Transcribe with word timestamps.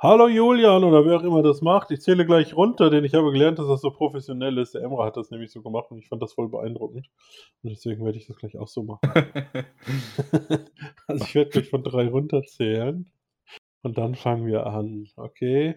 Hallo 0.00 0.28
Julian 0.28 0.84
oder 0.84 1.04
wer 1.04 1.16
auch 1.16 1.24
immer 1.24 1.42
das 1.42 1.60
macht. 1.60 1.90
Ich 1.90 2.02
zähle 2.02 2.24
gleich 2.24 2.54
runter, 2.54 2.88
denn 2.88 3.02
ich 3.02 3.14
habe 3.14 3.32
gelernt, 3.32 3.58
dass 3.58 3.66
das 3.66 3.80
so 3.80 3.90
professionell 3.90 4.56
ist. 4.58 4.74
Der 4.74 4.82
Emra 4.82 5.06
hat 5.06 5.16
das 5.16 5.32
nämlich 5.32 5.50
so 5.50 5.60
gemacht 5.60 5.90
und 5.90 5.98
ich 5.98 6.06
fand 6.06 6.22
das 6.22 6.34
voll 6.34 6.48
beeindruckend. 6.48 7.10
Und 7.64 7.70
deswegen 7.70 8.04
werde 8.04 8.16
ich 8.16 8.28
das 8.28 8.36
gleich 8.36 8.56
auch 8.56 8.68
so 8.68 8.84
machen. 8.84 9.00
also 11.08 11.24
ich 11.24 11.34
werde 11.34 11.50
gleich 11.50 11.68
von 11.68 11.82
drei 11.82 12.06
runterzählen. 12.06 13.10
Und 13.82 13.98
dann 13.98 14.14
fangen 14.14 14.46
wir 14.46 14.66
an. 14.66 15.08
Okay. 15.16 15.74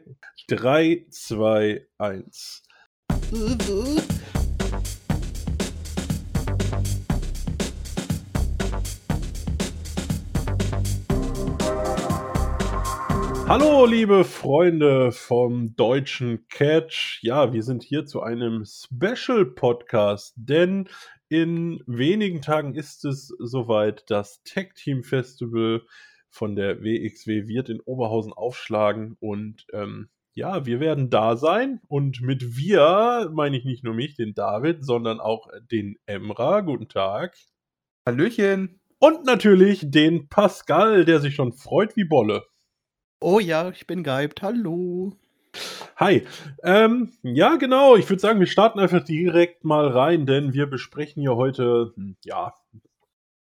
Drei, 0.48 1.08
zwei, 1.10 1.88
eins. 1.98 2.62
Hallo, 13.54 13.86
liebe 13.86 14.24
Freunde 14.24 15.12
vom 15.12 15.76
deutschen 15.76 16.48
Catch. 16.48 17.20
Ja, 17.22 17.52
wir 17.52 17.64
sind 17.64 17.84
hier 17.84 18.06
zu 18.06 18.22
einem 18.22 18.64
Special 18.64 19.46
Podcast, 19.46 20.36
denn 20.38 20.88
in 21.28 21.84
wenigen 21.86 22.42
Tagen 22.42 22.76
ist 22.76 23.04
es 23.04 23.28
soweit. 23.40 24.10
Das 24.10 24.42
Tech 24.44 24.70
Team 24.76 25.04
Festival 25.04 25.82
von 26.30 26.56
der 26.56 26.82
WXW 26.82 27.46
wird 27.48 27.68
in 27.68 27.82
Oberhausen 27.82 28.32
aufschlagen 28.32 29.18
und 29.20 29.66
ähm, 29.74 30.08
ja, 30.34 30.66
wir 30.66 30.80
werden 30.80 31.10
da 31.10 31.36
sein 31.36 31.82
und 31.90 32.22
mit 32.22 32.56
wir 32.56 33.30
meine 33.34 33.58
ich 33.58 33.66
nicht 33.66 33.84
nur 33.84 33.94
mich, 33.94 34.16
den 34.16 34.34
David, 34.34 34.86
sondern 34.86 35.20
auch 35.20 35.50
den 35.70 35.98
Emra. 36.06 36.62
Guten 36.62 36.88
Tag. 36.88 37.36
Hallöchen. 38.08 38.80
Und 39.00 39.26
natürlich 39.26 39.92
den 39.92 40.30
Pascal, 40.30 41.04
der 41.04 41.20
sich 41.20 41.36
schon 41.36 41.52
freut 41.52 41.98
wie 41.98 42.06
Bolle. 42.06 42.46
Oh 43.24 43.40
ja, 43.40 43.70
ich 43.70 43.86
bin 43.86 44.02
gehypt. 44.02 44.42
Hallo. 44.42 45.14
Hi. 45.98 46.26
Ähm, 46.64 47.12
ja, 47.22 47.58
genau. 47.58 47.96
Ich 47.96 48.10
würde 48.10 48.20
sagen, 48.20 48.40
wir 48.40 48.48
starten 48.48 48.80
einfach 48.80 49.04
direkt 49.04 49.64
mal 49.64 49.88
rein, 49.90 50.26
denn 50.26 50.54
wir 50.54 50.66
besprechen 50.66 51.22
hier 51.22 51.36
heute, 51.36 51.94
hm, 51.96 52.16
ja, 52.26 52.52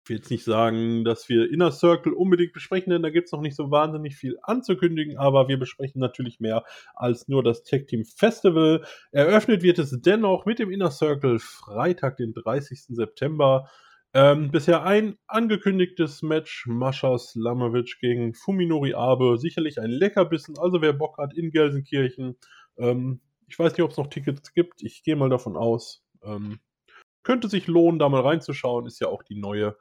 ich 0.03 0.09
will 0.09 0.17
jetzt 0.17 0.29
nicht 0.29 0.43
sagen, 0.43 1.03
dass 1.03 1.29
wir 1.29 1.51
Inner 1.51 1.71
Circle 1.71 2.13
unbedingt 2.13 2.53
besprechen, 2.53 2.91
denn 2.91 3.01
da 3.01 3.09
gibt 3.09 3.25
es 3.25 3.31
noch 3.31 3.41
nicht 3.41 3.55
so 3.55 3.71
wahnsinnig 3.71 4.15
viel 4.15 4.37
anzukündigen, 4.43 5.17
aber 5.17 5.47
wir 5.47 5.57
besprechen 5.57 5.99
natürlich 5.99 6.39
mehr 6.39 6.63
als 6.93 7.27
nur 7.27 7.41
das 7.41 7.63
Tech 7.63 7.87
Team 7.87 8.05
Festival. 8.05 8.85
Eröffnet 9.11 9.63
wird 9.63 9.79
es 9.79 9.99
dennoch 9.99 10.45
mit 10.45 10.59
dem 10.59 10.69
Inner 10.69 10.91
Circle 10.91 11.39
Freitag, 11.39 12.17
den 12.17 12.33
30. 12.35 12.81
September. 12.89 13.67
Ähm, 14.17 14.49
bisher 14.49 14.85
ein 14.85 15.17
angekündigtes 15.27 16.21
Match, 16.21 16.67
Mascha 16.67 17.17
Slamovic 17.17 17.97
gegen 17.99 18.33
Fuminori 18.33 18.93
Abe. 18.93 19.37
Sicherlich 19.37 19.77
ein 19.77 19.89
Leckerbissen, 19.89 20.57
also 20.57 20.81
wer 20.81 20.93
Bock 20.93 21.17
hat 21.17 21.33
in 21.33 21.51
Gelsenkirchen. 21.51 22.37
Ähm, 22.77 23.19
ich 23.49 23.59
weiß 23.59 23.73
nicht, 23.73 23.81
ob 23.81 23.91
es 23.91 23.97
noch 23.97 24.07
Tickets 24.07 24.53
gibt, 24.53 24.81
ich 24.83 25.03
gehe 25.03 25.17
mal 25.17 25.29
davon 25.29 25.57
aus. 25.57 26.05
Ähm, 26.23 26.61
könnte 27.23 27.49
sich 27.49 27.67
lohnen, 27.67 27.99
da 27.99 28.07
mal 28.07 28.21
reinzuschauen, 28.21 28.85
ist 28.85 29.01
ja 29.01 29.09
auch 29.09 29.21
die 29.21 29.35
neue 29.35 29.75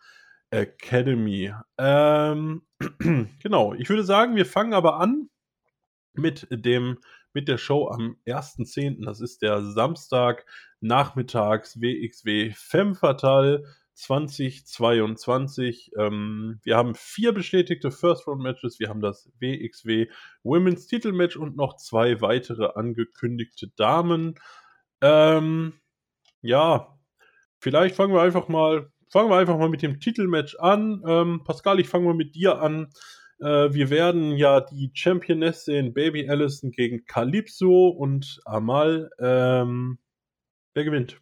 Academy. 0.51 1.55
Ähm, 1.79 2.62
genau, 3.41 3.73
ich 3.75 3.89
würde 3.89 4.03
sagen, 4.03 4.35
wir 4.35 4.47
fangen 4.47 4.75
aber 4.75 4.99
an 4.99 5.31
mit 6.12 6.49
dem 6.51 6.99
mit 7.35 7.47
der 7.47 7.59
Show 7.59 7.87
am 7.87 8.17
1.10. 8.27 9.05
Das 9.05 9.21
ist 9.21 9.43
der 9.43 9.62
Samstag 9.62 10.45
nachmittags 10.81 11.81
WXW 11.81 12.53
Femme 12.57 12.97
Fatale 12.97 13.65
2022. 13.95 15.92
Ähm, 15.98 16.61
wir 16.62 16.77
haben 16.77 16.95
vier 16.95 17.33
bestätigte 17.33 17.91
First-Round-Matches. 17.91 18.78
Wir 18.81 18.89
haben 18.89 19.00
das 19.00 19.31
WXW 19.41 20.09
Women's 20.42 20.87
Titelmatch 20.87 21.37
und 21.37 21.56
noch 21.56 21.77
zwei 21.77 22.20
weitere 22.20 22.67
angekündigte 22.75 23.69
Damen. 23.77 24.34
Ähm, 25.00 25.75
ja, 26.42 26.98
vielleicht 27.59 27.95
fangen 27.97 28.15
wir 28.15 28.22
einfach 28.22 28.49
mal, 28.49 28.91
fangen 29.09 29.31
wir 29.31 29.37
einfach 29.37 29.59
mal 29.59 29.69
mit 29.69 29.82
dem 29.82 30.00
Titelmatch 30.00 30.56
an. 30.56 31.03
Ähm, 31.06 31.43
Pascal, 31.44 31.81
ich 31.81 31.88
fange 31.88 32.06
mal 32.06 32.15
mit 32.15 32.34
dir 32.34 32.61
an. 32.61 32.88
Äh, 33.41 33.72
wir 33.72 33.91
werden 33.91 34.37
ja 34.37 34.61
die 34.61 34.91
Championess 34.94 35.65
sehen, 35.65 35.94
Baby 35.94 36.28
Allison 36.28 36.71
gegen 36.71 37.05
Calypso 37.05 37.88
und 37.88 38.41
Amal. 38.44 39.11
Ähm, 39.19 39.99
wer 40.75 40.84
gewinnt? 40.84 41.21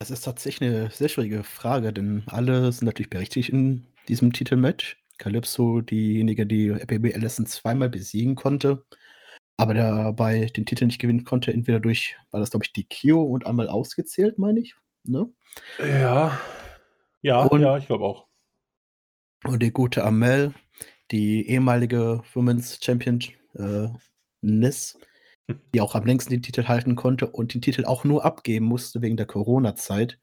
Das 0.00 0.10
ist 0.12 0.20
tatsächlich 0.20 0.70
eine 0.70 0.90
sehr 0.90 1.08
schwierige 1.08 1.42
Frage, 1.42 1.92
denn 1.92 2.22
alle 2.26 2.70
sind 2.70 2.86
natürlich 2.86 3.10
berechtigt 3.10 3.48
in 3.48 3.84
diesem 4.06 4.32
Titelmatch. 4.32 4.96
Calypso, 5.18 5.80
diejenige, 5.80 6.46
die 6.46 6.70
Baby 6.86 7.12
Allison 7.12 7.46
zweimal 7.46 7.88
besiegen 7.88 8.36
konnte, 8.36 8.84
aber 9.56 9.74
dabei 9.74 10.46
den 10.46 10.64
Titel 10.64 10.86
nicht 10.86 11.00
gewinnen 11.00 11.24
konnte, 11.24 11.52
entweder 11.52 11.80
durch, 11.80 12.16
war 12.30 12.38
das 12.38 12.50
glaube 12.50 12.64
ich 12.64 12.72
die 12.72 12.84
Kio 12.84 13.24
und 13.24 13.44
einmal 13.44 13.68
ausgezählt, 13.68 14.38
meine 14.38 14.60
ich. 14.60 14.76
Ne? 15.02 15.28
Ja, 15.80 16.38
ja, 17.20 17.42
und, 17.42 17.60
ja, 17.60 17.76
ich 17.76 17.86
glaube 17.86 18.04
auch. 18.04 18.28
Und 19.44 19.60
die 19.60 19.72
gute 19.72 20.04
Amel, 20.04 20.54
die 21.10 21.48
ehemalige 21.48 22.22
Women's 22.34 22.78
Champion 22.80 23.18
äh, 23.54 23.88
Nis, 24.42 24.96
die 25.74 25.80
auch 25.80 25.94
am 25.94 26.04
längsten 26.04 26.32
den 26.32 26.42
Titel 26.42 26.64
halten 26.64 26.94
konnte 26.96 27.28
und 27.28 27.54
den 27.54 27.62
Titel 27.62 27.84
auch 27.84 28.04
nur 28.04 28.24
abgeben 28.24 28.66
musste 28.66 29.02
wegen 29.02 29.16
der 29.16 29.26
Corona-Zeit. 29.26 30.18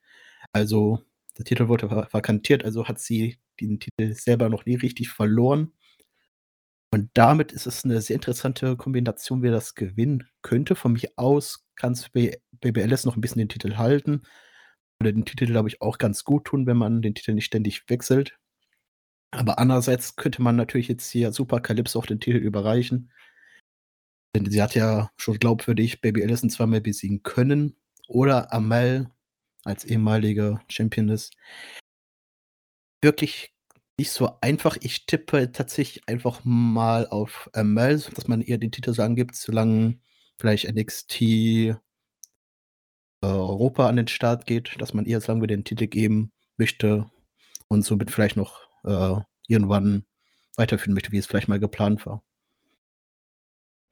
Also 0.54 1.04
der 1.38 1.46
Titel 1.46 1.68
wurde 1.68 1.90
vakantiert, 1.90 2.64
also 2.64 2.88
hat 2.88 3.00
sie 3.00 3.40
den 3.60 3.80
Titel 3.80 4.14
selber 4.14 4.50
noch 4.50 4.66
nie 4.66 4.76
richtig 4.76 5.10
verloren. 5.10 5.74
Und 6.92 7.10
damit 7.14 7.52
ist 7.52 7.66
es 7.68 7.84
eine 7.84 8.02
sehr 8.02 8.16
interessante 8.16 8.78
Kombination, 8.78 9.42
wer 9.42 9.52
das 9.52 9.76
gewinnen 9.76 10.30
könnte. 10.42 10.76
Von 10.76 10.94
mir 10.94 11.10
aus 11.18 11.66
kann 11.76 11.94
es 11.94 12.10
BBLS 12.10 13.06
noch 13.06 13.18
ein 13.18 13.22
bisschen 13.22 13.40
den 13.40 13.50
Titel 13.50 13.76
halten. 13.76 14.22
Würde 15.00 15.14
den 15.14 15.26
Titel, 15.26 15.46
glaube 15.46 15.68
ich, 15.68 15.82
auch 15.82 15.98
ganz 15.98 16.24
gut 16.24 16.46
tun, 16.46 16.68
wenn 16.68 16.78
man 16.78 17.02
den 17.02 17.16
Titel 17.16 17.34
nicht 17.34 17.46
ständig 17.46 17.90
wechselt. 17.90 18.38
Aber 19.32 19.60
andererseits 19.60 20.16
könnte 20.16 20.42
man 20.42 20.56
natürlich 20.56 20.88
jetzt 20.88 21.10
hier 21.12 21.34
Super 21.34 21.60
Calypso 21.60 22.00
auch 22.00 22.06
den 22.06 22.22
Titel 22.22 22.38
überreichen. 22.38 23.12
Denn 24.36 24.52
sie 24.52 24.62
hat 24.62 24.76
ja 24.76 25.12
schon 25.16 25.40
glaubwürdig 25.40 26.02
Baby 26.02 26.22
Allison 26.22 26.50
zweimal 26.50 26.82
besiegen 26.82 27.24
können. 27.24 27.78
Oder 28.08 28.54
Amel 28.54 29.10
als 29.64 29.86
ehemalige 29.86 30.60
Championess. 30.68 31.32
Wirklich 33.02 33.54
nicht 33.98 34.12
so 34.12 34.38
einfach. 34.42 34.78
Ich 34.82 35.06
tippe 35.06 35.54
tatsächlich 35.54 36.08
einfach 36.10 36.42
mal 36.44 37.08
auf 37.08 37.50
Amel, 37.54 38.04
dass 38.14 38.28
man 38.28 38.42
ihr 38.42 38.58
den 38.58 38.72
Titel 38.72 38.94
sagen 38.94 39.16
gibt, 39.16 39.36
solange 39.36 40.00
vielleicht 40.38 40.70
NXT 40.70 41.22
äh, 41.22 41.76
Europa 43.22 43.88
an 43.88 43.96
den 43.96 44.10
Start 44.10 44.46
geht, 44.46 44.76
dass 44.82 44.94
man 44.94 45.06
ihr, 45.06 45.22
sagen 45.22 45.40
wir, 45.40 45.48
den 45.48 45.64
Titel 45.64 45.88
geben 45.88 46.34
möchte 46.58 47.10
und 47.70 47.84
somit 47.84 48.12
vielleicht 48.12 48.36
noch 48.36 48.60
äh, 48.84 49.16
irgendwann 49.48 50.06
weiterführen 50.58 50.94
möchte, 50.94 51.14
wie 51.14 51.20
es 51.20 51.26
vielleicht 51.26 51.48
mal 51.48 51.60
geplant 51.60 52.06
war. 52.06 52.22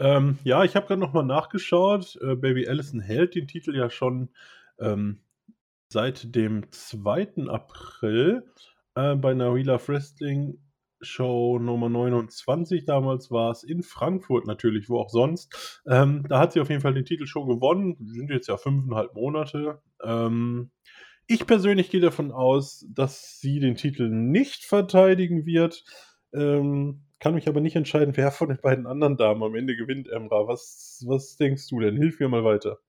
Ähm, 0.04 0.38
ja, 0.44 0.66
ich 0.66 0.76
habe 0.76 0.86
gerade 0.86 1.00
noch 1.00 1.14
mal 1.14 1.24
nachgeschaut. 1.24 2.20
Äh, 2.22 2.36
Baby 2.36 2.68
Allison 2.68 3.00
hält 3.00 3.36
den 3.36 3.48
Titel 3.48 3.74
ja 3.74 3.90
schon 3.90 4.30
ähm, 4.78 5.22
seit 5.88 6.36
dem 6.36 6.70
2. 6.72 7.48
April 7.48 8.46
äh, 8.96 9.16
bei 9.16 9.34
of 9.34 9.88
Wrestling 9.88 10.60
Show 11.00 11.58
Nummer 11.58 11.88
29. 11.88 12.84
Damals 12.84 13.32
war 13.32 13.52
es 13.52 13.64
in 13.64 13.82
Frankfurt 13.82 14.46
natürlich, 14.46 14.90
wo 14.90 15.00
auch 15.00 15.10
sonst. 15.10 15.82
Ähm, 15.88 16.26
da 16.28 16.40
hat 16.40 16.52
sie 16.52 16.60
auf 16.60 16.70
jeden 16.70 16.82
Fall 16.82 16.94
den 16.94 17.06
Titel 17.06 17.26
schon 17.26 17.48
gewonnen. 17.48 17.96
Sind 18.02 18.30
jetzt 18.30 18.48
ja 18.48 18.58
fünfeinhalb 18.58 19.14
Monate. 19.16 19.82
Ähm, 20.04 20.72
ich 21.28 21.48
persönlich 21.48 21.90
gehe 21.90 22.02
davon 22.02 22.34
aus, 22.34 22.86
dass 22.90 23.40
sie 23.40 23.62
den 23.62 23.76
Titel 23.76 24.10
nicht 24.10 24.66
verteidigen 24.66 25.46
wird. 25.46 25.86
Ähm, 26.34 27.06
kann 27.20 27.36
mich 27.36 27.48
aber 27.48 27.62
nicht 27.62 27.76
entscheiden, 27.76 28.18
wer 28.18 28.32
von 28.32 28.50
den 28.50 28.60
beiden 28.60 28.86
anderen 28.86 29.18
Damen 29.18 29.44
am 29.44 29.56
Ende 29.56 29.76
gewinnt, 29.76 30.10
Emra. 30.10 30.48
Was, 30.48 31.04
was 31.08 31.38
denkst 31.38 31.68
du 31.70 31.80
denn? 31.80 31.96
Hilf 31.96 32.20
mir 32.20 32.30
mal 32.30 32.44
weiter. 32.44 32.80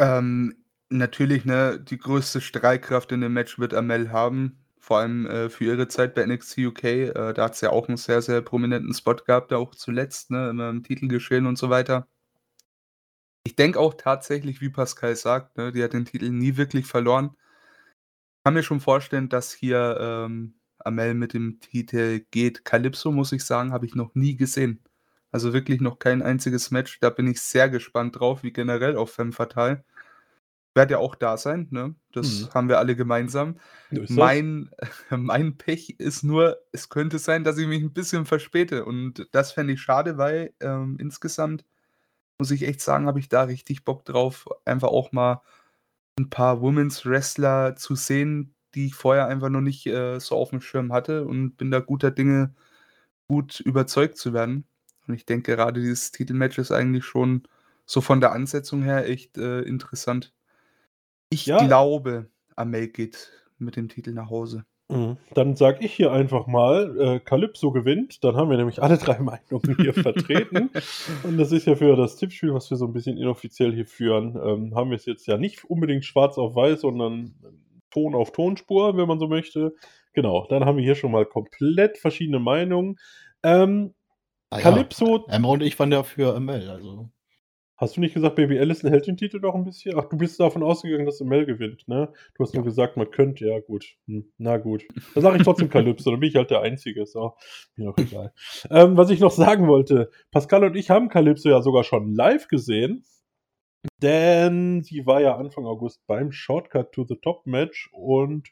Ähm, 0.00 0.64
natürlich, 0.88 1.44
ne, 1.44 1.80
die 1.80 1.98
größte 1.98 2.40
Streitkraft 2.40 3.12
in 3.12 3.20
dem 3.20 3.32
Match 3.32 3.58
wird 3.58 3.74
Amel 3.74 4.10
haben. 4.12 4.64
Vor 4.78 4.98
allem 4.98 5.26
äh, 5.26 5.48
für 5.48 5.64
ihre 5.64 5.88
Zeit 5.88 6.14
bei 6.14 6.26
NXT 6.26 6.58
UK. 6.58 6.84
Äh, 6.84 7.32
da 7.32 7.44
hat 7.44 7.56
sie 7.56 7.66
ja 7.66 7.72
auch 7.72 7.88
einen 7.88 7.96
sehr, 7.96 8.22
sehr 8.22 8.42
prominenten 8.42 8.92
Spot 8.92 9.14
gehabt, 9.14 9.52
auch 9.52 9.74
zuletzt, 9.74 10.30
ne, 10.30 10.50
immer 10.50 10.68
im 10.70 10.82
Titelgeschehen 10.82 11.46
und 11.46 11.56
so 11.56 11.70
weiter. 11.70 12.06
Ich 13.46 13.56
denke 13.56 13.78
auch 13.78 13.94
tatsächlich, 13.94 14.60
wie 14.60 14.70
Pascal 14.70 15.16
sagt, 15.16 15.56
ne, 15.56 15.72
die 15.72 15.82
hat 15.82 15.92
den 15.92 16.04
Titel 16.04 16.30
nie 16.30 16.56
wirklich 16.56 16.86
verloren. 16.86 17.36
Ich 18.38 18.44
kann 18.44 18.54
mir 18.54 18.62
schon 18.62 18.80
vorstellen, 18.80 19.28
dass 19.28 19.52
hier 19.52 19.96
ähm, 20.00 20.54
Amel 20.84 21.14
mit 21.14 21.34
dem 21.34 21.60
Titel 21.60 22.24
geht. 22.30 22.64
Calypso, 22.64 23.12
muss 23.12 23.32
ich 23.32 23.44
sagen, 23.44 23.72
habe 23.72 23.86
ich 23.86 23.94
noch 23.94 24.14
nie 24.14 24.36
gesehen. 24.36 24.82
Also 25.32 25.52
wirklich 25.52 25.80
noch 25.80 25.98
kein 25.98 26.22
einziges 26.22 26.70
Match. 26.70 27.00
Da 27.00 27.10
bin 27.10 27.26
ich 27.26 27.40
sehr 27.40 27.68
gespannt 27.68 28.18
drauf, 28.20 28.42
wie 28.42 28.52
generell 28.52 28.96
auf 28.96 29.12
Femme 29.12 29.32
Fatale. 29.32 29.84
werde 30.74 30.92
ja 30.92 30.98
auch 30.98 31.14
da 31.14 31.36
sein, 31.36 31.68
ne? 31.70 31.94
Das 32.12 32.26
Mhm. 32.44 32.54
haben 32.54 32.68
wir 32.68 32.78
alle 32.78 32.96
gemeinsam. 32.96 33.58
Mein, 34.16 34.70
mein 35.10 35.56
Pech 35.56 35.90
ist 36.00 36.24
nur, 36.24 36.58
es 36.72 36.88
könnte 36.88 37.18
sein, 37.18 37.44
dass 37.44 37.58
ich 37.58 37.66
mich 37.68 37.82
ein 37.82 37.92
bisschen 37.92 38.26
verspäte 38.26 38.84
und 38.84 39.28
das 39.32 39.52
fände 39.52 39.72
ich 39.74 39.80
schade, 39.82 40.18
weil, 40.18 40.52
ähm, 40.60 40.96
insgesamt 41.00 41.64
muss 42.38 42.50
ich 42.50 42.62
echt 42.64 42.80
sagen, 42.80 43.06
habe 43.06 43.20
ich 43.20 43.28
da 43.28 43.44
richtig 43.44 43.84
Bock 43.84 44.04
drauf, 44.04 44.46
einfach 44.64 44.88
auch 44.88 45.12
mal 45.12 45.42
ein 46.18 46.30
paar 46.30 46.60
Women's 46.60 47.06
Wrestler 47.06 47.76
zu 47.76 47.94
sehen, 47.96 48.53
die 48.74 48.86
ich 48.86 48.94
vorher 48.94 49.26
einfach 49.28 49.48
noch 49.50 49.60
nicht, 49.60 49.86
äh, 49.86 50.18
so 50.20 50.36
auf 50.36 50.50
dem 50.50 50.60
Schirm 50.60 50.92
hatte 50.92 51.24
und 51.24 51.56
bin 51.56 51.70
da 51.70 51.80
guter 51.80 52.10
Dinge, 52.10 52.54
gut 53.28 53.60
überzeugt 53.60 54.16
zu 54.18 54.32
werden. 54.32 54.64
Und 55.06 55.14
ich 55.14 55.26
denke, 55.26 55.54
gerade 55.54 55.80
dieses 55.80 56.12
Titelmatch 56.12 56.58
ist 56.58 56.72
eigentlich 56.72 57.04
schon 57.04 57.42
so 57.86 58.00
von 58.00 58.20
der 58.20 58.32
Ansetzung 58.32 58.82
her 58.82 59.08
echt, 59.08 59.36
äh, 59.38 59.60
interessant. 59.62 60.32
Ich 61.30 61.46
Ja. 61.46 61.58
glaube, 61.66 62.28
Amel 62.56 62.88
geht 62.88 63.30
mit 63.58 63.76
dem 63.76 63.88
Titel 63.88 64.12
nach 64.12 64.30
Hause. 64.30 64.64
Mhm. 64.90 65.16
Dann 65.32 65.56
sage 65.56 65.84
ich 65.84 65.92
hier 65.94 66.12
einfach 66.12 66.46
mal, 66.46 66.98
äh, 67.00 67.20
Calypso 67.20 67.72
gewinnt. 67.72 68.22
Dann 68.22 68.36
haben 68.36 68.50
wir 68.50 68.56
nämlich 68.58 68.82
alle 68.82 68.98
drei 68.98 69.18
Meinungen 69.20 69.76
hier 69.76 69.94
vertreten. 69.94 70.70
Und 71.24 71.38
das 71.38 71.52
ist 71.52 71.66
ja 71.66 71.74
für 71.76 71.96
das 71.96 72.16
Tippspiel, 72.16 72.52
was 72.52 72.70
wir 72.70 72.76
so 72.76 72.86
ein 72.86 72.92
bisschen 72.92 73.16
inoffiziell 73.16 73.72
hier 73.72 73.86
führen, 73.86 74.36
ähm, 74.42 74.74
haben 74.74 74.90
wir 74.90 74.96
es 74.96 75.06
jetzt 75.06 75.26
ja 75.26 75.38
nicht 75.38 75.64
unbedingt 75.64 76.04
schwarz 76.04 76.36
auf 76.36 76.54
weiß, 76.54 76.82
sondern 76.82 77.34
Ton 77.94 78.14
auf 78.14 78.32
Tonspur, 78.32 78.96
wenn 78.98 79.08
man 79.08 79.18
so 79.18 79.28
möchte. 79.28 79.74
Genau, 80.12 80.46
dann 80.50 80.66
haben 80.66 80.76
wir 80.76 80.84
hier 80.84 80.94
schon 80.96 81.12
mal 81.12 81.24
komplett 81.24 81.96
verschiedene 81.98 82.38
Meinungen. 82.40 82.96
Ähm, 83.42 83.94
Ah 84.50 84.58
ja, 84.58 84.62
Calypso, 84.62 85.24
Emma 85.28 85.48
und 85.48 85.62
ich 85.62 85.78
waren 85.78 85.90
ja 85.90 86.02
für 86.02 86.34
Amel, 86.36 86.68
also. 86.68 87.08
hast 87.76 87.96
du 87.96 88.00
nicht 88.00 88.14
gesagt, 88.14 88.36
Baby 88.36 88.58
Allison 88.58 88.90
hält 88.90 89.06
den 89.08 89.16
Titel 89.16 89.40
doch 89.40 89.54
ein 89.54 89.64
bisschen? 89.64 89.94
Ach, 89.98 90.04
du 90.08 90.16
bist 90.16 90.38
davon 90.38 90.62
ausgegangen, 90.62 91.06
dass 91.06 91.20
Mel 91.20 91.44
gewinnt, 91.46 91.88
ne? 91.88 92.12
Du 92.36 92.44
hast 92.44 92.54
nur 92.54 92.62
Ja. 92.62 92.68
gesagt, 92.70 92.96
man 92.96 93.10
könnte, 93.10 93.46
ja 93.48 93.58
gut. 93.60 93.84
Hm, 94.06 94.30
na 94.38 94.58
gut. 94.58 94.84
Dann 95.14 95.22
sage 95.22 95.38
ich 95.38 95.42
trotzdem 95.42 95.70
Calypso, 95.70 96.10
dann 96.10 96.20
bin 96.20 96.28
ich 96.28 96.36
halt 96.36 96.50
der 96.50 96.60
Einzige. 96.60 97.02
Ist 97.02 97.16
auch 97.16 97.36
mir 97.76 97.86
doch 97.86 97.98
egal. 97.98 98.32
ähm, 98.70 98.96
was 98.96 99.10
ich 99.10 99.18
noch 99.20 99.32
sagen 99.32 99.66
wollte, 99.66 100.10
Pascal 100.30 100.64
und 100.64 100.76
ich 100.76 100.90
haben 100.90 101.08
Calypso 101.08 101.48
ja 101.48 101.62
sogar 101.62 101.82
schon 101.84 102.14
live 102.14 102.46
gesehen. 102.48 103.04
Denn 104.02 104.82
sie 104.82 105.06
war 105.06 105.20
ja 105.20 105.36
Anfang 105.36 105.66
August 105.66 106.06
beim 106.06 106.32
Shortcut 106.32 106.92
to 106.92 107.04
the 107.04 107.16
Top 107.16 107.46
Match 107.46 107.90
und 107.92 108.48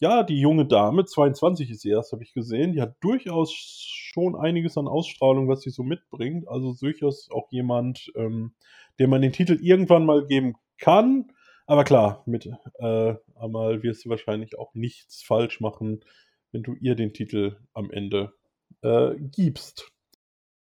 ja, 0.00 0.22
die 0.22 0.40
junge 0.40 0.64
Dame, 0.64 1.04
22 1.04 1.70
ist 1.70 1.82
sie 1.82 1.90
erst, 1.90 2.12
habe 2.12 2.22
ich 2.22 2.32
gesehen, 2.32 2.72
die 2.72 2.80
hat 2.80 2.96
durchaus 3.00 3.52
schon 3.52 4.34
einiges 4.34 4.78
an 4.78 4.88
Ausstrahlung, 4.88 5.46
was 5.46 5.60
sie 5.60 5.70
so 5.70 5.82
mitbringt. 5.82 6.48
Also 6.48 6.74
durchaus 6.80 7.28
auch 7.30 7.52
jemand, 7.52 8.10
ähm, 8.16 8.54
dem 8.98 9.10
man 9.10 9.20
den 9.20 9.32
Titel 9.32 9.58
irgendwann 9.60 10.06
mal 10.06 10.26
geben 10.26 10.54
kann. 10.78 11.30
Aber 11.66 11.84
klar, 11.84 12.22
mit 12.26 12.46
äh, 12.78 13.14
Amal 13.34 13.82
wirst 13.82 14.04
du 14.04 14.08
wahrscheinlich 14.08 14.58
auch 14.58 14.74
nichts 14.74 15.22
falsch 15.22 15.60
machen, 15.60 16.02
wenn 16.50 16.62
du 16.62 16.74
ihr 16.74 16.94
den 16.94 17.12
Titel 17.12 17.58
am 17.74 17.90
Ende 17.90 18.32
äh, 18.82 19.14
gibst. 19.18 19.92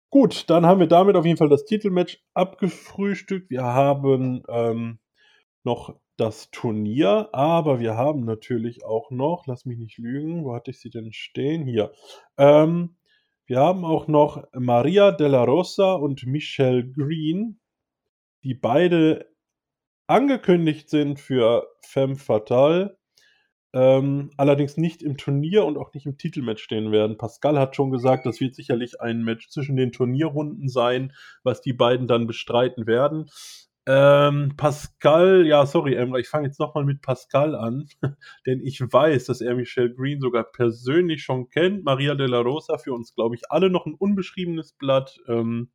Gut, 0.10 0.50
dann 0.50 0.66
haben 0.66 0.80
wir 0.80 0.88
damit 0.88 1.16
auf 1.16 1.26
jeden 1.26 1.38
Fall 1.38 1.50
das 1.50 1.66
Titelmatch 1.66 2.24
abgefrühstückt. 2.34 3.50
Wir 3.50 3.64
haben 3.64 4.44
ähm, 4.48 5.00
noch 5.64 5.96
das 6.18 6.50
Turnier, 6.52 7.30
aber 7.34 7.80
wir 7.80 7.96
haben 7.96 8.24
natürlich 8.24 8.86
auch 8.86 9.12
noch, 9.12 9.46
lass 9.48 9.66
mich 9.66 9.78
nicht 9.78 9.98
lügen, 9.98 10.46
wo 10.46 10.54
hatte 10.54 10.72
ich 10.72 10.80
sie 10.80 10.90
denn 10.90 11.12
stehen? 11.12 11.66
Hier. 11.66 11.92
Ähm, 12.38 12.96
wir 13.46 13.60
haben 13.60 13.84
auch 13.86 14.08
noch 14.08 14.44
Maria 14.54 15.12
Della 15.12 15.44
Rosa 15.44 15.94
und 15.94 16.26
Michelle 16.26 16.90
Green, 16.90 17.60
die 18.44 18.54
beide 18.54 19.30
angekündigt 20.08 20.90
sind 20.90 21.20
für 21.20 21.68
Femme 21.82 22.16
Fatale, 22.16 22.98
ähm, 23.76 24.30
allerdings 24.38 24.78
nicht 24.78 25.04
im 25.04 25.18
Turnier 25.18 25.66
und 25.66 25.78
auch 25.78 25.94
nicht 25.94 26.06
im 26.06 26.18
Titelmatch 26.18 26.64
stehen 26.64 26.94
werden. 26.94 27.18
Pascal 27.18 27.60
hat 27.60 27.76
schon 27.76 27.92
gesagt, 27.92 28.26
das 28.26 28.40
wird 28.40 28.56
sicherlich 28.56 29.02
ein 29.02 29.22
Match 29.22 29.50
zwischen 29.50 29.76
den 29.76 29.92
Turnierrunden 29.92 30.70
sein, 30.70 31.12
was 31.44 31.60
die 31.60 31.74
beiden 31.74 32.08
dann 32.08 32.26
bestreiten 32.26 32.88
werden. 32.88 33.30
Ähm, 33.86 34.54
Pascal, 34.56 35.46
ja, 35.46 35.66
sorry, 35.66 35.94
Emra, 35.94 36.18
ich 36.20 36.30
fange 36.30 36.48
jetzt 36.48 36.60
nochmal 36.60 36.86
mit 36.86 37.02
Pascal 37.02 37.54
an, 37.54 37.88
denn 38.48 38.62
ich 38.62 38.80
weiß, 38.80 39.26
dass 39.26 39.42
er 39.42 39.56
Michelle 39.56 39.94
Green 39.94 40.22
sogar 40.22 40.46
persönlich 40.46 41.22
schon 41.24 41.50
kennt. 41.50 41.84
Maria 41.84 42.16
de 42.16 42.28
la 42.28 42.40
Rosa 42.40 42.78
für 42.78 42.94
uns, 42.94 43.14
glaube 43.14 43.36
ich, 43.36 43.52
alle 43.52 43.70
noch 43.70 43.86
ein 43.86 43.94
unbeschriebenes 43.94 44.72
Blatt. 44.72 45.20
Ähm, 45.28 45.70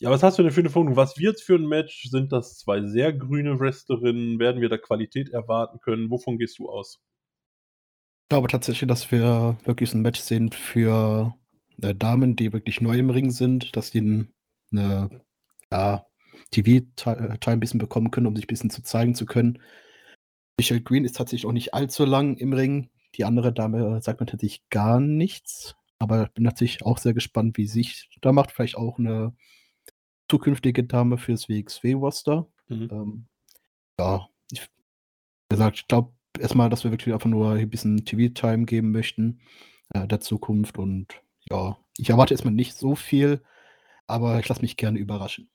ja, 0.00 0.10
was 0.10 0.22
hast 0.22 0.38
du 0.38 0.42
denn 0.42 0.52
für 0.52 0.60
eine 0.60 0.70
Vermutung? 0.70 0.96
Was 0.96 1.18
wird's 1.18 1.42
für 1.42 1.56
ein 1.56 1.66
Match? 1.66 2.08
Sind 2.08 2.32
das 2.32 2.58
zwei 2.58 2.82
sehr 2.86 3.12
grüne 3.12 3.60
Wrestlerinnen? 3.60 4.38
Werden 4.38 4.62
wir 4.62 4.70
da 4.70 4.78
Qualität 4.78 5.28
erwarten 5.28 5.78
können? 5.80 6.10
Wovon 6.10 6.38
gehst 6.38 6.58
du 6.58 6.70
aus? 6.70 7.00
Ich 8.24 8.28
glaube 8.30 8.48
tatsächlich, 8.48 8.88
dass 8.88 9.12
wir 9.12 9.58
wirklich 9.64 9.92
ein 9.92 10.00
Match 10.00 10.20
sehen 10.20 10.52
für 10.52 11.34
äh, 11.82 11.94
Damen, 11.94 12.34
die 12.34 12.52
wirklich 12.52 12.80
neu 12.80 12.96
im 12.96 13.10
Ring 13.10 13.30
sind, 13.30 13.76
dass 13.76 13.90
die 13.90 14.26
eine 14.72 15.22
ja, 15.70 16.06
TV-Time 16.50 17.38
ein 17.44 17.60
bisschen 17.60 17.80
bekommen 17.80 18.10
können, 18.10 18.26
um 18.26 18.36
sich 18.36 18.46
ein 18.46 18.48
bisschen 18.48 18.70
zu 18.70 18.82
zeigen 18.82 19.14
zu 19.14 19.26
können. 19.26 19.58
Michelle 20.58 20.80
Green 20.80 21.04
ist 21.04 21.16
tatsächlich 21.16 21.46
auch 21.46 21.52
nicht 21.52 21.74
allzu 21.74 22.06
lang 22.06 22.36
im 22.36 22.54
Ring. 22.54 22.88
Die 23.16 23.24
andere 23.24 23.52
Dame 23.52 24.00
sagt 24.00 24.20
man 24.20 24.28
tatsächlich 24.28 24.66
gar 24.70 24.98
nichts. 24.98 25.74
Aber 25.98 26.24
ich 26.24 26.30
bin 26.30 26.44
natürlich 26.44 26.86
auch 26.86 26.96
sehr 26.96 27.12
gespannt, 27.12 27.58
wie 27.58 27.66
sich 27.66 28.08
da 28.22 28.32
macht. 28.32 28.52
Vielleicht 28.52 28.76
auch 28.76 28.98
eine 28.98 29.34
zukünftige 30.30 30.84
Dame 30.84 31.18
fürs 31.18 31.48
WXW-Roster. 31.48 32.46
Mhm. 32.68 32.88
Ähm, 32.90 33.26
ja, 33.98 34.28
ich, 34.50 34.62
wie 34.62 34.68
gesagt, 35.50 35.78
ich 35.78 35.88
glaube 35.88 36.12
erstmal, 36.38 36.70
dass 36.70 36.84
wir 36.84 36.90
wirklich 36.90 37.12
einfach 37.12 37.28
nur 37.28 37.52
ein 37.52 37.68
bisschen 37.68 38.04
TV-Time 38.04 38.64
geben 38.64 38.92
möchten 38.92 39.40
äh, 39.92 40.06
der 40.06 40.20
Zukunft 40.20 40.78
und 40.78 41.20
ja, 41.50 41.76
ich 41.98 42.10
erwarte 42.10 42.34
erstmal 42.34 42.54
nicht 42.54 42.76
so 42.76 42.94
viel, 42.94 43.42
aber 44.06 44.38
ich 44.38 44.48
lasse 44.48 44.62
mich 44.62 44.76
gerne 44.76 44.98
überraschen. 44.98 45.50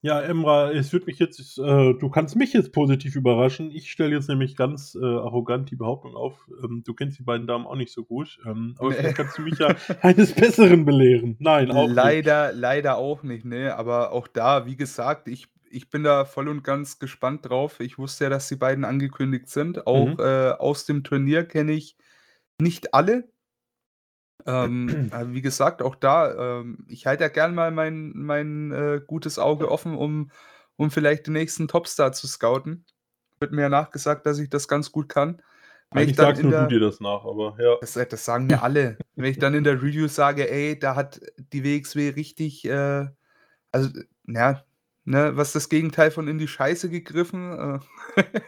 Ja, 0.00 0.20
Emra, 0.20 0.70
es 0.70 0.92
wird 0.92 1.06
mich 1.08 1.18
jetzt, 1.18 1.40
äh, 1.58 1.94
du 1.94 2.08
kannst 2.08 2.36
mich 2.36 2.52
jetzt 2.52 2.72
positiv 2.72 3.16
überraschen. 3.16 3.72
Ich 3.72 3.90
stelle 3.90 4.14
jetzt 4.14 4.28
nämlich 4.28 4.54
ganz 4.54 4.94
äh, 4.94 5.04
arrogant 5.04 5.70
die 5.72 5.76
Behauptung 5.76 6.14
auf, 6.14 6.46
ähm, 6.62 6.84
du 6.86 6.94
kennst 6.94 7.18
die 7.18 7.24
beiden 7.24 7.48
Damen 7.48 7.66
auch 7.66 7.74
nicht 7.74 7.92
so 7.92 8.04
gut, 8.04 8.38
ähm, 8.46 8.76
aber 8.78 8.90
Nee. 8.90 8.94
vielleicht 8.94 9.16
kannst 9.16 9.38
du 9.38 9.42
mich 9.42 9.58
ja 9.58 9.74
eines 10.02 10.32
Besseren 10.34 10.84
belehren. 10.84 11.34
Nein, 11.40 11.72
auch 11.72 11.86
nicht. 11.86 11.96
Leider, 11.96 12.52
leider 12.52 12.96
auch 12.96 13.24
nicht, 13.24 13.44
ne? 13.44 13.74
Aber 13.76 14.12
auch 14.12 14.28
da, 14.28 14.66
wie 14.66 14.76
gesagt, 14.76 15.26
ich, 15.26 15.48
ich 15.68 15.90
bin 15.90 16.04
da 16.04 16.24
voll 16.24 16.48
und 16.48 16.62
ganz 16.62 17.00
gespannt 17.00 17.48
drauf. 17.48 17.80
Ich 17.80 17.98
wusste 17.98 18.24
ja, 18.24 18.30
dass 18.30 18.46
die 18.48 18.56
beiden 18.56 18.84
angekündigt 18.84 19.48
sind. 19.48 19.86
Auch 19.88 20.10
Mhm. 20.14 20.20
äh, 20.20 20.50
aus 20.52 20.84
dem 20.86 21.02
Turnier 21.02 21.44
kenne 21.44 21.72
ich 21.72 21.96
nicht 22.60 22.94
alle. 22.94 23.28
Ähm, 24.46 25.08
aber 25.10 25.30
wie 25.32 25.42
gesagt, 25.42 25.82
auch 25.82 25.94
da, 25.94 26.60
ähm, 26.60 26.84
ich 26.88 27.06
halte 27.06 27.24
ja 27.24 27.28
gern 27.28 27.54
mal 27.54 27.70
mein, 27.70 28.12
mein 28.14 28.72
äh, 28.72 29.00
gutes 29.06 29.38
Auge 29.38 29.70
offen, 29.70 29.96
um, 29.96 30.30
um 30.76 30.90
vielleicht 30.90 31.26
den 31.26 31.34
nächsten 31.34 31.68
Topstar 31.68 32.12
zu 32.12 32.26
scouten. 32.26 32.84
Wird 33.40 33.52
mir 33.52 33.62
ja 33.62 33.68
nachgesagt, 33.68 34.26
dass 34.26 34.38
ich 34.38 34.48
das 34.50 34.68
ganz 34.68 34.90
gut 34.92 35.08
kann. 35.08 35.42
Wenn 35.90 36.02
Eigentlich 36.02 36.10
ich 36.10 36.16
sagst 36.16 36.42
nur 36.42 36.52
du 36.52 36.58
der- 36.58 36.68
dir 36.68 36.80
das 36.80 37.00
nach, 37.00 37.24
aber 37.24 37.56
ja. 37.60 37.76
Das, 37.80 37.96
äh, 37.96 38.06
das 38.06 38.24
sagen 38.24 38.46
mir 38.46 38.62
alle. 38.62 38.98
Wenn 39.16 39.30
ich 39.30 39.38
dann 39.38 39.54
in 39.54 39.64
der 39.64 39.82
Review 39.82 40.06
sage, 40.08 40.50
ey, 40.50 40.78
da 40.78 40.94
hat 40.94 41.20
die 41.52 41.64
WXW 41.64 42.10
richtig, 42.10 42.64
äh, 42.64 43.06
also, 43.72 43.90
ja, 44.26 44.64
ne, 45.04 45.36
was 45.36 45.52
das 45.52 45.68
Gegenteil 45.68 46.10
von 46.10 46.28
in 46.28 46.38
die 46.38 46.48
Scheiße 46.48 46.88
gegriffen. 46.90 47.80
Äh, 48.16 48.22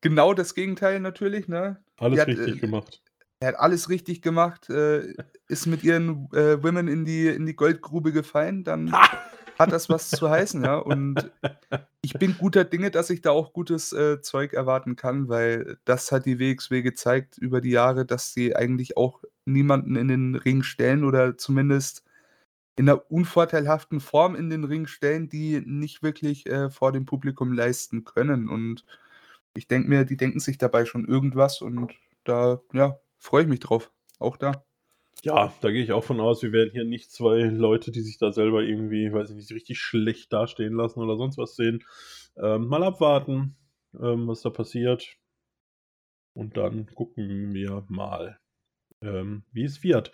genau 0.00 0.34
das 0.34 0.54
Gegenteil 0.54 1.00
natürlich, 1.00 1.48
ne? 1.48 1.82
Alles 1.98 2.16
Die 2.16 2.20
hat, 2.22 2.28
richtig 2.28 2.56
äh, 2.56 2.60
gemacht. 2.60 3.02
Er 3.42 3.48
hat 3.48 3.58
alles 3.58 3.88
richtig 3.88 4.22
gemacht, 4.22 4.70
äh, 4.70 5.14
ist 5.48 5.66
mit 5.66 5.82
ihren 5.82 6.28
äh, 6.32 6.62
Women 6.62 6.86
in 6.86 7.04
die, 7.04 7.26
in 7.26 7.44
die 7.44 7.56
Goldgrube 7.56 8.12
gefallen, 8.12 8.62
dann 8.62 8.92
hat 9.58 9.72
das 9.72 9.88
was 9.88 10.10
zu 10.10 10.30
heißen, 10.30 10.62
ja. 10.62 10.76
Und 10.76 11.32
ich 12.02 12.12
bin 12.12 12.38
guter 12.38 12.62
Dinge, 12.62 12.92
dass 12.92 13.10
ich 13.10 13.20
da 13.20 13.32
auch 13.32 13.52
gutes 13.52 13.92
äh, 13.92 14.20
Zeug 14.20 14.52
erwarten 14.52 14.94
kann, 14.94 15.28
weil 15.28 15.76
das 15.84 16.12
hat 16.12 16.24
die 16.24 16.38
WXW 16.38 16.82
gezeigt 16.82 17.36
über 17.36 17.60
die 17.60 17.70
Jahre, 17.70 18.06
dass 18.06 18.32
sie 18.32 18.54
eigentlich 18.54 18.96
auch 18.96 19.24
niemanden 19.44 19.96
in 19.96 20.06
den 20.06 20.36
Ring 20.36 20.62
stellen 20.62 21.02
oder 21.02 21.36
zumindest 21.36 22.04
in 22.76 22.88
einer 22.88 23.10
unvorteilhaften 23.10 23.98
Form 23.98 24.36
in 24.36 24.50
den 24.50 24.62
Ring 24.62 24.86
stellen, 24.86 25.28
die 25.28 25.60
nicht 25.66 26.04
wirklich 26.04 26.46
äh, 26.46 26.70
vor 26.70 26.92
dem 26.92 27.06
Publikum 27.06 27.52
leisten 27.52 28.04
können. 28.04 28.48
Und 28.48 28.84
ich 29.54 29.66
denke 29.66 29.88
mir, 29.88 30.04
die 30.04 30.16
denken 30.16 30.38
sich 30.38 30.58
dabei 30.58 30.84
schon 30.84 31.08
irgendwas 31.08 31.60
und 31.60 31.92
da, 32.22 32.60
ja, 32.72 32.98
freue 33.22 33.42
ich 33.42 33.48
mich 33.48 33.60
drauf. 33.60 33.90
Auch 34.18 34.36
da. 34.36 34.64
Ja, 35.22 35.54
da 35.60 35.70
gehe 35.70 35.82
ich 35.82 35.92
auch 35.92 36.02
von 36.02 36.20
aus, 36.20 36.42
wir 36.42 36.52
werden 36.52 36.72
hier 36.72 36.84
nicht 36.84 37.12
zwei 37.12 37.42
Leute, 37.42 37.92
die 37.92 38.00
sich 38.00 38.18
da 38.18 38.32
selber 38.32 38.62
irgendwie, 38.62 39.12
weiß 39.12 39.30
ich 39.30 39.36
nicht, 39.36 39.52
richtig 39.52 39.78
schlecht 39.78 40.32
dastehen 40.32 40.74
lassen 40.74 41.00
oder 41.00 41.16
sonst 41.16 41.38
was 41.38 41.54
sehen. 41.54 41.84
Ähm, 42.36 42.66
mal 42.66 42.82
abwarten, 42.82 43.56
ähm, 43.94 44.26
was 44.26 44.42
da 44.42 44.50
passiert. 44.50 45.16
Und 46.34 46.56
dann 46.56 46.86
gucken 46.94 47.54
wir 47.54 47.84
mal, 47.88 48.38
ähm, 49.00 49.44
wie 49.52 49.64
es 49.64 49.82
wird. 49.84 50.10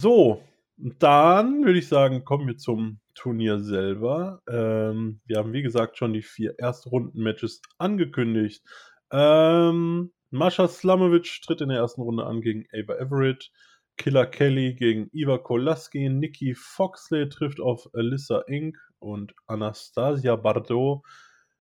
So, 0.00 0.42
dann 0.76 1.64
würde 1.64 1.78
ich 1.78 1.86
sagen, 1.86 2.24
kommen 2.24 2.48
wir 2.48 2.56
zum 2.56 3.00
Turnier 3.14 3.60
selber. 3.60 4.42
Ähm, 4.48 5.20
wir 5.26 5.38
haben, 5.38 5.52
wie 5.52 5.62
gesagt, 5.62 5.98
schon 5.98 6.12
die 6.12 6.22
vier 6.22 6.58
Erstrunden-Matches 6.58 7.62
angekündigt. 7.78 8.64
Ähm, 9.12 10.12
Mascha 10.30 10.68
Slamovic 10.68 11.40
tritt 11.44 11.60
in 11.60 11.70
der 11.70 11.78
ersten 11.78 12.02
Runde 12.02 12.26
an 12.26 12.40
gegen 12.40 12.66
Ava 12.72 12.94
Everett. 12.94 13.50
Killer 13.96 14.26
Kelly 14.26 14.74
gegen 14.74 15.10
Iva 15.12 15.38
Kolaski. 15.38 16.08
Nikki 16.08 16.54
Foxley 16.54 17.28
trifft 17.28 17.60
auf 17.60 17.88
Alyssa 17.92 18.42
Inc. 18.46 18.76
und 19.00 19.34
Anastasia 19.46 20.36
Bardot 20.36 21.02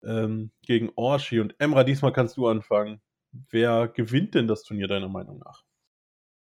ähm, 0.04 0.52
gegen 0.62 0.92
Orshi. 0.96 1.40
Und 1.40 1.56
Emra, 1.60 1.84
diesmal 1.84 2.14
kannst 2.14 2.38
du 2.38 2.48
anfangen. 2.48 3.02
Wer 3.50 3.88
gewinnt 3.88 4.36
denn 4.36 4.48
das 4.48 4.64
Turnier 4.64 4.88
deiner 4.88 5.10
Meinung 5.10 5.40
nach? 5.40 5.64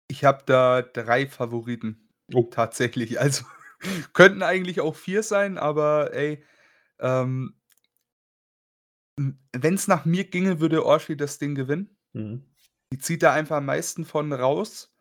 Ich 0.09 0.25
habe 0.25 0.42
da 0.47 0.83
drei 0.83 1.26
Favoriten. 1.26 2.09
Oh. 2.33 2.49
Tatsächlich. 2.50 3.21
Also 3.21 3.45
könnten 4.12 4.42
eigentlich 4.42 4.81
auch 4.81 4.95
vier 4.95 5.23
sein, 5.23 5.59
aber 5.59 6.14
ey, 6.14 6.45
ähm, 7.00 7.54
wenn 9.16 9.75
es 9.75 9.88
nach 9.88 10.04
mir 10.04 10.25
ginge, 10.25 10.61
würde 10.61 10.85
Orshi 10.85 11.16
das 11.16 11.38
Ding 11.38 11.54
gewinnen. 11.54 11.97
Mhm. 12.12 12.42
Die 12.92 12.99
zieht 12.99 13.23
da 13.23 13.33
einfach 13.33 13.57
am 13.57 13.66
meisten 13.66 14.04
von 14.04 14.33
raus. 14.33 14.92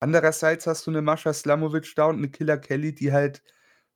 Andererseits 0.00 0.66
hast 0.66 0.86
du 0.86 0.90
eine 0.90 1.02
Mascha 1.02 1.32
Slamovic 1.32 1.94
da 1.96 2.06
und 2.06 2.18
eine 2.18 2.28
Killer 2.28 2.58
Kelly, 2.58 2.94
die 2.94 3.12
halt 3.12 3.42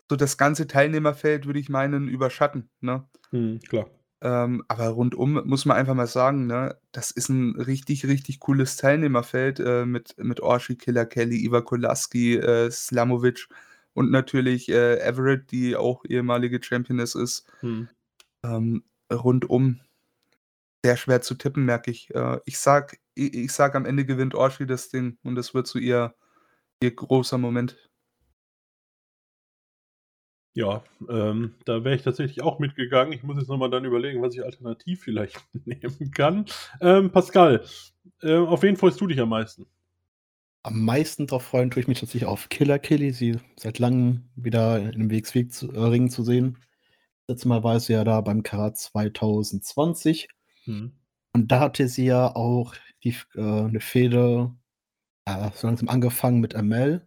so 0.08 0.16
das 0.16 0.36
ganze 0.36 0.66
Teilnehmerfeld, 0.66 1.46
würde 1.46 1.60
ich 1.60 1.68
meinen, 1.68 2.08
überschatten. 2.08 2.68
Ne? 2.80 3.06
Mhm, 3.30 3.60
klar. 3.60 3.86
Ähm, 4.20 4.62
aber 4.68 4.88
rundum 4.88 5.42
muss 5.46 5.64
man 5.64 5.76
einfach 5.76 5.94
mal 5.94 6.06
sagen, 6.06 6.46
ne, 6.46 6.78
das 6.92 7.10
ist 7.10 7.28
ein 7.28 7.56
richtig, 7.56 8.06
richtig 8.06 8.38
cooles 8.38 8.76
Teilnehmerfeld 8.76 9.58
äh, 9.58 9.84
mit, 9.84 10.14
mit 10.16 10.40
Orshi, 10.40 10.76
Killer 10.76 11.06
Kelly, 11.06 11.44
Iva 11.44 11.60
Kolaski, 11.60 12.36
äh, 12.36 12.70
Slamovic 12.70 13.48
und 13.94 14.12
natürlich 14.12 14.68
äh, 14.68 15.00
Everett, 15.00 15.50
die 15.50 15.74
auch 15.74 16.04
ehemalige 16.04 16.62
Championess 16.62 17.16
ist. 17.16 17.50
Mhm. 17.62 17.88
Ähm, 18.44 18.84
rundum 19.12 19.80
sehr 20.84 20.96
schwer 20.96 21.22
zu 21.22 21.34
tippen, 21.34 21.64
merke 21.64 21.90
ich. 21.90 22.14
Äh, 22.14 22.40
ich 22.44 22.58
sag, 22.58 22.98
ich, 23.14 23.34
ich 23.34 23.52
sag, 23.52 23.74
am 23.74 23.86
Ende 23.86 24.04
gewinnt 24.04 24.34
Orshi 24.34 24.66
das 24.66 24.88
Ding 24.88 25.18
und 25.22 25.36
das 25.36 25.54
wird 25.54 25.66
so 25.66 25.78
ihr, 25.78 26.14
ihr 26.82 26.94
großer 26.94 27.38
Moment. 27.38 27.76
Ja, 30.54 30.84
ähm, 31.08 31.54
da 31.64 31.82
wäre 31.82 31.94
ich 31.94 32.02
tatsächlich 32.02 32.42
auch 32.42 32.58
mitgegangen. 32.58 33.12
Ich 33.14 33.22
muss 33.22 33.38
jetzt 33.38 33.48
nochmal 33.48 33.70
dann 33.70 33.86
überlegen, 33.86 34.20
was 34.20 34.34
ich 34.34 34.44
alternativ 34.44 35.02
vielleicht 35.02 35.42
nehmen 35.64 36.10
kann. 36.10 36.44
Ähm, 36.80 37.10
Pascal, 37.10 37.64
äh, 38.20 38.36
auf 38.36 38.62
wen 38.62 38.76
freust 38.76 39.00
du 39.00 39.06
dich 39.06 39.18
am 39.20 39.30
meisten? 39.30 39.66
Am 40.64 40.84
meisten 40.84 41.26
darauf 41.26 41.44
freuen 41.44 41.70
tue 41.70 41.80
ich 41.80 41.88
mich 41.88 42.00
tatsächlich 42.00 42.26
auf 42.26 42.48
Killer 42.48 42.78
Kelly, 42.78 43.12
sie 43.12 43.38
seit 43.56 43.78
langem 43.78 44.28
wieder 44.36 44.92
im 44.92 45.10
WXW 45.10 45.48
zu, 45.48 45.72
äh, 45.72 46.08
zu 46.08 46.22
sehen. 46.22 46.58
Letztes 47.26 47.46
Mal 47.46 47.64
war 47.64 47.80
sie 47.80 47.94
ja 47.94 48.04
da 48.04 48.20
beim 48.20 48.42
Karat 48.42 48.76
2020. 48.76 50.28
Hm. 50.64 50.92
Und 51.34 51.50
da 51.50 51.60
hatte 51.60 51.88
sie 51.88 52.06
ja 52.06 52.34
auch 52.34 52.74
die, 53.04 53.16
äh, 53.34 53.40
eine 53.40 53.80
Fehde 53.80 54.54
äh, 55.24 55.50
so 55.54 55.66
langsam 55.66 55.88
angefangen 55.88 56.40
mit 56.40 56.54
Amel. 56.54 57.06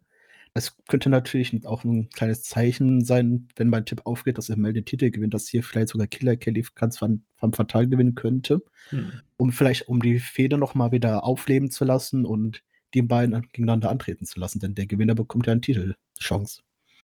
Das 0.53 0.77
könnte 0.87 1.09
natürlich 1.09 1.65
auch 1.65 1.83
ein 1.83 2.09
kleines 2.09 2.43
Zeichen 2.43 3.03
sein, 3.03 3.49
wenn 3.57 3.69
mein 3.69 3.85
Tipp 3.85 4.01
aufgeht, 4.05 4.37
dass 4.37 4.49
Amel 4.49 4.71
den 4.71 4.85
Titel 4.85 5.11
gewinnt, 5.11 5.33
dass 5.33 5.49
hier 5.49 5.63
vielleicht 5.63 5.89
sogar 5.89 6.07
Killer 6.07 6.37
Kelly 6.37 6.65
ganz 6.75 6.97
vom, 6.97 7.25
vom 7.35 7.51
Fatal 7.51 7.87
gewinnen 7.87 8.15
könnte. 8.15 8.63
Hm. 8.89 9.11
Um 9.37 9.51
vielleicht, 9.51 9.89
um 9.89 10.01
die 10.01 10.19
Fehde 10.19 10.57
nochmal 10.57 10.91
wieder 10.91 11.25
aufleben 11.25 11.69
zu 11.71 11.83
lassen 11.83 12.25
und 12.25 12.63
die 12.93 13.01
beiden 13.01 13.41
gegeneinander 13.51 13.89
antreten 13.89 14.25
zu 14.25 14.39
lassen, 14.39 14.59
denn 14.59 14.75
der 14.75 14.87
Gewinner 14.87 15.15
bekommt 15.15 15.47
ja 15.47 15.51
eine 15.51 15.61
Titelchance. 15.61 16.61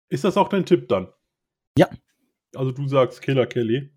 Ist 0.08 0.24
das 0.24 0.36
auch 0.36 0.48
dein 0.48 0.64
Tipp 0.64 0.88
dann? 0.88 1.08
Ja. 1.76 1.88
Also 2.54 2.70
du 2.70 2.86
sagst 2.86 3.20
Killer 3.22 3.46
Kelly. 3.46 3.90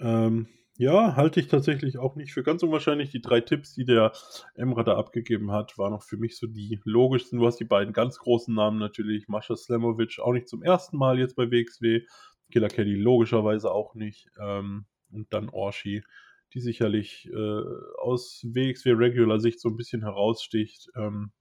Ähm, 0.00 0.48
ja, 0.78 1.16
halte 1.16 1.40
ich 1.40 1.48
tatsächlich 1.48 1.98
auch 1.98 2.14
nicht 2.14 2.32
für 2.32 2.44
ganz 2.44 2.62
unwahrscheinlich. 2.62 3.10
Die 3.10 3.20
drei 3.20 3.40
Tipps, 3.40 3.74
die 3.74 3.84
der 3.84 4.12
Emra 4.54 4.84
da 4.84 4.96
abgegeben 4.96 5.50
hat, 5.50 5.76
waren 5.76 5.92
auch 5.92 6.04
für 6.04 6.16
mich 6.16 6.36
so 6.36 6.46
die 6.46 6.80
logischsten. 6.84 7.40
Du 7.40 7.46
hast 7.46 7.58
die 7.58 7.64
beiden 7.64 7.92
ganz 7.92 8.18
großen 8.20 8.54
Namen 8.54 8.78
natürlich. 8.78 9.26
Mascha 9.26 9.56
Slamovic 9.56 10.20
auch 10.20 10.32
nicht 10.32 10.48
zum 10.48 10.62
ersten 10.62 10.96
Mal 10.96 11.18
jetzt 11.18 11.34
bei 11.34 11.50
WXW. 11.50 12.02
Killer 12.52 12.68
Kelly 12.68 12.94
logischerweise 12.94 13.72
auch 13.72 13.96
nicht. 13.96 14.28
Ähm, 14.40 14.86
und 15.10 15.32
dann 15.34 15.48
Orshi, 15.48 16.04
die 16.54 16.60
sicherlich 16.60 17.28
äh, 17.28 17.62
aus 18.00 18.44
WXW 18.44 18.92
Regular 18.92 19.40
Sicht 19.40 19.60
so 19.60 19.70
ein 19.70 19.76
bisschen 19.76 20.02
heraussticht. 20.02 20.90
Ähm, 20.94 21.32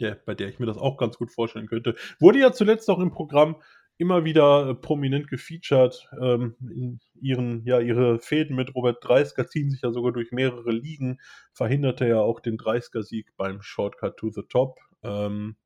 der, 0.00 0.16
bei 0.16 0.34
der 0.34 0.48
ich 0.48 0.58
mir 0.58 0.66
das 0.66 0.76
auch 0.76 0.96
ganz 0.96 1.16
gut 1.16 1.30
vorstellen 1.30 1.68
könnte. 1.68 1.94
Wurde 2.18 2.40
ja 2.40 2.50
zuletzt 2.50 2.90
auch 2.90 2.98
im 2.98 3.12
Programm 3.12 3.62
immer 3.96 4.24
wieder 4.24 4.68
äh, 4.68 4.74
prominent 4.74 5.28
gefeatured. 5.28 6.08
Ähm, 6.20 6.56
in 6.60 7.00
ihren, 7.20 7.64
ja, 7.64 7.80
ihre 7.80 8.18
Fäden 8.18 8.56
mit 8.56 8.74
Robert 8.74 8.98
Dreisker 9.02 9.46
ziehen 9.46 9.70
sich 9.70 9.82
ja 9.82 9.92
sogar 9.92 10.12
durch 10.12 10.32
mehrere 10.32 10.72
Ligen. 10.72 11.20
Verhinderte 11.52 12.06
ja 12.06 12.20
auch 12.20 12.40
den 12.40 12.56
Dreisker-Sieg 12.56 13.36
beim 13.36 13.62
Shortcut 13.62 14.16
to 14.16 14.30
the 14.30 14.42
Top. 14.48 14.78
Ähm, 15.02 15.56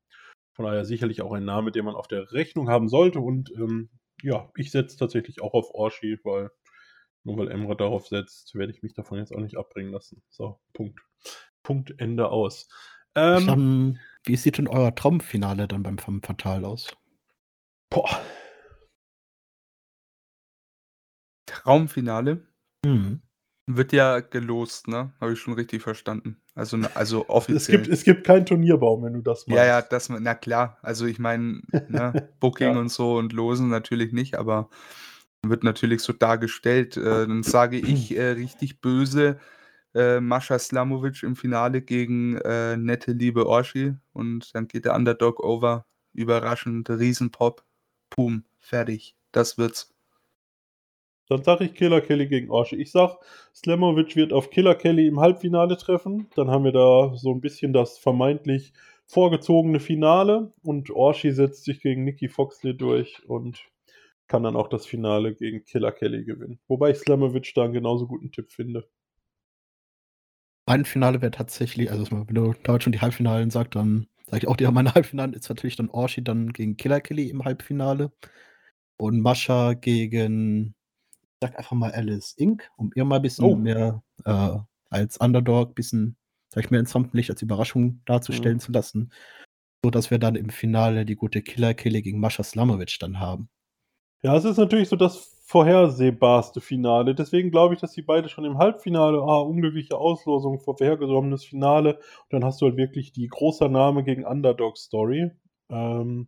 von 0.53 0.65
daher 0.65 0.85
sicherlich 0.85 1.21
auch 1.21 1.31
ein 1.31 1.45
Name, 1.45 1.71
den 1.71 1.85
man 1.85 1.95
auf 1.95 2.07
der 2.07 2.31
Rechnung 2.31 2.69
haben 2.69 2.89
sollte. 2.89 3.19
Und 3.19 3.51
ähm, 3.51 3.89
ja, 4.21 4.51
ich 4.55 4.71
setze 4.71 4.97
tatsächlich 4.97 5.41
auch 5.41 5.53
auf 5.53 5.73
Orshi, 5.73 6.19
weil 6.23 6.51
nur 7.23 7.37
weil 7.37 7.51
Emra 7.51 7.75
darauf 7.75 8.07
setzt, 8.07 8.55
werde 8.55 8.71
ich 8.71 8.81
mich 8.81 8.93
davon 8.93 9.17
jetzt 9.17 9.33
auch 9.33 9.41
nicht 9.41 9.57
abbringen 9.57 9.91
lassen. 9.91 10.21
So, 10.29 10.59
Punkt. 10.73 10.99
Punkt, 11.63 11.93
Ende 11.97 12.29
aus. 12.29 12.69
Ähm, 13.15 13.47
Dann, 13.47 13.99
wie 14.23 14.35
sieht 14.35 14.57
denn 14.57 14.67
euer 14.67 14.93
Traumfinale 14.95 15.67
dann 15.67 15.83
beim 15.83 15.97
Femme 15.97 16.21
Fatal 16.23 16.65
aus? 16.65 16.95
Boah, 17.89 18.21
Traumfinale 21.45 22.45
Mhm. 22.85 23.21
wird 23.67 23.91
ja 23.91 24.19
gelost, 24.19 24.87
ne? 24.87 25.13
Habe 25.19 25.33
ich 25.33 25.39
schon 25.39 25.53
richtig 25.53 25.81
verstanden. 25.81 26.41
Also, 26.55 26.77
also 26.95 27.21
es 27.27 27.29
offiziell. 27.29 27.81
gibt, 27.81 27.89
es 27.91 28.03
gibt 28.03 28.25
keinen 28.25 28.45
Turnierbaum, 28.45 29.03
wenn 29.03 29.13
du 29.13 29.21
das 29.21 29.47
meinst. 29.47 29.59
Ja, 29.61 29.65
ja, 29.65 29.81
das, 29.81 30.09
na 30.09 30.33
klar. 30.35 30.77
Also 30.81 31.05
ich 31.05 31.19
meine, 31.19 31.61
ne, 31.89 32.29
Booking 32.39 32.73
Ja. 32.73 32.79
und 32.79 32.89
so 32.89 33.17
und 33.17 33.33
Losen 33.33 33.69
natürlich 33.69 34.13
nicht, 34.13 34.35
aber 34.35 34.69
wird 35.43 35.63
natürlich 35.63 36.01
so 36.01 36.13
dargestellt. 36.13 36.97
Äh, 36.97 37.27
dann 37.27 37.43
sage 37.43 37.77
ich 37.77 38.15
äh, 38.15 38.29
richtig 38.29 38.81
böse, 38.81 39.39
äh, 39.93 40.19
Mascha 40.19 40.57
Slamovic 40.59 41.23
im 41.23 41.35
Finale 41.35 41.81
gegen 41.81 42.37
äh, 42.37 42.77
nette 42.77 43.11
liebe 43.11 43.47
Orshi 43.47 43.95
und 44.13 44.53
dann 44.55 44.67
geht 44.67 44.85
der 44.85 44.95
Underdog 44.95 45.39
over. 45.41 45.85
Überraschend, 46.13 46.89
Riesenpop. 46.89 47.63
Pum, 48.09 48.43
fertig. 48.59 49.15
Das 49.31 49.57
wird's. 49.57 49.93
Dann 51.29 51.43
sage 51.43 51.65
ich 51.65 51.75
Killer 51.75 52.01
Kelly 52.01 52.27
gegen 52.27 52.49
Orshi. 52.49 52.75
Ich 52.75 52.91
sag, 52.91 53.19
Slamovic 53.53 54.15
wird 54.15 54.33
auf 54.33 54.49
Killer 54.49 54.73
Kelly 54.73 55.07
im 55.07 55.19
Halbfinale 55.19 55.77
treffen. 55.77 56.27
Dann 56.35 56.49
haben 56.49 56.63
wir 56.63 56.71
da 56.71 57.15
so 57.15 57.31
ein 57.31 57.39
bisschen 57.39 57.71
das 57.71 57.99
vermeintlich 57.99 58.73
vorgezogene 59.05 59.79
Finale. 59.79 60.51
Und 60.63 60.89
Orshi 60.89 61.31
setzt 61.31 61.65
sich 61.65 61.81
gegen 61.81 62.03
Nikki 62.03 62.29
Foxley 62.29 62.75
durch 62.75 63.21
und 63.27 63.59
kann 64.27 64.43
dann 64.43 64.55
auch 64.55 64.69
das 64.69 64.87
Finale 64.87 65.35
gegen 65.35 65.63
Killer 65.65 65.91
Kelly 65.91 66.23
gewinnen. 66.23 66.59
Wobei 66.67 66.91
ich 66.91 66.97
Slamovic 66.97 67.53
da 67.53 67.63
einen 67.63 67.73
genauso 67.73 68.07
guten 68.07 68.31
Tipp 68.31 68.51
finde. 68.51 68.87
Mein 70.65 70.85
Finale 70.85 71.21
wäre 71.21 71.31
tatsächlich, 71.31 71.91
also 71.91 72.05
wenn 72.11 72.35
du 72.35 72.53
Deutsch 72.63 72.83
schon 72.83 72.93
die 72.93 73.01
Halbfinalen 73.01 73.49
sagst, 73.49 73.75
dann 73.75 74.07
sage 74.31 74.37
ich 74.43 74.47
auch, 74.47 74.57
ja, 74.59 74.71
meine 74.71 74.93
Halbfinale 74.93 75.35
ist 75.35 75.49
natürlich 75.49 75.75
dann 75.75 75.89
Orshi 75.89 76.23
dann 76.23 76.51
gegen 76.53 76.77
Killer 76.77 77.01
Kelly 77.01 77.29
im 77.29 77.43
Halbfinale 77.45 78.11
und 78.97 79.21
Mascha 79.21 79.73
gegen, 79.73 80.75
ich 81.23 81.29
sag 81.41 81.57
einfach 81.57 81.73
mal 81.73 81.91
Alice 81.91 82.33
Inc., 82.37 82.69
um 82.77 82.91
ihr 82.95 83.05
mal 83.05 83.17
ein 83.17 83.21
bisschen 83.23 83.45
Oh. 83.45 83.55
mehr 83.55 84.03
äh, 84.25 84.57
als 84.89 85.17
Underdog, 85.17 85.71
ein 85.71 85.75
bisschen, 85.75 86.17
sag 86.53 86.65
ich 86.65 86.71
mehr 86.71 86.79
ins 86.81 86.95
Rampenlicht 86.95 87.29
als 87.31 87.41
Überraschung 87.41 88.01
darzustellen 88.05 88.57
Mhm. 88.57 88.61
zu 88.61 88.71
lassen, 88.71 89.11
so 89.83 89.91
dass 89.91 90.11
wir 90.11 90.19
dann 90.19 90.35
im 90.35 90.49
Finale 90.49 91.05
die 91.05 91.15
gute 91.15 91.41
Killer 91.41 91.73
Kelly 91.73 92.01
gegen 92.01 92.19
Mascha 92.19 92.43
Slamovic 92.43 92.97
dann 92.99 93.19
haben. 93.19 93.49
Ja, 94.21 94.35
es 94.35 94.43
ist 94.45 94.57
natürlich 94.57 94.89
so 94.89 94.95
das 94.97 95.39
vorhersehbarste 95.45 96.61
Finale. 96.61 97.15
Deswegen 97.15 97.51
glaube 97.51 97.73
ich, 97.73 97.79
dass 97.79 97.93
die 97.93 98.01
beide 98.01 98.29
schon 98.29 98.45
im 98.45 98.57
Halbfinale, 98.57 99.17
ah, 99.19 99.39
unglückliche 99.39 99.97
Auslosung, 99.97 100.59
vorhergenommenes 100.59 101.45
Finale. 101.45 101.95
Und 101.95 102.33
dann 102.33 102.43
hast 102.45 102.61
du 102.61 102.65
halt 102.65 102.77
wirklich 102.77 103.13
die 103.13 103.27
großer 103.27 103.69
Name 103.69 104.03
gegen 104.03 104.25
Underdog-Story. 104.25 105.31
Ähm, 105.69 106.27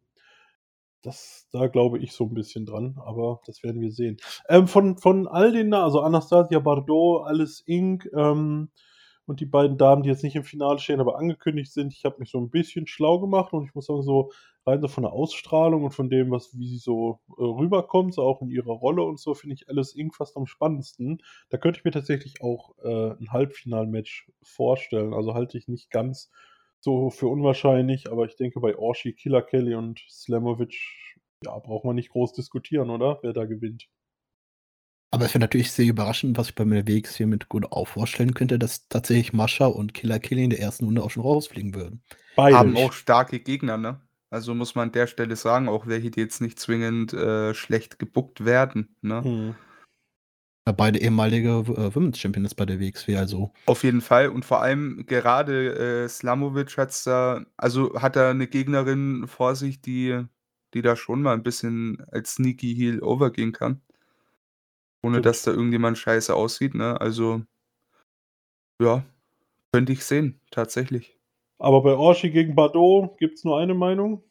das, 1.03 1.47
da 1.51 1.67
glaube 1.67 1.99
ich 1.99 2.13
so 2.13 2.25
ein 2.25 2.33
bisschen 2.33 2.65
dran, 2.65 2.95
aber 3.03 3.41
das 3.45 3.63
werden 3.63 3.81
wir 3.81 3.91
sehen. 3.91 4.17
Ähm, 4.49 4.67
von, 4.67 4.97
von 4.97 5.27
all 5.27 5.51
den, 5.51 5.73
also 5.73 6.01
Anastasia 6.01 6.59
Bardot, 6.59 7.25
Alice 7.25 7.61
Inc. 7.65 8.09
Ähm, 8.15 8.69
und 9.25 9.39
die 9.39 9.45
beiden 9.45 9.77
Damen, 9.77 10.03
die 10.03 10.09
jetzt 10.09 10.23
nicht 10.23 10.35
im 10.35 10.43
Finale 10.43 10.79
stehen, 10.79 10.99
aber 10.99 11.17
angekündigt 11.17 11.71
sind, 11.71 11.93
ich 11.93 12.05
habe 12.05 12.17
mich 12.19 12.31
so 12.31 12.39
ein 12.39 12.49
bisschen 12.49 12.87
schlau 12.87 13.19
gemacht 13.19 13.53
und 13.53 13.65
ich 13.65 13.75
muss 13.75 13.85
sagen, 13.85 14.01
so 14.01 14.31
rein 14.65 14.81
so 14.81 14.87
von 14.87 15.03
der 15.03 15.13
Ausstrahlung 15.13 15.83
und 15.83 15.91
von 15.91 16.09
dem, 16.09 16.31
was, 16.31 16.57
wie 16.57 16.67
sie 16.67 16.77
so 16.77 17.19
äh, 17.37 17.43
rüberkommt, 17.43 18.13
so 18.13 18.23
auch 18.23 18.41
in 18.41 18.49
ihrer 18.49 18.73
Rolle 18.73 19.03
und 19.03 19.19
so, 19.19 19.33
finde 19.33 19.55
ich 19.55 19.69
Alice 19.69 19.95
Inc. 19.95 20.15
fast 20.15 20.37
am 20.37 20.45
spannendsten. 20.45 21.21
Da 21.49 21.57
könnte 21.57 21.79
ich 21.79 21.85
mir 21.85 21.91
tatsächlich 21.91 22.41
auch 22.41 22.75
äh, 22.83 23.11
ein 23.11 23.31
Halbfinalmatch 23.31 24.29
vorstellen. 24.43 25.13
Also 25.13 25.33
halte 25.33 25.57
ich 25.57 25.67
nicht 25.67 25.89
ganz 25.91 26.31
so 26.79 27.09
für 27.09 27.27
unwahrscheinlich, 27.27 28.11
aber 28.11 28.25
ich 28.25 28.35
denke 28.35 28.59
bei 28.59 28.75
Orshi, 28.75 29.13
Killer 29.13 29.41
Kelly 29.43 29.75
und 29.75 29.99
Slamovic 30.09 30.75
ja, 31.43 31.57
braucht 31.57 31.85
man 31.85 31.95
nicht 31.95 32.09
groß 32.09 32.33
diskutieren, 32.33 32.89
oder? 32.89 33.19
Wer 33.21 33.33
da 33.33 33.45
gewinnt. 33.45 33.87
Aber 35.13 35.25
es 35.25 35.33
wäre 35.33 35.41
natürlich 35.41 35.71
sehr 35.71 35.87
überraschend, 35.87 36.37
was 36.37 36.49
ich 36.49 36.55
bei 36.55 36.63
mir 36.63 36.87
WX 36.87 37.15
hier 37.15 37.27
mit 37.27 37.49
gut 37.49 37.69
auch 37.71 37.87
vorstellen 37.89 38.33
könnte, 38.33 38.57
dass 38.57 38.87
tatsächlich 38.87 39.33
Mascha 39.33 39.65
und 39.65 39.93
Killer 39.93 40.19
Killy 40.19 40.45
in 40.45 40.49
der 40.49 40.61
ersten 40.61 40.85
Runde 40.85 41.03
auch 41.03 41.11
schon 41.11 41.23
rausfliegen 41.23 41.75
würden. 41.75 42.01
Beide. 42.37 42.57
Haben 42.57 42.77
auch 42.77 42.93
starke 42.93 43.39
Gegner, 43.39 43.77
ne? 43.77 43.99
Also 44.29 44.55
muss 44.55 44.75
man 44.75 44.87
an 44.87 44.91
der 44.93 45.07
Stelle 45.07 45.35
sagen, 45.35 45.67
auch 45.67 45.87
welche, 45.87 46.09
die 46.09 46.21
jetzt 46.21 46.39
nicht 46.39 46.57
zwingend 46.57 47.11
äh, 47.11 47.53
schlecht 47.53 47.99
gebuckt 47.99 48.45
werden, 48.45 48.95
ne? 49.01 49.21
Hm. 49.21 49.55
Ja, 50.65 50.73
beide 50.73 50.99
ehemalige 50.99 51.49
äh, 51.49 51.93
Women's 51.93 52.19
Champions 52.19 52.55
bei 52.55 52.65
der 52.65 52.79
WXW, 52.79 53.17
also. 53.17 53.51
Auf 53.65 53.83
jeden 53.83 53.99
Fall. 53.99 54.29
Und 54.29 54.45
vor 54.45 54.61
allem 54.61 55.05
gerade 55.07 56.03
äh, 56.03 56.07
Slamovic 56.07 56.77
hat's 56.77 57.03
da, 57.03 57.43
also 57.57 57.99
hat 57.99 58.15
er 58.15 58.29
eine 58.29 58.47
Gegnerin 58.47 59.27
vor 59.27 59.55
sich, 59.55 59.81
die, 59.81 60.23
die 60.73 60.81
da 60.81 60.95
schon 60.95 61.21
mal 61.21 61.33
ein 61.33 61.43
bisschen 61.43 62.01
als 62.11 62.35
Sneaky 62.35 62.73
Heel 62.75 63.01
overgehen 63.01 63.51
kann. 63.51 63.81
Ohne 65.03 65.15
Stimmt. 65.15 65.25
dass 65.25 65.43
da 65.43 65.51
irgendjemand 65.51 65.97
scheiße 65.97 66.35
aussieht, 66.35 66.75
ne? 66.75 66.99
Also, 66.99 67.41
ja, 68.81 69.03
könnte 69.71 69.93
ich 69.93 70.05
sehen, 70.05 70.39
tatsächlich. 70.51 71.17
Aber 71.57 71.81
bei 71.83 71.93
Orshi 71.93 72.29
gegen 72.31 72.55
Bardot 72.55 73.17
gibt 73.17 73.37
es 73.37 73.43
nur 73.43 73.59
eine 73.59 73.73
Meinung? 73.73 74.23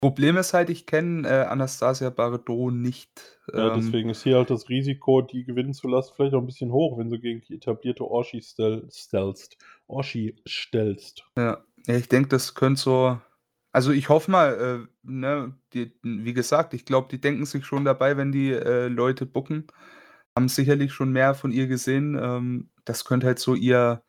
Problem 0.00 0.36
ist 0.36 0.52
halt, 0.52 0.68
ich 0.68 0.84
kenne 0.84 1.26
äh, 1.26 1.46
Anastasia 1.46 2.10
Bardot 2.10 2.74
nicht. 2.74 3.40
Ja, 3.52 3.74
ähm, 3.74 3.80
deswegen 3.80 4.10
ist 4.10 4.22
hier 4.22 4.36
halt 4.36 4.50
das 4.50 4.68
Risiko, 4.68 5.22
die 5.22 5.44
gewinnen 5.44 5.72
zu 5.72 5.88
lassen, 5.88 6.12
vielleicht 6.14 6.34
auch 6.34 6.40
ein 6.40 6.46
bisschen 6.46 6.72
hoch, 6.72 6.98
wenn 6.98 7.08
du 7.08 7.18
gegen 7.18 7.40
die 7.40 7.54
etablierte 7.54 8.04
Orshi 8.04 8.42
stel 8.42 8.86
stellst. 8.90 9.56
Orshi 9.86 10.36
stellst. 10.46 11.24
Ja, 11.38 11.64
ja 11.86 11.96
ich 11.96 12.08
denke, 12.08 12.28
das 12.28 12.54
könnte 12.54 12.82
so 12.82 13.18
also 13.74 13.90
ich 13.90 14.08
hoffe 14.08 14.30
mal, 14.30 14.86
äh, 14.86 14.88
ne, 15.02 15.52
die, 15.72 15.90
wie 16.04 16.32
gesagt, 16.32 16.74
ich 16.74 16.84
glaube, 16.84 17.08
die 17.10 17.20
denken 17.20 17.44
sich 17.44 17.66
schon 17.66 17.84
dabei, 17.84 18.16
wenn 18.16 18.30
die 18.30 18.52
äh, 18.52 18.86
Leute 18.86 19.26
bucken, 19.26 19.66
haben 20.36 20.48
sicherlich 20.48 20.92
schon 20.92 21.10
mehr 21.10 21.34
von 21.34 21.50
ihr 21.50 21.66
gesehen. 21.66 22.16
Ähm, 22.16 22.70
das 22.84 23.04
könnte 23.04 23.26
halt 23.26 23.40
so 23.40 23.56
ihr, 23.56 24.04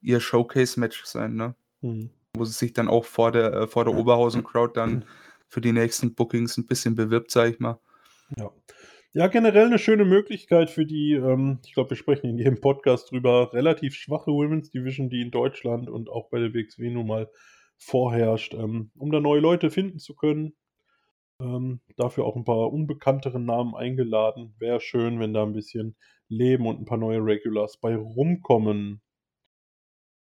ihr 0.00 0.20
Showcase-Match 0.20 1.04
sein, 1.04 1.34
ne? 1.34 1.54
Mhm. 1.82 2.08
Wo 2.34 2.46
sie 2.46 2.54
sich 2.54 2.72
dann 2.72 2.88
auch 2.88 3.04
vor 3.04 3.30
der, 3.30 3.52
äh, 3.52 3.66
vor 3.66 3.84
der 3.84 3.94
Oberhausen-Crowd 3.94 4.72
dann 4.74 5.04
für 5.48 5.60
die 5.60 5.72
nächsten 5.72 6.14
Bookings 6.14 6.56
ein 6.56 6.66
bisschen 6.66 6.94
bewirbt, 6.94 7.30
sag 7.30 7.50
ich 7.50 7.60
mal. 7.60 7.78
Ja. 8.38 8.50
Ja, 9.12 9.26
generell 9.26 9.66
eine 9.66 9.80
schöne 9.80 10.06
Möglichkeit 10.06 10.70
für 10.70 10.86
die, 10.86 11.12
ähm, 11.12 11.58
ich 11.66 11.74
glaube, 11.74 11.90
wir 11.90 11.96
sprechen 11.98 12.30
in 12.30 12.38
jedem 12.38 12.60
Podcast 12.60 13.10
drüber, 13.10 13.52
relativ 13.52 13.96
schwache 13.96 14.30
Women's 14.30 14.70
Division, 14.70 15.10
die 15.10 15.20
in 15.20 15.30
Deutschland 15.30 15.90
und 15.90 16.08
auch 16.08 16.30
bei 16.30 16.38
der 16.38 16.54
WXW 16.54 16.88
nun 16.88 17.08
mal 17.08 17.28
vorherrscht, 17.80 18.54
ähm, 18.54 18.90
um 18.96 19.10
da 19.10 19.20
neue 19.20 19.40
Leute 19.40 19.70
finden 19.70 19.98
zu 19.98 20.14
können. 20.14 20.54
Ähm, 21.40 21.80
dafür 21.96 22.26
auch 22.26 22.36
ein 22.36 22.44
paar 22.44 22.70
unbekanntere 22.72 23.40
Namen 23.40 23.74
eingeladen. 23.74 24.54
Wäre 24.58 24.80
schön, 24.80 25.18
wenn 25.18 25.32
da 25.32 25.42
ein 25.42 25.54
bisschen 25.54 25.96
Leben 26.28 26.66
und 26.66 26.80
ein 26.80 26.84
paar 26.84 26.98
neue 26.98 27.24
Regulars 27.24 27.78
bei 27.78 27.96
rumkommen. 27.96 29.00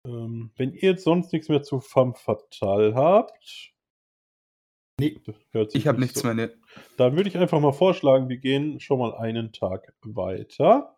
Ähm, 0.05 0.51
wenn 0.57 0.73
ihr 0.73 0.91
jetzt 0.91 1.05
sonst 1.05 1.33
nichts 1.33 1.49
mehr 1.49 1.63
zu 1.63 1.81
Femme 1.81 2.15
Fatale 2.15 2.95
habt. 2.95 3.73
Nee, 4.99 5.21
ich 5.73 5.87
habe 5.87 6.01
nichts 6.01 6.21
so. 6.21 6.33
mehr. 6.33 6.51
Dann 6.97 7.17
würde 7.17 7.29
ich 7.29 7.37
einfach 7.37 7.61
mal 7.61 7.73
vorschlagen, 7.73 8.29
wir 8.29 8.39
gehen 8.39 8.81
schon 8.81 8.99
mal 8.99 9.15
einen 9.15 9.53
Tag 9.53 9.95
weiter. 10.03 10.97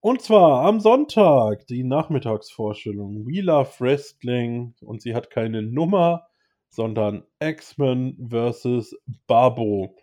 Und 0.00 0.22
zwar 0.22 0.64
am 0.64 0.78
Sonntag 0.78 1.66
die 1.66 1.82
Nachmittagsvorstellung 1.82 3.26
We 3.26 3.40
Love 3.40 3.70
Wrestling 3.80 4.74
und 4.80 5.02
sie 5.02 5.12
hat 5.12 5.28
keine 5.30 5.60
Nummer, 5.62 6.28
sondern 6.70 7.24
X-Men 7.40 8.28
vs. 8.30 8.94
Babo. 9.26 9.96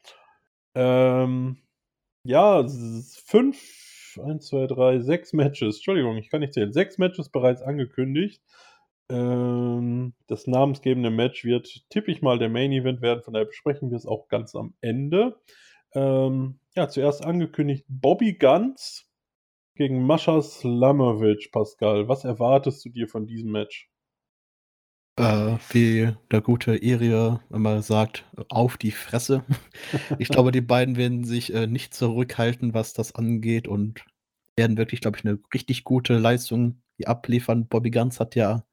Ähm, 0.75 1.59
ja, 2.23 2.67
fünf, 3.25 4.17
eins, 4.21 4.47
zwei, 4.47 4.67
drei, 4.67 4.99
sechs 4.99 5.31
Matches. 5.31 5.77
Entschuldigung, 5.77 6.17
ich 6.17 6.29
kann 6.29 6.41
nicht 6.41 6.53
zählen. 6.53 6.73
Sechs 6.73 6.97
Matches 6.97 7.29
bereits 7.29 7.61
angekündigt. 7.61 8.43
Ähm, 9.09 10.13
das 10.27 10.45
namensgebende 10.45 11.09
Match 11.09 11.45
wird, 11.45 11.85
tippe 11.89 12.11
ich 12.11 12.21
mal, 12.21 12.37
der 12.37 12.49
Main 12.49 12.73
Event 12.73 13.01
werden. 13.01 13.23
Von 13.23 13.33
daher 13.33 13.45
besprechen 13.45 13.91
wir 13.91 13.97
es 13.97 14.05
auch 14.05 14.27
ganz 14.27 14.55
am 14.55 14.73
Ende. 14.81 15.39
Ähm, 15.93 16.59
ja, 16.75 16.89
zuerst 16.89 17.23
angekündigt 17.23 17.85
Bobby 17.87 18.33
Guns 18.33 19.04
gegen 19.75 20.05
Mascha 20.05 20.41
Slamovic, 20.41 21.51
Pascal. 21.51 22.07
Was 22.07 22.23
erwartest 22.23 22.83
du 22.85 22.89
dir 22.89 23.07
von 23.07 23.27
diesem 23.27 23.51
Match? 23.51 23.89
Äh, 25.17 25.57
wie 25.69 26.13
der 26.31 26.41
gute 26.41 26.75
Iria 26.75 27.41
immer 27.49 27.81
sagt, 27.81 28.25
auf 28.49 28.77
die 28.77 28.91
Fresse. 28.91 29.43
ich 30.19 30.29
glaube, 30.29 30.51
die 30.51 30.61
beiden 30.61 30.97
werden 30.97 31.23
sich 31.23 31.53
äh, 31.53 31.67
nicht 31.67 31.93
zurückhalten, 31.93 32.73
was 32.73 32.93
das 32.93 33.15
angeht 33.15 33.67
und 33.67 34.03
werden 34.57 34.77
wirklich, 34.77 35.01
glaube 35.01 35.17
ich, 35.17 35.25
eine 35.25 35.39
richtig 35.53 35.83
gute 35.83 36.17
Leistung 36.17 36.81
abliefern. 37.03 37.67
Bobby 37.67 37.91
Ganz 37.91 38.19
hat 38.19 38.35
ja 38.35 38.65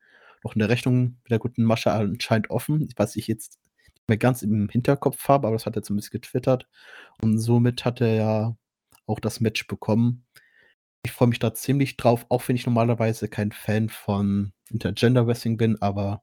noch 0.45 0.55
eine 0.55 0.69
Rechnung 0.69 1.19
mit 1.23 1.31
der 1.31 1.38
guten 1.38 1.65
Mascha 1.65 1.97
anscheinend 1.97 2.51
offen, 2.51 2.88
was 2.97 3.17
ich 3.17 3.27
jetzt 3.27 3.61
nicht 3.95 4.09
mehr 4.09 4.19
ganz 4.19 4.43
im 4.43 4.69
Hinterkopf 4.69 5.29
habe, 5.29 5.49
aber 5.49 5.57
das 5.57 5.67
hat 5.67 5.77
er 5.77 5.83
zumindest 5.83 6.12
getwittert. 6.12 6.69
Und 7.21 7.38
somit 7.38 7.85
hat 7.85 8.01
er 8.01 8.15
ja 8.15 8.57
auch 9.07 9.21
das 9.21 9.41
Match 9.41 9.67
bekommen. 9.67 10.25
Ich 11.05 11.12
freue 11.12 11.29
mich 11.29 11.38
da 11.38 11.53
ziemlich 11.53 11.97
drauf, 11.97 12.27
auch 12.29 12.47
wenn 12.49 12.57
ich 12.57 12.67
normalerweise 12.67 13.29
kein 13.29 13.53
Fan 13.53 13.88
von 13.88 14.53
Intergender 14.71 15.27
Wrestling 15.27 15.57
bin, 15.57 15.81
aber 15.83 16.23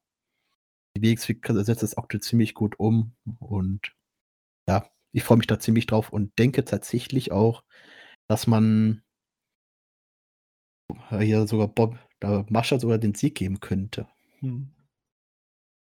die 0.95 1.01
WXW 1.01 1.37
setzt 1.63 1.83
das 1.83 1.97
aktuell 1.97 2.21
ziemlich 2.21 2.53
gut 2.53 2.79
um 2.79 3.15
und 3.39 3.93
ja, 4.67 4.89
ich 5.11 5.23
freue 5.23 5.37
mich 5.37 5.47
da 5.47 5.59
ziemlich 5.59 5.85
drauf 5.85 6.11
und 6.11 6.37
denke 6.39 6.63
tatsächlich 6.63 7.31
auch, 7.31 7.63
dass 8.27 8.47
man 8.47 9.03
hier 11.09 11.47
sogar 11.47 11.67
Bob, 11.67 11.97
da 12.19 12.45
Mascha 12.49 12.79
sogar 12.79 12.97
den 12.97 13.15
Sieg 13.15 13.35
geben 13.35 13.59
könnte. 13.59 14.07
Hm. 14.39 14.69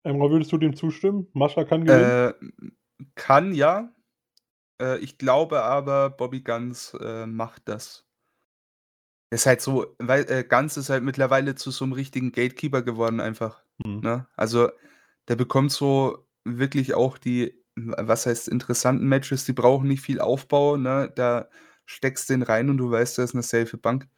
Emra, 0.03 0.29
würdest 0.29 0.51
du 0.51 0.57
dem 0.57 0.75
zustimmen? 0.75 1.27
Mascha 1.33 1.63
kann 1.63 1.85
gewinnen? 1.85 2.33
Äh, 2.33 3.05
kann, 3.15 3.53
ja. 3.53 3.93
Äh, 4.81 4.97
ich 4.99 5.17
glaube 5.17 5.61
aber, 5.61 6.09
Bobby 6.09 6.41
Guns 6.41 6.95
äh, 6.99 7.25
macht 7.27 7.67
das. 7.67 8.07
Ist 9.33 9.45
halt 9.45 9.61
so, 9.61 9.95
weil 9.97 10.29
äh, 10.29 10.43
Ganz 10.43 10.75
ist 10.75 10.89
halt 10.89 11.03
mittlerweile 11.05 11.55
zu 11.55 11.71
so 11.71 11.85
einem 11.85 11.93
richtigen 11.93 12.33
Gatekeeper 12.33 12.81
geworden 12.81 13.21
einfach, 13.21 13.63
Mhm. 13.85 14.01
ne? 14.01 14.27
Also, 14.35 14.69
der 15.29 15.37
bekommt 15.37 15.71
so 15.71 16.27
wirklich 16.43 16.93
auch 16.93 17.17
die 17.17 17.57
was 17.77 18.25
heißt 18.25 18.49
interessanten 18.49 19.07
Matches, 19.07 19.45
die 19.45 19.53
brauchen 19.53 19.87
nicht 19.87 20.01
viel 20.01 20.19
Aufbau, 20.19 20.75
ne? 20.75 21.09
Da 21.15 21.47
steckst 21.85 22.29
du 22.29 22.33
den 22.33 22.41
rein 22.43 22.69
und 22.69 22.77
du 22.77 22.91
weißt, 22.91 23.17
da 23.17 23.23
ist 23.23 23.33
eine 23.33 23.41
safe 23.43 23.77
Bank. 23.77 24.09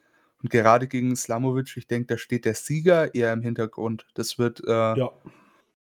Und 0.41 0.49
gerade 0.49 0.87
gegen 0.87 1.15
Slamovic, 1.15 1.77
ich 1.77 1.85
denke, 1.87 2.07
da 2.07 2.17
steht 2.17 2.45
der 2.45 2.55
Sieger 2.55 3.13
eher 3.13 3.31
im 3.33 3.43
Hintergrund. 3.43 4.07
Das 4.15 4.39
wird, 4.39 4.61
äh 4.67 4.95
Ja. 4.95 5.09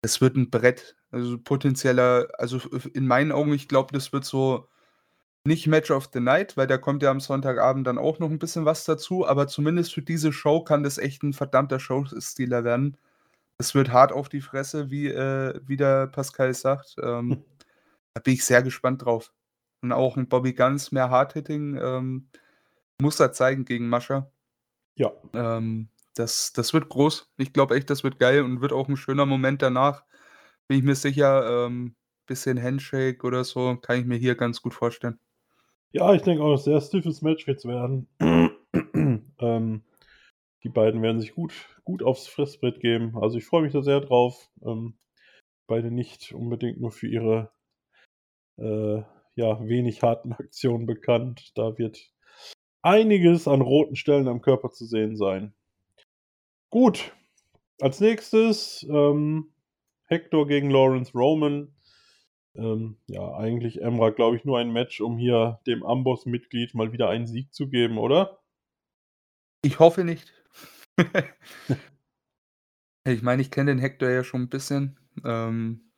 das 0.01 0.21
wird 0.21 0.37
'n 0.37 0.49
Brett. 0.51 0.97
Also, 1.11 1.37
potenzieller 1.39 2.29
also, 2.39 2.59
in 2.93 3.07
meinen 3.07 3.31
Augen, 3.33 3.53
ich 3.53 3.67
glaube, 3.69 3.93
das 3.93 4.13
wird 4.13 4.25
so 4.25 4.69
nicht 5.45 5.67
Match 5.67 5.91
of 5.91 6.09
the 6.13 6.19
Night, 6.19 6.55
weil 6.55 6.67
da 6.67 6.77
kommt 6.77 7.03
ja 7.03 7.11
am 7.11 7.19
Sonntagabend 7.19 7.85
dann 7.85 7.97
auch 7.97 8.19
noch 8.19 8.29
ein 8.29 8.39
bisschen 8.39 8.65
was 8.65 8.85
dazu, 8.85 9.27
aber 9.27 9.47
zumindest 9.47 9.93
für 9.93 10.01
diese 10.01 10.31
Show 10.31 10.63
kann 10.63 10.83
das 10.83 10.97
echt 10.97 11.23
ein 11.23 11.33
verdammter 11.33 11.79
Showstealer 11.79 12.63
werden. 12.63 12.97
Es 13.57 13.75
wird 13.75 13.91
hart 13.91 14.11
auf 14.11 14.29
die 14.29 14.41
Fresse, 14.41 14.89
wie, 14.89 15.07
äh, 15.07 15.59
wie 15.65 15.77
der 15.77 16.07
Pascal 16.07 16.53
sagt. 16.53 16.95
Ähm, 17.01 17.31
hm. 17.31 17.45
Da 18.13 18.21
bin 18.21 18.35
ich 18.35 18.45
sehr 18.45 18.63
gespannt 18.63 19.03
drauf. 19.03 19.33
Und 19.81 19.91
auch 19.91 20.17
ein 20.17 20.29
Bobby 20.29 20.53
Guns 20.53 20.91
mehr 20.91 21.09
Hardhitting 21.09 21.77
ähm, 21.81 22.29
muss 23.01 23.19
er 23.19 23.33
zeigen 23.33 23.65
gegen 23.65 23.89
Mascha. 23.89 24.31
Ja. 24.95 25.11
Ähm, 25.33 25.89
das, 26.15 26.53
das 26.53 26.73
wird 26.73 26.89
groß. 26.89 27.31
Ich 27.37 27.53
glaube 27.53 27.75
echt, 27.75 27.89
das 27.89 28.03
wird 28.03 28.19
geil 28.19 28.43
und 28.43 28.61
wird 28.61 28.71
auch 28.71 28.87
ein 28.87 28.97
schöner 28.97 29.25
Moment 29.25 29.61
danach. 29.61 30.03
Bin 30.67 30.77
ich 30.77 30.83
mir 30.83 30.95
sicher, 30.95 31.65
ähm, 31.65 31.95
bisschen 32.25 32.61
Handshake 32.61 33.25
oder 33.25 33.43
so, 33.43 33.75
kann 33.77 33.99
ich 33.99 34.05
mir 34.05 34.17
hier 34.17 34.35
ganz 34.35 34.61
gut 34.61 34.73
vorstellen. 34.73 35.19
Ja, 35.95 36.11
ich 36.15 36.23
denke 36.23 36.43
auch, 36.43 36.53
ein 36.53 36.57
sehr 36.57 36.81
stiffes 36.81 37.21
Match 37.21 37.45
wird 37.45 37.59
es 37.59 37.65
werden. 37.65 38.07
ähm, 39.39 39.83
die 40.63 40.69
beiden 40.69 41.03
werden 41.03 41.21
sich 41.21 41.35
gut, 41.35 41.53
gut 41.83 42.01
aufs 42.01 42.27
Fressbrett 42.27 42.79
geben. 42.79 43.15
Also 43.15 43.37
ich 43.37 43.45
freue 43.45 43.61
mich 43.61 43.73
da 43.73 43.83
sehr 43.83 44.01
drauf. 44.01 44.49
Ähm, 44.65 44.97
beide 45.67 45.91
nicht 45.91 46.33
unbedingt 46.33 46.81
nur 46.81 46.91
für 46.91 47.07
ihre 47.07 47.51
äh, 48.57 49.03
ja, 49.35 49.67
wenig 49.67 50.01
harten 50.01 50.33
Aktionen 50.33 50.87
bekannt. 50.87 51.51
Da 51.55 51.77
wird 51.77 52.11
einiges 52.81 53.47
an 53.47 53.61
roten 53.61 53.95
Stellen 53.95 54.27
am 54.27 54.41
Körper 54.41 54.71
zu 54.71 54.85
sehen 54.85 55.15
sein. 55.15 55.53
Gut. 56.71 57.15
Als 57.79 57.99
nächstes 57.99 58.83
ähm, 58.89 59.53
Hector 60.05 60.47
gegen 60.47 60.71
Lawrence 60.71 61.11
Roman. 61.13 61.75
Ähm, 62.55 62.97
ja, 63.07 63.35
eigentlich 63.35 63.81
Emra, 63.83 64.09
glaube 64.09 64.35
ich, 64.37 64.43
nur 64.45 64.57
ein 64.59 64.71
Match, 64.73 65.01
um 65.01 65.17
hier 65.19 65.59
dem 65.67 65.83
Amboss-Mitglied 65.83 66.73
mal 66.73 66.91
wieder 66.91 67.09
einen 67.09 67.27
Sieg 67.27 67.53
zu 67.53 67.69
geben, 67.69 67.97
oder? 67.99 68.39
Ich 69.61 69.79
hoffe 69.79 70.03
nicht. 70.03 70.31
ich 73.05 73.21
meine, 73.21 73.41
ich 73.41 73.51
kenne 73.51 73.71
den 73.71 73.79
Hector 73.79 74.09
ja 74.09 74.23
schon 74.23 74.43
ein 74.43 74.49
bisschen. 74.49 74.99
Ähm, 75.23 75.89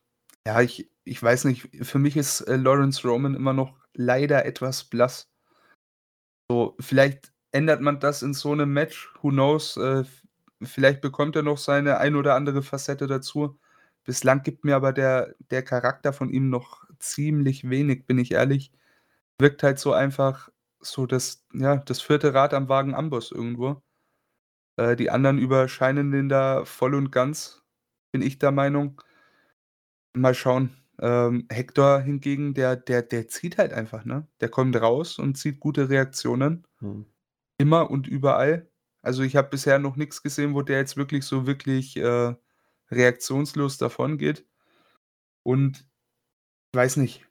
Ja, 0.47 0.61
ich 0.61 0.89
ich 1.05 1.23
weiß 1.23 1.45
nicht, 1.45 1.69
für 1.85 1.99
mich 1.99 2.17
ist, 2.17 2.41
äh, 2.43 2.57
Lawrence 2.57 3.07
Roman 3.07 3.35
immer 3.35 3.53
noch 3.53 3.75
leider 3.95 4.45
etwas 4.45 4.85
blass. 4.85 5.31
So, 6.49 6.75
vielleicht 6.79 7.31
ändert 7.51 7.81
man 7.81 7.99
das 7.99 8.21
in 8.23 8.33
so 8.33 8.53
'nem 8.55 8.71
Match, 8.73 9.13
who 9.21 9.29
knows? 9.29 9.77
Äh, 9.77 10.03
vielleicht 10.63 11.01
bekommt 11.01 11.35
er 11.35 11.43
noch 11.43 11.57
seine 11.57 11.97
ein 11.97 12.15
oder 12.15 12.35
andere 12.35 12.61
Facette 12.63 13.07
dazu. 13.07 13.59
Bislang 14.05 14.43
gibt 14.43 14.63
mir 14.65 14.75
aber 14.75 14.93
der 14.93 15.35
der 15.51 15.63
Charakter 15.63 16.13
von 16.13 16.29
ihm 16.29 16.49
noch 16.49 16.85
ziemlich 16.99 17.69
wenig, 17.69 18.05
bin 18.07 18.19
ich 18.19 18.31
ehrlich. 18.33 18.71
Wirkt 19.39 19.63
halt 19.63 19.79
so 19.79 19.93
einfach 19.93 20.49
so 20.81 21.05
das 21.07 21.45
ja, 21.53 21.77
das 21.77 22.01
vierte 22.01 22.33
Rad 22.33 22.53
am 22.53 22.69
Wagen 22.69 22.95
Amboss 22.95 23.31
irgendwo. 23.31 23.81
Äh, 24.77 24.95
die 24.95 25.09
anderen 25.11 25.37
überscheinen 25.39 26.11
den 26.11 26.29
da 26.29 26.65
voll 26.65 26.95
und 26.95 27.11
ganz, 27.11 27.63
bin 28.11 28.21
ich 28.21 28.39
der 28.39 28.51
Meinung. 28.51 29.01
Mal 30.15 30.33
schauen. 30.33 30.75
Ähm, 30.99 31.45
Hector 31.49 31.99
hingegen, 32.01 32.53
der 32.53 32.75
der 32.77 33.01
der 33.01 33.27
zieht 33.27 33.57
halt 33.57 33.73
einfach, 33.73 34.05
ne? 34.05 34.27
Der 34.39 34.49
kommt 34.49 34.75
raus 34.77 35.19
und 35.19 35.35
zieht 35.37 35.59
gute 35.59 35.89
Reaktionen. 35.89 36.65
Mhm. 36.79 37.05
Immer 37.57 37.89
und 37.91 38.07
überall. 38.07 38.69
Also, 39.01 39.23
ich 39.23 39.35
habe 39.35 39.49
bisher 39.49 39.79
noch 39.79 39.97
nix 39.97 40.23
gesehen, 40.23 40.53
wo 40.55 40.61
der 40.61 40.79
jetzt 40.79 40.97
wirklich 40.97 41.25
so 41.25 41.45
wirklich, 41.47 41.97
äh, 41.97 42.35
reaktionslos 42.95 43.77
davongeht. 43.77 44.45
Und 45.43 45.87
weiß 46.73 46.97
nicht, 46.97 47.25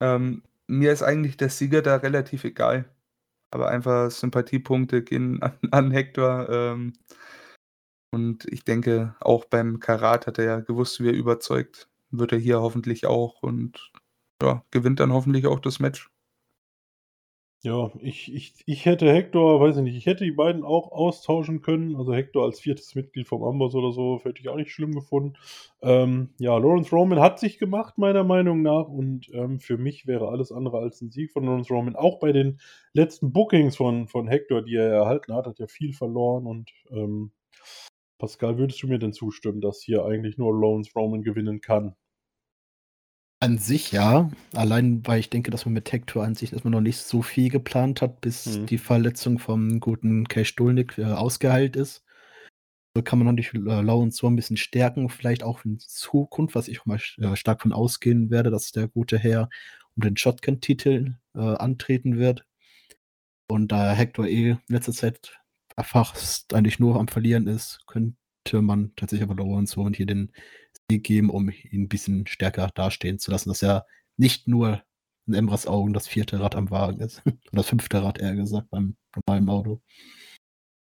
ähm, 0.00 0.42
mir 0.66 0.92
ist 0.92 1.02
eigentlich 1.02 1.36
der 1.36 1.50
Sieger 1.50 1.82
da 1.82 1.96
relativ 1.96 2.44
egal, 2.44 2.86
aber 3.50 3.68
einfach 3.68 4.10
Sympathiepunkte 4.10 5.02
gehen 5.02 5.42
an 5.42 5.58
an 5.72 5.90
Hector, 5.92 6.48
ähm 6.50 6.94
und 8.10 8.46
ich 8.46 8.64
denke, 8.64 9.14
auch 9.20 9.44
beim 9.44 9.80
Karat 9.80 10.26
hat 10.26 10.38
er 10.38 10.44
ja 10.44 10.60
gewusst, 10.60 11.00
wie 11.00 11.08
er 11.08 11.14
überzeugt. 11.14 11.88
Wird 12.10 12.32
er 12.32 12.38
hier 12.38 12.60
hoffentlich 12.60 13.06
auch 13.06 13.42
und 13.42 13.92
ja, 14.42 14.64
gewinnt 14.70 15.00
dann 15.00 15.12
hoffentlich 15.12 15.46
auch 15.46 15.60
das 15.60 15.78
Match. 15.78 16.10
Ja, 17.64 17.90
ich 18.00 18.32
ich 18.32 18.54
ich 18.66 18.84
hätte 18.86 19.12
Hector 19.12 19.60
weiß 19.60 19.78
ich 19.78 19.82
nicht, 19.82 19.96
ich 19.96 20.06
hätte 20.06 20.22
die 20.22 20.30
beiden 20.30 20.62
auch 20.62 20.92
austauschen 20.92 21.60
können. 21.60 21.96
Also, 21.96 22.14
Hector 22.14 22.44
als 22.44 22.60
4. 22.60 22.94
Mitglied 22.94 23.26
vom 23.26 23.42
Amboss 23.42 23.74
oder 23.74 23.90
so, 23.90 24.20
hätte 24.22 24.40
ich 24.40 24.48
auch 24.48 24.54
nicht 24.54 24.70
schlimm 24.70 24.92
gefunden. 24.94 25.32
Ähm, 25.82 26.28
ja, 26.38 26.56
Lawrence 26.56 26.94
Roman 26.94 27.18
hat 27.18 27.40
sich 27.40 27.58
gemacht, 27.58 27.98
meiner 27.98 28.22
Meinung 28.22 28.62
nach 28.62 28.86
und, 28.86 29.28
ähm, 29.34 29.58
für 29.58 29.76
mich 29.76 30.06
wäre 30.06 30.28
alles 30.28 30.52
andere 30.52 30.78
als 30.78 31.02
'n 31.02 31.10
Sieg 31.10 31.32
von 31.32 31.44
Lawrence 31.46 31.72
Roman. 31.74 31.96
Auch 31.96 32.20
bei 32.20 32.30
den 32.30 32.60
letzten 32.92 33.32
Bookings 33.32 33.74
von 33.76 34.06
von 34.06 34.28
Hector, 34.28 34.62
die 34.62 34.76
er 34.76 34.90
erhalten 34.92 35.34
hat, 35.34 35.46
hat 35.46 35.58
er 35.58 35.66
viel 35.68 35.92
verloren 35.92 36.46
und, 36.46 36.70
ähm 36.92 37.32
Pascal, 38.18 38.58
würdest 38.58 38.82
du 38.82 38.88
mir 38.88 38.98
denn 38.98 39.12
zustimmen, 39.12 39.60
dass 39.60 39.82
hier 39.82 40.04
eigentlich 40.04 40.38
nur 40.38 40.52
Lawrence 40.54 40.90
Roman 40.96 41.22
gewinnen 41.22 41.60
kann? 41.60 41.94
An 43.42 43.56
sich 43.58 43.92
ja. 43.92 44.30
Allein, 44.52 45.06
weil 45.06 45.20
ich 45.20 45.30
denke, 45.30 45.52
dass 45.52 45.64
man 45.64 45.72
mit 45.74 45.92
Hector 45.92 46.24
an 46.24 46.34
sich 46.34 46.52
erstmal 46.52 46.72
noch 46.72 46.80
nicht 46.80 46.98
so 46.98 47.22
viel 47.22 47.50
geplant 47.50 48.02
hat, 48.02 48.20
bis 48.20 48.46
Mhm. 48.46 48.66
die 48.66 48.78
Verletzung 48.78 49.38
vom 49.38 49.78
guten 49.78 50.26
Cash 50.26 50.48
Stolnick, 50.48 50.98
äh, 50.98 51.04
ausgeheilt 51.04 51.76
ist. 51.76 52.04
So 52.96 53.02
kann 53.02 53.18
man 53.20 53.26
natürlich, 53.34 53.54
äh, 53.54 53.82
Lawrence 53.82 54.18
so 54.18 54.26
'n 54.28 54.36
bisschen 54.36 54.56
stärken, 54.58 55.08
vielleicht 55.10 55.44
auch 55.44 55.64
in 55.64 55.78
Zukunft, 55.80 56.54
was 56.56 56.68
ich 56.68 56.80
auch 56.80 56.86
mal 56.86 57.00
äh, 57.18 57.36
stark 57.36 57.62
von 57.62 57.72
ausgehen 57.72 58.30
werde, 58.30 58.50
dass 58.50 58.72
der 58.72 58.88
gute 58.88 59.18
Herr 59.18 59.50
um 59.96 60.02
den 60.04 60.16
Shotgun-Titel, 60.16 61.16
äh, 61.34 61.40
antreten 61.40 62.18
wird. 62.18 62.44
Und 63.50 63.72
da 63.72 63.92
Hector 63.92 64.26
eh 64.26 64.50
in 64.50 64.58
letzter 64.68 64.92
Zeit 64.92 65.40
fast 65.80 66.52
eigentlich 66.54 66.78
nur 66.78 66.96
am 67.00 67.08
Verlieren 67.08 67.46
ist, 67.46 67.80
könnte 67.86 68.60
man 68.60 68.92
tatsächlich 68.96 69.28
aber 69.28 69.42
Lawrence 69.42 69.74
Roman 69.76 69.94
hier 69.94 70.04
den 70.06 70.32
Sieg 70.90 71.04
geben, 71.04 71.28
um 71.30 71.50
ihn 71.50 71.82
'n 71.84 71.88
bisschen 71.88 72.26
stärker 72.26 72.70
dastehen 72.74 73.18
zu 73.18 73.30
lassen, 73.30 73.50
dass 73.50 73.62
er 73.62 73.84
nicht 74.16 74.48
nur 74.48 74.82
in 75.26 75.34
Emrys 75.34 75.66
Augen 75.66 75.92
das 75.92 76.08
4. 76.08 76.40
Rad 76.40 76.56
am 76.56 76.70
Wagen 76.70 77.00
ist. 77.00 77.20
Oder 77.26 77.36
das 77.52 77.68
5. 77.68 78.02
Rad 78.02 78.18
eher 78.18 78.34
gesagt 78.34 78.70
beim 78.70 78.96
normalen 79.14 79.48
Auto. 79.50 79.80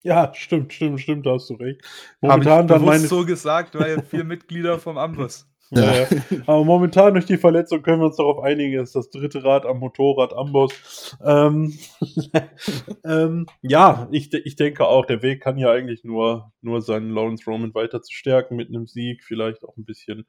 Ja, 0.04 0.32
stimmt, 0.34 0.72
stimmt, 0.72 1.00
stimmt, 1.00 1.26
da 1.26 1.32
hast 1.34 1.50
du 1.50 1.54
recht. 1.54 1.82
Habe 2.26 2.44
ich 2.44 2.50
Momentan 2.50 2.68
dann 2.68 2.84
meine 2.84 3.06
so 3.06 3.26
gesagt, 3.26 3.74
weil 3.74 4.02
4 4.02 4.24
Mitglieder 4.24 4.78
vom 4.78 4.96
Amboss. 4.96 5.49
Ja. 5.72 6.08
Aber 6.46 6.64
momentan 6.64 7.14
durch 7.14 7.26
die 7.26 7.36
Verletzung 7.36 7.82
können 7.82 8.00
wir 8.00 8.06
uns 8.06 8.16
darauf 8.16 8.40
einigen, 8.42 8.80
ist 8.80 8.96
das 8.96 9.08
3. 9.10 9.38
Rad 9.38 9.66
am 9.66 9.78
Motorrad 9.78 10.32
Amboss. 10.32 11.16
Ähm, 11.24 11.78
ähm, 13.04 13.46
ja, 13.62 14.08
ich 14.10 14.32
ich 14.34 14.56
denke 14.56 14.86
auch, 14.88 15.06
der 15.06 15.22
Weg 15.22 15.40
kann 15.42 15.58
ja 15.58 15.70
eigentlich 15.70 16.02
nur 16.02 16.52
nur 16.60 16.82
sein, 16.82 17.10
Lawrence 17.10 17.44
Roman 17.48 17.72
weiter 17.74 18.02
zu 18.02 18.12
stärken 18.12 18.56
mit 18.56 18.70
'nem 18.70 18.86
Sieg, 18.88 19.22
vielleicht 19.22 19.64
auch 19.64 19.76
'n 19.76 19.84
bisschen 19.84 20.26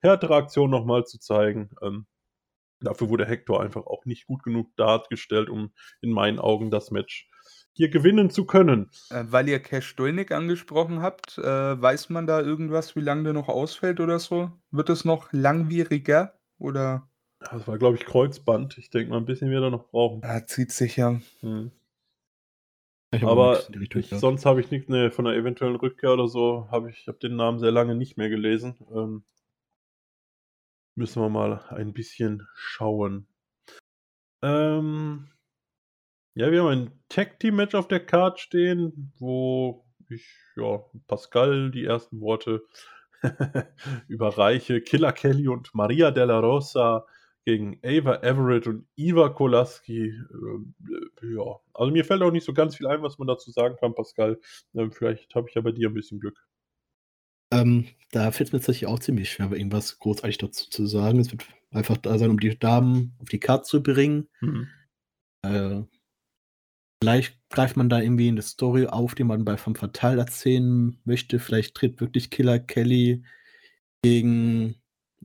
härtere 0.00 0.36
Aktionen 0.36 0.70
noch 0.70 0.84
mal 0.84 1.04
zu 1.04 1.18
zeigen. 1.18 1.70
Ähm, 1.82 2.06
dafür 2.80 3.10
wurde 3.10 3.26
Hector 3.26 3.62
einfach 3.62 3.86
auch 3.86 4.04
nicht 4.06 4.26
gut 4.26 4.42
genug 4.44 4.68
dargestellt, 4.76 5.50
um 5.50 5.72
in 6.02 6.10
meinen 6.12 6.38
Augen 6.40 6.70
das 6.70 6.90
Match 6.92 7.28
hier 7.76 7.90
gewinnen 7.90 8.30
zu 8.30 8.46
können. 8.46 8.90
Äh, 9.10 9.24
weil 9.28 9.48
ihr 9.48 9.60
Cash 9.60 9.86
Stolnick 9.88 10.32
angesprochen 10.32 11.00
habt, 11.00 11.38
äh, 11.38 11.42
weiß 11.80 12.08
man 12.10 12.26
da 12.26 12.40
irgendwas, 12.40 12.96
wie 12.96 13.00
lang 13.00 13.22
der 13.22 13.32
noch 13.34 13.48
ausfällt 13.48 14.00
oder 14.00 14.18
so? 14.18 14.50
Wird 14.72 14.90
es 14.90 15.04
noch 15.04 15.32
langwieriger 15.32 16.34
oder? 16.58 17.08
Das 17.40 17.66
war, 17.68 17.76
glaube 17.78 17.96
ich, 17.96 18.04
Kreuzband. 18.06 18.78
Ich 18.78 18.88
denke 18.90 19.10
mal, 19.10 19.18
'n 19.18 19.26
bisschen 19.26 19.50
wird 19.50 19.62
er 19.62 19.70
noch 19.70 19.88
brauchen. 19.90 20.22
Ja, 20.22 20.44
zieht 20.46 20.72
sich 20.72 20.96
ja. 20.96 21.20
Auch 23.22 23.38
Aber 23.40 23.68
ich 23.90 24.08
sonst 24.10 24.44
habe 24.46 24.60
ich 24.60 24.70
nix 24.70 24.88
ne, 24.88 25.10
von 25.10 25.24
'ner 25.24 25.34
eventuellen 25.34 25.76
Rückkehr 25.76 26.12
oder 26.12 26.26
so 26.28 26.68
habe 26.70 26.90
ich 26.90 26.98
ich 27.00 27.08
habe 27.08 27.18
den 27.18 27.36
Namen 27.36 27.58
sehr 27.60 27.70
lange 27.70 27.94
nicht 27.94 28.16
mehr 28.18 28.28
gelesen. 28.28 28.76
Ähm 28.94 29.24
müssen 30.98 31.20
wir 31.20 31.28
mal 31.28 31.60
ein 31.68 31.92
bisschen 31.92 32.48
schauen. 32.54 33.26
Ähm 34.42 35.28
ja, 36.36 36.50
wir 36.52 36.62
haben 36.62 36.68
ein 36.68 36.92
Tag-Team-Match 37.08 37.74
auf 37.74 37.88
der 37.88 38.00
Card 38.04 38.38
stehen, 38.40 39.12
wo 39.18 39.84
ich, 40.10 40.26
ja, 40.56 40.80
Pascal 41.08 41.70
die 41.70 41.84
ersten 41.84 42.20
Worte 42.20 42.62
überreiche. 44.08 44.80
Killer 44.82 45.12
Kelly 45.12 45.48
und 45.48 45.74
Maria 45.74 46.10
Della 46.10 46.38
Rosa 46.40 47.06
gegen 47.46 47.80
Ava 47.84 48.16
Everett 48.22 48.66
und 48.66 48.86
Iva 48.96 49.30
Kolaski. 49.30 50.08
Ähm, 50.32 50.74
äh, 51.22 51.34
ja, 51.34 51.56
also 51.74 51.92
mir 51.92 52.04
fällt 52.04 52.22
auch 52.22 52.32
nicht 52.32 52.44
so 52.44 52.52
ganz 52.52 52.76
viel 52.76 52.86
ein, 52.86 53.02
was 53.02 53.18
man 53.18 53.28
dazu 53.28 53.50
sagen 53.50 53.76
kann, 53.80 53.94
Pascal. 53.94 54.38
Ähm, 54.74 54.92
vielleicht 54.92 55.34
habe 55.34 55.48
ich 55.48 55.54
ja 55.54 55.62
bei 55.62 55.72
dir 55.72 55.88
'n 55.88 55.94
bisschen 55.94 56.20
Glück. 56.20 56.38
Ähm, 57.52 57.86
da 58.10 58.30
fällt's 58.32 58.52
mir 58.52 58.58
tatsächlich 58.58 58.86
auch 58.88 58.98
ziemlich 58.98 59.30
schwer, 59.30 59.46
aber 59.46 59.56
irgendwas 59.56 59.98
großartig 59.98 60.38
dazu 60.38 60.68
zu 60.68 60.86
sagen. 60.86 61.20
Es 61.20 61.30
wird 61.30 61.46
einfach 61.70 61.96
da 61.96 62.18
sein, 62.18 62.30
um 62.30 62.40
die 62.40 62.58
Damen 62.58 63.14
auf 63.20 63.28
die 63.28 63.38
Card 63.40 63.66
zu 63.66 63.82
bringen. 63.82 64.28
Mhm. 64.40 64.68
Äh, 65.42 65.82
vielleicht 67.02 67.38
greift 67.50 67.76
man 67.76 67.88
da 67.88 68.00
irgendwie 68.00 68.30
'ne 68.32 68.42
Story 68.42 68.86
auf, 68.86 69.14
die 69.14 69.24
man 69.24 69.44
bei 69.44 69.56
Femme 69.56 69.76
Fatale 69.76 70.20
erzählen 70.22 70.98
möchte. 71.04 71.38
Vielleicht 71.38 71.74
tritt 71.74 72.00
wirklich 72.00 72.30
Killer 72.30 72.58
Kelly 72.58 73.24
gegen, 74.02 74.76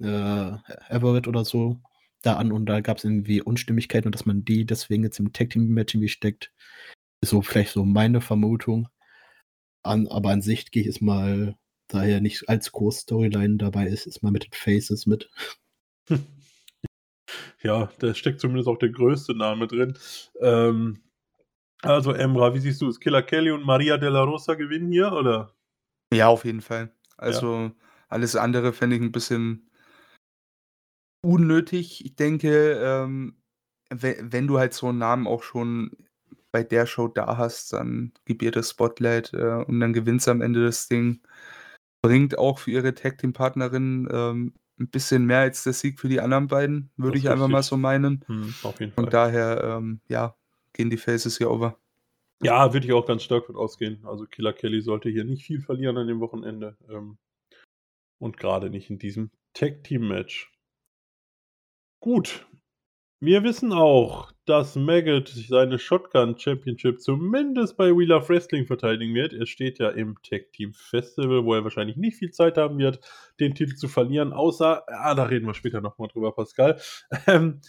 äh, 0.02 0.52
Everett 0.90 1.28
oder 1.28 1.46
so 1.46 1.82
da 2.24 2.36
an 2.38 2.52
und 2.52 2.66
da 2.68 2.82
gab's 2.82 3.04
irgendwie 3.06 3.42
Unstimmigkeiten 3.42 4.08
und 4.08 4.16
dass 4.16 4.26
man 4.28 4.46
die 4.46 4.66
deswegen 4.66 5.04
jetzt 5.04 5.20
im 5.20 5.34
Tag-Team-Match 5.34 5.96
irgendwie 5.96 6.10
steckt. 6.10 6.52
Ist 7.22 7.32
so 7.32 7.42
vielleicht 7.42 7.74
so 7.74 7.86
meine 7.86 8.22
Vermutung. 8.22 8.88
An 9.84 10.08
aber 10.08 10.32
an 10.32 10.42
sich 10.42 10.72
gehe 10.72 10.82
ich 10.82 10.88
jetzt 10.88 11.02
mal, 11.02 11.56
da 11.90 12.04
hier 12.04 12.22
nicht 12.22 12.50
allzu 12.50 12.72
groß 12.74 13.00
Storyline 13.02 13.58
dabei 13.58 13.88
ist, 13.88 14.08
ist 14.08 14.24
mal 14.24 14.32
mit 14.32 14.46
den 14.46 14.54
Faces 14.54 15.06
mit. 15.08 15.30
Ja, 17.64 17.92
da 18.00 18.14
steckt 18.14 18.42
zumindest 18.42 18.68
auch 18.68 18.78
der 18.78 18.90
größte 18.90 19.36
Name 19.36 19.68
drin. 19.68 19.98
Ähm, 20.42 21.02
also 21.84 22.14
Emra, 22.14 22.54
wie 22.54 22.60
siehst 22.60 22.82
du 22.82 22.88
es? 22.90 23.00
Killer 23.00 23.22
Kelly 23.24 23.52
und 23.52 23.66
Maria 23.66 23.98
Della 23.98 24.24
Rosa 24.24 24.56
gewinnen 24.56 24.92
hier, 24.92 25.12
oder? 25.12 25.54
Ja, 26.14 26.28
auf 26.28 26.44
jeden 26.44 26.62
Fall. 26.62 26.94
Ja. 27.28 27.48
Also, 27.48 27.72
alles 28.10 28.36
andere 28.36 28.74
fände 28.74 28.98
ich 28.98 29.02
'n 29.02 29.12
bisschen 29.14 29.70
unnötig. 31.24 32.04
Ich 32.04 32.16
denke, 32.16 32.74
ähm, 32.84 33.36
we 33.92 34.18
wenn 34.22 34.48
du 34.48 34.58
halt 34.58 34.74
so 34.74 34.90
'n 34.90 34.98
Namen 34.98 35.28
auch 35.28 35.44
schon 35.44 35.92
bei 36.52 36.64
der 36.64 36.88
Show 36.88 37.08
da 37.08 37.38
hast, 37.38 37.74
dann 37.74 38.12
gib 38.26 38.42
ihr 38.42 38.52
das 38.52 38.72
Spotlight, 38.72 39.32
äh, 39.34 39.64
und 39.68 39.80
dann 39.80 39.94
gewinnt 39.94 40.22
sie 40.24 40.32
am 40.32 40.42
Ende 40.42 40.64
das 40.66 40.88
Ding. 40.88 41.22
Bringt 42.04 42.38
auch 42.40 42.60
für 42.60 42.72
ihre 42.72 42.96
Tag-Team-Partnerin, 42.96 44.08
ähm, 44.12 44.54
'n 44.80 44.90
bisschen 44.90 45.26
mehr 45.26 45.40
als 45.42 45.64
der 45.64 45.74
Sieg 45.74 46.00
für 46.00 46.10
die 46.10 46.22
anderen 46.22 46.48
beiden, 46.48 46.92
würde 46.98 47.18
ich 47.20 47.30
einfach 47.30 47.48
mal 47.50 47.64
so 47.64 47.78
meinen. 47.78 48.26
Auf 48.64 48.80
jeden 48.80 48.94
Von 48.96 49.10
Fall. 49.10 49.12
daher, 49.12 49.64
ähm, 49.64 50.02
ja, 50.10 50.36
gehen 50.82 50.90
die 50.90 50.98
Faces 50.98 51.38
hier 51.38 51.52
over. 51.52 51.78
Ja, 52.42 52.74
würde 52.74 52.88
ich 52.88 52.94
auch 52.94 53.06
ganz 53.06 53.22
stark 53.22 53.46
von 53.46 53.56
ausgehen. 53.56 54.04
Also, 54.04 54.26
Killer 54.26 54.52
Kelly 54.52 54.82
sollte 54.82 55.10
hier 55.10 55.26
nicht 55.26 55.46
viel 55.46 55.62
verlieren 55.62 55.96
an 55.98 56.08
dem 56.08 56.20
Wochenende, 56.20 56.76
ähm, 56.90 57.20
und 58.20 58.38
grade 58.38 58.72
nicht 58.72 58.90
in 58.90 58.98
diesem 58.98 59.30
Tag-Team-Match. 59.54 60.52
Gut. 62.00 62.48
Wir 63.24 63.44
wissen 63.44 63.72
auch, 63.72 64.32
dass 64.46 64.76
Maggot 64.76 65.28
seine 65.28 65.78
Shotgun 65.78 66.36
Championship 66.40 67.00
zumindest 67.00 67.78
bei 67.78 67.96
We 67.96 68.06
Love 68.06 68.28
Wrestling 68.30 68.66
verteidigen 68.66 69.14
wird. 69.14 69.34
Er 69.34 69.46
steht 69.46 69.78
ja 69.78 69.90
im 69.90 70.18
Tag 70.24 70.52
Team 70.54 70.74
Festival, 70.74 71.46
wo 71.46 71.54
er 71.54 71.64
wahrscheinlich 71.64 71.98
nicht 71.98 72.18
viel 72.18 72.32
Zeit 72.32 72.58
haben 72.58 72.80
wird, 72.80 73.00
den 73.40 73.54
Titel 73.54 73.76
zu 73.76 73.88
verlieren, 73.88 74.34
außer, 74.34 74.84
ah, 74.88 75.14
da 75.14 75.26
reden 75.26 75.46
wir 75.46 75.54
später 75.54 75.82
nochmal 75.82 76.08
drüber, 76.08 76.32
Pascal. 76.32 76.82
Ähm, 77.28 77.62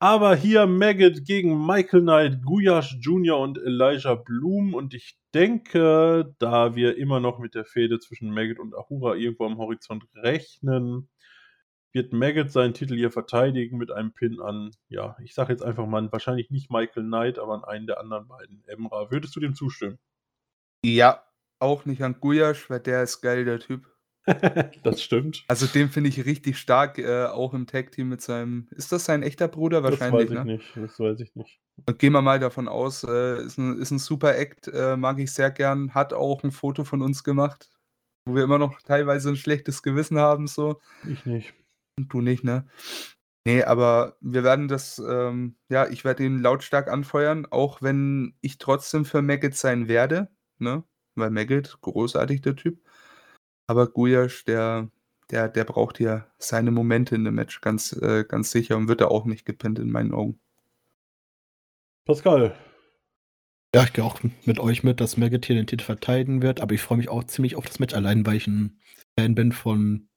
aber 0.00 0.36
hier 0.36 0.66
Maggot 0.66 1.24
gegen 1.24 1.66
Michael 1.66 2.02
Knight, 2.02 2.42
Guyash 2.44 2.96
Jr. 3.00 3.38
und 3.38 3.58
Elijah 3.58 4.14
Bloom. 4.14 4.74
Und 4.74 4.94
ich 4.94 5.18
denke, 5.34 6.34
da 6.38 6.76
wir 6.76 6.96
immer 6.96 7.20
noch 7.20 7.38
mit 7.38 7.54
der 7.54 7.64
Fehde 7.64 7.98
zwischen 7.98 8.30
Maggot 8.30 8.58
und 8.58 8.74
Ahura 8.74 9.14
irgendwo 9.14 9.46
am 9.46 9.58
Horizont 9.58 10.04
rechnen, 10.14 11.08
wird 11.92 12.12
Maggot 12.12 12.52
seinen 12.52 12.74
Titel 12.74 12.94
hier 12.94 13.10
verteidigen 13.10 13.78
mit 13.78 13.90
einem 13.90 14.12
Pin 14.12 14.40
an, 14.40 14.70
ja, 14.88 15.16
ich 15.22 15.34
sage 15.34 15.52
jetzt 15.52 15.62
einfach 15.62 15.86
mal, 15.86 16.12
wahrscheinlich 16.12 16.50
nicht 16.50 16.70
Michael 16.70 17.04
Knight, 17.04 17.38
aber 17.38 17.54
an 17.54 17.64
einen 17.64 17.86
der 17.86 17.98
anderen 17.98 18.28
beiden. 18.28 18.62
Emra, 18.66 19.10
würdest 19.10 19.34
du 19.34 19.40
dem 19.40 19.54
zustimmen? 19.54 19.98
Ja, 20.84 21.24
auch 21.58 21.86
nicht 21.86 22.02
an 22.02 22.20
Guyash, 22.20 22.70
weil 22.70 22.80
der 22.80 23.02
ist 23.02 23.20
geil, 23.20 23.44
der 23.44 23.58
Typ. 23.58 23.86
das 24.82 25.02
stimmt. 25.02 25.44
Also 25.48 25.66
den 25.66 25.88
finde 25.88 26.08
ich 26.08 26.24
richtig 26.24 26.58
stark, 26.58 26.98
äh, 26.98 27.26
auch 27.26 27.54
im 27.54 27.66
Tag-Team 27.66 28.08
mit 28.08 28.20
seinem. 28.20 28.68
Ist 28.70 28.92
das 28.92 29.04
sein 29.04 29.22
echter 29.22 29.48
Bruder? 29.48 29.82
Wahrscheinlich. 29.82 30.28
Das 30.28 30.36
weiß 30.36 30.40
ich 30.40 30.44
ne? 30.44 30.52
nicht. 30.52 30.76
Das 30.76 31.00
weiß 31.00 31.20
ich 31.20 31.34
nicht. 31.34 31.60
Und 31.86 31.98
gehen 31.98 32.12
wir 32.12 32.22
mal 32.22 32.38
davon 32.38 32.68
aus, 32.68 33.04
äh, 33.04 33.42
ist, 33.42 33.58
ein, 33.58 33.78
ist 33.78 33.90
ein 33.90 33.98
super 33.98 34.36
Act, 34.36 34.68
äh, 34.68 34.96
mag 34.96 35.18
ich 35.18 35.32
sehr 35.32 35.50
gern. 35.50 35.94
Hat 35.94 36.12
auch 36.12 36.42
ein 36.42 36.50
Foto 36.50 36.84
von 36.84 37.02
uns 37.02 37.24
gemacht, 37.24 37.70
wo 38.26 38.34
wir 38.34 38.44
immer 38.44 38.58
noch 38.58 38.80
teilweise 38.82 39.30
ein 39.30 39.36
schlechtes 39.36 39.82
Gewissen 39.82 40.18
haben. 40.18 40.46
So. 40.46 40.80
Ich 41.08 41.24
nicht. 41.26 41.54
Und 41.96 42.12
du 42.12 42.20
nicht, 42.20 42.44
ne? 42.44 42.66
Nee, 43.46 43.62
aber 43.62 44.16
wir 44.20 44.44
werden 44.44 44.68
das, 44.68 44.98
ähm, 44.98 45.56
ja, 45.70 45.88
ich 45.88 46.04
werde 46.04 46.24
ihn 46.24 46.42
lautstark 46.42 46.88
anfeuern, 46.88 47.46
auch 47.46 47.80
wenn 47.80 48.34
ich 48.42 48.58
trotzdem 48.58 49.04
für 49.06 49.22
Maggot 49.22 49.54
sein 49.54 49.88
werde, 49.88 50.28
ne? 50.58 50.84
Weil 51.14 51.30
Maggot, 51.30 51.80
großartig 51.80 52.42
der 52.42 52.56
Typ. 52.56 52.78
Aber 53.68 53.86
Guyash, 53.86 54.44
der, 54.46 54.90
der, 55.30 55.48
der 55.48 55.64
braucht 55.64 56.00
ja 56.00 56.26
seine 56.38 56.70
Momente 56.70 57.14
in 57.14 57.24
dem 57.24 57.34
Match 57.34 57.60
ganz, 57.60 57.92
äh, 57.92 58.24
ganz 58.26 58.50
sicher 58.50 58.76
und 58.76 58.88
wird 58.88 59.02
da 59.02 59.06
auch 59.06 59.26
nicht 59.26 59.44
gepinnt 59.44 59.78
in 59.78 59.90
meinen 59.90 60.12
Augen. 60.12 60.40
Pascal. 62.06 62.56
Ja, 63.74 63.84
ich 63.84 63.92
gehe 63.92 64.02
auch 64.02 64.20
mit 64.46 64.58
euch 64.58 64.82
mit, 64.82 65.00
dass 65.00 65.18
Maggot 65.18 65.44
hier 65.44 65.54
den 65.54 65.66
Titel 65.66 65.84
verteidigen 65.84 66.40
wird, 66.40 66.60
aber 66.60 66.74
ich 66.74 66.80
freue 66.80 66.96
mich 66.96 67.10
auch 67.10 67.22
ziemlich 67.24 67.56
auf 67.56 67.66
das 67.66 67.78
Match, 67.78 67.94
allein 67.94 68.24
weil 68.24 68.36
ich 68.36 68.46
ein 68.46 68.80
Fan 69.18 69.34
bin 69.34 69.52
von 69.52 70.08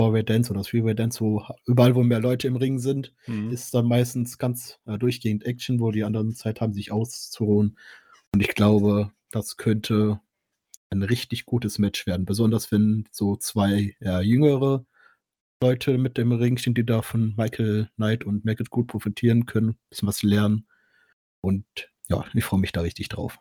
Four-Way 0.00 0.24
Dance 0.24 0.50
oder 0.50 0.62
Three-Way 0.62 0.96
Dance, 0.96 1.20
wo 1.20 1.44
überall, 1.66 1.94
wo 1.94 2.02
mehr 2.02 2.18
Leute 2.18 2.48
im 2.48 2.56
Ring 2.56 2.80
sind, 2.80 3.14
mhm. 3.26 3.52
ist 3.52 3.72
dann 3.72 3.86
meistens 3.86 4.38
ganz 4.38 4.80
äh, 4.86 4.98
durchgehend 4.98 5.44
Action, 5.44 5.78
wo 5.78 5.92
die 5.92 6.02
anderen 6.02 6.34
Zeit 6.34 6.60
haben, 6.60 6.72
sich 6.72 6.90
auszuruhen. 6.90 7.78
Und 8.34 8.40
ich 8.40 8.54
glaube, 8.56 9.12
das 9.30 9.56
könnte 9.56 10.20
ein 10.90 11.02
richtig 11.02 11.46
gutes 11.46 11.78
Match 11.78 12.06
werden. 12.06 12.26
Besonders 12.26 12.70
wenn 12.72 13.08
so 13.12 13.36
zwei 13.36 13.96
ja, 14.00 14.20
jüngere 14.20 14.84
Leute 15.62 15.98
mit 15.98 16.16
dem 16.18 16.32
Ring 16.32 16.56
stehen, 16.56 16.74
die 16.74 16.86
da 16.86 17.02
von 17.02 17.34
Michael 17.36 17.90
Knight 17.96 18.24
und 18.24 18.44
Maggot 18.44 18.70
gut 18.70 18.88
profitieren 18.88 19.46
können, 19.46 19.78
bisschen 19.90 20.08
was 20.08 20.22
lernen. 20.22 20.66
Und 21.42 21.64
ja, 22.08 22.24
ich 22.34 22.44
freue 22.44 22.60
mich 22.60 22.72
da 22.72 22.80
richtig 22.80 23.08
drauf. 23.08 23.38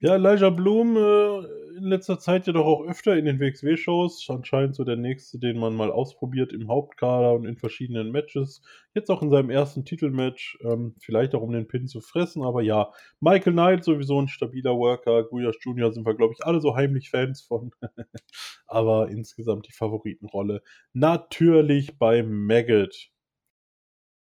Ja, 0.00 0.14
Elijah 0.14 0.50
Bloom 0.50 0.96
äh, 0.96 1.59
in 1.76 1.84
letzter 1.84 2.18
Zeit 2.18 2.46
ja 2.46 2.52
doch 2.52 2.66
auch 2.66 2.84
öfter 2.86 3.16
in 3.16 3.24
den 3.24 3.40
WXW-Shows. 3.40 4.28
Anscheinend 4.28 4.74
so 4.74 4.84
der 4.84 4.96
nächste, 4.96 5.38
den 5.38 5.58
man 5.58 5.74
mal 5.74 5.90
ausprobiert 5.90 6.52
im 6.52 6.68
Hauptkader 6.68 7.34
und 7.34 7.44
in 7.44 7.56
verschiedenen 7.56 8.10
Matches. 8.10 8.62
Jetzt 8.94 9.10
auch 9.10 9.22
in 9.22 9.30
seinem 9.30 9.50
ersten 9.50 9.84
Titelmatch. 9.84 10.58
Ähm, 10.62 10.94
vielleicht 11.00 11.34
auch 11.34 11.42
um 11.42 11.52
den 11.52 11.68
Pin 11.68 11.86
zu 11.86 12.00
fressen. 12.00 12.42
Aber 12.42 12.62
ja, 12.62 12.92
Michael 13.20 13.52
Knight 13.52 13.84
sowieso 13.84 14.20
ein 14.20 14.28
stabiler 14.28 14.76
Worker. 14.76 15.24
Guyas 15.24 15.56
Jr. 15.60 15.92
sind 15.92 16.06
wir, 16.06 16.14
glaube 16.14 16.34
ich, 16.34 16.44
alle 16.44 16.60
so 16.60 16.74
heimlich 16.76 17.10
Fans 17.10 17.42
von. 17.42 17.70
aber 18.66 19.08
insgesamt 19.08 19.66
die 19.68 19.72
Favoritenrolle. 19.72 20.62
Natürlich 20.92 21.98
bei 21.98 22.22
Maggot. 22.22 23.10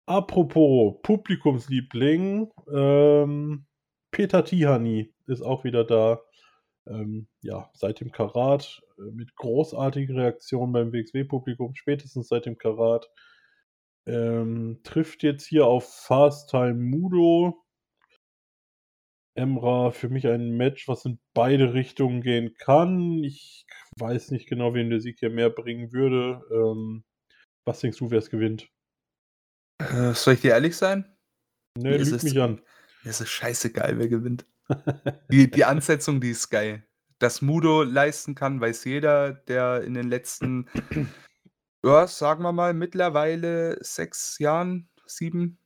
Apropos 0.07 0.97
Publikumsliebling. 1.03 2.51
Ähm, 2.73 3.67
Peter 4.11 4.45
Tihani 4.45 5.13
ist 5.27 5.43
auch 5.43 5.65
wieder 5.65 5.85
da. 5.85 6.21
Ähm, 6.87 7.29
ja, 7.41 7.71
seit 7.75 8.01
dem 8.01 8.13
Karat 8.13 8.83
äh, 8.99 9.11
mit 9.11 9.35
großartigen 9.37 10.19
Reaktionen 10.19 10.73
beim 10.73 10.93
WXW-Publikum, 10.93 11.75
spätestens 11.75 12.29
seit 12.29 12.47
dem 12.47 12.59
Karat. 12.59 13.11
Ähm, 14.07 14.81
trifft 14.85 15.23
jetzt 15.23 15.47
hier 15.47 15.67
auf 15.67 15.89
Fast 15.89 16.51
Time 16.51 16.75
Mudo. 16.75 17.65
Emra 19.37 19.91
für 19.91 20.11
mich 20.11 20.29
ein 20.29 20.57
Match, 20.57 20.87
was 20.87 21.05
in 21.07 21.19
beide 21.33 21.75
Richtungen 21.75 22.21
gehen 22.21 22.55
kann. 22.55 23.25
Ich 23.25 23.67
weiß 23.99 24.31
nicht 24.31 24.49
genau, 24.49 24.75
wem 24.75 24.91
der 24.91 25.01
Sieg 25.01 25.19
hier 25.19 25.31
mehr 25.31 25.51
bringen 25.51 25.93
würde. 25.93 26.43
Ähm, 26.53 27.05
was 27.67 27.81
denkst 27.81 27.99
du, 27.99 28.11
wer 28.11 28.19
es 28.19 28.31
gewinnt? 28.31 28.69
Äh, 29.81 30.13
soll 30.13 30.35
ich 30.35 30.43
dir 30.43 30.53
ehrlich 30.53 30.77
sein? 30.77 31.17
Ne, 31.77 31.97
lüg 31.97 32.23
mich 32.23 32.41
an. 32.41 32.63
Mir 33.03 33.11
ist 33.11 33.21
es 33.21 33.29
scheißegal, 33.29 33.99
wer 33.99 34.09
gewinnt. 34.09 34.47
Die, 35.31 35.51
die 35.51 35.65
Ansetzung, 35.65 36.21
die 36.21 36.31
ist 36.31 36.51
geil. 36.51 36.85
Dass 37.19 37.43
Mudo 37.43 37.83
leisten 37.83 38.35
kann, 38.35 38.61
weiß 38.61 38.85
jeder, 38.85 39.33
der 39.33 39.83
in 39.83 39.95
den 39.95 40.09
letzten, 40.09 40.69
ja, 41.85 42.07
sagen 42.07 42.43
wir 42.43 42.53
mal, 42.53 42.75
mittlerweile 42.75 43.79
sechs 43.83 44.39
Jahren, 44.39 44.89
sieben, 45.07 45.59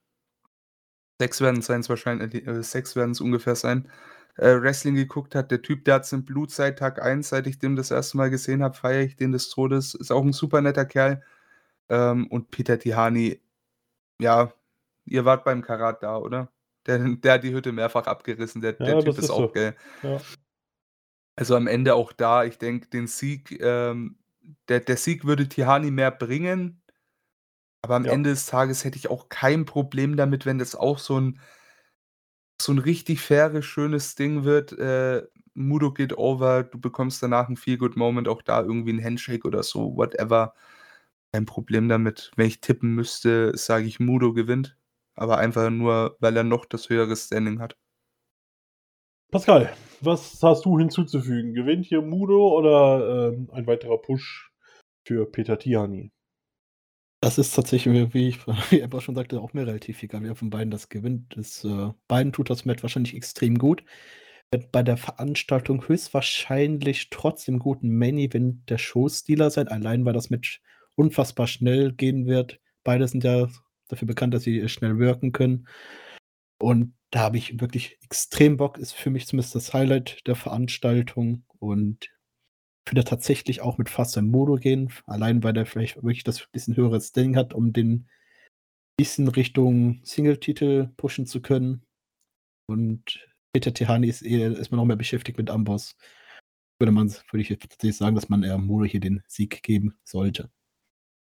sechs 1.19 1.41
werden 1.41 1.61
es 1.61 1.67
sein, 1.67 1.89
wahrscheinlich, 1.89 2.47
äh, 2.47 2.63
sechs 2.63 2.97
werden 2.97 3.13
es 3.13 3.21
ungefähr 3.21 3.57
sein, 3.57 3.91
äh, 4.37 4.61
Wrestling 4.61 4.95
geguckt 4.95 5.35
hat. 5.35 5.51
Der 5.51 5.63
Typ, 5.63 5.85
der 5.85 5.95
hat 5.97 6.05
es 6.05 6.13
im 6.13 6.25
Blut 6.25 6.51
seit 6.51 6.79
Tag 6.79 7.03
1, 7.03 7.29
seit 7.29 7.47
ich 7.47 7.59
den 7.59 7.77
das 7.77 7.91
erste 7.91 8.17
Mal 8.17 8.31
gesehen 8.31 8.63
habe, 8.63 8.77
feiere 8.77 9.03
ich 9.03 9.17
den 9.17 9.33
des 9.33 9.51
Todes. 9.51 9.95
Ist 9.95 10.13
auch 10.13 10.23
ein 10.25 10.33
super 10.33 10.61
netter 10.61 10.85
Kerl. 10.87 11.23
Ähm, 11.89 12.27
und 12.29 12.51
Peter 12.51 12.79
Tihani, 12.79 13.41
ja, 14.21 14.53
ihr 15.07 15.25
wart 15.25 15.45
beim 15.45 15.63
Karat 15.63 16.03
da, 16.03 16.19
oder? 16.19 16.51
Der, 16.89 16.99
der 16.99 17.35
hat 17.35 17.45
die 17.45 17.53
Hütte 17.53 17.71
mehrfach 17.71 18.07
abgerissen. 18.07 18.63
Der, 18.63 18.73
der 18.73 19.01
Typ 19.01 19.09
ist, 19.09 19.19
ist, 19.19 19.31
auch 19.31 19.41
so. 19.41 19.49
geil. 19.49 19.77
Ja. 20.03 20.19
Also 21.37 21.55
am 21.55 21.67
Ende 21.67 21.95
auch 21.95 22.13
da, 22.13 22.45
ich 22.45 22.57
denke, 22.57 22.89
den 22.89 23.07
Sieg, 23.07 23.61
ähm, 23.61 24.17
der, 24.69 24.81
der 24.81 24.97
Sieg 24.97 25.27
würde 25.27 25.49
Tihani 25.49 25.91
mehr 25.91 26.11
bringen. 26.11 26.81
Aber 27.83 27.97
am 27.97 28.07
ja. 28.07 28.13
Ende 28.13 28.31
des 28.31 28.47
Tages 28.47 28.85
hätte 28.85 28.97
ich 28.97 29.11
auch 29.11 29.29
kein 29.29 29.67
Problem 29.67 30.17
damit, 30.17 30.47
wenn 30.47 30.59
das 30.59 30.75
auch 30.75 30.99
so 30.99 31.21
ein, 31.21 31.41
so 32.61 32.73
ein 32.73 32.79
richtig 32.79 33.21
faires, 33.21 33.67
schönes 33.67 34.15
Ding 34.15 34.45
wird. 34.45 34.73
Äh, 34.73 35.27
Mudo 35.53 35.93
geht 35.93 36.17
over, 36.17 36.65
du 36.65 36.81
bekommst 36.81 37.23
danach 37.23 37.49
ein 37.49 37.57
Feel-Good-Moment, 37.57 38.29
auch 38.29 38.43
da 38.43 38.63
irgendwie 38.63 38.95
ein 38.95 39.05
Handshake 39.05 39.47
oder 39.47 39.63
so, 39.63 39.95
whatever. 39.95 40.55
Kein 41.33 41.45
Problem 41.45 41.89
damit. 41.91 42.33
Wenn 42.37 42.47
ich 42.47 42.63
tippen 42.63 42.95
müsste, 42.95 43.57
sage 43.57 43.85
ich, 43.85 44.01
Mudo 44.01 44.33
gewinnt 44.33 44.78
aber 45.19 45.39
einfach 45.39 45.71
nur, 45.71 46.17
weil 46.21 46.37
er 46.37 46.45
noch 46.45 46.65
das 46.65 46.89
höhere 46.89 47.17
Standing 47.17 47.61
hat. 47.61 47.77
Pascal, 49.31 49.71
was 50.01 50.43
hast 50.43 50.65
du 50.65 50.79
hinzuzufügen? 50.79 51.53
Gewinnt 51.53 51.85
hier 51.85 52.01
Mudo 52.01 52.57
oder 52.57 53.33
ähm, 53.33 53.51
ein 53.53 53.67
weiterer 53.67 53.99
Push 53.99 54.53
für 55.05 55.31
Peter 55.31 55.59
Tiani? 55.59 56.13
Das 57.21 57.37
ist 57.37 57.55
tatsächlich, 57.55 58.15
wie 58.15 58.29
ich 58.29 58.47
wie 58.71 58.81
Ebba 58.81 59.01
schon 59.01 59.15
sagte, 59.15 59.41
auch 59.41 59.53
mir 59.53 59.67
relativ 59.67 60.03
egal, 60.03 60.23
wer 60.23 60.35
von 60.35 60.51
beiden 60.51 60.71
das 60.71 60.89
gewinnt. 60.89 61.37
Das, 61.37 61.65
äh, 61.65 61.91
beiden 62.07 62.33
tut 62.33 62.49
das 62.49 62.65
Match 62.65 62.83
wahrscheinlich 62.83 63.15
extrem 63.15 63.59
gut. 63.59 63.83
Wird 64.51 64.73
bei 64.73 64.83
der 64.83 64.97
Veranstaltung 64.97 65.87
höchstwahrscheinlich 65.87 67.11
trotzdem 67.11 67.59
guten 67.59 67.91
Main-Event 67.99 68.71
der 68.71 68.79
Showstealer 68.79 69.51
sein, 69.51 69.69
allein 69.69 70.05
weil 70.07 70.15
das 70.15 70.31
Match 70.31 70.63
unfassbar 70.95 71.47
schnell 71.47 71.93
gehen 71.93 72.27
wird. 72.27 72.61
Beide 72.83 73.07
sind 73.09 73.25
ja 73.25 73.49
dafür 73.89 74.07
bekannt, 74.07 74.35
dass 74.35 74.43
sie 74.43 74.69
schnell 74.69 74.99
wirken 74.99 75.33
können. 75.33 75.69
Und 76.61 76.95
da 77.11 77.21
habe 77.21 77.39
ich 77.39 77.61
wirklich 77.61 77.99
extrem 78.03 78.57
Bock. 78.57 78.79
Ist 78.79 78.93
für 78.93 79.11
mich 79.11 79.27
zumindest 79.27 79.55
das 79.55 79.73
Highlight 79.73 80.27
der 80.27 80.37
Veranstaltung. 80.37 81.45
Und 81.59 82.05
ich 82.87 82.93
würde 82.93 83.05
tatsächlich 83.05 83.61
auch 83.61 83.79
mit 83.79 83.89
Fast 83.89 84.21
Modo 84.21 84.57
gehen. 84.57 84.93
Allein, 85.07 85.43
weil 85.43 85.53
der 85.53 85.67
vielleicht 85.67 85.97
wirklich 85.97 86.25
das 86.25 86.47
bisschen 86.53 86.77
höhere 86.77 87.01
Standing 87.01 87.37
hat, 87.37 87.55
um 87.55 87.73
den 87.73 88.09
bisschen 88.97 89.29
Richtung 89.29 90.01
Single-Titel 90.05 90.89
pushen 90.97 91.27
zu 91.27 91.41
können. 91.41 91.87
Und 92.67 93.27
Peter 93.53 93.73
Tehani 93.73 94.09
ist, 94.09 94.23
eher, 94.23 94.51
ist 94.57 94.71
man 94.71 94.79
noch 94.79 94.85
mehr 94.85 94.97
beschäftigt 94.97 95.39
mit 95.39 95.51
Amboss. 95.51 95.97
Würde 96.81 96.93
man, 96.93 97.09
würde 97.09 97.41
ich 97.41 97.49
jetzt 97.49 97.63
tatsächlich 97.63 97.97
sagen, 97.97 98.15
dass 98.15 98.29
man 98.29 98.43
eher 98.43 98.59
Modo 98.59 98.85
hier 98.85 99.01
den 99.01 99.23
Sieg 99.27 99.63
geben 99.63 99.99
sollte. 100.05 100.51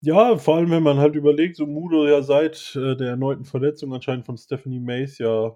Ja, 0.01 0.37
vor 0.39 0.57
allem, 0.57 0.71
wenn 0.73 0.83
man 0.83 0.99
halt 0.99 1.15
überlegt, 1.15 1.55
so 1.57 1.65
Mudo 1.67 2.07
ja 2.09 2.21
seit 2.23 2.75
äh, 2.77 2.97
der 2.97 3.11
erneuten 3.11 3.45
Verletzung 3.45 3.95
anscheinend 3.95 4.27
von 4.27 4.37
Stephanie 4.37 4.81
Mays 4.81 5.19
ja 5.19 5.55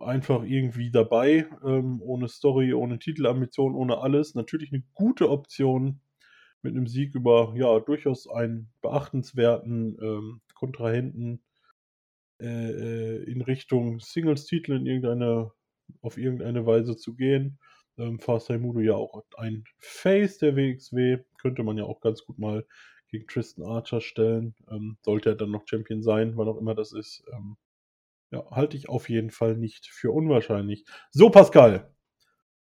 einfach 0.00 0.42
irgendwie 0.44 0.90
dabei, 0.90 1.46
ähm, 1.64 2.00
ohne 2.02 2.28
Story, 2.28 2.72
ohne 2.74 2.98
Titelambition, 2.98 3.74
ohne 3.74 3.98
alles. 3.98 4.34
Natürlich 4.34 4.72
eine 4.72 4.82
gute 4.94 5.30
Option 5.30 6.00
mit 6.62 6.74
einem 6.76 6.86
Sieg 6.86 7.14
über 7.14 7.54
ja 7.56 7.80
durchaus 7.80 8.28
einen 8.28 8.72
beachtenswerten 8.82 9.98
ähm, 10.02 10.40
Kontrahenten. 10.54 11.42
äh, 12.40 13.22
in 13.24 13.42
Richtung 13.42 14.00
Singles-Titel 14.00 14.72
in 14.72 14.86
irgendeiner, 14.86 15.52
auf 16.02 16.18
irgendeine 16.18 16.66
Weise 16.66 16.96
zu 16.96 17.14
gehen. 17.14 17.58
Ähm, 17.98 18.18
Fast 18.20 18.50
Mudo 18.50 18.80
ja 18.80 18.94
auch 18.94 19.22
ein 19.36 19.64
Face 19.78 20.38
der 20.38 20.56
WXW, 20.56 21.18
könnte 21.40 21.62
man 21.62 21.76
ja 21.78 21.84
auch 21.84 22.00
ganz 22.00 22.24
gut 22.24 22.38
mal 22.38 22.66
gegen 23.10 23.26
Tristan 23.26 23.64
Archer 23.64 24.00
stellen. 24.00 24.54
Ähm, 24.70 24.96
sollte 25.02 25.30
er 25.30 25.36
dann 25.36 25.50
noch 25.50 25.66
Champion 25.66 26.02
sein, 26.02 26.36
wann 26.36 26.48
auch 26.48 26.58
immer 26.58 26.74
das 26.74 26.92
ist. 26.92 27.22
Ähm, 27.32 27.56
ja, 28.30 28.48
halte 28.50 28.76
ich 28.76 28.88
auf 28.88 29.08
jeden 29.08 29.30
Fall 29.30 29.56
nicht 29.56 29.86
für 29.86 30.12
unwahrscheinlich. 30.12 30.84
So, 31.10 31.30
Pascal, 31.30 31.92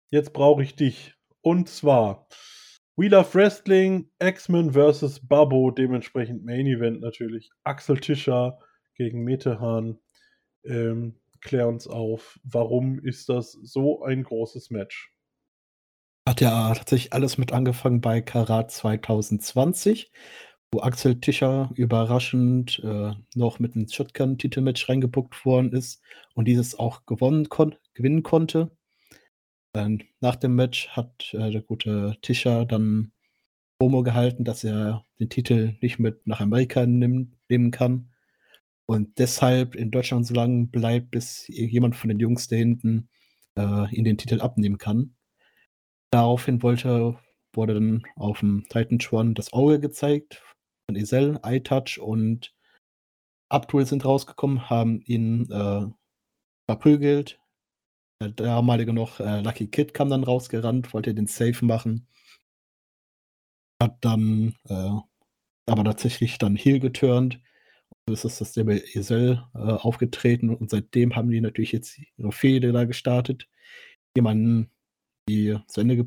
jetzt 0.09 0.33
brauche 0.33 0.63
ich 0.63 0.75
dich. 0.75 1.15
Und 1.41 1.69
zwar 1.69 2.27
We 2.95 3.07
Love 3.07 3.33
Wrestling, 3.33 4.11
X-Men 4.19 4.73
vs. 4.73 5.25
Babbo, 5.25 5.71
dementsprechend 5.71 6.43
Main 6.43 6.67
Event 6.67 6.99
natürlich. 7.01 7.49
Axel 7.63 7.97
Tischer 7.99 8.59
gegen 8.95 9.23
Metehan. 9.23 9.99
Ähm, 10.65 11.15
klär 11.39 11.67
uns 11.67 11.87
auf, 11.87 12.39
warum 12.43 12.99
ist 12.99 13.29
das 13.29 13.53
so 13.53 14.03
ein 14.03 14.23
großes 14.23 14.69
Match? 14.71 15.13
Hat 16.29 16.41
ja 16.41 16.71
tatsächlich 16.75 17.11
alles 17.11 17.39
mit 17.39 17.53
angefangen 17.53 18.01
bei 18.01 18.21
Karat 18.21 18.69
2020, 18.69 20.11
wo 20.71 20.79
Axel 20.81 21.19
Tischer 21.19 21.71
überraschend 21.73 22.79
äh, 22.83 23.13
noch 23.33 23.57
mit 23.57 23.75
einem 23.75 23.87
Shotgun-Titelmatch 23.87 24.87
reingepuckt 24.89 25.43
worden 25.43 25.73
ist 25.73 26.03
und 26.35 26.47
dieses 26.47 26.77
auch 26.77 27.07
gewonnen 27.07 27.49
kon 27.49 27.73
gewinnen 27.95 28.21
konnte. 28.21 28.69
Ähm, 29.75 30.01
nach 30.19 30.35
dem 30.35 30.53
Match 30.53 30.89
hat 30.89 31.33
äh, 31.33 31.49
der 31.49 31.63
gute 31.63 32.15
Tischer 32.21 32.67
dann 32.67 33.11
Promo 33.79 34.03
gehalten, 34.03 34.43
dass 34.43 34.63
er 34.63 35.07
den 35.19 35.31
Titel 35.31 35.77
nicht 35.81 35.97
mit 35.97 36.27
nach 36.27 36.41
Amerika 36.41 36.85
nehmen, 36.85 37.39
nehmen 37.49 37.71
kann 37.71 38.11
und 38.85 39.17
deshalb 39.17 39.73
in 39.73 39.89
Deutschland 39.89 40.27
so 40.27 40.35
lange 40.35 40.67
bleibt, 40.67 41.09
bis 41.09 41.47
jemand 41.47 41.95
von 41.95 42.09
den 42.09 42.19
Jungs 42.19 42.47
da 42.47 42.55
hinten 42.55 43.09
äh, 43.57 43.89
ihn 43.95 44.03
den 44.03 44.19
Titel 44.19 44.41
abnehmen 44.41 44.77
kann. 44.77 45.15
Daraufhin 46.11 46.63
wollte, 46.63 47.19
wurde 47.53 47.75
dann 47.75 48.03
auf 48.15 48.39
dem 48.39 48.65
Titan 48.69 48.99
One 49.11 49.33
das 49.33 49.53
Auge 49.53 49.79
gezeigt 49.79 50.43
von 50.89 50.95
Isel, 50.95 51.39
iTouch 51.43 51.99
und 51.99 52.53
Abdul 53.51 53.85
sind 53.85 54.05
rausgekommen, 54.05 54.69
haben 54.69 55.01
ihn 55.01 55.49
äh, 55.51 55.87
verprügelt, 56.69 57.39
der 58.21 58.29
damalige 58.29 58.93
noch 58.93 59.19
äh, 59.19 59.41
Lucky 59.41 59.67
Kid 59.67 59.93
kam 59.93 60.09
dann 60.09 60.23
rausgerannt, 60.23 60.93
wollte 60.93 61.13
den 61.13 61.27
Safe 61.27 61.63
machen. 61.63 62.07
Hat 63.81 63.97
dann 64.01 64.55
äh, 64.67 64.91
aber 65.67 65.83
tatsächlich 65.83 66.37
dann 66.37 66.55
Heal 66.55 66.79
geturnt. 66.79 67.39
So 68.07 68.13
ist 68.13 68.25
das 68.25 68.37
System 68.37 68.69
Esel 68.69 69.45
äh, 69.53 69.57
aufgetreten 69.57 70.49
und 70.49 70.69
seitdem 70.69 71.15
haben 71.15 71.31
die 71.31 71.41
natürlich 71.41 71.71
jetzt 71.71 71.99
ihre 72.17 72.31
Fehde 72.31 72.71
da 72.71 72.83
gestartet. 72.83 73.47
Jemanden, 74.15 74.69
die 75.29 75.57
zu 75.67 75.81
Ende 75.81 75.95
ge 75.97 76.05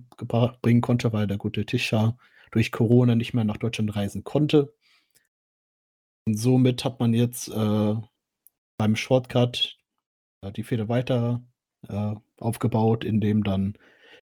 bringen 0.63 0.81
konnte, 0.81 1.13
weil 1.13 1.27
der 1.27 1.39
gute 1.39 1.65
Tisha 1.65 2.17
durch 2.51 2.73
Corona 2.73 3.15
nicht 3.15 3.35
mehr 3.35 3.45
nach 3.45 3.57
Deutschland 3.57 3.95
reisen 3.95 4.25
konnte. 4.25 4.75
Und 6.27 6.35
somit 6.39 6.85
hat 6.85 7.01
man 7.01 7.15
jetzt 7.15 7.49
äh, 7.49 7.95
beim 8.77 8.97
Shortcut 8.97 9.79
äh, 10.43 10.53
die 10.53 10.65
Fehde 10.65 10.89
weiter 10.89 11.43
äh, 11.89 12.15
aufgebaut, 12.39 13.05
indem 13.05 13.45
dann 13.45 13.75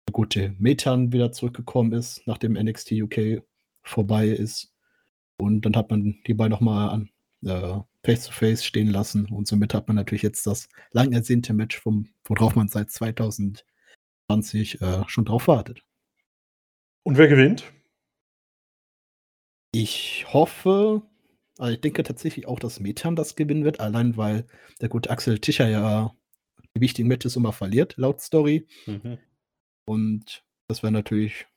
der 0.07 0.13
gute 0.13 0.55
Methan 0.59 1.11
wieder 1.11 1.31
zurückgekommen 1.31 1.93
ist, 1.93 2.25
nachdem 2.25 2.53
NXT 2.53 2.93
UK 2.93 3.43
vorbei 3.83 4.27
ist. 4.27 4.73
Und 5.37 5.61
dann 5.61 5.75
hat 5.75 5.89
man 5.89 6.17
die 6.25 6.33
beiden 6.33 6.51
nochmal 6.51 6.89
an 6.89 7.09
äh, 7.43 7.79
Face-to-Face 8.03 8.63
stehen 8.63 8.87
lassen. 8.87 9.25
Und 9.27 9.47
somit 9.47 9.73
hat 9.73 9.87
man 9.87 9.95
natürlich 9.95 10.23
jetzt 10.23 10.47
das 10.47 10.69
lang 10.91 11.13
ersehnte 11.13 11.53
Match, 11.53 11.79
vom, 11.79 12.09
worauf 12.25 12.55
man 12.55 12.67
seit 12.67 12.91
2020 14.27 14.81
äh, 14.81 15.03
schon 15.07 15.25
drauf 15.25 15.47
wartet. 15.47 15.81
Und 17.03 17.17
wer 17.17 17.27
gewinnt? 17.27 17.71
Ich 19.71 20.25
hoffe, 20.33 21.01
also 21.57 21.73
ich 21.73 21.81
denke 21.81 22.03
tatsächlich 22.03 22.47
auch, 22.47 22.59
dass 22.59 22.79
Methan 22.79 23.15
das 23.15 23.35
gewinnen 23.35 23.63
wird, 23.63 23.79
allein 23.79 24.17
weil 24.17 24.45
der 24.81 24.89
gute 24.89 25.09
Axel 25.09 25.39
Tischer 25.39 25.69
ja 25.69 26.13
die 26.75 26.81
wichtigen 26.81 27.07
Matches 27.07 27.35
immer 27.35 27.53
verliert, 27.53 27.95
laut 27.97 28.21
Story. 28.21 28.67
Mhm. 28.85 29.17
Und 29.85 30.43
das 30.67 30.83
wäre 30.83 30.91
natürlich, 30.91 31.47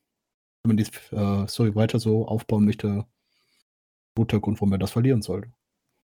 wenn 0.62 0.74
man 0.74 0.76
die 0.76 0.86
äh, 1.14 1.48
Story 1.48 1.74
weiter 1.74 1.98
so 1.98 2.26
aufbauen 2.26 2.64
möchte, 2.64 3.06
guter 4.14 4.40
Grund, 4.40 4.60
warum 4.60 4.72
er 4.72 4.78
das 4.78 4.92
verlieren 4.92 5.22
sollte. 5.22 5.52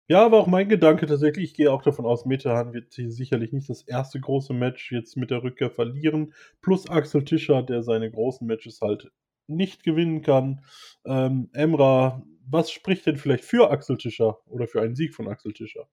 Ja, 0.08 0.30
war 0.30 0.38
auch 0.38 0.46
mein 0.46 0.68
Gedanke 0.68 1.06
tatsächlich. 1.06 1.50
Ich 1.50 1.54
gehe 1.54 1.72
auch 1.72 1.82
davon 1.82 2.06
aus, 2.06 2.26
Metahan 2.26 2.72
wird 2.72 2.94
hier 2.94 3.10
sicherlich 3.10 3.52
nicht 3.52 3.68
das 3.68 3.82
erste 3.82 4.20
große 4.20 4.52
Match 4.52 4.92
jetzt 4.92 5.16
mit 5.16 5.30
der 5.32 5.42
Rückkehr 5.42 5.70
verlieren. 5.70 6.32
Plus 6.62 6.88
Axel 6.88 7.24
Tischer, 7.24 7.62
der 7.64 7.82
seine 7.82 8.10
großen 8.10 8.46
Matches 8.46 8.80
halt 8.80 9.10
nicht 9.48 9.82
gewinnen 9.82 10.22
kann. 10.22 10.64
Ähm, 11.04 11.50
Emra, 11.52 12.22
was 12.48 12.70
spricht 12.70 13.06
denn 13.06 13.16
vielleicht 13.16 13.44
für 13.44 13.70
Axel 13.70 13.98
Tischer 13.98 14.38
oder 14.46 14.68
für 14.68 14.80
einen 14.80 14.94
Sieg 14.94 15.12
von 15.12 15.26
Axel 15.26 15.52
Tischer? 15.52 15.88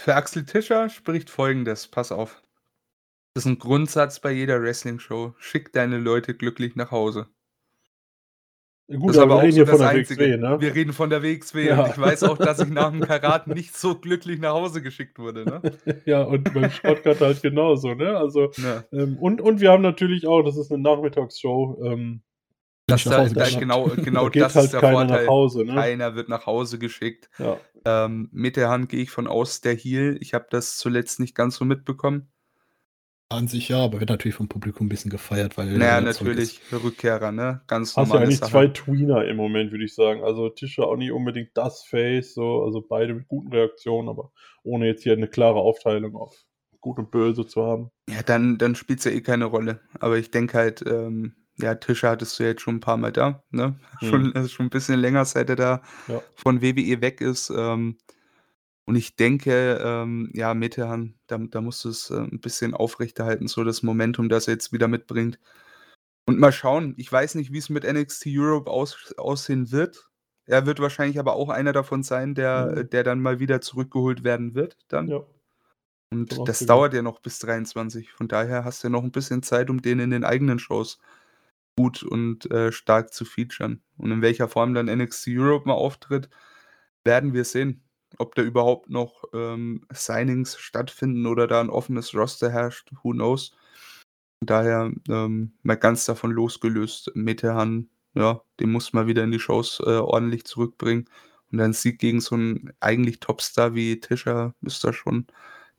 Für 0.00 0.16
Axel 0.16 0.44
Tischer 0.44 0.88
spricht 0.88 1.30
folgendes: 1.30 1.86
Pass 1.86 2.10
auf. 2.10 2.42
Das 3.34 3.46
ist 3.46 3.50
ein 3.50 3.58
Grundsatz 3.60 4.18
bei 4.18 4.32
jeder 4.32 4.60
Wrestling-Show. 4.60 5.34
Schick 5.38 5.72
deine 5.72 5.98
Leute 5.98 6.34
glücklich 6.34 6.74
nach 6.74 6.90
Hause. 6.90 7.28
Gut, 8.98 9.10
das 9.10 9.16
ist 9.16 9.22
aber 9.22 9.36
wir 9.36 9.42
reden 9.42 9.54
hier 9.54 9.66
von 9.66 9.78
der 9.78 9.88
Einzige. 9.88 10.20
WXW, 10.20 10.36
ne? 10.36 10.60
Wir 10.60 10.74
reden 10.74 10.92
von 10.92 11.10
der 11.10 11.22
WXW 11.22 11.66
ja. 11.66 11.82
und 11.82 11.90
ich 11.90 11.98
weiß 11.98 12.22
auch, 12.24 12.38
dass 12.38 12.60
ich 12.60 12.70
nach 12.70 12.90
dem 12.90 13.00
Karat 13.06 13.46
nicht 13.46 13.76
so 13.76 13.94
glücklich 13.94 14.40
nach 14.40 14.52
Hause 14.52 14.82
geschickt 14.82 15.18
wurde. 15.18 15.44
Ne? 15.44 15.62
ja, 16.04 16.22
und 16.22 16.52
beim 16.52 16.70
Sportcut 16.70 17.20
halt 17.20 17.42
genauso. 17.42 17.94
Ne? 17.94 18.16
Also, 18.16 18.50
ja. 18.56 18.84
ähm, 18.92 19.16
und, 19.18 19.40
und 19.40 19.60
wir 19.60 19.70
haben 19.70 19.82
natürlich 19.82 20.26
auch, 20.26 20.42
das 20.42 20.56
ist 20.56 20.72
eine 20.72 20.82
Nachmittagsshow. 20.82 21.80
Ähm, 21.84 22.22
das 22.86 23.04
da, 23.04 23.28
da, 23.28 23.48
genau, 23.48 23.84
genau 23.96 24.28
da 24.28 24.40
das 24.40 24.56
halt 24.56 24.66
ist 24.66 24.72
der 24.72 24.80
keiner 24.80 24.98
Vorteil. 24.98 25.24
Nach 25.24 25.30
Hause, 25.30 25.64
ne? 25.64 25.74
Keiner 25.74 26.14
wird 26.14 26.28
nach 26.28 26.46
Hause 26.46 26.78
geschickt. 26.78 27.30
Ja. 27.38 27.58
Ähm, 27.84 28.28
mit 28.32 28.56
der 28.56 28.68
Hand 28.68 28.88
gehe 28.88 29.02
ich 29.02 29.10
von 29.10 29.26
aus, 29.26 29.60
der 29.60 29.74
Heal. 29.74 30.16
Ich 30.20 30.34
habe 30.34 30.46
das 30.50 30.76
zuletzt 30.76 31.20
nicht 31.20 31.34
ganz 31.34 31.56
so 31.56 31.64
mitbekommen. 31.64 32.31
An 33.32 33.48
sich 33.48 33.68
ja, 33.68 33.84
aber 33.84 34.00
wird 34.00 34.10
natürlich 34.10 34.34
vom 34.34 34.48
Publikum 34.48 34.86
ein 34.86 34.88
bisschen 34.88 35.10
gefeiert, 35.10 35.56
weil. 35.58 35.76
Naja, 35.76 36.00
natürlich, 36.00 36.60
Rückkehrer, 36.72 37.32
ne? 37.32 37.62
Ganz 37.66 37.96
normal. 37.96 38.10
Hast 38.10 38.14
ja 38.14 38.20
eigentlich 38.20 38.38
Sache. 38.38 38.50
zwei 38.50 38.66
Tweener 38.68 39.24
im 39.24 39.36
Moment, 39.36 39.70
würde 39.72 39.84
ich 39.84 39.94
sagen. 39.94 40.22
Also 40.22 40.48
Tischer 40.48 40.86
auch 40.86 40.96
nicht 40.96 41.12
unbedingt 41.12 41.50
das 41.54 41.84
Face, 41.84 42.34
so, 42.34 42.62
also 42.62 42.80
beide 42.80 43.14
mit 43.14 43.28
guten 43.28 43.52
Reaktionen, 43.52 44.08
aber 44.08 44.32
ohne 44.62 44.86
jetzt 44.86 45.02
hier 45.02 45.14
eine 45.14 45.28
klare 45.28 45.58
Aufteilung 45.58 46.16
auf 46.16 46.44
gut 46.82 46.98
und 46.98 47.10
böse 47.10 47.46
zu 47.46 47.64
haben. 47.64 47.90
Ja, 48.10 48.22
dann, 48.22 48.58
dann 48.58 48.74
spielt 48.74 48.98
es 48.98 49.06
ja 49.06 49.12
eh 49.12 49.22
keine 49.22 49.46
Rolle. 49.46 49.80
Aber 50.00 50.18
ich 50.18 50.30
denke 50.30 50.58
halt, 50.58 50.84
ähm, 50.86 51.36
ja, 51.58 51.74
Tischer 51.74 52.10
hattest 52.10 52.38
du 52.38 52.42
ja 52.42 52.50
jetzt 52.50 52.62
schon 52.62 52.76
ein 52.76 52.80
paar 52.80 52.96
Mal 52.98 53.12
da, 53.12 53.42
ne? 53.50 53.78
Hm. 54.00 54.08
Schon, 54.08 54.48
schon 54.48 54.66
ein 54.66 54.70
bisschen 54.70 54.98
länger, 55.00 55.24
seit 55.24 55.48
er 55.48 55.56
da 55.56 55.82
ja. 56.08 56.20
von 56.34 56.60
WWE 56.60 57.00
weg 57.00 57.20
ist. 57.20 57.50
Ähm, 57.56 57.96
und 58.84 58.96
ich 58.96 59.14
denke, 59.14 59.80
ähm, 59.82 60.30
ja, 60.34 60.54
Metehan, 60.54 61.14
da, 61.28 61.38
da 61.38 61.60
musst 61.60 61.84
du 61.84 61.88
es 61.88 62.10
äh, 62.10 62.16
ein 62.16 62.40
bisschen 62.40 62.74
aufrechterhalten, 62.74 63.46
so 63.46 63.62
das 63.62 63.82
Momentum, 63.82 64.28
das 64.28 64.48
er 64.48 64.54
jetzt 64.54 64.72
wieder 64.72 64.88
mitbringt. 64.88 65.38
Und 66.26 66.38
mal 66.38 66.52
schauen, 66.52 66.94
ich 66.96 67.10
weiß 67.10 67.36
nicht, 67.36 67.52
wie 67.52 67.58
es 67.58 67.68
mit 67.68 67.84
NXT 67.84 68.26
Europe 68.28 68.70
aus, 68.70 69.14
aussehen 69.16 69.70
wird. 69.70 70.08
Er 70.46 70.66
wird 70.66 70.80
wahrscheinlich 70.80 71.18
aber 71.18 71.34
auch 71.34 71.48
einer 71.48 71.72
davon 71.72 72.02
sein, 72.02 72.34
der, 72.34 72.74
mhm. 72.76 72.90
der 72.90 73.04
dann 73.04 73.20
mal 73.20 73.38
wieder 73.38 73.60
zurückgeholt 73.60 74.24
werden 74.24 74.54
wird. 74.54 74.76
Dann. 74.88 75.08
Ja. 75.08 75.20
Und 76.10 76.46
das 76.46 76.58
dauert 76.66 76.92
ja 76.92 77.02
noch 77.02 77.20
bis 77.20 77.38
23. 77.38 78.12
Von 78.12 78.28
daher 78.28 78.64
hast 78.64 78.82
du 78.82 78.88
ja 78.88 78.90
noch 78.90 79.02
ein 79.02 79.12
bisschen 79.12 79.42
Zeit, 79.42 79.70
um 79.70 79.80
den 79.80 79.98
in 80.00 80.10
den 80.10 80.24
eigenen 80.24 80.58
Shows 80.58 80.98
gut 81.76 82.02
und 82.02 82.50
äh, 82.50 82.70
stark 82.70 83.14
zu 83.14 83.24
featuren. 83.24 83.82
Und 83.96 84.10
in 84.10 84.22
welcher 84.22 84.48
Form 84.48 84.74
dann 84.74 84.86
NXT 84.86 85.28
Europe 85.28 85.66
mal 85.66 85.74
auftritt, 85.74 86.28
werden 87.04 87.32
wir 87.32 87.44
sehen 87.44 87.82
ob 88.18 88.34
da 88.34 88.42
überhaupt 88.42 88.90
noch 88.90 89.24
ähm, 89.32 89.86
Signings 89.92 90.56
stattfinden 90.58 91.26
oder 91.26 91.46
da 91.46 91.60
ein 91.60 91.70
offenes 91.70 92.14
Roster 92.14 92.50
herrscht, 92.50 92.90
who 93.02 93.12
knows. 93.12 93.56
Daher 94.40 94.92
ähm, 95.08 95.52
mal 95.62 95.76
ganz 95.76 96.04
davon 96.04 96.32
losgelöst, 96.32 97.12
Metehan, 97.14 97.88
ja, 98.14 98.42
den 98.60 98.72
muss 98.72 98.92
man 98.92 99.06
wieder 99.06 99.24
in 99.24 99.30
die 99.30 99.38
Shows 99.38 99.80
äh, 99.80 99.90
ordentlich 99.90 100.44
zurückbringen. 100.44 101.08
Und 101.50 101.60
ein 101.60 101.72
Sieg 101.72 101.98
gegen 101.98 102.20
so 102.20 102.34
einen 102.34 102.72
eigentlich 102.80 103.20
Topstar 103.20 103.74
wie 103.74 104.00
Tischer 104.00 104.54
ist 104.62 104.82
da 104.84 104.92
schon 104.92 105.26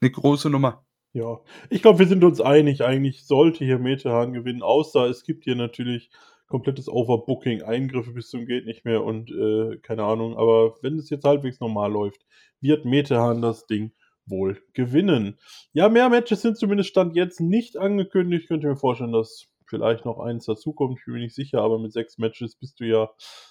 eine 0.00 0.10
große 0.10 0.48
Nummer. 0.48 0.84
Ja, 1.12 1.40
ich 1.70 1.82
glaube, 1.82 2.00
wir 2.00 2.06
sind 2.06 2.24
uns 2.24 2.40
einig. 2.40 2.82
Eigentlich 2.82 3.24
sollte 3.24 3.64
hier 3.64 3.78
Metehan 3.78 4.32
gewinnen, 4.32 4.62
außer 4.62 5.06
es 5.08 5.24
gibt 5.24 5.44
hier 5.44 5.56
natürlich 5.56 6.10
komplettes 6.48 6.88
Overbooking, 6.88 7.62
Eingriffe 7.62 8.12
bis 8.12 8.28
zum 8.28 8.46
geht 8.46 8.66
nicht 8.66 8.84
mehr 8.84 9.02
und 9.04 9.30
äh, 9.30 9.78
keine 9.78 10.04
Ahnung. 10.04 10.36
Aber 10.36 10.76
wenn 10.82 10.98
es 10.98 11.10
jetzt 11.10 11.24
halbwegs 11.24 11.60
normal 11.60 11.90
läuft, 11.90 12.24
wird 12.60 12.84
Metehan 12.84 13.42
das 13.42 13.66
Ding 13.66 13.92
wohl 14.26 14.62
gewinnen. 14.72 15.38
Ja, 15.72 15.88
mehr 15.88 16.08
Matches 16.08 16.42
sind 16.42 16.56
zumindest 16.56 16.90
Stand 16.90 17.14
jetzt 17.16 17.40
nicht 17.40 17.76
angekündigt. 17.76 18.48
Könnt 18.48 18.64
ihr 18.64 18.70
mir 18.70 18.76
vorstellen, 18.76 19.12
dass 19.12 19.46
vielleicht 19.66 20.04
noch 20.04 20.18
eins 20.18 20.46
dazukommt. 20.46 20.98
Ich 20.98 21.04
bin 21.04 21.14
mir 21.14 21.20
nicht 21.20 21.34
sicher, 21.34 21.60
aber 21.60 21.78
mit 21.78 21.92
sechs 21.92 22.18
Matches 22.18 22.56
bist 22.56 22.80
du 22.80 22.84
ja 22.84 23.10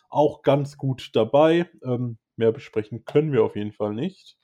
auch 0.10 0.42
ganz 0.42 0.78
gut 0.78 1.10
dabei. 1.14 1.70
Ähm, 1.84 2.18
mehr 2.36 2.52
besprechen 2.52 3.06
können 3.06 3.32
wir 3.32 3.44
auf 3.44 3.56
jeden 3.56 3.74
Fall 3.74 3.94
nicht. 3.94 4.38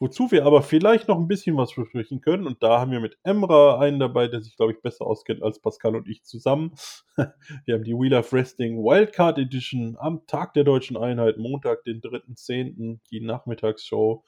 Wozu 0.00 0.30
wir 0.30 0.46
aber 0.46 0.62
vielleicht 0.62 1.08
noch 1.08 1.18
ein 1.18 1.26
bisschen 1.26 1.56
was 1.56 1.74
besprechen 1.74 2.20
können. 2.20 2.46
Und 2.46 2.62
da 2.62 2.80
haben 2.80 2.92
wir 2.92 3.00
mit 3.00 3.18
Emra 3.24 3.80
einen 3.80 3.98
dabei, 3.98 4.28
der 4.28 4.40
sich, 4.40 4.56
glaube 4.56 4.72
ich, 4.72 4.80
besser 4.80 5.06
auskennt 5.06 5.42
als 5.42 5.60
Pascal 5.60 5.96
und 5.96 6.08
ich 6.08 6.22
zusammen. 6.22 6.74
Wir 7.64 7.74
haben 7.74 7.84
die 7.84 7.94
Wheel 7.94 8.14
of 8.14 8.32
Wrestling 8.32 8.78
Wildcard 8.78 9.38
Edition 9.38 9.96
am 9.98 10.24
Tag 10.26 10.54
der 10.54 10.62
deutschen 10.62 10.96
Einheit, 10.96 11.36
Montag, 11.38 11.82
den 11.82 12.00
3.10., 12.00 13.00
die 13.10 13.20
Nachmittagsshow. 13.20 14.24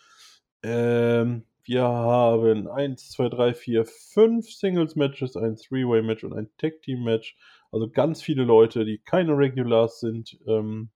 Ähm, 0.65 1.45
wir 1.65 1.83
haben 1.83 2.69
1, 2.69 3.11
2, 3.11 3.29
3, 3.29 3.55
4, 3.55 3.85
5 3.85 4.51
Singles-Matches, 4.51 5.37
ein 5.37 5.57
Three-Way-Match 5.57 6.25
und 6.25 6.33
ein 6.33 6.49
Tag-Team-Match. 6.59 7.37
Also 7.71 7.89
ganz 7.89 8.23
viele 8.23 8.45
Leute, 8.45 8.85
die 8.85 8.99
keine 8.99 9.37
Regulars 9.37 10.01
sind 10.01 10.39
ähm, 10.49 10.91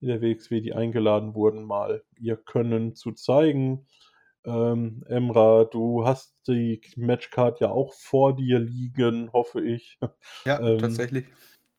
in 0.00 0.08
der 0.08 0.20
WXW, 0.20 0.60
die 0.60 0.74
eingeladen 0.74 1.34
wurden, 1.34 1.64
mal 1.64 2.02
ihr 2.20 2.36
Können 2.36 2.94
zu 2.94 3.12
zeigen. 3.12 3.86
Ähm, 4.44 5.04
Emra, 5.06 5.64
du 5.64 6.04
hast 6.04 6.34
die 6.48 6.80
Matchcard 6.96 7.60
ja 7.60 7.70
auch 7.70 7.94
vor 7.94 8.34
dir 8.34 8.58
liegen, 8.58 9.32
hoffe 9.32 9.60
ich. 9.60 9.98
Ja, 10.44 10.60
Ähm, 10.60 10.78
tatsächlich. 10.78 11.26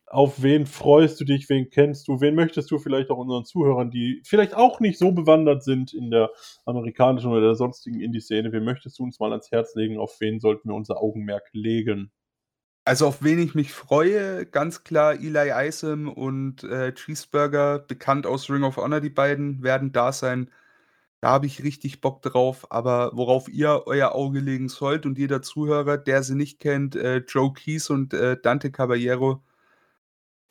Auf 0.06 0.44
wen 0.44 0.68
freust 0.68 1.20
du 1.20 1.26
dich? 1.26 1.50
Wen 1.50 1.70
kennst 1.72 2.08
du? 2.08 2.22
Wen 2.22 2.36
möchtest 2.36 2.70
du 2.70 2.78
vielleicht 2.78 3.10
auch 3.10 3.18
unseren 3.18 3.46
Zuhörern, 3.46 3.90
die 3.90 4.22
vielleicht 4.24 4.54
auch 4.54 4.80
nicht 4.80 5.00
so 5.00 5.12
bewandert 5.12 5.64
sind 5.64 5.94
in 5.94 6.12
der 6.12 6.30
amerikanischen 6.66 7.32
oder 7.32 7.42
der 7.42 7.56
sonstigen 7.56 8.00
Indie-Szene, 8.00 8.52
wen 8.52 8.64
möchtest 8.64 9.00
du 9.00 9.04
uns 9.04 9.20
mal 9.20 9.32
ans 9.32 9.52
Herz 9.52 9.74
legen? 9.76 9.98
Auf 9.98 10.18
wen 10.20 10.40
sollten 10.40 10.70
wir 10.70 10.76
unser 10.76 11.02
Augenmerk 11.02 11.50
legen? 11.54 12.12
Also 12.86 13.08
auf 13.08 13.24
wen 13.24 13.40
ich 13.40 13.56
mich 13.56 13.72
freue, 13.72 14.46
ganz 14.46 14.84
klar 14.84 15.14
Eli 15.14 15.52
Isom 15.68 16.10
und 16.10 16.64
äh, 16.64 16.94
Cheeseburger, 16.94 17.80
bekannt 17.80 18.28
aus 18.28 18.50
Ring 18.50 18.64
of 18.64 18.76
Honor, 18.78 19.00
die 19.00 19.10
beiden 19.10 19.64
werden 19.64 19.94
da 19.94 20.12
sein. 20.12 20.52
Da 21.24 21.30
habe 21.30 21.46
ich 21.46 21.64
richtig 21.64 22.02
Bock 22.02 22.22
drauf, 22.22 22.68
aber 22.70 23.12
worauf 23.14 23.48
ihr 23.48 23.84
euer 23.86 24.14
Auge 24.14 24.42
legen 24.42 24.68
sollt 24.68 25.06
und 25.06 25.18
jeder 25.18 25.42
Zuhörer, 25.42 25.98
der 25.98 26.22
sie 26.22 26.36
nicht 26.36 26.60
kennt, 26.60 26.98
äh, 26.98 27.20
Joe 27.26 27.54
Keys 27.54 27.90
und 27.90 28.14
äh, 28.14 28.36
Dante 28.36 28.72
Caballero, 28.72 29.42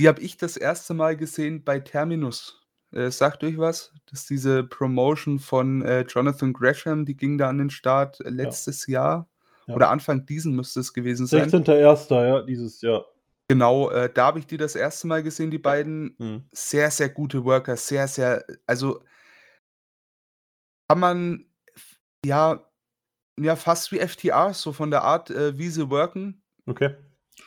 die 0.01 0.09
habe 0.09 0.23
ich 0.23 0.39
das 0.39 0.57
erste 0.57 0.95
Mal 0.95 1.19
gesehen 1.19 1.63
bei 1.63 1.79
Terminus. 1.79 2.63
Äh, 2.91 3.11
sagt 3.11 3.45
euch 3.45 3.59
was? 3.59 3.93
Das 4.11 4.21
ist 4.21 4.31
diese 4.31 4.65
Promotion 4.65 5.41
von 5.41 5.83
äh, 5.83 6.07
Jonathan 6.09 6.55
Gresham, 6.55 7.05
die 7.05 7.19
ging 7.19 7.37
da 7.37 7.51
an 7.51 7.59
den 7.59 7.69
Start 7.69 8.23
äh, 8.23 8.31
letztes 8.31 8.87
Jahr 8.87 9.29
Ja. 9.67 9.75
oder 9.75 9.91
Anfang 9.91 10.25
diesen 10.25 10.57
müsste 10.57 10.81
es 10.81 10.95
gewesen 10.95 11.27
sein. 11.27 11.51
16.01. 11.51 12.27
ja, 12.27 12.41
dieses 12.41 12.81
Jahr. 12.81 13.05
Genau, 13.49 13.91
äh, 13.91 14.09
da 14.11 14.25
habe 14.25 14.39
ich 14.39 14.47
die 14.47 14.57
das 14.57 14.75
erste 14.75 15.07
Mal 15.07 15.23
gesehen, 15.23 15.51
die 15.51 15.59
beiden. 15.59 16.17
Hm. 16.19 16.45
Sehr, 16.51 16.91
sehr 16.91 17.11
gute 17.11 17.45
Worker, 17.45 17.77
sehr, 17.77 18.09
sehr, 18.09 18.43
also 18.67 19.03
kann 20.93 21.01
man 21.01 21.47
ja, 22.23 22.63
ja 23.41 23.57
fast 23.57 23.93
wie 23.93 24.07
FTR, 24.07 24.53
so 24.53 24.75
von 24.75 24.91
der 24.91 25.03
Art, 25.03 25.31
äh, 25.31 25.57
wie 25.57 25.71
sie 25.71 25.89
worken. 25.89 26.43
Okay. 26.67 26.95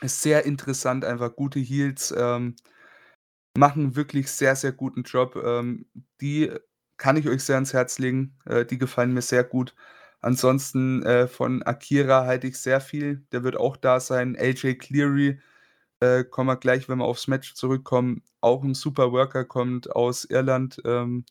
Ist 0.00 0.20
sehr 0.20 0.44
interessant, 0.44 1.04
einfach 1.04 1.36
gute 1.36 1.60
Heels, 1.60 2.12
ähm, 2.16 2.56
machen 3.56 3.94
wirklich 3.94 4.32
sehr, 4.32 4.56
sehr 4.56 4.72
guten 4.72 5.04
Job. 5.04 5.36
Ähm, 5.36 5.86
die 6.20 6.50
kann 6.96 7.16
ich 7.16 7.28
euch 7.28 7.44
sehr 7.44 7.54
ans 7.54 7.72
Herz 7.72 8.00
legen. 8.00 8.36
Äh, 8.46 8.64
die 8.64 8.78
gefallen 8.78 9.14
mir 9.14 9.22
sehr 9.22 9.44
gut. 9.44 9.76
Ansonsten 10.20 11.04
äh, 11.04 11.28
von 11.28 11.62
Akira 11.62 12.26
halte 12.26 12.48
ich 12.48 12.58
sehr 12.58 12.80
viel. 12.80 13.24
Der 13.30 13.44
wird 13.44 13.56
auch 13.56 13.76
da 13.76 14.00
sein. 14.00 14.36
AJ 14.36 14.74
Cleary, 14.74 15.38
äh, 16.00 16.24
kommen 16.24 16.48
wir 16.48 16.56
gleich, 16.56 16.88
wenn 16.88 16.98
wir 16.98 17.04
aufs 17.04 17.28
Match 17.28 17.54
zurückkommen. 17.54 18.24
Auch 18.40 18.64
ein 18.64 18.74
super 18.74 19.12
Worker, 19.12 19.44
kommt 19.44 19.94
aus 19.94 20.24
Irland. 20.24 20.82
Ähm, 20.84 21.24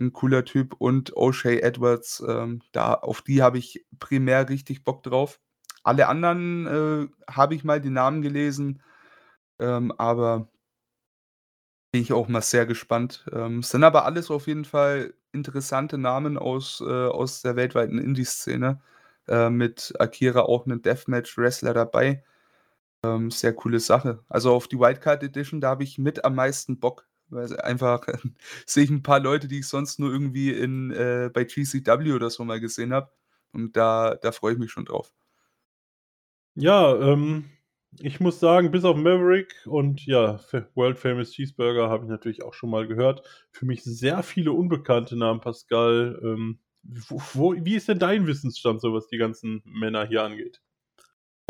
ein 0.00 0.12
cooler 0.12 0.44
Typ. 0.44 0.74
Und 0.78 1.12
O'Shea 1.14 1.60
Edwards, 1.62 2.22
ähm, 2.26 2.62
da, 2.72 2.94
auf 2.94 3.22
die 3.22 3.42
habe 3.42 3.58
ich 3.58 3.86
primär 3.98 4.48
richtig 4.48 4.84
Bock 4.84 5.02
drauf. 5.02 5.40
Alle 5.82 6.08
anderen 6.08 6.66
äh, 6.66 7.08
habe 7.32 7.54
ich 7.54 7.64
mal 7.64 7.80
die 7.80 7.90
Namen 7.90 8.22
gelesen, 8.22 8.82
ähm, 9.58 9.92
aber 9.92 10.48
bin 11.92 12.02
ich 12.02 12.12
auch 12.12 12.28
mal 12.28 12.42
sehr 12.42 12.66
gespannt. 12.66 13.24
Ähm, 13.32 13.62
sind 13.62 13.84
aber 13.84 14.04
alles 14.04 14.30
auf 14.30 14.46
jeden 14.46 14.64
Fall 14.64 15.14
interessante 15.32 15.98
Namen 15.98 16.38
aus, 16.38 16.80
äh, 16.80 16.84
aus 16.84 17.42
der 17.42 17.56
weltweiten 17.56 17.98
Indie-Szene. 17.98 18.80
Äh, 19.28 19.50
mit 19.50 19.94
Akira 19.98 20.42
auch 20.42 20.66
einen 20.66 20.82
Deathmatch-Wrestler 20.82 21.74
dabei. 21.74 22.24
Ähm, 23.04 23.30
sehr 23.30 23.54
coole 23.54 23.80
Sache. 23.80 24.24
Also 24.28 24.52
auf 24.52 24.68
die 24.68 24.78
Wildcard 24.78 25.22
Edition, 25.22 25.60
da 25.60 25.70
habe 25.70 25.84
ich 25.84 25.98
mit 25.98 26.24
am 26.24 26.34
meisten 26.34 26.80
Bock. 26.80 27.06
Weil 27.30 27.58
einfach 27.60 28.06
sehe 28.66 28.84
ich 28.84 28.90
ein 28.90 29.02
paar 29.02 29.20
Leute, 29.20 29.48
die 29.48 29.60
ich 29.60 29.68
sonst 29.68 29.98
nur 29.98 30.12
irgendwie 30.12 30.50
in, 30.50 30.90
äh, 30.90 31.30
bei 31.32 31.44
GCW 31.44 32.12
oder 32.12 32.30
so 32.30 32.44
mal 32.44 32.60
gesehen 32.60 32.92
habe. 32.92 33.10
Und 33.52 33.76
da, 33.76 34.16
da 34.16 34.32
freue 34.32 34.52
ich 34.54 34.58
mich 34.58 34.70
schon 34.70 34.84
drauf. 34.84 35.12
Ja, 36.54 36.94
ähm, 36.96 37.44
ich 37.98 38.20
muss 38.20 38.38
sagen, 38.38 38.70
bis 38.70 38.84
auf 38.84 38.96
Maverick 38.96 39.54
und 39.66 40.06
ja, 40.06 40.40
World 40.74 40.98
Famous 40.98 41.32
Cheeseburger 41.32 41.88
habe 41.88 42.04
ich 42.04 42.10
natürlich 42.10 42.42
auch 42.42 42.54
schon 42.54 42.70
mal 42.70 42.86
gehört. 42.86 43.22
Für 43.50 43.66
mich 43.66 43.82
sehr 43.82 44.22
viele 44.22 44.52
unbekannte 44.52 45.16
Namen, 45.16 45.40
Pascal. 45.40 46.20
Ähm, 46.22 46.60
wo, 46.82 47.20
wo, 47.34 47.54
wie 47.54 47.74
ist 47.76 47.88
denn 47.88 47.98
dein 47.98 48.26
Wissensstand, 48.26 48.80
so 48.80 48.94
was 48.94 49.08
die 49.08 49.18
ganzen 49.18 49.62
Männer 49.64 50.06
hier 50.06 50.22
angeht? 50.22 50.62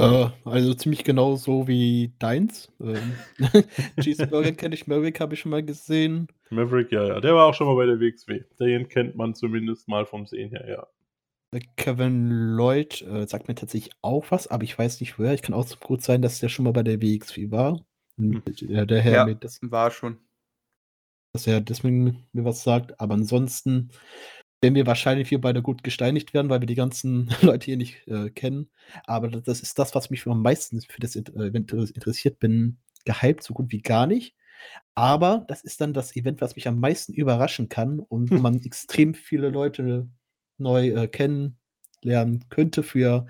Äh, 0.00 0.30
also 0.44 0.74
ziemlich 0.74 1.04
genau 1.04 1.36
so 1.36 1.68
wie 1.68 2.12
deins. 2.18 2.72
Ähm, 2.80 3.14
Cheeseburger 4.00 4.52
kenne 4.52 4.74
ich, 4.74 4.86
Merrick 4.86 5.20
habe 5.20 5.34
ich 5.34 5.40
schon 5.40 5.50
mal 5.50 5.64
gesehen. 5.64 6.28
Maverick, 6.50 6.90
ja, 6.92 7.06
ja, 7.06 7.20
der 7.20 7.34
war 7.34 7.46
auch 7.46 7.54
schon 7.54 7.66
mal 7.66 7.76
bei 7.76 7.86
der 7.86 8.00
WXW. 8.00 8.42
Den 8.58 8.88
kennt 8.88 9.16
man 9.16 9.34
zumindest 9.34 9.88
mal 9.88 10.06
vom 10.06 10.26
Sehen 10.26 10.50
her, 10.50 10.68
ja. 10.68 10.86
Äh, 11.52 11.60
Kevin 11.76 12.28
Lloyd 12.56 13.02
äh, 13.02 13.26
sagt 13.26 13.48
mir 13.48 13.54
tatsächlich 13.54 13.92
auch 14.02 14.26
was, 14.30 14.46
aber 14.46 14.64
ich 14.64 14.78
weiß 14.78 15.00
nicht 15.00 15.18
woher. 15.18 15.34
Ich 15.34 15.42
kann 15.42 15.54
auch 15.54 15.66
so 15.66 15.76
gut 15.76 16.02
sein, 16.02 16.22
dass 16.22 16.40
der 16.40 16.48
schon 16.48 16.64
mal 16.64 16.72
bei 16.72 16.82
der 16.82 17.00
WXW 17.02 17.50
war. 17.50 17.80
Hm. 18.18 18.42
Der, 18.62 18.86
der 18.86 19.00
Herr 19.00 19.28
Ja, 19.28 19.34
das, 19.34 19.58
war 19.62 19.90
schon. 19.90 20.18
dass 21.32 21.46
er 21.46 21.60
deswegen 21.60 22.26
mir 22.32 22.44
was 22.44 22.62
sagt. 22.62 23.00
Aber 23.00 23.14
ansonsten 23.14 23.90
werden 24.60 24.74
wir 24.74 24.86
wahrscheinlich 24.86 25.28
hier 25.28 25.40
beide 25.40 25.62
gut 25.62 25.82
gesteinigt 25.82 26.34
werden, 26.34 26.50
weil 26.50 26.60
wir 26.60 26.66
die 26.66 26.74
ganzen 26.74 27.30
Leute 27.42 27.66
hier 27.66 27.76
nicht 27.76 28.06
äh, 28.06 28.30
kennen. 28.30 28.70
Aber 29.04 29.28
das, 29.28 29.60
ist 29.60 29.78
das, 29.78 29.94
was 29.94 30.10
mich 30.10 30.26
am 30.26 30.42
meisten 30.42 30.80
für 30.82 31.00
das 31.00 31.16
äh, 31.16 31.20
Event 31.20 31.72
interessiert. 31.72 32.38
Bin 32.38 32.78
gehypt, 33.04 33.42
so 33.42 33.54
gut 33.54 33.72
wie 33.72 33.80
gar 33.82 34.06
nicht. 34.06 34.34
Aber 34.94 35.44
das 35.48 35.62
ist 35.62 35.80
dann 35.80 35.94
das 35.94 36.14
Event, 36.16 36.40
was 36.40 36.56
mich 36.56 36.68
am 36.68 36.78
meisten 36.78 37.14
überraschen 37.14 37.68
kann 37.68 38.00
und 38.00 38.30
Hm. 38.30 38.42
man 38.42 38.62
extrem 38.62 39.14
viele 39.14 39.48
Leute 39.48 40.08
neu 40.58 40.88
äh, 40.90 41.08
kennenlernen 41.08 42.44
könnte 42.50 42.82
für 42.82 43.26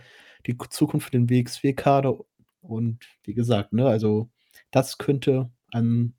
die 0.46 0.56
Zukunft 0.70 1.06
für 1.06 1.12
den 1.12 1.30
WXW-Kader. 1.30 2.18
Und 2.62 3.06
wie 3.24 3.34
gesagt, 3.34 3.72
ne, 3.72 3.86
also 3.86 4.30
das 4.70 4.98
könnte 4.98 5.50
ein 5.72 6.14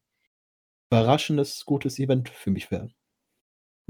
überraschendes, 0.89 1.65
gutes 1.65 1.99
Event 1.99 2.29
für 2.29 2.51
mich 2.51 2.71
werden. 2.71 2.93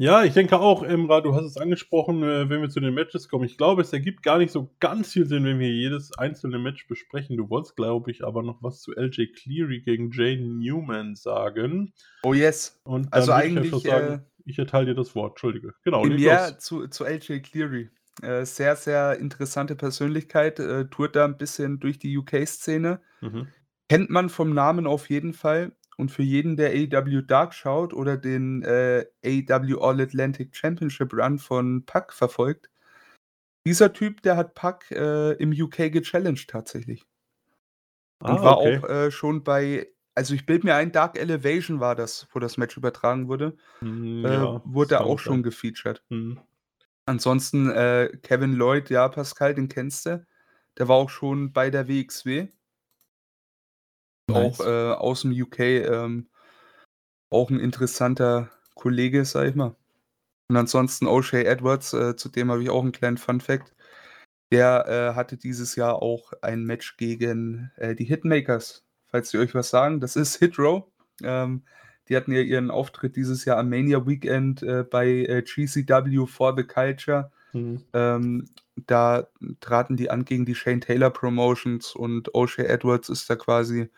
Ja, 0.01 0.23
ich 0.23 0.33
denke 0.33 0.59
auch, 0.59 0.81
Emra, 0.81 1.21
du 1.21 1.35
hast 1.35 1.45
es 1.45 1.57
angesprochen, 1.57 2.23
äh, 2.23 2.49
wenn 2.49 2.59
wir 2.59 2.69
zu 2.69 2.79
den 2.79 2.95
Matches 2.95 3.29
kommen. 3.29 3.45
Ich 3.45 3.55
glaube, 3.55 3.83
es 3.83 3.93
ergibt 3.93 4.23
gar 4.23 4.39
nicht 4.39 4.51
so 4.51 4.73
ganz 4.79 5.13
viel 5.13 5.27
Sinn, 5.27 5.45
wenn 5.45 5.59
wir 5.59 5.69
jedes 5.69 6.17
einzelne 6.17 6.57
Match 6.57 6.87
besprechen. 6.87 7.37
Du 7.37 7.51
wolltest, 7.51 7.75
glaube 7.75 8.09
ich, 8.09 8.23
aber 8.23 8.41
noch 8.41 8.63
was 8.63 8.81
zu 8.81 8.93
LJ 8.93 9.27
Cleary 9.27 9.81
gegen 9.81 10.09
Jane 10.09 10.41
Newman 10.41 11.15
sagen. 11.15 11.93
Oh 12.23 12.33
yes. 12.33 12.81
Und 12.83 13.13
Also 13.13 13.31
ich 13.31 13.37
eigentlich, 13.37 13.73
einfach 13.75 13.91
sagen, 13.91 14.25
ich 14.43 14.57
erteile 14.57 14.87
dir 14.87 14.95
das 14.95 15.13
Wort. 15.13 15.33
Entschuldige. 15.33 15.75
Genau, 15.83 16.03
los. 16.03 16.57
zu, 16.57 16.87
zu 16.87 17.05
LJ 17.05 17.41
Cleary. 17.41 17.91
Äh, 18.23 18.43
sehr, 18.45 18.75
sehr 18.77 19.19
interessante 19.19 19.75
Persönlichkeit. 19.75 20.59
Äh, 20.59 20.85
tourt 20.85 21.15
da 21.15 21.25
ein 21.25 21.37
bisschen 21.37 21.79
durch 21.79 21.99
die 21.99 22.17
UK-Szene. 22.17 23.01
Mhm. 23.21 23.49
Kennt 23.87 24.09
man 24.09 24.29
vom 24.29 24.51
Namen 24.55 24.87
auf 24.87 25.11
jeden 25.11 25.33
Fall. 25.33 25.73
Und 25.97 26.09
für 26.11 26.23
jeden, 26.23 26.57
der 26.57 26.71
AEW 26.71 27.21
Dark 27.21 27.53
schaut 27.53 27.93
oder 27.93 28.17
den 28.17 28.63
äh, 28.63 29.05
AEW 29.23 29.79
All 29.81 30.01
Atlantic 30.01 30.55
Championship 30.55 31.13
Run 31.13 31.37
von 31.37 31.85
Puck 31.85 32.13
verfolgt, 32.13 32.69
dieser 33.67 33.93
Typ, 33.93 34.21
der 34.23 34.37
hat 34.37 34.55
Puck 34.55 34.89
äh, 34.91 35.33
im 35.33 35.51
UK 35.51 35.91
gechallenged 35.91 36.49
tatsächlich. 36.49 37.05
Und 38.23 38.39
Ah, 38.39 38.43
war 38.43 38.57
okay. 38.57 38.79
auch 38.79 38.89
äh, 38.89 39.11
schon 39.11 39.43
bei, 39.43 39.87
also 40.15 40.33
ich 40.33 40.45
bilde 40.45 40.65
mir 40.67 40.75
ein, 40.75 40.91
Dark 40.91 41.17
Elevation 41.17 41.79
war 41.79 41.95
das, 41.95 42.27
wo 42.31 42.39
das 42.39 42.57
Match 42.57 42.77
übertragen 42.77 43.27
wurde. 43.27 43.55
Hm, 43.79 44.25
Äh, 44.25 44.33
ja, 44.33 44.61
wurde 44.65 44.95
er 44.95 45.05
auch 45.05 45.19
schon 45.19 45.37
sein. 45.37 45.43
gefeatured. 45.43 46.03
Hm. 46.09 46.39
Ansonsten 47.05 47.69
äh, 47.69 48.09
Kevin 48.23 48.53
Lloyd, 48.53 48.89
ja, 48.89 49.07
Pascal, 49.09 49.53
den 49.55 49.69
kennst 49.69 50.05
du. 50.05 50.25
Der 50.77 50.87
war 50.87 50.95
auch 50.95 51.09
schon 51.09 51.51
bei 51.51 51.69
der 51.69 51.87
WXW. 51.87 52.47
Nice. 54.31 54.59
Auch 54.59 54.65
äh, 54.65 54.93
aus 54.93 55.21
dem 55.21 55.31
UK. 55.31 55.59
Ähm, 55.59 56.27
auch 57.29 57.49
ein 57.49 57.59
interessanter 57.59 58.49
Kollege, 58.75 59.25
sag 59.25 59.47
ich 59.47 59.55
mal. 59.55 59.75
Und 60.49 60.57
ansonsten 60.57 61.07
O'Shea 61.07 61.45
Edwards, 61.45 61.93
äh, 61.93 62.15
zu 62.15 62.29
dem 62.29 62.51
habe 62.51 62.61
ich 62.61 62.69
auch 62.69 62.83
einen 62.83 62.91
kleinen 62.91 63.17
Fun-Fact. 63.17 63.73
Der 64.51 64.85
äh, 64.87 65.15
hatte 65.15 65.37
dieses 65.37 65.77
Jahr 65.77 66.01
auch 66.01 66.33
ein 66.41 66.65
Match 66.65 66.97
gegen 66.97 67.71
äh, 67.77 67.95
die 67.95 68.03
Hitmakers, 68.03 68.83
falls 69.07 69.29
sie 69.29 69.37
euch 69.37 69.55
was 69.55 69.69
sagen. 69.69 70.01
Das 70.01 70.17
ist 70.17 70.35
Hitrow. 70.37 70.83
Ähm, 71.23 71.63
die 72.09 72.17
hatten 72.17 72.33
ja 72.33 72.41
ihren 72.41 72.69
Auftritt 72.69 73.15
dieses 73.15 73.45
Jahr 73.45 73.57
am 73.57 73.69
Mania 73.69 74.05
Weekend 74.05 74.61
äh, 74.63 74.83
bei 74.83 75.07
äh, 75.07 75.41
GCW 75.41 76.25
for 76.27 76.53
the 76.57 76.63
Culture. 76.63 77.31
Mhm. 77.53 77.85
Ähm, 77.93 78.49
da 78.75 79.27
traten 79.61 79.95
die 79.95 80.09
an 80.09 80.25
gegen 80.25 80.45
die 80.45 80.55
Shane 80.55 80.81
Taylor 80.81 81.11
Promotions 81.11 81.95
und 81.95 82.33
O'Shea 82.33 82.63
Edwards 82.63 83.07
ist 83.07 83.29
da 83.29 83.37
quasi 83.37 83.89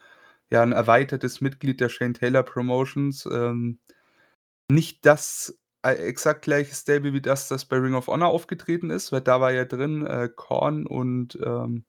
ja 0.53 0.63
ein 0.63 0.71
erweitertes 0.71 1.41
Mitglied 1.41 1.81
der 1.81 1.89
Shane 1.89 2.13
Taylor 2.13 2.43
Promotions. 2.43 3.27
Ähm, 3.31 3.79
nicht 4.71 5.05
das 5.05 5.59
äh, 5.83 5.93
exakt 5.95 6.43
gleiche 6.43 6.73
Stable 6.73 7.13
wie 7.13 7.21
das, 7.21 7.47
das 7.49 7.65
bei 7.65 7.77
Ring 7.77 7.95
of 7.95 8.07
Honor 8.07 8.29
aufgetreten 8.29 8.89
ist, 8.89 9.11
weil 9.11 9.21
da 9.21 9.41
war 9.41 9.51
ja 9.51 9.65
drin 9.65 10.05
äh, 10.05 10.29
Korn 10.33 10.87
und 10.87 11.37
ähm, 11.43 11.85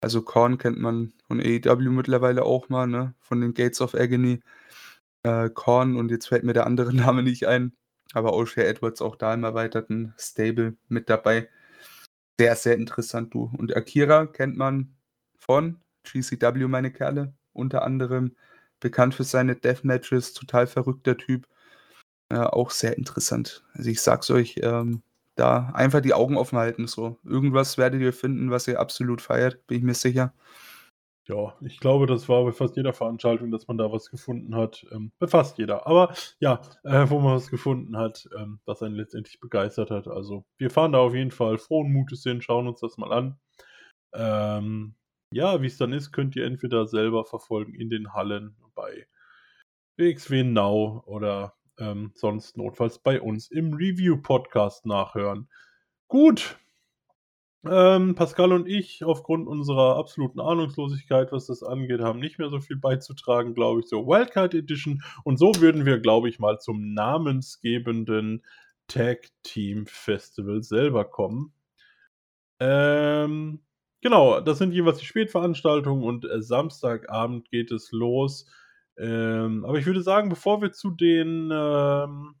also 0.00 0.22
Korn 0.22 0.58
kennt 0.58 0.78
man 0.78 1.12
von 1.26 1.40
AEW 1.40 1.90
mittlerweile 1.90 2.44
auch 2.44 2.68
mal, 2.68 2.86
ne? 2.86 3.14
Von 3.20 3.40
den 3.40 3.54
Gates 3.54 3.80
of 3.80 3.94
Agony. 3.94 4.40
Äh, 5.24 5.50
Korn 5.50 5.96
und 5.96 6.10
jetzt 6.10 6.28
fällt 6.28 6.44
mir 6.44 6.52
der 6.52 6.66
andere 6.66 6.94
Name 6.94 7.22
nicht 7.22 7.46
ein. 7.46 7.72
Aber 8.14 8.34
O'Shea 8.34 8.62
Edwards 8.62 9.02
auch 9.02 9.16
da 9.16 9.34
im 9.34 9.44
erweiterten 9.44 10.14
Stable 10.18 10.76
mit 10.88 11.10
dabei. 11.10 11.48
Sehr, 12.38 12.54
sehr 12.56 12.76
interessant, 12.76 13.34
du. 13.34 13.50
Und 13.58 13.76
Akira 13.76 14.26
kennt 14.26 14.56
man 14.56 14.96
von 15.38 15.80
GCW, 16.04 16.68
meine 16.68 16.92
Kerle, 16.92 17.34
unter 17.56 17.82
anderem. 17.82 18.36
Bekannt 18.80 19.14
für 19.14 19.24
seine 19.24 19.56
Deathmatches, 19.56 20.34
total 20.34 20.66
verrückter 20.66 21.16
Typ. 21.16 21.46
Äh, 22.28 22.38
auch 22.38 22.70
sehr 22.70 22.96
interessant. 22.98 23.64
Also 23.74 23.90
ich 23.90 24.00
sag's 24.00 24.30
euch, 24.30 24.56
ähm, 24.62 25.02
da 25.36 25.70
einfach 25.74 26.00
die 26.00 26.14
Augen 26.14 26.36
offen 26.36 26.58
halten. 26.58 26.86
So. 26.86 27.18
Irgendwas 27.24 27.78
werdet 27.78 28.00
ihr 28.00 28.12
finden, 28.12 28.50
was 28.50 28.66
ihr 28.68 28.80
absolut 28.80 29.20
feiert, 29.22 29.66
bin 29.66 29.78
ich 29.78 29.84
mir 29.84 29.94
sicher. 29.94 30.32
Ja, 31.28 31.54
ich 31.60 31.80
glaube, 31.80 32.06
das 32.06 32.28
war 32.28 32.44
bei 32.44 32.52
fast 32.52 32.76
jeder 32.76 32.92
Veranstaltung, 32.92 33.50
dass 33.50 33.66
man 33.66 33.78
da 33.78 33.90
was 33.90 34.10
gefunden 34.10 34.54
hat. 34.54 34.86
Ähm, 34.92 35.10
bei 35.18 35.26
fast 35.26 35.58
jeder. 35.58 35.86
Aber 35.86 36.14
ja, 36.38 36.60
äh, 36.84 37.10
wo 37.10 37.18
man 37.18 37.34
was 37.34 37.50
gefunden 37.50 37.96
hat, 37.96 38.28
ähm, 38.38 38.60
was 38.64 38.80
einen 38.82 38.94
letztendlich 38.94 39.40
begeistert 39.40 39.90
hat. 39.90 40.06
Also 40.06 40.44
wir 40.58 40.70
fahren 40.70 40.92
da 40.92 40.98
auf 40.98 41.14
jeden 41.14 41.32
Fall 41.32 41.58
frohen 41.58 41.92
Mutes 41.92 42.22
hin, 42.22 42.42
schauen 42.42 42.68
uns 42.68 42.80
das 42.80 42.96
mal 42.96 43.12
an. 43.12 43.38
Ähm, 44.14 44.94
ja, 45.32 45.60
wie 45.62 45.66
es 45.66 45.76
dann 45.76 45.92
ist, 45.92 46.12
könnt 46.12 46.36
ihr 46.36 46.44
entweder 46.44 46.86
selber 46.86 47.24
verfolgen 47.24 47.74
in 47.74 47.90
den 47.90 48.12
Hallen 48.12 48.56
bei 48.74 49.06
WXW 49.96 50.44
Now 50.44 51.02
oder 51.06 51.54
ähm, 51.78 52.12
sonst 52.14 52.56
notfalls 52.56 52.98
bei 52.98 53.20
uns 53.20 53.50
im 53.50 53.74
Review-Podcast 53.74 54.86
nachhören. 54.86 55.48
Gut. 56.08 56.58
Ähm, 57.68 58.14
Pascal 58.14 58.52
und 58.52 58.68
ich, 58.68 59.04
aufgrund 59.04 59.48
unserer 59.48 59.96
absoluten 59.96 60.38
Ahnungslosigkeit, 60.38 61.32
was 61.32 61.46
das 61.46 61.62
angeht, 61.64 62.00
haben 62.00 62.20
nicht 62.20 62.38
mehr 62.38 62.48
so 62.48 62.60
viel 62.60 62.76
beizutragen, 62.76 63.54
glaube 63.54 63.80
ich, 63.80 63.86
zur 63.86 64.06
Wildcard 64.06 64.54
Edition. 64.54 65.02
Und 65.24 65.38
so 65.38 65.52
würden 65.58 65.84
wir, 65.84 65.98
glaube 65.98 66.28
ich, 66.28 66.38
mal 66.38 66.60
zum 66.60 66.94
namensgebenden 66.94 68.44
Tag 68.86 69.28
Team 69.42 69.86
Festival 69.86 70.62
selber 70.62 71.04
kommen. 71.04 71.52
Ähm, 72.60 73.65
genau, 74.02 74.40
das 74.40 74.58
sind 74.58 74.72
jeweils 74.72 74.98
die 74.98 75.06
Spätveranstaltungen 75.06 76.04
und 76.04 76.24
äh, 76.24 76.42
Samstagabend 76.42 77.50
geht 77.50 77.70
es 77.70 77.90
los 77.92 78.46
ähm, 78.98 79.64
aber 79.66 79.78
ich 79.78 79.86
würde 79.86 80.02
sagen, 80.02 80.28
bevor 80.28 80.62
wir 80.62 80.72
zu 80.72 80.90
den 80.90 81.50
ähm, 81.52 82.34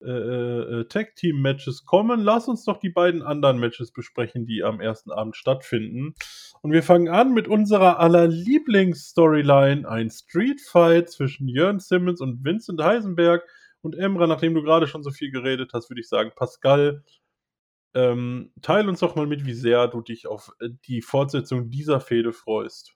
äh, 0.00 0.10
äh, 0.10 0.80
äh, 0.80 0.84
Tag-Team-Matches 0.86 1.84
kommen, 1.84 2.20
lass 2.20 2.48
uns 2.48 2.64
doch 2.64 2.78
die 2.78 2.88
beiden 2.88 3.22
anderen 3.22 3.58
Matches 3.58 3.92
besprechen, 3.92 4.46
die 4.46 4.62
am 4.62 4.80
ersten 4.80 5.10
Abend 5.10 5.36
stattfinden. 5.36 6.14
Und 6.62 6.72
wir 6.72 6.82
fangen 6.82 7.08
an 7.08 7.34
mit 7.34 7.46
unserer 7.46 7.98
aller 7.98 8.26
Lieblings-Storyline, 8.26 9.88
ein 9.88 10.10
Street-Fight 10.10 11.10
zwischen 11.10 11.48
Jörn 11.48 11.80
Simmons 11.80 12.20
und 12.20 12.44
Vincent 12.44 12.80
Heisenberg. 12.82 13.44
Und 13.80 13.96
Emra, 13.96 14.26
nachdem 14.26 14.54
du 14.54 14.62
gerade 14.62 14.86
schon 14.86 15.02
so 15.02 15.10
viel 15.10 15.30
geredet 15.30 15.72
hast, 15.74 15.90
würde 15.90 16.00
ich 16.00 16.08
sagen, 16.08 16.32
Pascal, 16.34 17.04
ähm, 17.98 18.52
teil 18.62 18.88
uns 18.88 19.00
doch 19.00 19.16
mal 19.16 19.26
mit, 19.26 19.44
wie 19.44 19.54
sehr 19.54 19.88
du 19.88 20.00
dich 20.00 20.26
auf 20.26 20.52
äh, 20.60 20.68
die 20.86 21.02
Fortsetzung 21.02 21.68
dieser 21.70 22.00
Fehde 22.00 22.32
freust. 22.32 22.94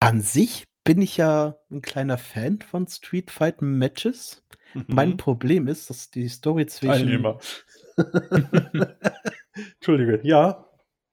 An 0.00 0.20
sich 0.20 0.64
bin 0.84 1.00
ich 1.02 1.16
ja 1.16 1.56
ein 1.70 1.82
kleiner 1.82 2.18
Fan 2.18 2.60
von 2.60 2.86
Street 2.86 3.30
Fight 3.30 3.62
Matches. 3.62 4.42
Mein 4.86 5.10
mhm. 5.10 5.16
Problem 5.16 5.68
ist, 5.68 5.90
dass 5.90 6.10
die 6.10 6.28
Story 6.28 6.66
zwischen 6.66 6.92
Teilnehmer. 6.92 7.38
Entschuldige, 9.74 10.20
ja. 10.22 10.64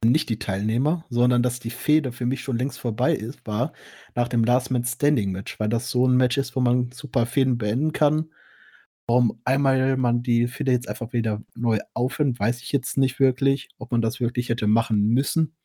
Nicht 0.03 0.29
die 0.29 0.39
Teilnehmer, 0.39 1.05
sondern 1.09 1.41
dass 1.41 1.59
die 1.59 1.71
Fehde 1.71 2.11
für 2.11 2.25
mich 2.25 2.41
schon 2.41 2.57
längst 2.57 2.79
vorbei 2.79 3.13
ist, 3.13 3.45
war 3.45 3.73
nach 4.13 4.27
dem 4.27 4.43
Last 4.43 4.71
Man 4.71 4.83
Standing 4.83 5.31
Match, 5.31 5.59
weil 5.59 5.69
das 5.69 5.89
so 5.89 6.07
ein 6.07 6.15
Match 6.15 6.37
ist, 6.37 6.55
wo 6.55 6.59
man 6.59 6.91
super 6.91 7.25
Fäden 7.25 7.57
beenden 7.57 7.91
kann. 7.91 8.29
Warum 9.07 9.39
einmal 9.45 9.97
man 9.97 10.23
die 10.23 10.47
Fehde 10.47 10.71
jetzt 10.71 10.89
einfach 10.89 11.13
wieder 11.13 11.43
neu 11.53 11.79
aufhört, 11.93 12.39
weiß 12.39 12.61
ich 12.61 12.71
jetzt 12.71 12.97
nicht 12.97 13.19
wirklich, 13.19 13.69
ob 13.77 13.91
man 13.91 14.01
das 14.01 14.19
wirklich 14.19 14.49
hätte 14.49 14.65
machen 14.65 15.09
müssen. 15.09 15.55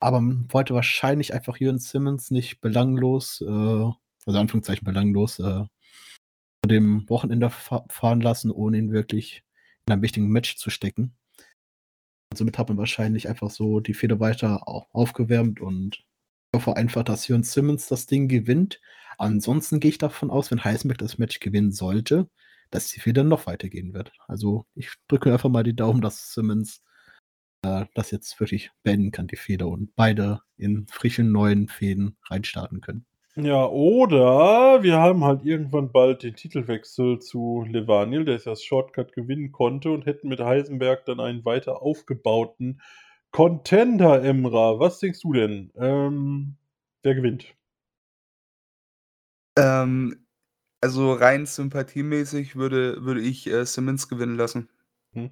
Aber 0.00 0.20
man 0.20 0.52
wollte 0.52 0.74
wahrscheinlich 0.74 1.32
einfach 1.32 1.58
Jürgen 1.58 1.78
Simmons 1.78 2.30
nicht 2.30 2.60
belanglos, 2.60 3.40
äh, 3.40 3.44
also 3.46 4.38
Anführungszeichen 4.38 4.84
belanglos, 4.84 5.38
äh, 5.38 5.64
dem 6.66 7.08
Wochenende 7.08 7.50
fahren 7.50 8.20
lassen, 8.20 8.50
ohne 8.50 8.78
ihn 8.78 8.92
wirklich 8.92 9.44
in 9.86 9.92
einem 9.92 10.02
wichtigen 10.02 10.28
Match 10.28 10.56
zu 10.56 10.70
stecken. 10.70 11.16
Und 12.30 12.38
somit 12.38 12.58
hat 12.58 12.68
man 12.68 12.78
wahrscheinlich 12.78 13.28
einfach 13.28 13.50
so 13.50 13.80
die 13.80 13.94
Feder 13.94 14.18
weiter 14.20 14.66
aufgewärmt 14.66 15.60
und 15.60 16.04
ich 16.52 16.58
hoffe 16.58 16.76
einfach, 16.76 17.04
dass 17.04 17.28
Jürgen 17.28 17.44
Simmons 17.44 17.86
das 17.86 18.06
Ding 18.06 18.28
gewinnt. 18.28 18.80
Ansonsten 19.18 19.80
gehe 19.80 19.90
ich 19.90 19.98
davon 19.98 20.30
aus, 20.30 20.50
wenn 20.50 20.64
Heisenberg 20.64 20.98
das 20.98 21.18
Match 21.18 21.40
gewinnen 21.40 21.72
sollte, 21.72 22.28
dass 22.70 22.88
die 22.88 23.00
Feder 23.00 23.24
noch 23.24 23.46
weitergehen 23.46 23.94
wird. 23.94 24.12
Also 24.28 24.66
ich 24.74 24.90
drücke 25.08 25.32
einfach 25.32 25.48
mal 25.48 25.62
die 25.62 25.76
Daumen, 25.76 26.00
dass 26.00 26.32
Simmons 26.32 26.82
äh, 27.62 27.86
das 27.94 28.10
jetzt 28.10 28.38
wirklich 28.40 28.70
beenden 28.82 29.10
kann, 29.10 29.26
die 29.26 29.36
Feder, 29.36 29.68
und 29.68 29.94
beide 29.96 30.40
in 30.56 30.86
frischen 30.88 31.32
neuen 31.32 31.68
Fäden 31.68 32.16
reinstarten 32.28 32.80
können. 32.80 33.06
Ja, 33.36 33.66
oder 33.66 34.82
wir 34.82 34.96
haben 34.96 35.22
halt 35.22 35.44
irgendwann 35.44 35.92
bald 35.92 36.22
den 36.22 36.36
Titelwechsel 36.36 37.18
zu 37.18 37.66
Levaniel, 37.68 38.24
der 38.24 38.36
es 38.36 38.44
das 38.44 38.62
Shortcut 38.62 39.12
gewinnen 39.12 39.52
konnte 39.52 39.90
und 39.90 40.06
hätten 40.06 40.28
mit 40.28 40.40
Heisenberg 40.40 41.04
dann 41.04 41.20
einen 41.20 41.44
weiter 41.44 41.82
aufgebauten 41.82 42.80
Contender, 43.32 44.22
Emra. 44.24 44.78
Was 44.80 45.00
denkst 45.00 45.20
du 45.20 45.34
denn? 45.34 45.70
Ähm, 45.76 46.56
wer 47.02 47.14
gewinnt? 47.14 47.54
Ähm, 49.58 50.25
also 50.80 51.12
rein 51.14 51.46
sympathiemäßig 51.46 52.56
würde, 52.56 53.04
würde 53.04 53.20
ich 53.20 53.46
äh, 53.48 53.64
Simmons 53.66 54.08
gewinnen 54.08 54.36
lassen. 54.36 54.68
Hm 55.12 55.30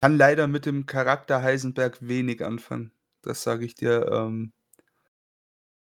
kann 0.00 0.16
leider 0.16 0.46
mit 0.48 0.66
dem 0.66 0.86
Charakter 0.86 1.42
Heisenberg 1.42 1.98
wenig 2.00 2.44
anfangen. 2.44 2.90
Das 3.22 3.42
sage 3.42 3.64
ich 3.64 3.74
dir. 3.74 4.08
Ähm 4.10 4.52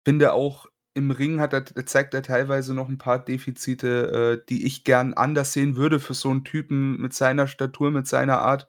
finde 0.05 0.34
auch 0.34 0.68
im 0.93 1.11
Ring 1.11 1.41
hat 1.41 1.53
er 1.53 1.66
zeigt 1.86 2.13
er 2.13 2.22
teilweise 2.24 2.74
noch 2.74 2.88
ein 2.88 2.97
paar 2.97 3.20
Defizite, 3.24 4.39
äh, 4.41 4.45
die 4.49 4.66
ich 4.66 4.84
gern 4.86 5.13
anders 5.13 5.51
sehen 5.53 5.76
würde 5.76 5.99
für 5.99 6.13
so 6.13 6.30
einen 6.30 6.45
Typen 6.45 6.97
mit 7.01 7.13
seiner 7.13 7.47
Statur, 7.47 7.91
mit 7.91 8.07
seiner 8.07 8.39
Art. 8.41 8.68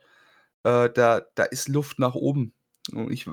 Äh, 0.64 0.90
da 0.90 1.22
da 1.36 1.44
ist 1.44 1.68
Luft 1.68 1.98
nach 2.00 2.14
oben. 2.16 2.52
Ich 3.08 3.26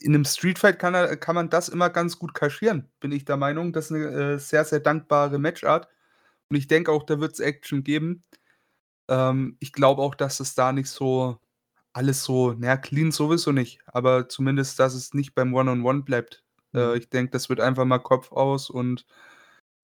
in 0.00 0.14
einem 0.14 0.24
Streetfight 0.24 0.78
kann 0.78 0.94
er 0.94 1.16
kann 1.16 1.34
man 1.34 1.50
das 1.50 1.68
immer 1.68 1.90
ganz 1.90 2.18
gut 2.18 2.34
kaschieren, 2.34 2.88
bin 3.00 3.12
ich 3.12 3.24
der 3.24 3.36
Meinung. 3.36 3.72
Das 3.72 3.86
ist 3.86 3.96
eine 3.96 4.34
äh, 4.34 4.38
sehr, 4.38 4.64
sehr 4.64 4.80
dankbare 4.80 5.38
Matchart. 5.38 5.88
Und 6.48 6.56
ich 6.56 6.68
denke 6.68 6.92
auch, 6.92 7.04
da 7.04 7.20
wird 7.20 7.32
es 7.32 7.40
Action 7.40 7.84
geben. 7.84 8.24
Ähm, 9.08 9.56
ich 9.60 9.72
glaube 9.72 10.02
auch, 10.02 10.14
dass 10.14 10.40
es 10.40 10.54
da 10.54 10.72
nicht 10.72 10.88
so 10.88 11.38
alles 11.92 12.24
so, 12.24 12.54
na 12.58 12.76
clean 12.76 13.12
sowieso 13.12 13.52
nicht, 13.52 13.80
aber 13.86 14.28
zumindest, 14.28 14.78
dass 14.78 14.94
es 14.94 15.14
nicht 15.14 15.34
beim 15.34 15.54
One-on-One 15.54 16.02
bleibt. 16.02 16.44
Äh, 16.74 16.88
mhm. 16.88 16.94
ich 16.96 17.10
denke, 17.10 17.32
das 17.32 17.48
wird 17.48 17.60
einfach 17.60 17.84
mal 17.84 17.98
Kopf 17.98 18.32
aus 18.32 18.70
und 18.70 19.06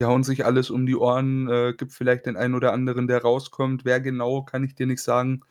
die 0.00 0.06
hauen 0.06 0.24
sich 0.24 0.44
alles 0.46 0.70
um 0.70 0.86
die 0.86 0.96
Ohren. 0.96 1.48
Äh, 1.48 1.74
gibt 1.76 1.92
vielleicht 1.92 2.26
den 2.26 2.36
einen 2.36 2.54
oder 2.54 2.72
anderen, 2.72 3.08
der 3.08 3.22
rauskommt. 3.22 3.84
Wer 3.84 4.00
genau, 4.00 4.42
kann 4.44 4.64
ich 4.64 4.74
dir 4.74 4.86
nicht 4.86 5.02
sagen. 5.02 5.42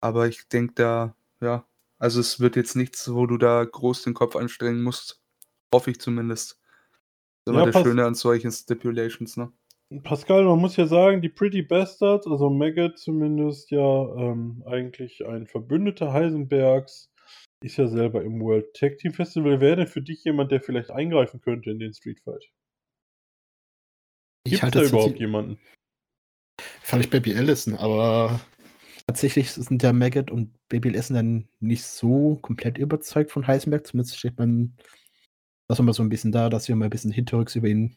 Aber 0.00 0.28
ich 0.28 0.48
denke 0.48 0.74
da, 0.74 1.16
ja, 1.40 1.64
also 2.00 2.18
es 2.18 2.40
wird 2.40 2.56
jetzt 2.56 2.74
nichts, 2.74 3.12
wo 3.12 3.26
du 3.26 3.36
da 3.36 3.62
groß 3.62 4.02
den 4.02 4.14
Kopf 4.14 4.34
anstrengen 4.34 4.82
musst. 4.82 5.22
Hoffe 5.72 5.90
ich 5.90 6.00
zumindest. 6.00 6.58
Das 7.44 7.54
ist 7.54 7.58
immer 7.58 7.66
ja, 7.66 7.70
das 7.70 7.82
Schöne 7.82 8.04
an 8.06 8.14
solchen 8.14 8.50
Stipulations, 8.50 9.36
ne? 9.36 9.52
Pascal, 10.02 10.44
man 10.44 10.58
muss 10.58 10.76
ja 10.76 10.86
sagen, 10.86 11.20
die 11.20 11.28
Pretty 11.28 11.62
Bastards, 11.62 12.26
also 12.26 12.48
Maggot 12.48 12.98
zumindest 12.98 13.70
ja 13.70 14.14
ähm, 14.16 14.62
eigentlich 14.66 15.26
ein 15.26 15.46
Verbündeter 15.46 16.12
Heisenbergs, 16.12 17.10
ist 17.62 17.76
ja 17.76 17.86
selber 17.88 18.22
im 18.22 18.40
World 18.40 18.72
Tag 18.74 18.98
Team 18.98 19.12
Festival. 19.12 19.60
Wäre 19.60 19.76
denn 19.76 19.88
für 19.88 20.00
dich 20.00 20.24
jemand, 20.24 20.52
der 20.52 20.60
vielleicht 20.60 20.90
eingreifen 20.90 21.40
könnte 21.40 21.70
in 21.70 21.80
den 21.80 21.92
Street 21.92 22.20
Fight? 22.20 22.50
Gibt 24.46 24.62
es 24.62 24.70
da 24.70 24.82
überhaupt 24.82 25.18
jemanden? 25.18 25.58
Fand 26.82 27.04
ich 27.04 27.10
Baby 27.10 27.36
Allison, 27.36 27.74
aber 27.74 28.40
tatsächlich 29.10 29.50
sind 29.50 29.82
der 29.82 29.92
Maggot 29.92 30.30
und 30.30 30.52
Baby 30.68 30.90
Allison 30.90 31.16
dann 31.16 31.48
nicht 31.58 31.82
so 31.82 32.36
komplett 32.42 32.78
überzeugt 32.78 33.32
von 33.32 33.44
Heisenberg. 33.44 33.84
Zumindest 33.84 34.16
steht 34.16 34.38
man 34.38 34.76
das 35.66 35.80
immer 35.80 35.92
so 35.92 36.04
ein 36.04 36.08
bisschen 36.08 36.30
da, 36.30 36.48
dass 36.48 36.68
wir 36.68 36.76
mal 36.76 36.84
ein 36.84 36.90
bisschen 36.90 37.10
hinterrücks 37.10 37.56
über 37.56 37.66
ihn 37.66 37.96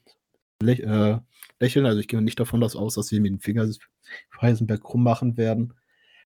lä 0.59 0.73
äh, 0.73 1.19
lächeln. 1.59 1.85
Also 1.85 1.99
ich 1.99 2.07
gehe 2.07 2.19
nicht 2.19 2.39
davon 2.39 2.63
aus, 2.63 2.95
dass 2.95 3.07
sie 3.07 3.19
mir 3.19 3.29
den 3.29 3.39
Finger 3.39 3.67
für 3.67 4.41
Heisenberg 4.41 4.81
krumm 4.81 5.03
machen 5.03 5.37
werden. 5.37 5.75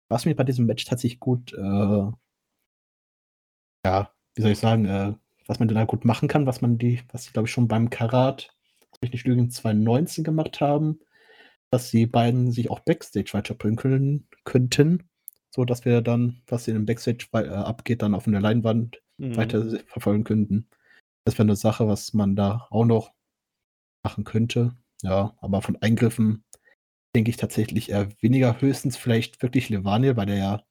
Was 0.08 0.26
mir 0.26 0.36
bei 0.36 0.46
diesem 0.46 0.66
Match 0.68 0.86
tatsächlich 0.86 1.20
gut, 1.20 1.52
äh, 1.54 2.12
ja, 3.86 4.14
wie 4.36 4.42
soll 4.42 4.52
ich 4.52 4.60
sagen, 4.60 4.86
äh, 4.86 5.14
was 5.48 5.60
man 5.60 5.68
da 5.68 5.84
gut 5.84 6.06
machen 6.06 6.30
kann, 6.30 6.46
was 6.46 6.62
man 6.62 6.78
die, 6.78 7.02
was 7.12 7.26
sie, 7.26 7.34
glaube 7.34 7.48
ich, 7.50 7.54
schon 7.54 7.68
beim 7.68 7.90
Karat, 7.90 8.56
ich 9.02 9.12
nicht 9.12 9.28
lügen, 9.28 9.50
2019 9.50 10.24
gemacht 10.24 10.62
haben, 10.62 11.02
dass 11.72 11.92
die 11.92 12.06
beiden 12.06 12.52
sich 12.52 12.70
auch 12.70 12.80
Backstage 12.80 13.34
weiterbringen 13.34 13.78
können, 13.78 14.28
könnten, 14.44 15.10
so 15.54 15.66
dass 15.66 15.86
wir 15.86 16.02
dann, 16.02 16.42
was 16.48 16.68
in 16.68 16.76
dem 16.76 16.86
Backstage 16.86 17.28
äh, 17.34 17.48
abgeht, 17.48 18.02
dann 18.02 18.16
auf 18.16 18.26
der 18.26 18.42
Leinwand 18.42 19.02
mhm. 19.18 19.36
weiter 19.36 19.80
verfolgen 19.88 20.24
könnten. 20.24 20.68
Das 21.26 21.36
wäre 21.36 21.44
eine 21.44 21.56
Sache, 21.56 21.88
was 21.88 22.14
man 22.14 22.36
da 22.36 22.68
auch 22.70 22.86
noch 22.86 23.12
machen 24.04 24.24
könnte. 24.24 24.76
Ja, 25.02 25.36
aber 25.42 25.62
von 25.62 25.76
Eingriffen 25.82 26.44
denke 27.16 27.30
ich 27.30 27.38
tatsächlich 27.38 27.90
eher 27.90 28.10
weniger. 28.22 28.62
Höchstens 28.62 28.98
vielleicht 28.98 29.42
wirklich 29.42 29.70
Levaniel, 29.70 30.16
weil 30.18 30.28
der 30.28 30.38
ja 30.38 30.64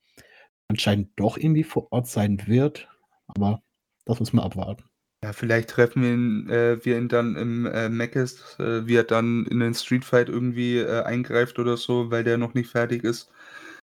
anscheinend 0.68 1.10
doch 1.16 1.36
irgendwie 1.36 1.64
vor 1.64 1.92
Ort 1.92 2.06
sein 2.08 2.46
wird. 2.46 2.88
Aber 3.26 3.62
das 4.04 4.20
muss 4.20 4.32
man 4.32 4.44
abwarten. 4.44 4.84
Ja, 5.22 5.32
vielleicht 5.32 5.70
treffen 5.70 6.02
wir 6.02 6.10
ihn, 6.12 6.48
äh, 6.50 6.84
wir 6.84 6.98
ihn 6.98 7.08
dann 7.08 7.36
im 7.36 7.66
äh, 7.66 7.88
Meckes, 7.88 8.58
äh, 8.60 8.86
wie 8.86 8.96
er 8.96 9.04
dann 9.04 9.46
in 9.46 9.60
den 9.60 9.74
Streetfight 9.74 10.28
irgendwie 10.28 10.78
äh, 10.78 11.02
eingreift 11.02 11.58
oder 11.58 11.76
so, 11.76 12.10
weil 12.10 12.22
der 12.22 12.36
noch 12.38 12.54
nicht 12.54 12.70
fertig 12.70 13.02
ist. 13.02 13.30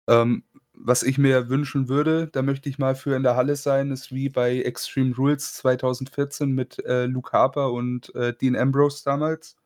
Ähm, 0.08 0.44
was 0.74 1.04
ich 1.04 1.18
mir 1.18 1.50
wünschen 1.50 1.90
würde, 1.90 2.28
da 2.30 2.42
möchte 2.44 2.70
ich 2.70 2.80
mal 2.80 2.96
für 2.96 3.16
in 3.16 3.24
der 3.24 3.36
Halle 3.36 3.56
sein, 3.58 3.92
ist 3.92 4.14
wie 4.14 4.30
bei 4.30 4.62
Extreme 4.62 5.16
Rules 5.16 5.56
2014 5.56 6.52
mit 6.52 6.80
äh, 6.86 7.06
Luke 7.06 7.32
Harper 7.34 7.72
und 7.74 8.14
äh, 8.16 8.34
Dean 8.34 8.56
Ambrose 8.56 9.04
damals. 9.06 9.58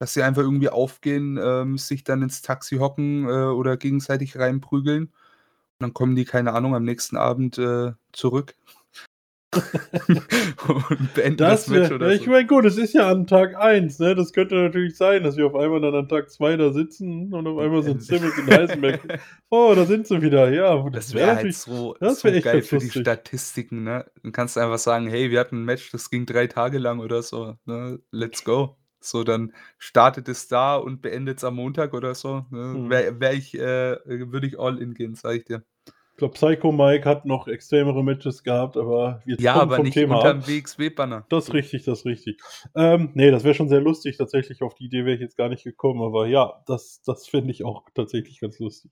Dass 0.00 0.14
sie 0.14 0.22
einfach 0.22 0.42
irgendwie 0.42 0.70
aufgehen, 0.70 1.38
ähm, 1.42 1.78
sich 1.78 2.04
dann 2.04 2.22
ins 2.22 2.42
Taxi 2.42 2.76
hocken 2.78 3.26
äh, 3.28 3.30
oder 3.30 3.76
gegenseitig 3.76 4.38
reinprügeln. 4.38 5.04
Und 5.06 5.12
dann 5.80 5.94
kommen 5.94 6.16
die, 6.16 6.24
keine 6.26 6.52
Ahnung, 6.54 6.74
am 6.76 6.84
nächsten 6.84 7.16
Abend 7.16 7.58
äh, 7.58 7.92
zurück. 8.12 8.54
und 10.68 11.14
beenden 11.14 11.36
das, 11.36 11.64
das 11.64 11.68
Match 11.68 11.90
oder 11.90 12.12
Ich 12.12 12.26
meine, 12.26 12.46
gut, 12.46 12.64
es 12.64 12.78
ist 12.78 12.94
ja 12.94 13.10
an 13.10 13.26
Tag 13.26 13.56
1, 13.56 13.98
ne? 13.98 14.14
Das 14.14 14.32
könnte 14.32 14.54
natürlich 14.54 14.96
sein, 14.96 15.24
dass 15.24 15.36
wir 15.36 15.46
auf 15.46 15.56
einmal 15.56 15.80
dann 15.80 15.94
an 15.94 16.08
Tag 16.08 16.30
2 16.30 16.56
da 16.56 16.72
sitzen 16.72 17.34
und 17.34 17.46
auf 17.48 17.58
einmal 17.58 17.82
sind 17.82 18.00
Simmons 18.02 18.38
und 18.38 18.48
Heisenberg. 18.48 19.20
Oh, 19.50 19.72
da 19.74 19.86
sind 19.86 20.06
sie 20.06 20.22
wieder, 20.22 20.52
ja. 20.52 20.88
Das 20.90 21.14
wäre 21.14 21.26
wär 21.26 21.36
halt 21.36 21.54
so, 21.54 21.96
das 21.98 22.22
wär 22.22 22.34
so 22.34 22.40
geil 22.40 22.62
für 22.62 22.76
lustig. 22.76 22.92
die 22.92 23.00
Statistiken, 23.00 23.82
ne? 23.82 24.06
Dann 24.22 24.30
kannst 24.30 24.54
du 24.54 24.60
einfach 24.60 24.78
sagen, 24.78 25.08
hey, 25.08 25.32
wir 25.32 25.40
hatten 25.40 25.62
ein 25.62 25.64
Match, 25.64 25.90
das 25.90 26.10
ging 26.10 26.26
drei 26.26 26.46
Tage 26.46 26.78
lang 26.78 27.00
oder 27.00 27.22
so, 27.22 27.56
ne? 27.64 27.98
Let's 28.12 28.44
go. 28.44 28.76
So, 29.02 29.24
dann 29.24 29.52
startet 29.78 30.28
es 30.28 30.46
da 30.46 30.76
und 30.76 31.00
beendet 31.00 31.38
es 31.38 31.44
am 31.44 31.56
Montag 31.56 31.94
oder 31.94 32.14
so. 32.14 32.44
Ne? 32.50 32.74
Hm. 32.74 32.90
Wär, 32.90 33.18
wär 33.18 33.32
ich, 33.32 33.58
äh, 33.58 33.96
würde 34.04 34.46
ich 34.46 34.60
all 34.60 34.78
in 34.78 34.94
gehen, 34.94 35.14
sag 35.14 35.36
ich 35.36 35.44
dir. 35.44 35.64
Ich 36.20 36.22
glaube, 36.22 36.34
Psycho 36.34 36.70
Mike 36.70 37.08
hat 37.08 37.24
noch 37.24 37.48
extremere 37.48 38.04
Matches 38.04 38.42
gehabt, 38.42 38.76
aber 38.76 39.22
wir 39.24 39.40
ja, 39.40 39.54
aber 39.54 39.76
vom 39.76 39.86
nicht 39.86 39.94
Thema 39.94 40.16
unterm 40.16 40.46
WXW-Banner. 40.46 41.24
Das 41.30 41.48
ist 41.48 41.54
richtig, 41.54 41.84
das 41.84 42.00
ist 42.00 42.04
richtig. 42.04 42.42
Ähm, 42.76 43.12
nee, 43.14 43.30
das 43.30 43.42
wäre 43.42 43.54
schon 43.54 43.70
sehr 43.70 43.80
lustig. 43.80 44.18
Tatsächlich 44.18 44.60
auf 44.60 44.74
die 44.74 44.84
Idee 44.84 45.06
wäre 45.06 45.14
ich 45.14 45.22
jetzt 45.22 45.38
gar 45.38 45.48
nicht 45.48 45.64
gekommen, 45.64 46.02
aber 46.02 46.26
ja, 46.26 46.62
das, 46.66 47.00
das 47.06 47.26
finde 47.26 47.52
ich 47.52 47.64
auch 47.64 47.86
tatsächlich 47.94 48.38
ganz 48.38 48.58
lustig. 48.58 48.90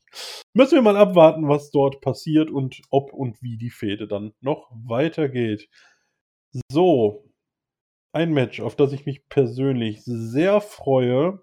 Müssen 0.55 0.77
wir 0.77 0.81
mal 0.81 0.97
abwarten, 0.97 1.49
was 1.49 1.71
dort 1.71 2.01
passiert 2.01 2.51
und 2.51 2.81
ob 2.89 3.13
und 3.13 3.43
wie 3.43 3.59
die 3.59 3.69
Fehde 3.69 4.09
dann 4.09 4.33
noch 4.41 4.71
weitergeht. 4.73 5.69
So, 6.73 7.31
ein 8.15 8.33
Match, 8.33 8.59
auf 8.61 8.75
das 8.75 8.95
ich 8.95 9.05
mich 9.05 9.29
persönlich 9.29 10.01
sehr 10.03 10.63
freue. 10.63 11.43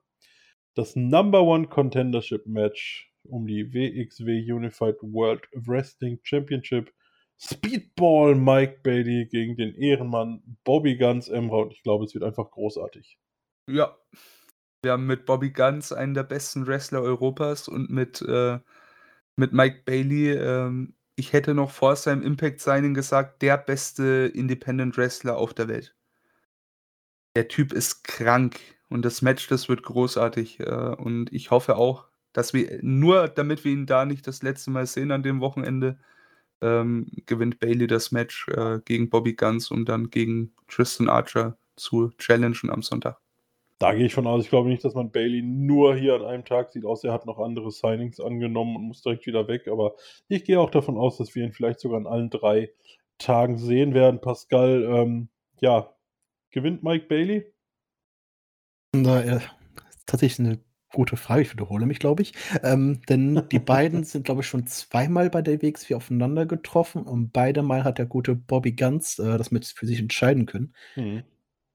Das 0.73 0.95
Number 0.95 1.43
One 1.43 1.67
Contendership 1.67 2.47
Match 2.47 3.14
um 3.27 3.47
die 3.47 3.73
WXW 3.73 4.51
Unified 4.51 4.97
World 5.01 5.47
Wrestling 5.53 6.19
Championship. 6.23 6.91
Speedball 7.37 8.35
Mike 8.35 8.79
Bailey 8.83 9.25
gegen 9.25 9.57
den 9.57 9.75
Ehrenmann 9.75 10.41
Bobby 10.63 10.95
Guns 10.97 11.27
Emra 11.27 11.57
und 11.57 11.73
ich 11.73 11.83
glaube, 11.83 12.05
es 12.05 12.13
wird 12.13 12.23
einfach 12.23 12.49
großartig. 12.49 13.19
Ja, 13.69 13.97
wir 14.83 14.91
haben 14.91 15.07
mit 15.07 15.25
Bobby 15.25 15.49
Guns 15.49 15.91
einen 15.91 16.13
der 16.13 16.23
besten 16.23 16.67
Wrestler 16.67 17.01
Europas 17.01 17.67
und 17.67 17.89
mit, 17.89 18.21
äh, 18.21 18.59
mit 19.35 19.51
Mike 19.51 19.81
Bailey, 19.85 20.31
ähm, 20.31 20.95
ich 21.17 21.33
hätte 21.33 21.53
noch 21.53 21.71
vor 21.71 21.95
seinem 21.95 22.21
Impact 22.21 22.61
Signing 22.61 22.93
gesagt, 22.93 23.41
der 23.41 23.57
beste 23.57 24.31
Independent 24.33 24.97
Wrestler 24.97 25.37
auf 25.37 25.53
der 25.53 25.67
Welt. 25.67 25.95
Der 27.35 27.47
Typ 27.47 27.73
ist 27.73 28.03
krank 28.03 28.59
und 28.89 29.03
das 29.03 29.21
Match, 29.21 29.47
das 29.47 29.67
wird 29.67 29.83
großartig. 29.83 30.59
Äh, 30.59 30.95
und 30.95 31.33
ich 31.33 31.51
hoffe 31.51 31.75
auch, 31.77 32.07
dass 32.35 32.53
wir 32.53 32.79
nur 32.81 33.29
damit 33.29 33.63
wir 33.63 33.71
ihn 33.71 33.85
da 33.85 34.05
nicht 34.05 34.27
das 34.27 34.43
letzte 34.43 34.69
Mal 34.69 34.85
sehen 34.85 35.11
an 35.11 35.23
dem 35.23 35.39
Wochenende, 35.39 35.97
ähm, 36.61 37.07
gewinnt 37.25 37.61
Bailey 37.61 37.87
das 37.87 38.11
Match 38.11 38.49
äh, 38.49 38.79
gegen 38.83 39.09
Bobby 39.09 39.35
Guns, 39.35 39.71
um 39.71 39.85
dann 39.85 40.09
gegen 40.09 40.53
Tristan 40.67 41.07
Archer 41.07 41.57
zu 41.77 42.09
challengen 42.17 42.69
am 42.69 42.81
Sonntag. 42.81 43.21
Da 43.79 43.93
gehe 43.93 44.05
ich 44.05 44.13
von 44.13 44.27
aus. 44.27 44.43
Ich 44.43 44.49
glaube 44.49 44.67
nicht, 44.67 44.83
dass 44.83 44.95
man 44.95 45.11
Bailey 45.11 45.41
nur 45.43 45.95
hier 45.95 46.15
an 46.15 46.25
einem 46.25 46.45
Tag 46.45 46.71
sieht, 46.71 46.85
außer 46.85 47.07
er 47.07 47.13
hat 47.13 47.25
noch 47.25 47.39
andere 47.39 47.71
Signings 47.71 48.19
angenommen 48.19 48.75
und 48.75 48.83
muss 48.83 49.01
direkt 49.01 49.25
wieder 49.27 49.47
weg. 49.47 49.69
Aber 49.69 49.95
ich 50.27 50.43
gehe 50.43 50.59
auch 50.59 50.69
davon 50.69 50.97
aus, 50.97 51.17
dass 51.17 51.35
wir 51.35 51.45
ihn 51.45 51.53
vielleicht 51.53 51.79
sogar 51.79 51.99
an 51.99 52.07
allen 52.07 52.29
drei 52.29 52.71
Tagen 53.17 53.57
sehen 53.57 53.93
werden. 53.93 54.19
Pascal, 54.19 54.83
ähm, 54.83 55.29
ja, 55.61 55.93
gewinnt 56.51 56.83
Mike 56.83 57.07
Bailey? 57.07 57.53
Na, 58.93 59.23
ja, 59.25 59.41
tatsächlich 60.05 60.45
eine 60.45 60.64
gute 60.95 61.17
Frage. 61.17 61.43
Ich 61.43 61.51
wiederhole 61.51 61.85
mich, 61.85 61.99
glaube 61.99 62.23
ich. 62.23 62.33
Ähm, 62.63 63.01
denn 63.07 63.43
die 63.51 63.59
beiden 63.59 64.03
sind, 64.03 64.25
glaube 64.25 64.41
ich, 64.41 64.47
schon 64.47 64.65
zweimal 64.65 65.29
bei 65.29 65.41
der 65.41 65.61
WXW 65.61 65.93
aufeinander 65.93 66.45
getroffen 66.45 67.03
und 67.03 67.31
beide 67.31 67.61
Mal 67.61 67.83
hat 67.83 67.99
der 67.99 68.07
gute 68.07 68.35
Bobby 68.35 68.71
Guns 68.71 69.19
äh, 69.19 69.37
das 69.37 69.51
mit 69.51 69.65
für 69.65 69.85
sich 69.85 69.99
entscheiden 69.99 70.47
können. 70.47 70.73
Mhm. 70.95 71.23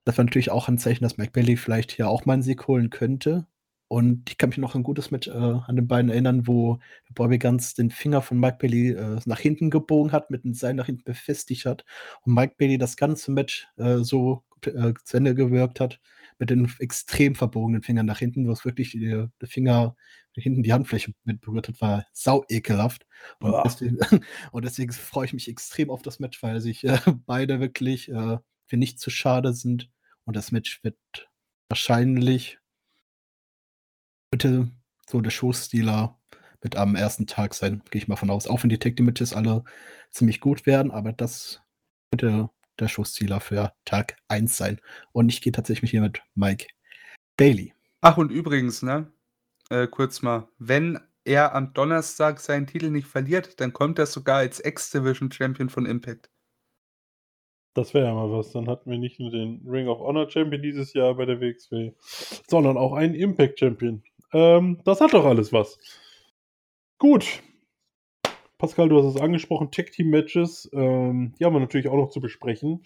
Das 0.05 0.19
war 0.19 0.25
natürlich 0.25 0.51
auch 0.51 0.69
ein 0.69 0.79
Zeichen, 0.79 1.05
dass 1.05 1.19
Mike 1.19 1.33
Bailey 1.33 1.57
vielleicht 1.57 1.93
hier 1.93 2.09
auch 2.09 2.25
mal 2.25 2.33
einen 2.33 2.43
Sieg 2.43 2.67
holen 2.67 2.91
könnte. 2.91 3.47
Und 3.87 4.31
ich 4.31 4.39
kann 4.39 4.51
mich 4.51 4.59
noch 4.59 4.77
ein 4.77 4.85
gutes 4.85 5.11
Match 5.11 5.29
äh, 5.29 5.33
an 5.33 5.77
den 5.77 5.89
beiden 5.89 6.11
erinnern, 6.11 6.47
wo 6.47 6.79
Bobby 7.13 7.39
Guns 7.39 7.75
den 7.75 7.91
Finger 7.91 8.23
von 8.23 8.39
Mike 8.39 8.59
Bailey 8.61 8.93
äh, 8.93 9.19
nach 9.27 9.41
hinten 9.41 9.69
gebogen 9.69 10.13
hat, 10.13 10.31
mit 10.31 10.45
dem 10.45 10.55
Seil 10.55 10.75
nach 10.75 10.87
hinten 10.87 11.05
befestigt 11.05 11.67
hat 11.67 11.85
und 12.23 12.35
Mike 12.35 12.55
Bailey 12.57 12.79
das 12.79 12.97
ganze 12.97 13.33
Match 13.33 13.67
äh, 13.77 13.99
so 13.99 14.45
äh, 14.65 14.95
zu 15.05 15.17
Ende 15.17 15.35
gewirkt 15.35 15.81
hat, 15.81 16.01
mit 16.41 16.49
den 16.51 16.73
extrem 16.79 17.35
verbogenen 17.35 17.83
Fingern 17.83 18.07
nach 18.07 18.19
hinten, 18.19 18.49
wo 18.49 18.53
es 18.53 18.65
wirklich 18.65 18.93
die, 18.93 19.27
der 19.41 19.49
Finger 19.49 19.95
hinten 20.33 20.63
die 20.63 20.73
Handfläche 20.73 21.13
mit 21.25 21.43
berührt 21.43 21.69
hat, 21.69 21.81
war 21.83 22.07
sau 22.13 22.45
ekelhaft. 22.49 23.07
Und 23.41 23.55
deswegen, 23.65 23.99
und 24.51 24.65
deswegen, 24.65 24.91
freue 24.93 25.27
ich 25.27 25.35
mich 25.35 25.49
extrem 25.49 25.91
auf 25.91 26.01
das 26.01 26.19
Match, 26.19 26.43
weil 26.43 26.61
sich 26.63 26.83
äh, 26.85 26.99
beide 27.27 27.61
wirklich 27.61 28.09
äh, 28.09 28.39
für 28.67 28.77
nicht 28.77 28.99
zu 28.99 29.11
schade 29.11 29.53
sind. 29.53 29.91
Und 30.25 30.35
das 30.35 30.51
Match 30.51 30.83
wird 30.83 30.97
wahrscheinlich 31.69 32.59
bitte 34.31 34.71
so 35.09 35.21
der 35.21 35.31
Showstealer 35.31 36.19
mit 36.63 36.77
am 36.77 36.95
ersten 36.95 37.27
Tag 37.27 37.53
sein, 37.55 37.83
gehe 37.91 38.01
ich 38.01 38.09
mal 38.09 38.17
von 38.17 38.31
aus. 38.31 38.47
Auch 38.47 38.63
wenn 38.63 38.71
die 38.71 38.79
Tag 38.79 38.99
Matches 39.01 39.35
alle 39.35 39.65
ziemlich 40.11 40.41
gut 40.41 40.65
werden, 40.65 40.91
aber 40.91 41.13
das 41.13 41.61
könnte 42.11 42.49
der 42.81 42.89
Schusszieler 42.89 43.41
für 43.41 43.73
Tag 43.85 44.17
1 44.29 44.57
sein. 44.57 44.81
Und 45.13 45.29
ich 45.29 45.41
gehe 45.41 45.53
tatsächlich 45.53 45.91
hier 45.91 46.01
mit 46.01 46.23
Mike 46.35 46.67
Bailey. 47.37 47.73
Ach, 48.01 48.17
und 48.17 48.31
übrigens, 48.31 48.83
ne? 48.83 49.13
Äh, 49.69 49.87
kurz 49.87 50.23
mal, 50.23 50.49
wenn 50.59 50.99
er 51.25 51.55
am 51.55 51.73
Donnerstag 51.75 52.41
seinen 52.41 52.67
Titel 52.67 52.91
nicht 52.91 53.07
verliert, 53.07 53.61
dann 53.61 53.73
kommt 53.73 53.99
er 53.99 54.07
sogar 54.07 54.39
als 54.39 54.65
X-Division 54.65 55.31
Champion 55.31 55.69
von 55.69 55.87
Impact. 55.87 56.31
Das 57.75 57.95
wäre 57.95 58.07
ja 58.07 58.15
mal 58.15 58.33
was. 58.33 58.51
Dann 58.51 58.69
hatten 58.69 58.91
wir 58.91 58.99
nicht 58.99 59.21
nur 59.21 59.31
den 59.31 59.63
Ring 59.67 59.87
of 59.87 60.01
Honor 60.01 60.29
Champion 60.29 60.63
dieses 60.63 60.93
Jahr 60.93 61.15
bei 61.15 61.25
der 61.25 61.41
WXW, 61.41 61.93
sondern 62.49 62.77
auch 62.77 62.93
einen 62.95 63.15
Impact 63.15 63.61
Champion. 63.61 64.03
Ähm, 64.33 64.81
das 64.85 65.01
hat 65.01 65.13
doch 65.13 65.25
alles 65.25 65.53
was. 65.53 65.79
Gut. 66.99 67.43
Pascal, 68.61 68.91
du 68.91 68.99
hast 68.99 69.15
es 69.15 69.21
angesprochen, 69.21 69.71
Tag 69.71 69.91
Team 69.91 70.11
Matches. 70.11 70.69
Ähm, 70.75 71.33
die 71.39 71.45
haben 71.47 71.55
wir 71.55 71.61
natürlich 71.61 71.89
auch 71.89 71.97
noch 71.97 72.11
zu 72.11 72.21
besprechen. 72.21 72.83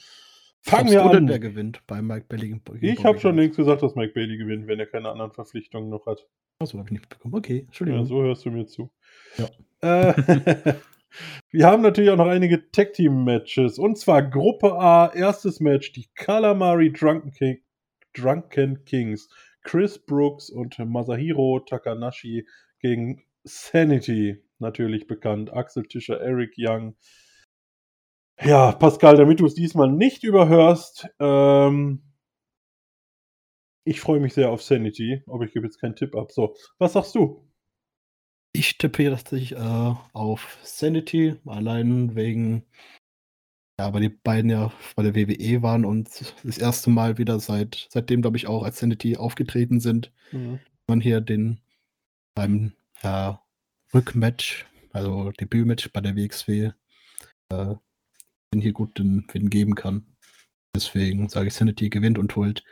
Fangen 0.60 0.90
wir 0.90 1.04
an. 1.04 1.28
wer 1.28 1.40
gewinnt 1.40 1.82
bei 1.88 2.00
Mike 2.00 2.26
Bailey? 2.28 2.60
Ich 2.80 3.04
habe 3.04 3.18
schon 3.18 3.34
längst 3.34 3.56
gesagt, 3.56 3.82
dass 3.82 3.96
Mike 3.96 4.14
Bailey 4.14 4.38
gewinnt, 4.38 4.68
wenn 4.68 4.78
er 4.78 4.86
keine 4.86 5.10
anderen 5.10 5.32
Verpflichtungen 5.32 5.90
noch 5.90 6.06
hat. 6.06 6.28
Achso, 6.60 6.78
habe 6.78 6.86
ich 6.86 6.92
nicht 6.92 7.00
mitbekommen. 7.02 7.34
Okay, 7.34 7.64
Entschuldigung. 7.66 8.02
Ja, 8.02 8.06
so 8.06 8.22
hörst 8.22 8.44
du 8.46 8.50
mir 8.52 8.66
zu. 8.66 8.92
Ja. 9.36 10.10
Äh, 10.12 10.74
wir 11.50 11.66
haben 11.66 11.82
natürlich 11.82 12.10
auch 12.10 12.16
noch 12.16 12.28
einige 12.28 12.70
Tag 12.70 12.92
Team 12.92 13.24
Matches. 13.24 13.76
Und 13.76 13.98
zwar 13.98 14.22
Gruppe 14.22 14.78
A, 14.78 15.12
erstes 15.12 15.58
Match, 15.58 15.90
die 15.90 16.06
Calamari 16.14 16.92
Drunken, 16.92 17.32
King, 17.32 17.58
Drunken 18.14 18.84
Kings. 18.84 19.28
Chris 19.64 19.98
Brooks 19.98 20.50
und 20.50 20.78
Masahiro 20.78 21.58
Takanashi 21.58 22.46
gegen 22.78 23.24
Sanity, 23.42 24.43
natürlich 24.64 25.06
bekannt. 25.06 25.52
Axel 25.52 25.84
Tischer, 25.84 26.20
Eric 26.20 26.54
Young. 26.58 26.96
Ja, 28.42 28.72
Pascal, 28.72 29.16
damit 29.16 29.38
du 29.38 29.46
es 29.46 29.54
diesmal 29.54 29.92
nicht 29.92 30.24
überhörst, 30.24 31.08
ähm, 31.20 32.02
Ich 33.86 34.00
freue 34.00 34.18
mich 34.20 34.32
sehr 34.32 34.50
auf 34.50 34.62
Sanity, 34.62 35.22
aber 35.26 35.44
ich 35.44 35.52
gebe 35.52 35.66
jetzt 35.66 35.78
keinen 35.78 35.94
Tipp 35.94 36.16
ab. 36.16 36.32
So, 36.32 36.56
was 36.78 36.94
sagst 36.94 37.14
du? 37.14 37.46
Ich 38.54 38.78
tippe 38.78 39.10
tatsächlich 39.10 39.52
äh, 39.52 39.94
auf 40.12 40.58
Sanity, 40.62 41.36
allein 41.44 42.14
wegen, 42.16 42.64
ja, 43.78 43.92
weil 43.92 44.00
die 44.00 44.08
beiden 44.08 44.50
ja 44.50 44.72
bei 44.96 45.02
der 45.02 45.14
WWE 45.14 45.62
waren 45.62 45.84
und 45.84 46.08
das 46.44 46.58
erste 46.58 46.90
Mal 46.90 47.18
wieder 47.18 47.40
seit, 47.40 47.88
seitdem, 47.90 48.22
glaube 48.22 48.36
ich, 48.36 48.46
auch 48.46 48.62
als 48.62 48.78
Sanity 48.78 49.16
aufgetreten 49.16 49.80
sind. 49.80 50.12
Mhm. 50.32 50.60
Man 50.86 51.00
hier 51.00 51.20
den 51.20 51.60
beim 52.34 52.72
ja, 53.02 53.43
Rückmatch, 53.95 54.66
also 54.92 55.30
Debütmatch 55.32 55.90
bei 55.92 56.01
der 56.01 56.16
WXW, 56.16 56.72
äh, 57.51 57.74
den 58.53 58.61
hier 58.61 58.72
gut 58.72 58.99
den 58.99 59.24
Win 59.32 59.51
geben 59.51 59.74
kann. 59.74 60.07
Deswegen 60.74 61.28
sage 61.28 61.49
ich, 61.49 61.55
Sanity 61.55 61.88
gewinnt 61.88 62.18
und 62.18 62.34
holt 62.34 62.64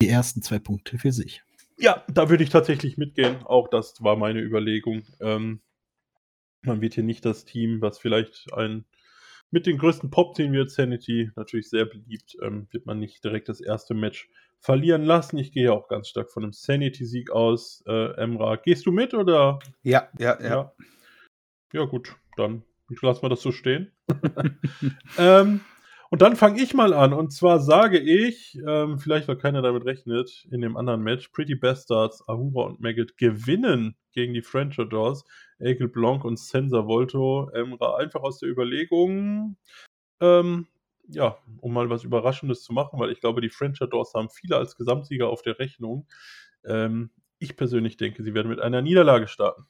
die 0.00 0.08
ersten 0.08 0.42
zwei 0.42 0.58
Punkte 0.58 0.98
für 0.98 1.12
sich. 1.12 1.42
Ja, 1.78 2.04
da 2.08 2.30
würde 2.30 2.44
ich 2.44 2.50
tatsächlich 2.50 2.96
mitgehen. 2.96 3.42
Auch 3.44 3.68
das 3.68 4.02
war 4.02 4.16
meine 4.16 4.40
Überlegung. 4.40 5.02
Ähm, 5.20 5.60
man 6.62 6.80
wird 6.80 6.94
hier 6.94 7.04
nicht 7.04 7.24
das 7.24 7.44
Team, 7.44 7.80
was 7.80 7.98
vielleicht 7.98 8.52
ein 8.52 8.84
mit 9.50 9.66
den 9.66 9.78
größten 9.78 10.10
Pop 10.10 10.34
ziehen 10.34 10.52
wird, 10.54 10.70
Sanity, 10.70 11.30
natürlich 11.36 11.68
sehr 11.68 11.84
beliebt, 11.84 12.36
ähm, 12.42 12.66
wird 12.70 12.86
man 12.86 12.98
nicht 12.98 13.22
direkt 13.22 13.50
das 13.50 13.60
erste 13.60 13.92
Match 13.92 14.30
verlieren 14.62 15.02
lassen. 15.02 15.38
Ich 15.38 15.52
gehe 15.52 15.72
auch 15.72 15.88
ganz 15.88 16.08
stark 16.08 16.30
von 16.30 16.44
einem 16.44 16.52
Sanity-Sieg 16.52 17.30
aus. 17.30 17.82
Äh, 17.86 18.14
Emra, 18.14 18.56
gehst 18.56 18.86
du 18.86 18.92
mit 18.92 19.12
oder? 19.12 19.58
Ja, 19.82 20.08
ja, 20.18 20.40
ja. 20.40 20.48
Ja, 20.48 20.72
ja 21.72 21.84
gut, 21.84 22.16
dann 22.36 22.62
lassen 23.02 23.22
wir 23.22 23.28
das 23.28 23.42
so 23.42 23.50
stehen. 23.50 23.90
ähm, 25.18 25.60
und 26.10 26.22
dann 26.22 26.36
fange 26.36 26.62
ich 26.62 26.74
mal 26.74 26.92
an. 26.92 27.12
Und 27.12 27.32
zwar 27.32 27.58
sage 27.58 27.98
ich, 27.98 28.56
ähm, 28.66 28.98
vielleicht 28.98 29.26
weil 29.26 29.38
keiner 29.38 29.62
damit 29.62 29.84
rechnet, 29.84 30.46
in 30.50 30.60
dem 30.60 30.76
anderen 30.76 31.02
Match, 31.02 31.28
Pretty 31.28 31.56
Bastards, 31.56 32.22
Ahura 32.28 32.66
und 32.66 32.80
Maggot 32.80 33.16
gewinnen 33.16 33.96
gegen 34.12 34.34
die 34.34 34.42
French 34.42 34.78
Adors, 34.78 35.24
Ekel 35.58 35.88
Blanc 35.88 36.24
und 36.24 36.38
Sensa 36.38 36.86
Volto. 36.86 37.48
Emra 37.52 37.96
einfach 37.96 38.20
aus 38.22 38.38
der 38.38 38.50
Überlegung, 38.50 39.56
ähm, 40.20 40.68
ja, 41.14 41.36
um 41.60 41.72
mal 41.72 41.90
was 41.90 42.04
Überraschendes 42.04 42.62
zu 42.62 42.72
machen, 42.72 42.98
weil 42.98 43.10
ich 43.10 43.20
glaube, 43.20 43.40
die 43.40 43.50
French 43.50 43.80
Adors 43.80 44.14
haben 44.14 44.30
viele 44.30 44.56
als 44.56 44.76
Gesamtsieger 44.76 45.28
auf 45.28 45.42
der 45.42 45.58
Rechnung. 45.58 46.06
Ähm, 46.64 47.10
ich 47.38 47.56
persönlich 47.56 47.96
denke, 47.96 48.22
sie 48.22 48.34
werden 48.34 48.48
mit 48.48 48.60
einer 48.60 48.82
Niederlage 48.82 49.28
starten. 49.28 49.66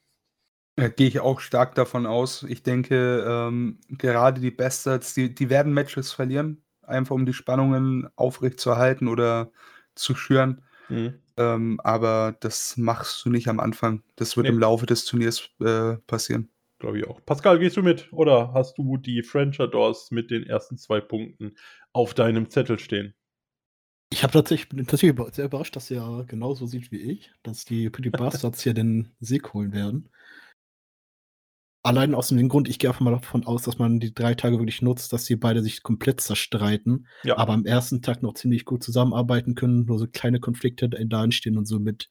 Ja, 0.77 0.87
gehe 0.87 1.07
ich 1.07 1.19
auch 1.19 1.39
stark 1.39 1.75
davon 1.75 2.05
aus. 2.05 2.43
Ich 2.43 2.63
denke, 2.63 3.23
ähm, 3.27 3.79
gerade 3.89 4.41
die 4.41 4.51
Bastards, 4.51 5.13
die, 5.13 5.33
die 5.33 5.49
werden 5.49 5.73
Matches 5.73 6.11
verlieren, 6.11 6.63
einfach 6.81 7.15
um 7.15 7.25
die 7.25 7.33
Spannungen 7.33 8.09
aufrechtzuerhalten 8.15 9.07
oder 9.07 9.51
zu 9.95 10.15
schüren. 10.15 10.63
Mhm. 10.89 11.19
Ähm, 11.37 11.79
aber 11.83 12.35
das 12.39 12.77
machst 12.77 13.25
du 13.25 13.29
nicht 13.29 13.47
am 13.47 13.59
Anfang. 13.59 14.03
Das 14.15 14.35
wird 14.35 14.45
nee. 14.45 14.53
im 14.53 14.59
Laufe 14.59 14.85
des 14.85 15.05
Turniers 15.05 15.49
äh, 15.61 15.97
passieren. 16.07 16.49
Glaube 16.83 16.99
ich 16.99 17.07
auch. 17.07 17.23
Pascal, 17.25 17.59
gehst 17.59 17.77
du 17.77 17.81
mit? 17.81 18.11
Oder 18.11 18.51
hast 18.53 18.77
du 18.77 18.97
die 18.97 19.23
French 19.23 19.57
Adors 19.61 20.11
mit 20.11 20.29
den 20.29 20.43
ersten 20.43 20.77
zwei 20.77 20.99
Punkten 20.99 21.55
auf 21.93 22.13
deinem 22.13 22.49
Zettel 22.49 22.77
stehen? 22.77 23.13
Ich 24.11 24.21
habe 24.21 24.33
tatsächlich, 24.33 24.67
bin 24.67 24.85
tatsächlich 24.85 25.17
sehr 25.31 25.45
überrascht, 25.45 25.77
dass 25.77 25.89
er 25.89 26.25
genauso 26.27 26.65
sieht 26.65 26.91
wie 26.91 26.99
ich, 26.99 27.31
dass 27.41 27.63
die 27.63 27.89
Pretty 27.89 28.09
Bastards 28.09 28.63
hier 28.63 28.73
den 28.73 29.15
Sieg 29.21 29.53
holen 29.53 29.71
werden. 29.71 30.09
Allein 31.83 32.15
aus 32.15 32.27
dem 32.27 32.49
Grund, 32.49 32.67
ich 32.67 32.79
gehe 32.79 32.89
einfach 32.89 32.99
mal 32.99 33.11
davon 33.11 33.45
aus, 33.45 33.63
dass 33.63 33.79
man 33.79 34.01
die 34.01 34.13
drei 34.13 34.33
Tage 34.33 34.59
wirklich 34.59 34.81
nutzt, 34.81 35.13
dass 35.13 35.25
sie 35.25 35.37
beide 35.37 35.61
sich 35.61 35.83
komplett 35.83 36.19
zerstreiten, 36.19 37.07
ja. 37.23 37.37
aber 37.37 37.53
am 37.53 37.65
ersten 37.65 38.01
Tag 38.01 38.21
noch 38.21 38.33
ziemlich 38.33 38.65
gut 38.65 38.83
zusammenarbeiten 38.83 39.55
können, 39.55 39.85
nur 39.85 39.99
so 39.99 40.07
kleine 40.07 40.41
Konflikte 40.41 40.89
da 40.89 41.23
entstehen 41.23 41.57
und 41.57 41.65
somit 41.65 42.09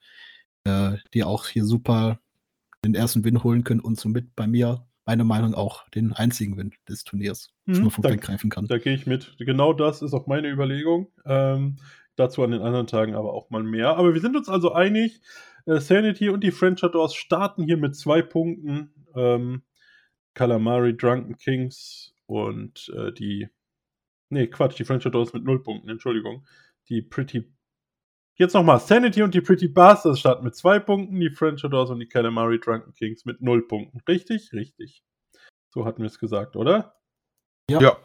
äh, 0.64 0.96
die 1.12 1.24
auch 1.24 1.48
hier 1.48 1.66
super 1.66 2.21
den 2.84 2.94
ersten 2.94 3.24
Win 3.24 3.42
holen 3.42 3.64
können 3.64 3.80
und 3.80 3.98
somit 3.98 4.34
bei 4.34 4.46
mir, 4.46 4.86
meine 5.04 5.24
Meinung, 5.24 5.54
auch 5.54 5.88
den 5.90 6.12
einzigen 6.12 6.56
Win 6.56 6.72
des 6.88 7.04
Turniers 7.04 7.52
mhm, 7.66 7.74
schon 7.74 7.84
mal 7.84 7.90
vom 7.90 8.02
greifen 8.02 8.50
kann. 8.50 8.66
Da 8.66 8.78
gehe 8.78 8.94
ich 8.94 9.06
mit. 9.06 9.36
Genau 9.38 9.72
das 9.72 10.02
ist 10.02 10.14
auch 10.14 10.26
meine 10.26 10.48
Überlegung. 10.48 11.08
Ähm, 11.24 11.76
dazu 12.16 12.42
an 12.42 12.50
den 12.50 12.62
anderen 12.62 12.86
Tagen 12.86 13.14
aber 13.14 13.32
auch 13.32 13.50
mal 13.50 13.62
mehr. 13.62 13.96
Aber 13.96 14.14
wir 14.14 14.20
sind 14.20 14.36
uns 14.36 14.48
also 14.48 14.72
einig, 14.72 15.20
äh, 15.66 15.80
Sanity 15.80 16.28
und 16.28 16.42
die 16.42 16.50
French 16.50 16.82
Adors 16.82 17.14
starten 17.14 17.64
hier 17.64 17.76
mit 17.76 17.96
zwei 17.96 18.22
Punkten 18.22 18.90
ähm, 19.14 19.62
Calamari, 20.34 20.96
Drunken 20.96 21.36
Kings 21.36 22.14
und 22.26 22.92
äh, 22.96 23.12
die. 23.12 23.48
Nee, 24.30 24.46
Quatsch, 24.46 24.78
die 24.78 24.84
French 24.84 25.06
Adors 25.06 25.34
mit 25.34 25.44
null 25.44 25.62
Punkten, 25.62 25.90
Entschuldigung. 25.90 26.46
Die 26.88 27.02
Pretty. 27.02 27.44
Jetzt 28.36 28.54
nochmal, 28.54 28.80
Sanity 28.80 29.22
und 29.22 29.34
die 29.34 29.42
Pretty 29.42 29.68
Bastards 29.68 30.20
starten 30.20 30.44
mit 30.44 30.56
zwei 30.56 30.78
Punkten, 30.78 31.20
die 31.20 31.30
French 31.30 31.64
Adors 31.64 31.90
und 31.90 32.00
die 32.00 32.08
Calamari 32.08 32.58
Drunken 32.58 32.94
Kings 32.94 33.24
mit 33.24 33.42
null 33.42 33.66
Punkten. 33.66 34.00
Richtig? 34.08 34.52
Richtig. 34.52 35.04
So 35.68 35.84
hatten 35.84 36.02
wir 36.02 36.06
es 36.06 36.18
gesagt, 36.18 36.56
oder? 36.56 36.94
Ja. 37.68 37.80
ja. 37.80 37.96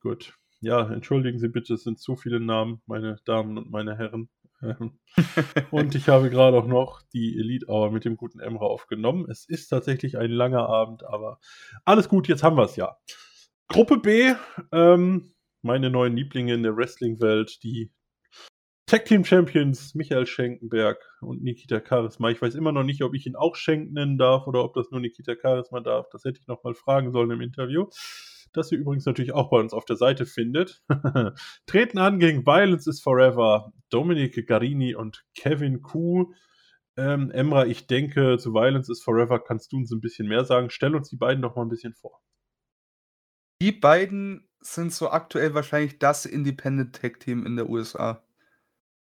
Gut. 0.00 0.34
Ja, 0.60 0.92
entschuldigen 0.92 1.38
Sie 1.38 1.48
bitte, 1.48 1.74
es 1.74 1.84
sind 1.84 1.98
zu 1.98 2.16
viele 2.16 2.40
Namen, 2.40 2.82
meine 2.86 3.16
Damen 3.24 3.56
und 3.56 3.70
meine 3.70 3.96
Herren. 3.96 4.28
und 5.70 5.94
ich 5.94 6.08
habe 6.10 6.28
gerade 6.28 6.58
auch 6.58 6.66
noch 6.66 7.00
die 7.14 7.38
Elite 7.38 7.66
Hour 7.66 7.90
mit 7.90 8.04
dem 8.04 8.18
guten 8.18 8.40
Emra 8.40 8.66
aufgenommen. 8.66 9.26
Es 9.30 9.46
ist 9.46 9.68
tatsächlich 9.68 10.18
ein 10.18 10.30
langer 10.30 10.68
Abend, 10.68 11.02
aber 11.04 11.40
alles 11.86 12.10
gut, 12.10 12.28
jetzt 12.28 12.42
haben 12.42 12.58
wir 12.58 12.64
es 12.64 12.76
ja. 12.76 12.98
Gruppe 13.68 13.96
B, 13.96 14.34
ähm, 14.72 15.32
meine 15.62 15.88
neuen 15.88 16.14
Lieblinge 16.14 16.52
in 16.52 16.62
der 16.62 16.76
Wrestling-Welt, 16.76 17.62
die 17.62 17.90
Tag 18.90 19.04
Team 19.04 19.24
Champions 19.24 19.94
Michael 19.94 20.26
Schenkenberg 20.26 20.98
und 21.20 21.44
Nikita 21.44 21.80
Charisma. 21.80 22.30
Ich 22.30 22.42
weiß 22.42 22.56
immer 22.56 22.72
noch 22.72 22.82
nicht, 22.82 23.04
ob 23.04 23.14
ich 23.14 23.24
ihn 23.24 23.36
auch 23.36 23.54
Schenk 23.54 23.92
nennen 23.92 24.18
darf 24.18 24.48
oder 24.48 24.64
ob 24.64 24.74
das 24.74 24.90
nur 24.90 24.98
Nikita 24.98 25.36
Charisma 25.40 25.78
darf. 25.78 26.08
Das 26.10 26.24
hätte 26.24 26.40
ich 26.40 26.48
noch 26.48 26.64
mal 26.64 26.74
fragen 26.74 27.12
sollen 27.12 27.30
im 27.30 27.40
Interview 27.40 27.86
das 28.52 28.72
ihr 28.72 28.78
übrigens 28.78 29.06
natürlich 29.06 29.32
auch 29.32 29.48
bei 29.48 29.60
uns 29.60 29.72
auf 29.72 29.84
der 29.84 29.94
Seite 29.94 30.26
findet. 30.26 30.82
Treten 31.66 31.98
an 31.98 32.18
gegen 32.18 32.44
Violence 32.44 32.88
is 32.88 33.00
Forever, 33.00 33.72
Dominic 33.90 34.44
Garini 34.44 34.96
und 34.96 35.24
Kevin 35.36 35.82
Kuh. 35.82 36.32
Ähm, 36.96 37.30
Emra, 37.30 37.66
ich 37.66 37.86
denke, 37.86 38.38
zu 38.38 38.52
Violence 38.52 38.88
is 38.88 39.04
Forever 39.04 39.38
kannst 39.38 39.70
du 39.70 39.76
uns 39.76 39.92
ein 39.92 40.00
bisschen 40.00 40.26
mehr 40.26 40.44
sagen. 40.44 40.68
Stell 40.68 40.96
uns 40.96 41.08
die 41.10 41.16
beiden 41.16 41.42
doch 41.42 41.54
mal 41.54 41.62
ein 41.62 41.68
bisschen 41.68 41.94
vor. 41.94 42.20
Die 43.62 43.70
beiden 43.70 44.48
sind 44.58 44.92
so 44.92 45.10
aktuell 45.10 45.54
wahrscheinlich 45.54 46.00
das 46.00 46.26
Independent 46.26 46.96
Tag 46.96 47.20
Team 47.20 47.46
in 47.46 47.54
der 47.54 47.68
USA. 47.68 48.24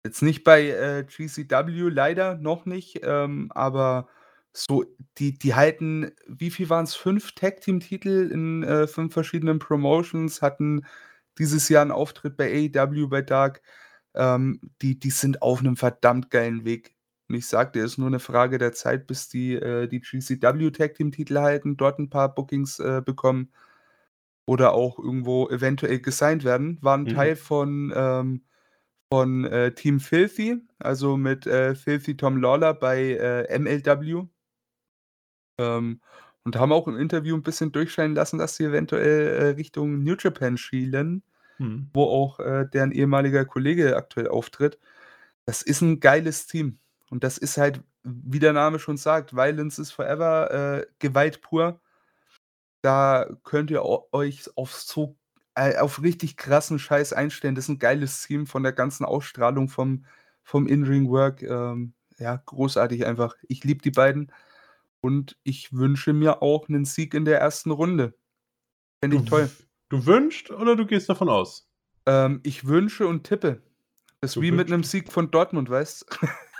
Jetzt 0.06 0.22
nicht 0.22 0.44
bei 0.44 0.68
äh, 0.70 1.04
GCW, 1.04 1.88
leider 1.90 2.36
noch 2.36 2.64
nicht, 2.64 3.00
ähm, 3.02 3.50
aber 3.52 4.08
so, 4.52 4.84
die 5.18 5.36
die 5.36 5.54
halten 5.54 6.12
wie 6.28 6.50
viel 6.50 6.70
waren 6.70 6.84
es? 6.84 6.94
Fünf 6.94 7.32
Tag-Team-Titel 7.34 8.30
in, 8.32 8.62
äh, 8.62 8.86
5 8.86 9.12
verschiedenen 9.12 9.58
Promotions, 9.58 10.42
hatten 10.42 10.86
dieses 11.38 11.68
Jahr 11.68 11.82
einen 11.82 11.90
Auftritt 11.90 12.36
bei 12.36 12.70
AEW, 12.74 13.08
bei 13.08 13.22
Dark. 13.22 13.62
Ähm, 14.14 14.60
die 14.80 14.98
die 14.98 15.10
sind 15.10 15.42
auf 15.42 15.58
einem 15.60 15.76
verdammt 15.76 16.30
geilen 16.30 16.64
Weg. 16.64 16.94
Und 17.28 17.34
ich 17.34 17.46
dir, 17.72 17.84
es 17.84 17.92
ist 17.92 17.98
nur 17.98 18.06
eine 18.06 18.20
Frage 18.20 18.58
der 18.58 18.72
Zeit, 18.72 19.06
bis 19.08 19.28
die, 19.28 19.54
äh, 19.54 19.88
die 19.88 20.00
GCW 20.00 20.70
Tag-Team-Titel 20.70 21.38
halten, 21.38 21.76
dort 21.76 21.98
ein 21.98 22.10
paar 22.10 22.32
Bookings, 22.34 22.78
äh, 22.78 23.02
bekommen 23.04 23.50
oder 24.46 24.72
auch 24.74 24.98
irgendwo 24.98 25.48
eventuell 25.50 26.00
gesigned 26.00 26.44
werden. 26.44 26.78
Waren 26.82 27.02
Mhm. 27.02 27.08
Teil 27.08 27.36
von, 27.36 27.92
ähm 27.96 28.42
von, 29.12 29.44
äh, 29.44 29.72
Team 29.74 30.00
Filthy, 30.00 30.56
also 30.78 31.16
mit, 31.16 31.46
äh, 31.46 31.74
Filthy 31.74 32.16
Tom 32.16 32.38
Lawler 32.38 32.74
bei, 32.74 33.12
äh, 33.14 33.44
MLW. 33.58 34.26
Ähm, 35.58 36.00
und 36.44 36.56
haben 36.56 36.72
auch 36.72 36.86
im 36.86 36.96
Interview 36.96 37.34
ein 37.36 37.42
bisschen 37.42 37.72
durchscheinen 37.72 38.14
lassen, 38.14 38.38
dass 38.38 38.56
sie 38.56 38.64
eventuell, 38.64 39.28
äh, 39.28 39.46
Richtung 39.56 40.02
New 40.04 40.14
Japan 40.18 40.56
schielen, 40.56 41.22
Mhm. 41.58 41.90
wo 41.94 42.04
auch, 42.04 42.40
äh, 42.40 42.66
deren 42.72 42.92
ehemaliger 42.92 43.44
Kollege 43.46 43.96
aktuell 43.96 44.28
auftritt. 44.28 44.78
Das 45.46 45.62
ist 45.62 45.80
ein 45.82 46.00
geiles 46.00 46.46
Team. 46.46 46.80
Und 47.10 47.24
das 47.24 47.38
ist 47.38 47.58
halt, 47.58 47.82
wie 48.04 48.38
der 48.40 48.52
Name 48.54 48.78
schon 48.80 48.96
sagt, 48.98 49.34
Violence 49.36 49.78
is 49.80 49.92
Forever, 49.92 50.80
äh, 50.82 50.86
Gewalt 51.00 51.40
pur. 51.42 51.80
Da 52.82 53.26
könnt 53.44 53.70
ihr 53.70 53.82
euch 53.84 54.44
auf 54.56 54.72
so 54.74 55.16
äh, 55.56 55.78
auf 55.78 56.02
richtig 56.02 56.36
krassen 56.36 56.78
Scheiß 56.78 57.12
einstellen. 57.12 57.54
Das 57.54 57.64
ist 57.64 57.70
ein 57.70 57.78
geiles 57.78 58.22
Team 58.22 58.46
von 58.46 58.62
der 58.62 58.72
ganzen 58.72 59.04
Ausstrahlung 59.04 59.68
vom 59.68 60.04
vom 60.42 60.68
In-Ring-Work, 60.68 61.42
ähm, 61.42 61.94
ja, 62.18 62.36
großartig 62.36 63.04
einfach. 63.04 63.34
Ich 63.48 63.64
liebe 63.64 63.82
die 63.82 63.90
beiden. 63.90 64.30
Und 65.00 65.36
ich 65.42 65.72
wünsche 65.72 66.12
mir 66.12 66.40
auch 66.40 66.68
einen 66.68 66.84
Sieg 66.84 67.14
in 67.14 67.24
der 67.24 67.40
ersten 67.40 67.72
Runde. 67.72 68.14
Fände 69.00 69.16
ich 69.16 69.24
toll. 69.24 69.50
Du 69.88 70.06
wünschst 70.06 70.50
oder 70.50 70.76
du 70.76 70.86
gehst 70.86 71.08
davon 71.08 71.28
aus? 71.28 71.68
Ähm, 72.06 72.40
ich 72.44 72.66
wünsche 72.66 73.06
und 73.06 73.24
tippe. 73.24 73.62
Das 74.20 74.30
ist 74.30 74.36
du 74.36 74.42
wie 74.42 74.50
mit 74.52 74.68
einem 74.68 74.84
Sieg 74.84 75.12
von 75.12 75.30
Dortmund, 75.30 75.68
weißt 75.68 76.06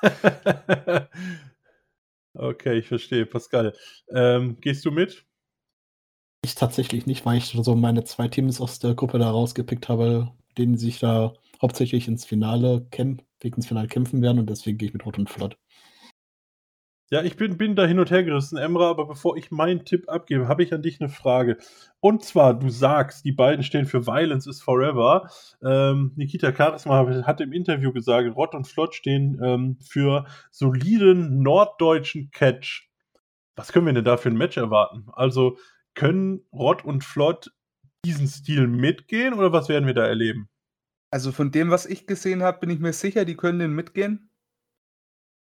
Okay, 2.35 2.79
ich 2.79 2.89
verstehe. 2.89 3.27
Pascal, 3.27 3.75
ähm, 4.11 4.61
gehst 4.61 4.85
du 4.85 4.91
mit? 4.91 5.26
Ich 6.47 6.55
tatsächlich 6.55 7.07
nicht, 7.07 7.27
weil 7.27 7.39
ich 7.39 7.47
so 7.47 7.75
meine 7.75 8.05
zwei 8.05 8.29
Teams 8.29 8.61
aus 8.61 8.79
der 8.79 8.95
Gruppe 8.95 9.19
da 9.19 9.29
rausgepickt 9.29 9.89
habe, 9.89 10.31
denen 10.57 10.79
sich 10.79 11.01
da 11.01 11.33
hauptsächlich 11.61 12.07
ins 12.07 12.25
Finale 12.25 12.87
kämpfen 12.93 13.27
ins 13.43 13.67
Finale 13.67 13.89
kämpfen 13.89 14.23
werden 14.23 14.39
und 14.39 14.49
deswegen 14.49 14.79
gehe 14.79 14.87
ich 14.87 14.93
mit 14.93 15.05
Rot 15.05 15.19
und 15.19 15.29
Flott. 15.29 15.59
Ja, 17.11 17.25
ich 17.25 17.37
bin, 17.37 17.59
bin 17.59 17.75
da 17.75 17.85
hin 17.85 17.99
und 17.99 18.13
her 18.13 18.23
gerissen, 18.23 18.59
Emra, 18.59 18.91
aber 18.91 19.09
bevor 19.09 19.37
ich 19.37 19.51
meinen 19.51 19.85
Tipp 19.85 20.09
abgebe, 20.09 20.47
habe 20.47 20.63
ich 20.63 20.73
an 20.73 20.83
dich 20.83 21.01
eine 21.01 21.09
Frage. 21.09 21.59
Und 21.99 22.23
zwar, 22.23 22.55
du 22.55 22.69
sagst, 22.69 23.25
die 23.25 23.33
beiden 23.33 23.65
stehen 23.65 23.87
für 23.87 24.07
Violence 24.07 24.47
is 24.47 24.63
Forever. 24.63 25.29
Ähm, 25.65 26.13
Nikita 26.15 26.55
Charisma 26.55 27.25
hat 27.25 27.41
im 27.41 27.53
Interview 27.53 27.93
gesagt, 27.93 28.37
Rott 28.37 28.55
und 28.55 28.69
Flott 28.69 28.95
stehen 28.95 29.41
ähm, 29.43 29.79
für 29.81 30.27
soliden 30.53 31.43
norddeutschen 31.43 32.31
Catch. 32.31 32.89
Was 33.57 33.73
können 33.73 33.87
wir 33.87 33.93
denn 33.93 34.05
da 34.05 34.17
für 34.17 34.29
ein 34.29 34.37
Match 34.37 34.57
erwarten? 34.57 35.07
Also, 35.13 35.59
können 35.97 36.47
Rott 36.53 36.85
und 36.85 37.03
Flott 37.03 37.53
diesen 38.05 38.29
Stil 38.29 38.69
mitgehen 38.69 39.35
oder 39.35 39.53
was 39.53 39.69
werden 39.69 39.87
wir 39.87 39.95
da 39.95 40.07
erleben? 40.07 40.49
Also 41.11 41.33
von 41.33 41.51
dem, 41.51 41.71
was 41.71 41.87
ich 41.87 42.07
gesehen 42.07 42.43
habe, 42.43 42.61
bin 42.61 42.71
ich 42.71 42.79
mir 42.79 42.93
sicher, 42.93 43.25
die 43.25 43.37
können 43.37 43.59
den 43.59 43.73
mitgehen. 43.73 44.31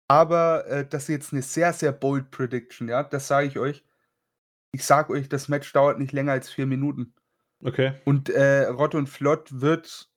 Aber 0.08 0.68
äh, 0.68 0.88
das 0.88 1.04
ist 1.04 1.10
jetzt 1.10 1.34
eine 1.34 1.42
sehr, 1.42 1.74
sehr 1.74 1.92
bold 1.92 2.30
Prediction, 2.32 2.90
ja. 2.90 3.04
Das 3.04 3.28
sage 3.28 3.48
ich 3.48 3.58
euch. 3.58 3.84
Ich 4.74 4.86
sage 4.86 5.14
euch, 5.14 5.30
das 5.30 5.48
Match 5.48 5.72
dauert 5.72 6.00
nicht 6.00 6.12
länger 6.12 6.34
als 6.34 6.50
vier 6.50 6.66
Minuten. 6.66 7.14
Okay. 7.64 7.94
Und 8.06 8.30
äh, 8.30 8.66
Rott 8.66 8.94
und 8.94 9.08
Flott 9.08 9.62
wird. 9.62 10.10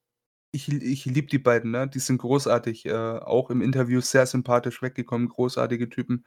Ich, 0.52 0.68
ich 0.68 1.04
liebe 1.04 1.28
die 1.28 1.38
beiden, 1.38 1.70
ne? 1.70 1.88
Die 1.88 1.98
sind 1.98 2.18
großartig. 2.18 2.86
Äh, 2.86 2.92
auch 2.92 3.50
im 3.50 3.62
Interview 3.62 4.00
sehr 4.00 4.26
sympathisch 4.26 4.82
weggekommen, 4.82 5.28
großartige 5.28 5.88
Typen. 5.88 6.24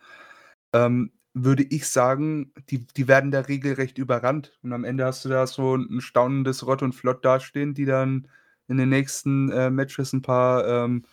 Ähm, 0.74 1.12
würde 1.44 1.64
ich 1.64 1.88
sagen, 1.88 2.52
die, 2.70 2.86
die 2.86 3.08
werden 3.08 3.32
da 3.32 3.42
regelrecht 3.42 3.98
überrannt. 3.98 4.58
Und 4.64 4.74
am 4.74 4.84
Ende 4.84 5.06
hast 5.06 5.26
du 5.26 5.30
da 5.30 5.48
so 5.48 5.76
ein 5.76 6.02
staunendes 6.02 6.66
Rott 6.66 6.82
und 6.82 6.94
Flott 6.94 7.24
dastehen, 7.24 7.74
die 7.74 7.86
dann 7.86 8.28
in 8.68 8.78
den 8.78 8.90
nächsten 8.90 9.52
äh, 9.52 9.70
Matches 9.70 10.14
ein 10.14 10.22
paar 10.22 10.68
ähm, 10.68 11.06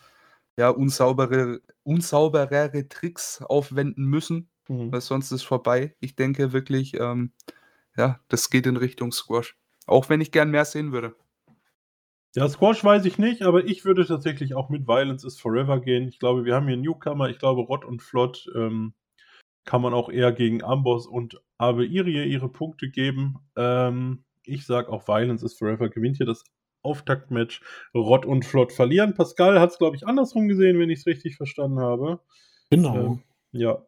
ja, 0.57 0.71
unsaubere, 0.71 1.61
unsauberere 1.83 2.89
Tricks 2.89 3.43
aufwenden 3.43 4.05
müssen, 4.05 4.49
mhm. 4.69 4.93
weil 4.93 5.01
sonst 5.01 5.33
ist 5.33 5.43
vorbei. 5.43 5.95
Ich 6.01 6.17
denke 6.17 6.53
wirklich, 6.53 6.95
ähm, 6.95 7.33
ja, 7.97 8.21
das 8.29 8.51
geht 8.51 8.67
in 8.67 8.77
Richtung 8.77 9.13
Squash. 9.13 9.57
Auch 9.87 10.09
wenn 10.09 10.21
ich 10.21 10.33
gern 10.33 10.51
mehr 10.51 10.65
sehen 10.65 10.93
würde. 10.93 11.15
Ja, 12.35 12.49
Squash 12.49 12.83
weiß 12.83 13.05
ich 13.05 13.19
nicht, 13.19 13.43
aber 13.43 13.65
ich 13.65 13.85
würde 13.85 14.05
tatsächlich 14.05 14.55
auch 14.55 14.69
mit 14.69 14.89
Violence 14.89 15.23
is 15.23 15.39
Forever 15.39 15.81
gehen. 15.81 16.09
Ich 16.09 16.19
glaube, 16.19 16.45
wir 16.45 16.57
haben 16.57 16.67
hier 16.67 16.77
Newcomer. 16.77 17.29
Ich 17.29 17.39
glaube, 17.39 17.61
Rott 17.61 17.85
und 17.85 18.03
Flott 18.03 18.51
ähm, 18.57 18.95
kann 19.65 19.83
man 19.83 19.95
auch 19.95 20.11
eher 20.11 20.33
gegen 20.33 20.63
Amboss 20.63 21.07
und 21.07 21.41
Abe 21.59 21.87
Irie 21.87 22.25
ihre 22.25 22.49
Punkte 22.49 22.91
geben. 22.91 23.37
Ähm, 23.57 24.25
ich 24.45 24.67
sage 24.67 24.91
auch, 24.91 25.09
Violence 25.09 25.43
is 25.43 25.55
Forever 25.55 25.89
gewinnt 25.89 26.19
hier 26.19 26.27
das 26.27 26.45
Auftaktmatch 26.83 27.63
Rott 27.95 28.27
und 28.27 28.45
Flott 28.45 28.73
verlieren. 28.73 29.15
Pascal 29.15 29.59
hat 29.59 29.71
es, 29.71 29.79
glaube 29.79 29.97
ich, 29.97 30.07
andersrum 30.07 30.49
gesehen, 30.49 30.79
wenn 30.79 30.91
ich 30.91 31.01
es 31.01 31.07
richtig 31.07 31.37
verstanden 31.37 31.81
habe. 31.81 32.21
Genau. 32.71 32.97
Ähm, 32.97 33.23
ja, 33.53 33.83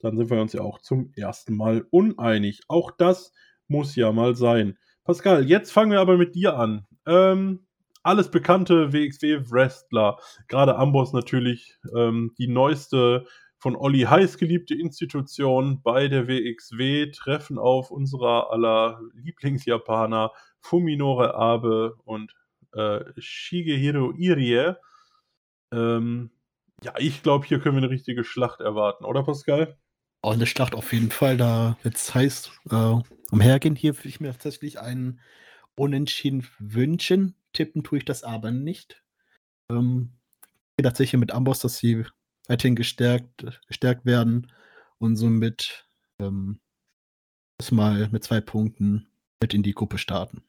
dann 0.00 0.16
sind 0.16 0.30
wir 0.30 0.40
uns 0.40 0.52
ja 0.52 0.60
auch 0.60 0.80
zum 0.80 1.10
ersten 1.16 1.56
Mal 1.56 1.86
uneinig. 1.90 2.60
Auch 2.68 2.90
das 2.90 3.32
muss 3.66 3.96
ja 3.96 4.12
mal 4.12 4.36
sein. 4.36 4.78
Pascal, 5.04 5.48
jetzt 5.48 5.72
fangen 5.72 5.90
wir 5.90 6.00
aber 6.00 6.16
mit 6.16 6.34
dir 6.34 6.56
an. 6.56 6.86
Ähm, 7.06 7.66
alles 8.02 8.30
bekannte 8.30 8.92
WXW-Wrestler, 8.92 10.18
gerade 10.46 10.76
Amboss 10.76 11.12
natürlich, 11.12 11.76
ähm, 11.96 12.34
die 12.38 12.46
neueste 12.46 13.26
von 13.66 13.74
Olli 13.74 14.02
Heiß 14.02 14.38
geliebte 14.38 14.76
Institution 14.76 15.82
bei 15.82 16.06
der 16.06 16.28
WXW, 16.28 17.10
treffen 17.10 17.58
auf 17.58 17.90
unserer 17.90 18.52
aller 18.52 19.00
Lieblingsjapaner 19.14 20.30
Fuminore 20.60 21.34
Abe 21.34 21.96
und 22.04 22.32
äh, 22.74 23.00
Shigehiro 23.18 24.12
Irie. 24.12 24.76
Ähm, 25.72 26.30
ja, 26.84 26.94
ich 26.96 27.24
glaube, 27.24 27.44
hier 27.44 27.58
können 27.58 27.74
wir 27.74 27.82
eine 27.82 27.90
richtige 27.90 28.22
Schlacht 28.22 28.60
erwarten, 28.60 29.04
oder 29.04 29.24
Pascal? 29.24 29.76
Oh, 30.22 30.30
eine 30.30 30.46
Schlacht 30.46 30.76
auf 30.76 30.92
jeden 30.92 31.10
Fall. 31.10 31.36
Da 31.36 31.76
jetzt 31.82 32.14
heißt 32.14 32.52
äh, 32.70 32.94
umhergehen, 33.32 33.74
hier 33.74 33.96
würde 33.96 34.08
ich 34.08 34.20
mir 34.20 34.30
tatsächlich 34.30 34.78
einen 34.78 35.18
Unentschieden 35.74 36.46
wünschen. 36.60 37.34
Tippen 37.52 37.82
tue 37.82 37.98
ich 37.98 38.04
das 38.04 38.22
aber 38.22 38.52
nicht. 38.52 39.02
Ähm, 39.72 40.12
tatsächlich 40.80 41.18
mit 41.18 41.32
Amboss, 41.32 41.58
dass 41.58 41.78
sie 41.78 42.06
weiterhin 42.48 42.76
gestärkt, 42.76 43.44
gestärkt 43.68 44.06
werden 44.06 44.52
und 44.98 45.16
somit 45.16 45.86
ähm, 46.18 46.60
mal 47.70 48.08
mit 48.10 48.24
zwei 48.24 48.40
Punkten 48.40 49.08
mit 49.40 49.54
in 49.54 49.62
die 49.62 49.74
Gruppe 49.74 49.98
starten. 49.98 50.42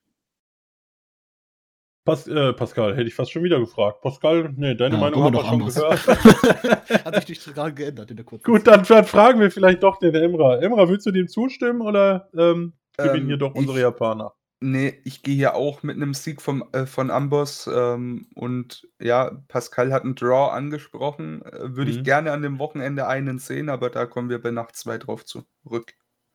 Pas 2.06 2.26
äh, 2.26 2.54
Pascal, 2.54 2.96
hätte 2.96 3.10
ich 3.10 3.16
fast 3.16 3.34
schon 3.34 3.44
wieder 3.44 3.60
gefragt. 3.60 4.02
Pascal, 4.02 4.54
nee, 4.56 4.76
deine 4.76 4.96
ja, 4.96 5.02
Meinung 5.02 5.24
haben 5.24 5.34
wir 5.34 5.44
schon 5.44 5.66
gehört. 5.66 6.08
Hat 7.06 7.16
sich 7.16 7.28
nicht 7.28 7.54
gerade 7.54 7.74
geändert 7.74 8.10
in 8.10 8.16
der 8.16 8.26
kurzen 8.26 8.46
Gut, 8.46 8.66
dann, 8.66 8.84
dann, 8.84 9.04
fragen 9.04 9.42
wir 9.42 9.52
vielleicht 9.52 9.84
doch 9.84 10.00
den 10.00 10.16
Emra. 10.16 10.58
Emra, 10.60 10.88
willst 10.88 11.06
du 11.06 11.12
dem 11.12 11.28
zustimmen 11.28 11.82
oder 11.82 12.30
ähm, 12.34 12.72
gewinnen 12.96 13.24
ähm, 13.24 13.28
hier 13.28 13.38
doch 13.38 13.54
unsere 13.56 13.80
ich, 13.80 13.84
Japaner? 13.84 14.34
Nee, 14.60 15.00
ich 15.04 15.22
gehe 15.22 15.36
hier 15.36 15.54
auch 15.54 15.84
mit 15.84 15.98
einem 15.98 16.16
Sieg 16.16 16.42
vom, 16.42 16.68
äh, 16.72 16.88
von 16.88 17.12
Amboss 17.12 17.70
ähm, 17.72 18.28
und 18.34 18.88
ja, 19.00 19.44
Pascal 19.48 19.94
hat 19.94 20.04
einen 20.04 20.16
Draw 20.16 20.52
angesprochen. 20.52 21.44
Äh, 21.44 21.76
Würde 21.76 21.92
mhm. 21.92 21.98
ich 21.98 22.04
gerne 22.04 22.32
an 22.32 22.42
dem 22.42 22.58
Wochenende 22.58 23.08
einen 23.08 23.38
sehen, 23.38 23.70
aber 23.70 23.92
da 23.92 24.08
kommen 24.08 24.30
wir 24.30 24.42
bei 24.42 24.50
Nacht 24.50 24.76
2 24.76 24.98
drauf 24.98 25.26
zurück. 25.26 25.94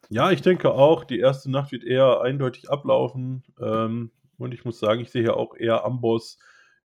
Ja, 0.08 0.30
ich 0.30 0.42
denke 0.42 0.70
auch, 0.70 1.04
die 1.04 1.18
erste 1.18 1.50
Nacht 1.50 1.72
wird 1.72 1.82
eher 1.82 2.20
eindeutig 2.20 2.70
ablaufen. 2.70 3.42
Ähm, 3.60 4.12
und 4.38 4.54
ich 4.54 4.64
muss 4.64 4.78
sagen, 4.78 5.00
ich 5.00 5.10
sehe 5.10 5.22
hier 5.22 5.36
auch 5.36 5.56
eher 5.56 5.84
Amboss. 5.84 6.38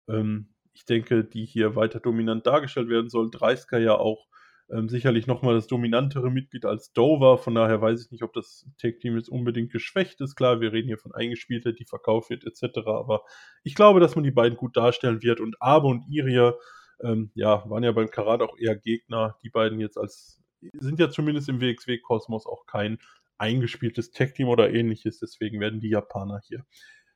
Ähm, 0.07 0.49
ich 0.73 0.85
denke, 0.85 1.25
die 1.25 1.45
hier 1.45 1.75
weiter 1.75 1.99
dominant 1.99 2.45
dargestellt 2.47 2.87
werden 2.87 3.09
sollen. 3.09 3.31
Dreisker 3.31 3.79
ja 3.79 3.95
auch 3.95 4.27
ähm, 4.69 4.89
sicherlich 4.89 5.27
nochmal 5.27 5.55
das 5.55 5.67
dominantere 5.67 6.31
Mitglied 6.31 6.65
als 6.65 6.91
Dover. 6.93 7.37
Von 7.37 7.55
daher 7.55 7.81
weiß 7.81 8.05
ich 8.05 8.11
nicht, 8.11 8.23
ob 8.23 8.33
das 8.33 8.65
Tag-Team 8.81 9.17
jetzt 9.17 9.29
unbedingt 9.29 9.71
geschwächt 9.71 10.21
ist. 10.21 10.35
Klar, 10.35 10.61
wir 10.61 10.73
reden 10.73 10.87
hier 10.87 10.97
von 10.97 11.13
Eingespielter, 11.13 11.71
die 11.73 11.85
verkauft 11.85 12.29
wird, 12.29 12.45
etc. 12.45 12.79
Aber 12.85 13.23
ich 13.63 13.75
glaube, 13.75 13.99
dass 13.99 14.15
man 14.15 14.23
die 14.23 14.31
beiden 14.31 14.57
gut 14.57 14.75
darstellen 14.75 15.21
wird. 15.21 15.39
Und 15.39 15.55
Abe 15.61 15.87
und 15.87 16.05
Iria, 16.09 16.55
ähm, 17.03 17.31
ja, 17.35 17.69
waren 17.69 17.83
ja 17.83 17.91
beim 17.91 18.09
Karat 18.09 18.41
auch 18.41 18.57
eher 18.57 18.75
Gegner. 18.75 19.37
Die 19.43 19.49
beiden 19.49 19.79
jetzt 19.79 19.97
als, 19.97 20.41
sind 20.73 20.99
ja 20.99 21.09
zumindest 21.09 21.49
im 21.49 21.61
WXW-Kosmos 21.61 22.45
auch 22.45 22.65
kein 22.65 22.97
eingespieltes 23.37 24.11
Tag-Team 24.11 24.47
oder 24.47 24.73
ähnliches. 24.73 25.19
Deswegen 25.19 25.59
werden 25.59 25.79
die 25.79 25.89
Japaner 25.89 26.41
hier 26.43 26.65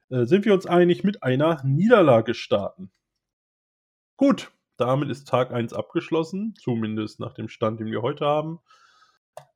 äh, 0.10 0.26
sind 0.26 0.45
wir 0.45 0.54
uns 0.54 0.66
einig, 0.66 1.04
mit 1.04 1.24
einer 1.24 1.62
Niederlage 1.64 2.34
starten. 2.34 2.91
Gut, 4.18 4.52
damit 4.80 5.10
ist 5.10 5.28
Tag 5.28 5.52
1 5.52 5.74
abgeschlossen, 5.74 6.56
zumindest 6.60 7.20
nach 7.20 7.34
dem 7.34 7.50
Stand, 7.50 7.80
den 7.80 7.92
wir 7.92 8.02
heute 8.02 8.26
haben. 8.26 8.60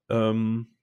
Ähm, 0.10 0.76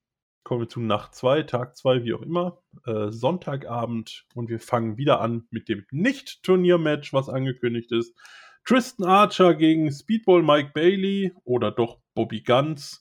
kommen 0.43 0.63
wir 0.63 0.69
zu 0.69 0.81
Nacht 0.81 1.15
2, 1.15 1.43
Tag 1.43 1.77
2, 1.77 2.05
wie 2.05 2.15
auch 2.15 2.23
immer. 2.23 2.63
Äh, 2.87 3.11
Sonntagabend 3.11 4.27
und 4.35 4.49
wir 4.49 4.61
fangen 4.61 4.97
wieder 4.97 5.21
an 5.21 5.47
mit 5.51 5.69
dem 5.69 5.85
Nicht-Turnier-Match, 5.91 7.13
was 7.13 7.29
angekündigt 7.29 7.93
ist. 7.93 8.17
Tristan 8.65 9.07
Archer 9.07 9.55
gegen 9.55 9.91
Speedball 9.91 10.43
Mike 10.43 10.71
Bailey 10.75 11.33
oder 11.45 11.71
doch 11.71 11.99
Bobby 12.15 12.43
Guns. 12.43 13.01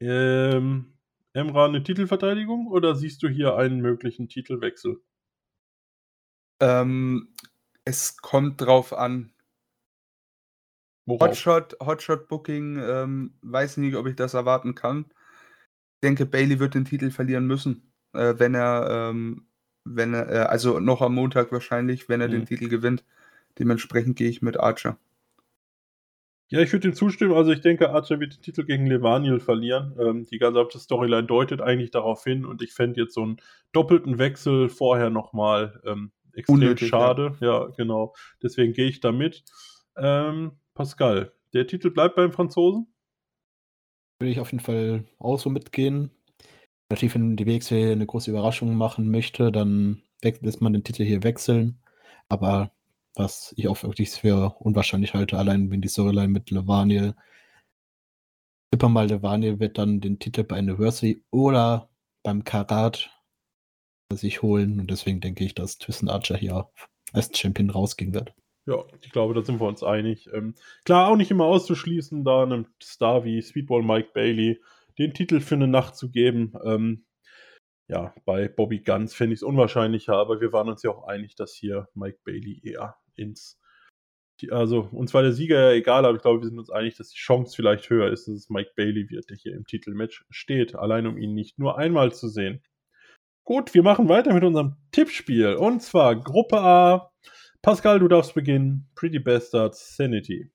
Ähm, 0.00 0.98
Emra 1.32 1.66
eine 1.66 1.82
Titelverteidigung 1.82 2.66
oder 2.66 2.94
siehst 2.94 3.22
du 3.22 3.28
hier 3.28 3.56
einen 3.56 3.80
möglichen 3.80 4.28
Titelwechsel? 4.28 5.00
Ähm, 6.60 7.34
es 7.84 8.16
kommt 8.16 8.60
drauf 8.60 8.92
an. 8.92 9.32
Hotshot, 11.18 11.76
Hotshot 11.80 12.28
Booking, 12.28 12.78
ähm, 12.78 13.34
weiß 13.42 13.78
nicht, 13.78 13.96
ob 13.96 14.06
ich 14.06 14.16
das 14.16 14.34
erwarten 14.34 14.74
kann. 14.74 15.06
Ich 15.08 16.00
denke, 16.08 16.26
Bailey 16.26 16.60
wird 16.60 16.74
den 16.74 16.84
Titel 16.84 17.10
verlieren 17.10 17.46
müssen, 17.46 17.92
äh, 18.12 18.34
wenn 18.38 18.54
er, 18.54 19.10
ähm, 19.10 19.46
wenn 19.84 20.14
er, 20.14 20.30
äh, 20.30 20.38
also 20.46 20.80
noch 20.80 21.02
am 21.02 21.14
Montag 21.14 21.52
wahrscheinlich, 21.52 22.08
wenn 22.08 22.20
er 22.20 22.28
mhm. 22.28 22.32
den 22.32 22.46
Titel 22.46 22.68
gewinnt. 22.68 23.04
Dementsprechend 23.58 24.16
gehe 24.16 24.28
ich 24.28 24.42
mit 24.42 24.58
Archer. 24.58 24.96
Ja, 26.48 26.60
ich 26.60 26.72
würde 26.72 26.88
ihm 26.88 26.94
zustimmen. 26.94 27.34
Also 27.34 27.52
ich 27.52 27.60
denke, 27.60 27.90
Archer 27.90 28.18
wird 28.18 28.36
den 28.36 28.42
Titel 28.42 28.64
gegen 28.64 28.86
Levaniel 28.86 29.38
verlieren. 29.38 29.94
Ähm, 30.00 30.26
die 30.26 30.38
gesamte 30.38 30.80
Storyline 30.80 31.24
deutet 31.24 31.60
eigentlich 31.60 31.92
darauf 31.92 32.24
hin 32.24 32.44
und 32.44 32.60
ich 32.60 32.72
fände 32.72 33.00
jetzt 33.00 33.14
so 33.14 33.22
einen 33.22 33.36
doppelten 33.72 34.18
Wechsel 34.18 34.68
vorher 34.68 35.10
nochmal 35.10 35.80
ähm, 35.84 36.10
extrem 36.34 36.56
Unnötig, 36.56 36.88
schade. 36.88 37.36
Ja. 37.40 37.46
ja. 37.46 37.66
genau. 37.76 38.14
Deswegen 38.42 38.72
gehe 38.72 38.88
ich 38.88 39.00
da 39.00 39.12
mit. 39.12 39.44
Ähm, 39.96 40.52
Pascal, 40.74 41.32
der 41.52 41.66
Titel 41.66 41.90
bleibt 41.90 42.16
beim 42.16 42.32
Franzosen? 42.32 42.92
Würde 44.18 44.32
ich 44.32 44.40
auf 44.40 44.52
jeden 44.52 44.64
Fall 44.64 45.04
auch 45.18 45.38
so 45.38 45.50
mitgehen. 45.50 46.10
Natürlich, 46.90 47.14
wenn 47.14 47.36
die 47.36 47.46
WXW 47.46 47.92
eine 47.92 48.06
große 48.06 48.30
Überraschung 48.30 48.74
machen 48.74 49.10
möchte, 49.10 49.52
dann 49.52 50.02
lässt 50.22 50.60
man 50.60 50.72
den 50.72 50.84
Titel 50.84 51.04
hier 51.04 51.22
wechseln. 51.22 51.80
Aber 52.28 52.72
was 53.14 53.54
ich 53.56 53.68
auch 53.68 53.82
wirklich 53.82 54.10
für 54.10 54.56
unwahrscheinlich 54.58 55.14
halte, 55.14 55.38
allein 55.38 55.70
wenn 55.70 55.80
die 55.80 55.88
Storyline 55.88 56.28
mit 56.28 56.50
Levaniel 56.50 57.14
Tipper 58.72 58.88
mal 58.88 59.08
Levaniel 59.08 59.58
wird 59.58 59.78
dann 59.78 60.00
den 60.00 60.20
Titel 60.20 60.44
bei 60.44 60.56
Anniversary 60.56 61.24
oder 61.30 61.90
beim 62.22 62.44
Karat 62.44 63.10
sich 64.12 64.42
holen. 64.42 64.78
Und 64.78 64.90
deswegen 64.90 65.20
denke 65.20 65.44
ich, 65.44 65.54
dass 65.54 65.78
Thyssen 65.78 66.08
Archer 66.08 66.36
hier 66.36 66.70
als 67.12 67.36
Champion 67.36 67.70
rausgehen 67.70 68.14
wird. 68.14 68.32
Ja, 68.70 68.84
ich 69.02 69.10
glaube, 69.10 69.34
da 69.34 69.42
sind 69.42 69.60
wir 69.60 69.66
uns 69.66 69.82
einig. 69.82 70.28
Ähm, 70.32 70.54
klar, 70.84 71.08
auch 71.08 71.16
nicht 71.16 71.32
immer 71.32 71.44
auszuschließen, 71.44 72.22
da 72.22 72.44
einem 72.44 72.66
Star 72.80 73.24
wie 73.24 73.42
Sweetball 73.42 73.82
Mike 73.82 74.10
Bailey 74.14 74.62
den 74.96 75.12
Titel 75.12 75.40
für 75.40 75.56
eine 75.56 75.66
Nacht 75.66 75.96
zu 75.96 76.12
geben. 76.12 76.52
Ähm, 76.64 77.04
ja, 77.88 78.14
bei 78.24 78.46
Bobby 78.46 78.78
Guns 78.78 79.12
fände 79.12 79.34
ich 79.34 79.40
es 79.40 79.42
unwahrscheinlicher, 79.42 80.14
aber 80.14 80.40
wir 80.40 80.52
waren 80.52 80.68
uns 80.68 80.84
ja 80.84 80.92
auch 80.92 81.08
einig, 81.08 81.34
dass 81.34 81.52
hier 81.52 81.88
Mike 81.94 82.20
Bailey 82.24 82.60
eher 82.62 82.94
ins. 83.16 83.58
Also, 84.50 84.88
uns 84.92 85.12
war 85.14 85.22
der 85.22 85.32
Sieger 85.32 85.58
ja 85.58 85.72
egal, 85.72 86.04
aber 86.04 86.14
ich 86.14 86.22
glaube, 86.22 86.40
wir 86.40 86.48
sind 86.48 86.60
uns 86.60 86.70
einig, 86.70 86.96
dass 86.96 87.10
die 87.10 87.18
Chance 87.18 87.56
vielleicht 87.56 87.90
höher 87.90 88.12
ist, 88.12 88.28
dass 88.28 88.36
es 88.36 88.50
Mike 88.50 88.70
Bailey 88.76 89.10
wird, 89.10 89.30
der 89.30 89.36
hier 89.36 89.54
im 89.56 89.66
Titelmatch 89.66 90.24
steht, 90.30 90.76
allein 90.76 91.08
um 91.08 91.18
ihn 91.18 91.34
nicht 91.34 91.58
nur 91.58 91.76
einmal 91.76 92.12
zu 92.12 92.28
sehen. 92.28 92.62
Gut, 93.42 93.74
wir 93.74 93.82
machen 93.82 94.08
weiter 94.08 94.32
mit 94.32 94.44
unserem 94.44 94.76
Tippspiel. 94.92 95.54
Und 95.54 95.82
zwar 95.82 96.14
Gruppe 96.14 96.60
A. 96.60 97.09
Pascal, 97.62 97.98
du 97.98 98.08
darfst 98.08 98.34
beginnen. 98.34 98.88
Pretty 98.94 99.18
Bastards, 99.18 99.96
Sanity. 99.96 100.50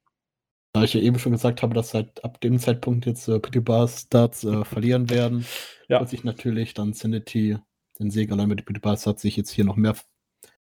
Da 0.74 0.84
ich 0.84 0.94
ja 0.94 1.02
eben 1.02 1.20
schon 1.20 1.32
gesagt 1.32 1.62
habe, 1.62 1.74
dass 1.74 1.92
seit 1.92 2.24
ab 2.24 2.42
dem 2.42 2.60
Zeitpunkt 2.60 3.06
jetzt 3.06 3.28
äh, 3.28 3.40
Pretty 3.40 3.62
Bastards 3.62 4.44
äh, 4.44 4.66
verlieren 4.66 5.10
werden, 5.10 5.46
ja. 5.88 6.00
wird 6.00 6.10
sich 6.10 6.24
natürlich 6.24 6.74
dann 6.74 6.94
Sanity 6.94 7.58
den 8.00 8.12
Sieg 8.12 8.32
allein 8.32 8.50
mit 8.50 8.66
Pretty 8.66 8.80
Bastards 8.80 9.22
sich 9.22 9.38
jetzt 9.38 9.52
hier 9.52 9.66
noch 9.66 9.78
mehr 9.78 9.96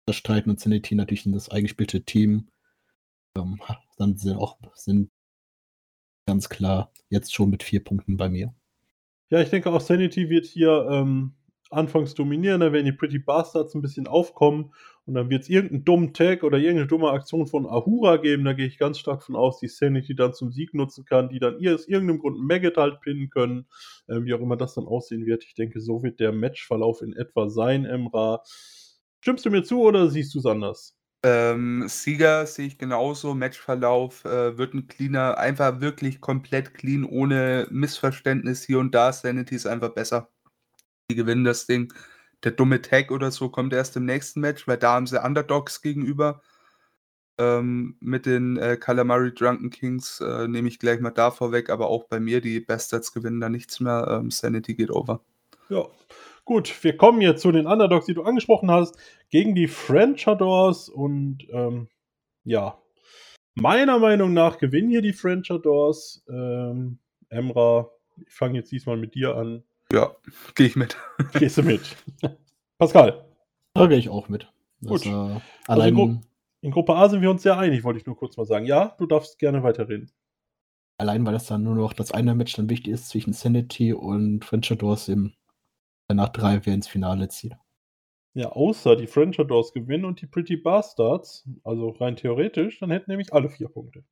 verstreiten 0.06 0.50
und 0.50 0.60
Sanity 0.60 0.94
natürlich 0.94 1.26
in 1.26 1.32
das 1.32 1.50
eingespielte 1.50 2.04
Team. 2.04 2.48
Ähm, 3.36 3.60
dann 3.98 4.16
sind 4.16 4.36
auch 4.36 4.58
sind 4.74 5.10
ganz 6.26 6.48
klar 6.48 6.92
jetzt 7.08 7.34
schon 7.34 7.50
mit 7.50 7.62
vier 7.62 7.82
Punkten 7.82 8.16
bei 8.16 8.28
mir. 8.28 8.54
Ja, 9.30 9.40
ich 9.40 9.50
denke 9.50 9.70
auch 9.70 9.80
Sanity 9.80 10.30
wird 10.30 10.46
hier 10.46 10.88
ähm, 10.90 11.34
anfangs 11.70 12.14
dominieren, 12.14 12.60
dann 12.60 12.72
werden 12.72 12.84
die 12.84 12.92
Pretty 12.92 13.18
Bastards 13.18 13.74
ein 13.74 13.82
bisschen 13.82 14.06
aufkommen 14.06 14.72
und 15.06 15.14
dann 15.14 15.30
wird 15.30 15.42
es 15.42 15.48
irgendeinen 15.48 15.84
dummen 15.84 16.12
Tag 16.12 16.42
oder 16.42 16.58
irgendeine 16.58 16.88
dumme 16.88 17.10
Aktion 17.10 17.46
von 17.46 17.66
Ahura 17.66 18.16
geben. 18.16 18.44
Da 18.44 18.52
gehe 18.52 18.66
ich 18.66 18.78
ganz 18.78 18.98
stark 18.98 19.22
von 19.22 19.36
aus, 19.36 19.60
die 19.60 19.68
Sanity 19.68 20.14
dann 20.14 20.34
zum 20.34 20.50
Sieg 20.50 20.74
nutzen 20.74 21.04
kann, 21.04 21.28
die 21.28 21.38
dann 21.38 21.58
ihr 21.60 21.74
aus 21.74 21.86
irgendeinem 21.86 22.18
Grund 22.18 22.38
Maggot 22.40 22.76
halt 22.76 23.00
pinnen 23.00 23.30
können, 23.30 23.66
äh, 24.08 24.22
wie 24.22 24.34
auch 24.34 24.40
immer 24.40 24.56
das 24.56 24.74
dann 24.74 24.86
aussehen 24.86 25.26
wird. 25.26 25.44
Ich 25.44 25.54
denke, 25.54 25.80
so 25.80 26.02
wird 26.02 26.20
der 26.20 26.32
Matchverlauf 26.32 27.02
in 27.02 27.12
etwa 27.14 27.48
sein, 27.48 27.84
Emra. 27.84 28.42
Stimmst 29.20 29.46
du 29.46 29.50
mir 29.50 29.62
zu 29.62 29.80
oder 29.82 30.08
siehst 30.08 30.34
du 30.34 30.40
es 30.40 30.46
anders? 30.46 30.96
Ähm, 31.22 31.84
Sieger 31.86 32.46
sehe 32.46 32.66
ich 32.66 32.78
genauso. 32.78 33.34
Matchverlauf 33.34 34.24
äh, 34.24 34.56
wird 34.56 34.74
ein 34.74 34.86
cleaner, 34.86 35.36
einfach 35.38 35.80
wirklich 35.80 36.20
komplett 36.20 36.72
clean, 36.74 37.04
ohne 37.04 37.68
Missverständnis 37.70 38.64
hier 38.64 38.78
und 38.78 38.94
da. 38.94 39.12
Sanity 39.12 39.54
ist 39.54 39.66
einfach 39.66 39.90
besser 39.90 40.30
die 41.10 41.14
gewinnen 41.14 41.44
das 41.44 41.66
Ding. 41.66 41.92
Der 42.44 42.52
dumme 42.52 42.80
Tag 42.80 43.10
oder 43.10 43.30
so 43.30 43.50
kommt 43.50 43.72
erst 43.74 43.96
im 43.96 44.06
nächsten 44.06 44.40
Match, 44.40 44.66
weil 44.66 44.78
da 44.78 44.94
haben 44.94 45.06
sie 45.06 45.22
Underdogs 45.22 45.82
gegenüber. 45.82 46.40
Ähm, 47.38 47.96
mit 48.00 48.26
den 48.26 48.56
äh, 48.56 48.76
Calamari 48.76 49.32
Drunken 49.34 49.70
Kings 49.70 50.20
äh, 50.20 50.46
nehme 50.46 50.68
ich 50.68 50.78
gleich 50.78 51.00
mal 51.00 51.10
da 51.10 51.30
vorweg, 51.30 51.70
aber 51.70 51.88
auch 51.88 52.04
bei 52.04 52.20
mir, 52.20 52.40
die 52.40 52.60
Bastards 52.60 53.12
gewinnen 53.12 53.40
da 53.40 53.48
nichts 53.48 53.80
mehr. 53.80 54.06
Ähm, 54.10 54.30
Sanity 54.30 54.74
geht 54.74 54.90
over. 54.90 55.20
Ja, 55.70 55.86
gut, 56.44 56.72
wir 56.82 56.96
kommen 56.96 57.20
jetzt 57.20 57.42
zu 57.42 57.52
den 57.52 57.66
Underdogs, 57.66 58.06
die 58.06 58.14
du 58.14 58.24
angesprochen 58.24 58.70
hast, 58.70 58.98
gegen 59.30 59.54
die 59.54 59.68
Frenchadors 59.68 60.88
und 60.88 61.46
ähm, 61.50 61.88
ja, 62.44 62.78
meiner 63.54 63.98
Meinung 63.98 64.32
nach 64.32 64.58
gewinnen 64.58 64.90
hier 64.90 65.02
die 65.02 65.12
Frenchadors. 65.12 66.24
Ähm, 66.28 66.98
Emra, 67.28 67.88
ich 68.26 68.34
fange 68.34 68.58
jetzt 68.58 68.72
diesmal 68.72 68.96
mit 68.96 69.14
dir 69.14 69.36
an. 69.36 69.62
Ja, 69.92 70.14
gehe 70.54 70.66
ich 70.66 70.76
mit. 70.76 70.96
Gehst 71.38 71.58
du 71.58 71.62
mit? 71.62 71.96
Pascal. 72.78 73.24
Da 73.74 73.86
gehe 73.86 73.98
ich 73.98 74.08
auch 74.08 74.28
mit. 74.28 74.52
Das, 74.80 75.02
Gut. 75.02 75.06
Äh, 75.06 75.40
allein 75.66 75.94
also 75.94 76.04
in, 76.04 76.26
in, 76.62 76.70
Gruppe 76.70 76.94
A 76.94 77.08
sind 77.08 77.22
wir 77.22 77.30
uns 77.30 77.42
sehr 77.42 77.58
einig, 77.58 77.84
wollte 77.84 77.98
ich 77.98 78.06
nur 78.06 78.16
kurz 78.16 78.36
mal 78.36 78.46
sagen. 78.46 78.66
Ja, 78.66 78.94
du 78.98 79.06
darfst 79.06 79.38
gerne 79.38 79.62
weiterreden. 79.62 80.10
Allein, 80.98 81.24
weil 81.24 81.32
das 81.32 81.46
dann 81.46 81.62
nur 81.62 81.74
noch 81.74 81.92
das 81.92 82.12
eine 82.12 82.34
Match 82.34 82.54
dann 82.54 82.68
wichtig 82.68 82.92
ist 82.92 83.08
zwischen 83.08 83.32
Sanity 83.32 83.92
und 83.92 84.44
Frenchadors 84.44 85.08
im 85.08 85.34
nach 86.12 86.30
drei 86.30 86.64
wer 86.64 86.74
ins 86.74 86.88
Finale 86.88 87.28
zieht. 87.28 87.54
Ja, 88.34 88.50
außer 88.50 88.96
die 88.96 89.06
Frenchadors 89.06 89.72
gewinnen 89.72 90.04
und 90.04 90.20
die 90.20 90.26
Pretty 90.26 90.56
Bastards, 90.56 91.48
also 91.64 91.90
rein 91.90 92.16
theoretisch, 92.16 92.78
dann 92.78 92.90
hätten 92.90 93.10
nämlich 93.10 93.32
alle 93.32 93.48
vier 93.48 93.68
Punkte. 93.68 94.04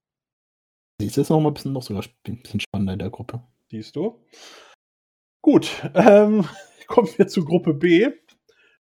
Siehst 1.01 1.17
du, 1.17 1.21
ist 1.21 1.31
noch 1.31 1.41
mal 1.41 1.51
ein 1.51 1.55
bisschen, 1.55 1.73
noch 1.73 1.83
sogar 1.83 2.03
ein 2.27 2.43
bisschen 2.43 2.61
spannender 2.61 2.95
in 2.95 2.99
der 2.99 3.11
Gruppe. 3.11 3.43
Siehst 3.71 3.95
du? 3.95 4.25
Gut, 5.51 5.83
ähm, 5.95 6.47
kommen 6.89 7.09
wir 7.17 7.27
zu 7.27 7.43
Gruppe 7.43 7.73
B. 7.73 8.11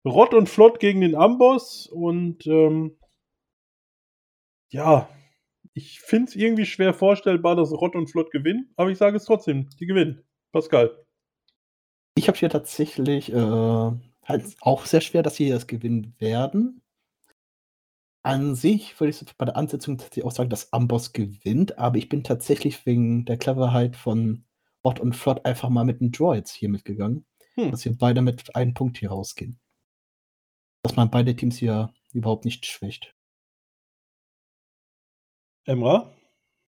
Rott 0.03 0.33
und 0.33 0.49
Flott 0.49 0.81
gegen 0.81 0.99
den 0.99 1.15
Amboss 1.15 1.87
und 1.87 2.45
ähm, 2.45 2.97
ja, 4.69 5.07
ich 5.73 6.01
finde 6.01 6.27
es 6.27 6.35
irgendwie 6.35 6.65
schwer 6.65 6.93
vorstellbar, 6.93 7.55
dass 7.55 7.71
Rott 7.71 7.95
und 7.95 8.11
Flott 8.11 8.31
gewinnen, 8.31 8.73
aber 8.75 8.89
ich 8.89 8.97
sage 8.97 9.15
es 9.15 9.23
trotzdem, 9.23 9.69
die 9.79 9.85
gewinnen. 9.85 10.25
Pascal. 10.51 11.05
Ich 12.17 12.27
habe 12.27 12.37
hier 12.37 12.49
tatsächlich 12.49 13.31
äh, 13.31 13.35
halt 14.25 14.57
auch 14.59 14.85
sehr 14.85 14.99
schwer, 14.99 15.23
dass 15.23 15.37
sie 15.37 15.47
das 15.47 15.67
gewinnen 15.67 16.15
werden. 16.19 16.81
An 18.23 18.55
sich 18.55 18.99
würde 18.99 19.11
ich 19.11 19.37
bei 19.37 19.45
der 19.45 19.55
Ansetzung 19.55 19.99
tatsächlich 19.99 20.25
auch 20.25 20.31
sagen, 20.31 20.49
dass 20.49 20.73
Amboss 20.73 21.13
gewinnt, 21.13 21.77
aber 21.77 21.95
ich 21.95 22.09
bin 22.09 22.25
tatsächlich 22.25 22.85
wegen 22.85 23.23
der 23.23 23.37
Cleverheit 23.37 23.95
von 23.95 24.43
Bot 24.87 25.01
und 25.01 25.17
Flott 25.17 25.45
einfach 25.45 25.67
mal 25.67 25.83
mit 25.83 25.99
den 25.99 26.13
Droids 26.13 26.53
hier 26.53 26.69
mitgegangen. 26.69 27.25
Hm. 27.55 27.71
Dass 27.71 27.83
wir 27.83 27.97
beide 27.97 28.21
mit 28.21 28.55
einem 28.55 28.73
Punkt 28.73 28.97
hier 28.97 29.09
rausgehen. 29.09 29.59
Dass 30.81 30.95
man 30.95 31.11
beide 31.11 31.35
Teams 31.35 31.57
hier 31.57 31.93
überhaupt 32.13 32.45
nicht 32.45 32.65
schwächt. 32.65 33.13
Emra? 35.65 36.13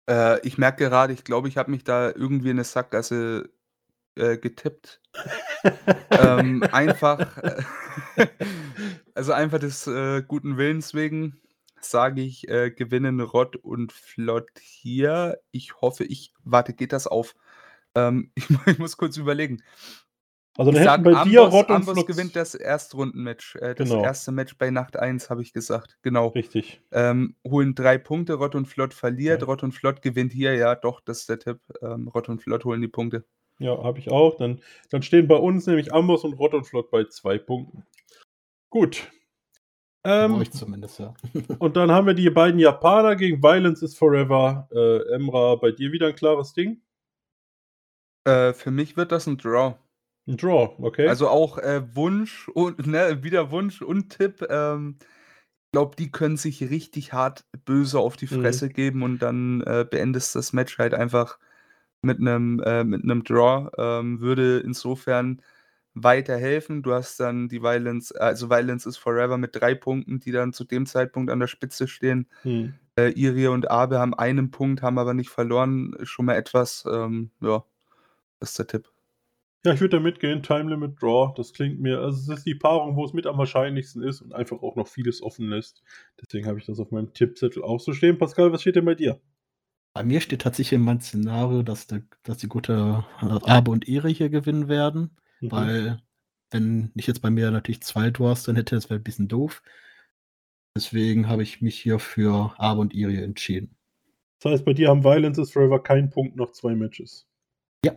Äh, 0.09 0.45
ich 0.45 0.57
merke 0.57 0.83
gerade, 0.83 1.13
ich 1.13 1.23
glaube, 1.23 1.47
ich 1.47 1.55
habe 1.55 1.71
mich 1.71 1.85
da 1.85 2.09
irgendwie 2.09 2.49
in 2.49 2.57
eine 2.57 2.65
Sackgasse 2.65 3.49
äh, 4.15 4.37
getippt. 4.37 5.01
ähm, 6.11 6.63
einfach, 6.73 7.37
äh, 7.37 7.63
also 9.13 9.31
einfach 9.31 9.59
des 9.59 9.87
äh, 9.87 10.23
guten 10.27 10.57
Willens 10.57 10.93
wegen 10.93 11.39
sage 11.79 12.21
ich, 12.21 12.49
äh, 12.49 12.69
gewinnen 12.71 13.21
Rott 13.21 13.55
und 13.55 13.93
Flott 13.93 14.49
hier. 14.59 15.39
Ich 15.51 15.79
hoffe, 15.79 16.03
ich, 16.03 16.33
warte, 16.43 16.73
geht 16.73 16.91
das 16.91 17.07
auf 17.07 17.33
ähm, 17.95 18.31
ich, 18.35 18.45
ich, 18.65 18.79
muss 18.79 18.97
kurz 18.97 19.17
überlegen. 19.17 19.61
Also 20.57 20.71
dann 20.71 20.81
hätten 20.81 21.03
bei 21.03 21.11
Amboss, 21.11 21.29
dir 21.29 21.41
Rott 21.41 21.69
und 21.69 21.75
Amboss 21.75 21.93
Flux. 21.93 22.07
gewinnt 22.07 22.35
das 22.35 22.53
Erstrundenmatch. 22.53 23.55
Äh, 23.55 23.75
das 23.75 23.89
genau. 23.89 24.03
erste 24.03 24.31
Match 24.31 24.57
bei 24.57 24.71
Nacht 24.71 24.97
1, 24.97 25.29
habe 25.29 25.41
ich 25.41 25.53
gesagt. 25.53 25.97
Genau. 26.01 26.27
Richtig. 26.27 26.81
Ähm, 26.91 27.35
holen 27.47 27.75
drei 27.75 27.97
Punkte, 27.97 28.33
Rott 28.33 28.55
und 28.55 28.65
Flott 28.65 28.93
verliert. 28.93 29.41
Ja. 29.41 29.47
Rott 29.47 29.63
und 29.63 29.71
Flott 29.71 30.01
gewinnt 30.01 30.33
hier, 30.33 30.55
ja, 30.55 30.75
doch, 30.75 30.99
das 31.01 31.21
ist 31.21 31.29
der 31.29 31.39
Tipp. 31.39 31.59
Ähm, 31.81 32.09
Rott 32.09 32.27
und 32.27 32.41
Flott 32.41 32.65
holen 32.65 32.81
die 32.81 32.89
Punkte. 32.89 33.23
Ja, 33.59 33.81
habe 33.83 33.99
ich 33.99 34.11
auch. 34.11 34.35
Dann, 34.37 34.61
dann 34.89 35.01
stehen 35.01 35.27
bei 35.27 35.35
uns 35.35 35.65
nämlich 35.65 35.93
Amboss 35.93 36.23
und 36.23 36.33
Rott 36.33 36.53
und 36.53 36.65
Flott 36.65 36.91
bei 36.91 37.05
zwei 37.05 37.37
Punkten. 37.37 37.85
Gut. 38.69 39.09
Ähm, 40.03 40.41
ich 40.41 40.51
zumindest, 40.51 40.99
ja. 40.99 41.13
und 41.59 41.75
dann 41.75 41.91
haben 41.91 42.07
wir 42.07 42.13
die 42.13 42.29
beiden 42.29 42.59
Japaner 42.59 43.15
gegen 43.15 43.43
Violence 43.43 43.81
is 43.81 43.97
Forever. 43.97 44.67
Äh, 44.71 45.13
Emra, 45.13 45.55
bei 45.55 45.71
dir 45.71 45.91
wieder 45.91 46.07
ein 46.07 46.15
klares 46.15 46.53
Ding? 46.53 46.81
Äh, 48.25 48.53
für 48.53 48.71
mich 48.71 48.97
wird 48.97 49.11
das 49.11 49.27
ein 49.27 49.37
Draw. 49.37 49.75
Ein 50.27 50.37
Draw, 50.37 50.75
okay. 50.79 51.07
Also 51.07 51.27
auch 51.27 51.57
äh, 51.57 51.83
Wunsch 51.95 52.47
und 52.49 52.79
ne, 52.87 53.23
wieder 53.23 53.51
Wunsch 53.51 53.81
und 53.81 54.09
Tipp. 54.09 54.45
Ähm, 54.49 54.97
ich 54.99 55.71
glaube, 55.71 55.95
die 55.95 56.11
können 56.11 56.37
sich 56.37 56.61
richtig 56.69 57.13
hart 57.13 57.45
böse 57.65 57.99
auf 57.99 58.17
die 58.17 58.25
mhm. 58.25 58.41
Fresse 58.41 58.65
mhm. 58.65 58.73
geben 58.73 59.03
und 59.03 59.19
dann 59.19 59.61
äh, 59.61 59.85
beendest 59.89 60.35
das 60.35 60.53
Match 60.53 60.77
halt 60.77 60.93
einfach 60.93 61.39
mit 62.01 62.19
einem 62.19 62.61
äh, 62.65 62.83
mit 62.83 63.03
einem 63.03 63.23
Draw. 63.23 63.69
Ähm, 63.77 64.21
würde 64.21 64.59
insofern 64.59 65.41
weiterhelfen. 65.93 66.83
Du 66.83 66.93
hast 66.93 67.19
dann 67.19 67.49
die 67.49 67.61
Violence, 67.61 68.11
also 68.11 68.49
Violence 68.49 68.85
is 68.85 68.97
Forever 68.97 69.37
mit 69.37 69.55
drei 69.55 69.75
Punkten, 69.75 70.19
die 70.19 70.31
dann 70.31 70.53
zu 70.53 70.63
dem 70.63 70.85
Zeitpunkt 70.85 71.31
an 71.31 71.39
der 71.39 71.47
Spitze 71.47 71.87
stehen. 71.87 72.27
Hm. 72.43 72.73
Äh, 72.97 73.11
Irie 73.11 73.47
und 73.47 73.69
Abe 73.69 73.99
haben 73.99 74.13
einen 74.13 74.51
Punkt, 74.51 74.81
haben 74.81 74.99
aber 74.99 75.13
nicht 75.13 75.29
verloren. 75.29 75.95
Schon 76.03 76.25
mal 76.25 76.35
etwas, 76.35 76.85
ähm, 76.89 77.31
ja, 77.41 77.63
das 78.39 78.51
ist 78.51 78.59
der 78.59 78.67
Tipp. 78.67 78.91
Ja, 79.65 79.73
ich 79.73 79.81
würde 79.81 79.97
da 79.97 79.99
mitgehen. 80.01 80.41
Time 80.41 80.69
Limit 80.69 81.01
Draw. 81.01 81.33
Das 81.35 81.51
klingt 81.51 81.81
mir, 81.81 81.99
also 81.99 82.31
es 82.31 82.39
ist 82.39 82.45
die 82.45 82.55
Paarung, 82.55 82.95
wo 82.95 83.03
es 83.03 83.11
mit 83.11 83.27
am 83.27 83.37
wahrscheinlichsten 83.37 84.01
ist 84.01 84.21
und 84.21 84.33
einfach 84.33 84.61
auch 84.61 84.77
noch 84.77 84.87
vieles 84.87 85.21
offen 85.21 85.49
lässt. 85.49 85.83
Deswegen 86.21 86.47
habe 86.47 86.59
ich 86.59 86.65
das 86.65 86.79
auf 86.79 86.91
meinem 86.91 87.13
Tippzettel 87.13 87.61
auch 87.61 87.79
so 87.79 87.91
stehen. 87.91 88.17
Pascal, 88.17 88.53
was 88.53 88.61
steht 88.61 88.77
denn 88.77 88.85
bei 88.85 88.95
dir? 88.95 89.19
Bei 89.93 90.03
mir 90.03 90.21
steht 90.21 90.43
tatsächlich 90.43 90.77
in 90.77 90.85
meinem 90.85 91.01
Szenario, 91.01 91.61
dass, 91.61 91.87
der, 91.87 92.03
dass 92.23 92.37
die 92.37 92.47
gute 92.47 93.05
Abe 93.19 93.71
und 93.71 93.89
Ere 93.89 94.07
hier 94.07 94.29
gewinnen 94.29 94.69
werden. 94.69 95.17
Mhm. 95.41 95.51
Weil, 95.51 96.01
wenn 96.51 96.91
ich 96.95 97.07
jetzt 97.07 97.21
bei 97.21 97.29
mir 97.29 97.51
natürlich 97.51 97.81
zwei 97.81 98.11
Draws 98.11 98.43
dann 98.43 98.55
hätte, 98.55 98.75
das 98.75 98.89
wäre 98.89 98.99
ein 98.99 99.03
bisschen 99.03 99.27
doof. 99.27 99.61
Deswegen 100.77 101.27
habe 101.27 101.43
ich 101.43 101.61
mich 101.61 101.77
hier 101.77 101.99
für 101.99 102.53
Abe 102.57 102.79
und 102.79 102.95
Ere 102.95 103.21
entschieden. 103.21 103.75
Das 104.39 104.53
heißt, 104.53 104.65
bei 104.65 104.71
dir 104.71 104.87
haben 104.87 105.03
Violence 105.03 105.37
is 105.37 105.51
Forever 105.51 105.83
keinen 105.83 106.09
Punkt 106.09 106.37
nach 106.37 106.51
zwei 106.51 106.75
Matches. 106.75 107.27
Ja. 107.83 107.93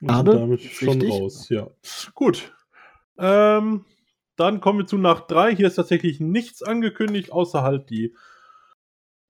Und 0.00 0.10
Aber, 0.10 0.34
damit 0.34 0.62
schon 0.62 1.00
richtig. 1.00 1.10
raus, 1.10 1.48
ja. 1.48 1.70
Gut. 2.14 2.52
Ähm, 3.18 3.84
dann 4.36 4.60
kommen 4.60 4.80
wir 4.80 4.86
zu 4.86 4.98
Nacht 4.98 5.30
3. 5.30 5.54
Hier 5.54 5.68
ist 5.68 5.76
tatsächlich 5.76 6.20
nichts 6.20 6.62
angekündigt, 6.62 7.32
außer 7.32 7.62
halt 7.62 7.90
die 7.90 8.14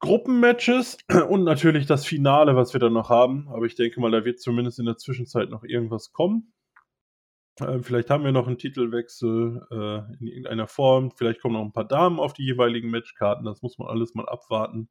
Gruppenmatches 0.00 0.98
und 1.28 1.44
natürlich 1.44 1.86
das 1.86 2.04
Finale, 2.04 2.56
was 2.56 2.72
wir 2.72 2.80
dann 2.80 2.92
noch 2.92 3.10
haben. 3.10 3.48
Aber 3.48 3.66
ich 3.66 3.74
denke 3.74 4.00
mal, 4.00 4.10
da 4.10 4.24
wird 4.24 4.40
zumindest 4.40 4.78
in 4.78 4.86
der 4.86 4.96
Zwischenzeit 4.96 5.50
noch 5.50 5.64
irgendwas 5.64 6.12
kommen. 6.12 6.52
Äh, 7.60 7.80
vielleicht 7.80 8.10
haben 8.10 8.24
wir 8.24 8.32
noch 8.32 8.46
einen 8.46 8.58
Titelwechsel 8.58 9.66
äh, 9.70 10.14
in 10.20 10.26
irgendeiner 10.26 10.66
Form. 10.66 11.10
Vielleicht 11.10 11.40
kommen 11.40 11.54
noch 11.54 11.64
ein 11.64 11.72
paar 11.72 11.86
Damen 11.86 12.18
auf 12.18 12.32
die 12.32 12.44
jeweiligen 12.44 12.90
Matchkarten. 12.90 13.44
Das 13.44 13.62
muss 13.62 13.78
man 13.78 13.88
alles 13.88 14.14
mal 14.14 14.28
abwarten. 14.28 14.88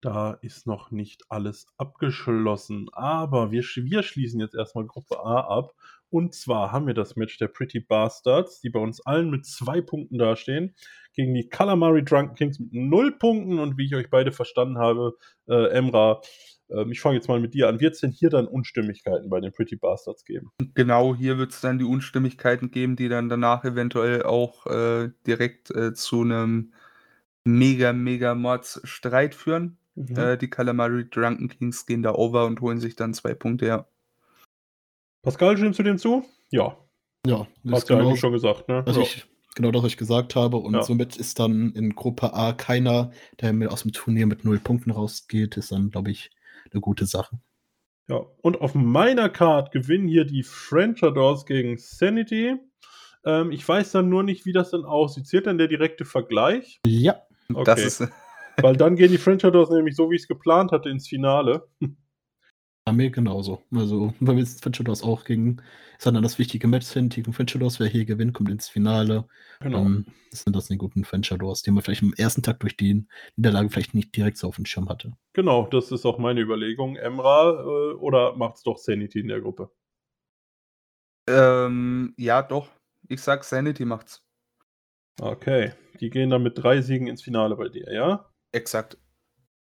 Da 0.00 0.38
ist 0.42 0.66
noch 0.66 0.90
nicht 0.90 1.24
alles 1.28 1.66
abgeschlossen. 1.78 2.88
Aber 2.92 3.50
wir, 3.50 3.62
wir 3.62 4.02
schließen 4.02 4.40
jetzt 4.40 4.54
erstmal 4.54 4.86
Gruppe 4.86 5.20
A 5.20 5.40
ab. 5.40 5.72
Und 6.10 6.34
zwar 6.34 6.70
haben 6.70 6.86
wir 6.86 6.94
das 6.94 7.16
Match 7.16 7.36
der 7.38 7.48
Pretty 7.48 7.80
Bastards, 7.80 8.60
die 8.60 8.70
bei 8.70 8.78
uns 8.78 9.04
allen 9.04 9.30
mit 9.30 9.44
zwei 9.44 9.80
Punkten 9.80 10.18
dastehen, 10.18 10.74
gegen 11.14 11.34
die 11.34 11.48
Calamari 11.48 12.04
Drunken 12.04 12.34
Kings 12.34 12.60
mit 12.60 12.72
null 12.72 13.18
Punkten. 13.18 13.58
Und 13.58 13.76
wie 13.78 13.86
ich 13.86 13.96
euch 13.96 14.10
beide 14.10 14.32
verstanden 14.32 14.78
habe, 14.78 15.14
äh, 15.48 15.70
Emra, 15.70 16.20
äh, 16.68 16.84
ich 16.90 17.00
fange 17.00 17.16
jetzt 17.16 17.28
mal 17.28 17.40
mit 17.40 17.54
dir 17.54 17.68
an. 17.68 17.80
Wird 17.80 17.94
es 17.94 18.00
denn 18.00 18.12
hier 18.12 18.30
dann 18.30 18.46
Unstimmigkeiten 18.46 19.28
bei 19.28 19.40
den 19.40 19.52
Pretty 19.52 19.76
Bastards 19.76 20.24
geben? 20.24 20.50
Genau, 20.74 21.14
hier 21.14 21.38
wird 21.38 21.52
es 21.52 21.60
dann 21.60 21.78
die 21.78 21.84
Unstimmigkeiten 21.84 22.70
geben, 22.70 22.96
die 22.96 23.08
dann 23.08 23.28
danach 23.28 23.64
eventuell 23.64 24.22
auch 24.22 24.66
äh, 24.66 25.10
direkt 25.26 25.70
äh, 25.74 25.94
zu 25.94 26.22
einem 26.22 26.72
mega, 27.44 27.92
mega 27.92 28.34
Mordsstreit 28.34 29.34
führen. 29.34 29.78
Mhm. 29.96 30.16
Äh, 30.16 30.38
die 30.38 30.48
Calamari 30.48 31.08
Drunken 31.08 31.48
Kings 31.48 31.86
gehen 31.86 32.02
da 32.02 32.14
over 32.14 32.46
und 32.46 32.60
holen 32.60 32.80
sich 32.80 32.96
dann 32.96 33.14
zwei 33.14 33.34
Punkte, 33.34 33.66
ja. 33.66 33.86
Pascal, 35.22 35.56
stimmst 35.56 35.78
du 35.78 35.82
dem 35.82 35.98
zu? 35.98 36.24
Ja. 36.50 36.76
Ja, 37.26 37.48
hast 37.70 37.90
du 37.90 37.94
genau, 37.94 38.08
eigentlich 38.08 38.20
schon 38.20 38.32
gesagt, 38.32 38.68
ne? 38.68 38.84
Also 38.86 39.00
ja. 39.00 39.06
ich, 39.06 39.26
genau 39.56 39.72
das, 39.72 39.82
was 39.82 39.92
ich 39.92 39.96
gesagt 39.96 40.36
habe. 40.36 40.58
Und 40.58 40.74
ja. 40.74 40.82
somit 40.82 41.16
ist 41.16 41.40
dann 41.40 41.72
in 41.72 41.96
Gruppe 41.96 42.34
A 42.34 42.52
keiner, 42.52 43.10
der 43.40 43.52
mit 43.52 43.68
aus 43.68 43.82
dem 43.82 43.92
Turnier 43.92 44.26
mit 44.26 44.44
null 44.44 44.60
Punkten 44.60 44.92
rausgeht, 44.92 45.56
ist 45.56 45.72
dann, 45.72 45.90
glaube 45.90 46.12
ich, 46.12 46.30
eine 46.72 46.80
gute 46.80 47.06
Sache. 47.06 47.40
Ja, 48.08 48.24
und 48.42 48.60
auf 48.60 48.74
meiner 48.74 49.28
Card 49.28 49.72
gewinnen 49.72 50.06
hier 50.06 50.24
die 50.24 50.44
French 50.44 51.02
Adors 51.02 51.46
gegen 51.46 51.76
Sanity. 51.78 52.54
Ähm, 53.24 53.50
ich 53.50 53.66
weiß 53.66 53.90
dann 53.90 54.08
nur 54.08 54.22
nicht, 54.22 54.46
wie 54.46 54.52
das 54.52 54.70
dann 54.70 54.84
aussieht. 54.84 55.26
Zählt 55.26 55.46
dann 55.48 55.58
der 55.58 55.66
direkte 55.66 56.04
Vergleich? 56.04 56.80
Ja. 56.86 57.22
Okay. 57.52 57.64
Das 57.64 57.80
ist 57.80 58.08
Weil 58.60 58.76
dann 58.76 58.96
gehen 58.96 59.10
die 59.10 59.18
French 59.18 59.44
Adors 59.44 59.70
nämlich 59.70 59.96
so, 59.96 60.10
wie 60.10 60.16
ich 60.16 60.22
es 60.22 60.28
geplant 60.28 60.72
hatte, 60.72 60.88
ins 60.88 61.08
Finale. 61.08 61.68
Bei 62.86 62.92
mir 62.92 63.10
genauso. 63.10 63.62
Also, 63.74 64.14
bei 64.20 64.32
mir 64.32 64.42
ist 64.42 64.62
French 64.62 64.78
Adors 64.78 65.02
auch 65.02 65.24
gegen, 65.24 65.60
ist 65.98 66.06
dann 66.06 66.22
das 66.22 66.38
wichtige 66.38 66.68
Match 66.68 66.86
sind. 66.86 67.14
Gegen 67.14 67.32
French 67.32 67.56
Adors, 67.56 67.80
wer 67.80 67.88
hier 67.88 68.04
gewinnt, 68.04 68.32
kommt 68.32 68.48
ins 68.48 68.68
Finale. 68.68 69.26
Genau. 69.58 69.80
Um, 69.80 69.86
ähm, 69.86 70.06
das 70.30 70.44
sind 70.44 70.54
das 70.54 70.68
die 70.68 70.78
guten 70.78 71.04
French 71.04 71.32
Adors, 71.32 71.62
die 71.62 71.72
man 71.72 71.82
vielleicht 71.82 72.02
im 72.02 72.14
ersten 72.14 72.44
Tag 72.44 72.60
durch 72.60 72.76
die 72.76 73.04
Niederlage 73.34 73.70
vielleicht 73.70 73.94
nicht 73.94 74.14
direkt 74.14 74.36
so 74.36 74.46
auf 74.46 74.54
dem 74.54 74.66
Schirm 74.66 74.88
hatte. 74.88 75.12
Genau, 75.32 75.66
das 75.66 75.90
ist 75.90 76.06
auch 76.06 76.18
meine 76.18 76.40
Überlegung. 76.40 76.94
Emra 76.94 77.60
äh, 77.60 77.94
oder 77.94 78.36
macht's 78.36 78.62
doch 78.62 78.78
Sanity 78.78 79.18
in 79.18 79.28
der 79.28 79.40
Gruppe? 79.40 79.72
Ähm, 81.28 82.14
ja, 82.16 82.40
doch. 82.40 82.68
Ich 83.08 83.20
sag, 83.20 83.42
Sanity 83.42 83.84
macht's. 83.84 84.22
Okay, 85.20 85.72
die 86.00 86.10
gehen 86.10 86.30
dann 86.30 86.44
mit 86.44 86.56
drei 86.56 86.82
Siegen 86.82 87.08
ins 87.08 87.22
Finale 87.22 87.56
bei 87.56 87.68
dir, 87.68 87.92
ja? 87.92 88.30
Exakt. 88.56 88.96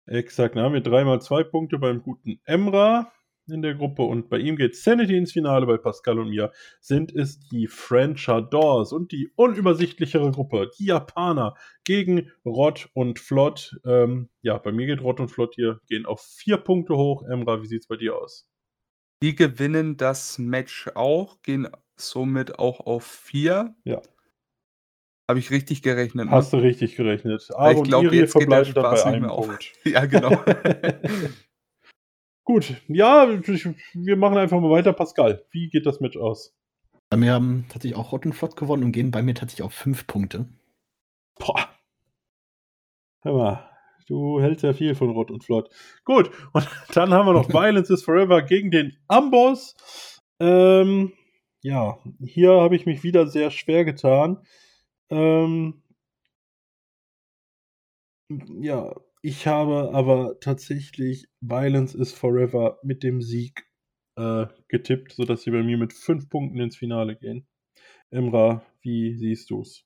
Exakt, 0.07 0.57
dann 0.57 0.65
haben 0.65 0.75
wir 0.75 0.83
dreimal 0.83 1.23
zwei 1.23 1.43
Punkte 1.43 1.79
beim 1.79 2.03
guten 2.03 2.39
Emra 2.45 3.11
in 3.49 3.63
der 3.63 3.75
Gruppe 3.75 4.03
und 4.03 4.29
bei 4.29 4.37
ihm 4.37 4.57
geht 4.57 4.77
Sanity 4.77 5.17
ins 5.17 5.33
Finale, 5.33 5.65
bei 5.65 5.79
Pascal 5.79 6.19
und 6.19 6.29
mir 6.29 6.53
sind 6.81 7.11
es 7.15 7.41
die 7.41 7.67
Frenchadors 7.67 8.93
und 8.93 9.11
die 9.11 9.33
unübersichtlichere 9.37 10.31
Gruppe, 10.33 10.71
die 10.79 10.87
Japaner 10.87 11.55
gegen 11.85 12.31
Rott 12.45 12.91
und 12.93 13.19
Flott. 13.19 13.75
Ähm, 13.87 14.29
ja, 14.43 14.59
bei 14.59 14.71
mir 14.71 14.87
geht 14.87 15.01
Rott 15.01 15.19
und 15.19 15.29
Flott 15.29 15.55
hier, 15.55 15.81
gehen 15.89 16.05
auf 16.05 16.21
vier 16.21 16.59
Punkte 16.59 16.95
hoch. 16.95 17.23
Emra, 17.27 17.63
wie 17.63 17.67
sieht 17.67 17.81
es 17.81 17.89
bei 17.89 17.97
dir 17.97 18.19
aus? 18.19 18.51
Die 19.23 19.35
gewinnen 19.35 19.97
das 19.97 20.39
Match 20.39 20.91
auch, 20.95 21.41
gehen 21.41 21.69
somit 21.97 22.59
auch 22.59 22.81
auf 22.81 23.07
vier. 23.07 23.75
Ja. 23.85 24.03
Habe 25.29 25.39
ich 25.39 25.51
richtig 25.51 25.83
gerechnet, 25.83 26.27
ne? 26.27 26.33
Hast 26.33 26.53
du 26.53 26.59
richtig 26.59 26.97
gerechnet. 26.97 27.49
Aber 27.55 27.73
ich 27.73 27.83
glaube, 27.83 28.15
jetzt 28.15 28.35
geht 28.35 28.51
der 28.51 28.65
Spaß 28.65 29.07
nicht 29.07 29.21
mehr 29.21 29.33
auf. 29.33 29.49
Ja, 29.85 30.05
genau. 30.05 30.31
Gut, 32.45 32.75
ja, 32.89 33.27
wir 33.27 34.17
machen 34.17 34.37
einfach 34.37 34.61
mal 34.61 34.71
weiter. 34.71 34.93
Pascal, 34.93 35.47
wie 35.51 35.71
geht 35.71 35.87
das 35.87 36.01
Match 36.01 36.19
aus? 36.19 36.55
Bei 37.09 37.17
mir 37.17 37.33
haben 37.33 37.65
tatsächlich 37.69 37.99
auch 37.99 38.13
Rottenflott 38.13 38.55
gewonnen 38.57 38.85
und 38.85 38.93
gehen 38.93 39.11
bei 39.11 39.23
mir 39.23 39.35
tatsächlich 39.35 39.65
auf 39.65 39.73
fünf 39.73 40.07
Punkte. 40.07 40.47
Boah. 41.39 41.71
Hör 43.23 43.33
mal, 43.33 43.71
du 44.07 44.43
hältst 44.43 44.63
ja 44.63 44.75
viel 44.75 44.95
von 44.95 45.09
Rot 45.11 45.31
und 45.31 45.43
Flott. 45.43 45.71
Gut, 46.05 46.31
und 46.53 46.69
dann 46.93 47.15
haben 47.15 47.27
wir 47.27 47.33
noch 47.33 47.49
Violence 47.49 47.89
is 47.89 48.03
Forever 48.03 48.43
gegen 48.43 48.71
den 48.71 48.95
Amboss. 49.09 49.75
Ähm, 50.39 51.13
ja, 51.63 51.99
hier 52.21 52.51
habe 52.61 52.77
ich 52.77 52.85
mich 52.85 53.03
wieder 53.03 53.27
sehr 53.27 53.51
schwer 53.51 53.87
getan. 53.87 54.45
Ähm, 55.11 55.83
ja, 58.29 58.95
ich 59.23 59.47
habe 59.47 59.91
aber 59.93 60.39
tatsächlich 60.41 61.29
Violence 61.41 61.95
is 61.95 62.13
Forever 62.13 62.79
mit 62.83 63.03
dem 63.03 63.23
Sieg 63.23 63.67
äh, 64.17 64.47
getippt, 64.69 65.13
sodass 65.13 65.43
sie 65.43 65.51
bei 65.51 65.63
mir 65.63 65.79
mit 65.79 65.93
fünf 65.93 66.29
Punkten 66.29 66.61
ins 66.61 66.77
Finale 66.77 67.17
gehen. 67.17 67.47
Emra, 68.11 68.65
wie 68.83 69.17
siehst 69.17 69.51
du 69.51 69.63
es? 69.63 69.85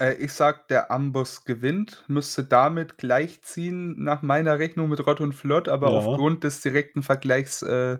Äh, 0.00 0.14
ich 0.14 0.32
sag, 0.32 0.68
der 0.68 0.90
Amboss 0.90 1.44
gewinnt, 1.44 2.04
müsste 2.08 2.44
damit 2.44 2.98
gleichziehen 2.98 4.02
nach 4.02 4.22
meiner 4.22 4.58
Rechnung 4.58 4.88
mit 4.88 5.06
Rott 5.06 5.20
und 5.20 5.34
Flott, 5.34 5.68
aber 5.68 5.90
ja. 5.90 5.98
aufgrund 5.98 6.44
des 6.44 6.60
direkten 6.60 7.02
Vergleichs 7.02 7.62
äh, 7.62 7.98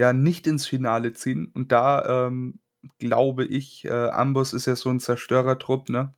ja 0.00 0.12
nicht 0.12 0.46
ins 0.46 0.66
Finale 0.66 1.12
ziehen. 1.12 1.50
Und 1.54 1.72
da 1.72 2.26
ähm, 2.26 2.60
glaube 2.98 3.44
ich, 3.44 3.84
äh, 3.84 3.90
Amboss 3.90 4.52
ist 4.52 4.66
ja 4.66 4.76
so 4.76 4.90
ein 4.90 5.00
Zerstörertrupp, 5.00 5.88
ne? 5.88 6.14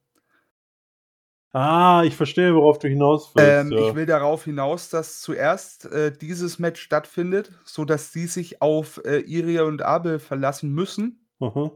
Ah, 1.53 2.05
ich 2.05 2.15
verstehe, 2.15 2.55
worauf 2.55 2.79
du 2.79 2.87
hinaus 2.87 3.35
willst. 3.35 3.49
Ähm, 3.49 3.73
ja. 3.73 3.89
Ich 3.89 3.95
will 3.97 4.07
darauf 4.07 4.45
hinaus, 4.45 4.89
dass 4.89 5.21
zuerst 5.21 5.87
äh, 5.87 6.13
dieses 6.17 6.61
Match 6.61 6.81
stattfindet, 6.81 7.51
sodass 7.65 8.13
sie 8.13 8.27
sich 8.27 8.63
auf 8.63 9.01
äh, 9.05 9.19
Iria 9.21 9.65
und 9.65 9.83
Abel 9.83 10.21
verlassen 10.21 10.73
müssen. 10.73 11.27
Aha. 11.41 11.73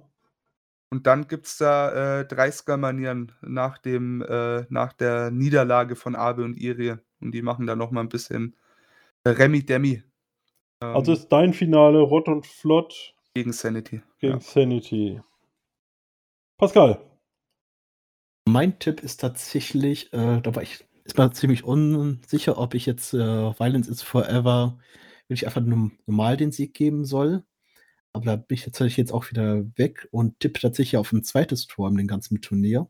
Und 0.91 1.09
dann 1.09 1.27
gibt 1.27 1.47
es 1.47 1.57
da 1.59 2.21
äh, 2.21 2.25
30er-Manieren 2.25 3.33
nach, 3.43 3.85
äh, 3.85 4.65
nach 4.69 4.93
der 4.93 5.33
Niederlage 5.33 5.97
von 5.97 6.15
Abel 6.15 6.45
und 6.45 6.57
Iria. 6.57 7.01
Und 7.21 7.33
die 7.33 7.43
machen 7.43 7.67
da 7.67 7.75
nochmal 7.75 8.05
ein 8.05 8.09
bisschen 8.09 8.55
Remi-Demi. 9.27 10.05
Ähm, 10.83 10.95
also 10.95 11.13
ist 11.13 11.29
dein 11.31 11.53
Finale 11.53 12.01
Rott 12.01 12.29
und 12.29 12.47
Flott 12.47 13.17
gegen 13.35 13.53
Sanity. 13.53 14.03
Gegen 14.19 14.35
ja. 14.35 14.41
Sanity. 14.41 15.21
Pascal. 16.57 17.05
Mein 18.47 18.79
Tipp 18.79 19.03
ist 19.03 19.21
tatsächlich, 19.21 20.13
äh, 20.13 20.41
da 20.41 20.55
war 20.55 20.63
ich 20.63 20.85
ist 21.05 21.19
mir 21.19 21.31
ziemlich 21.33 21.65
unsicher, 21.65 22.57
ob 22.57 22.75
ich 22.75 22.87
jetzt 22.87 23.13
äh, 23.13 23.19
Violence 23.19 23.89
is 23.89 24.03
Forever 24.03 24.79
will 25.29 25.35
ich 25.37 25.47
einfach 25.47 25.61
nur 25.61 25.91
normal 26.07 26.37
den 26.37 26.53
Sieg 26.53 26.75
geben 26.75 27.05
soll. 27.05 27.45
Aber 28.13 28.25
da 28.27 28.37
bin 28.37 28.55
ich 28.55 28.65
tatsächlich 28.65 28.97
jetzt 28.97 29.13
auch 29.13 29.31
wieder 29.31 29.65
weg 29.77 30.09
und 30.11 30.39
tippe 30.39 30.61
tatsächlich 30.61 30.97
auf 30.97 31.13
ein 31.13 31.25
zweites 31.25 31.67
Tor 31.67 31.89
in 31.89 31.97
dem 31.97 32.07
ganzen 32.07 32.41
Turnier. 32.41 32.89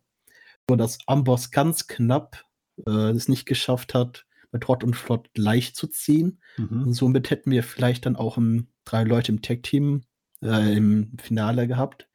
Wo 0.68 0.76
das 0.76 0.98
Amboss 1.06 1.50
ganz 1.50 1.86
knapp 1.86 2.44
äh, 2.86 3.10
es 3.10 3.28
nicht 3.28 3.46
geschafft 3.46 3.94
hat, 3.94 4.26
mit 4.52 4.68
Rott 4.68 4.84
und 4.84 4.94
Flott 4.94 5.32
gleich 5.34 5.74
zu 5.74 5.86
ziehen. 5.86 6.40
Mhm. 6.56 6.84
Und 6.84 6.92
somit 6.94 7.30
hätten 7.30 7.50
wir 7.50 7.62
vielleicht 7.62 8.06
dann 8.06 8.16
auch 8.16 8.36
ein, 8.36 8.68
drei 8.84 9.04
Leute 9.04 9.32
im 9.32 9.42
Tag-Team 9.42 10.04
äh, 10.44 10.76
im 10.76 11.16
Finale 11.18 11.66
gehabt. 11.66 12.08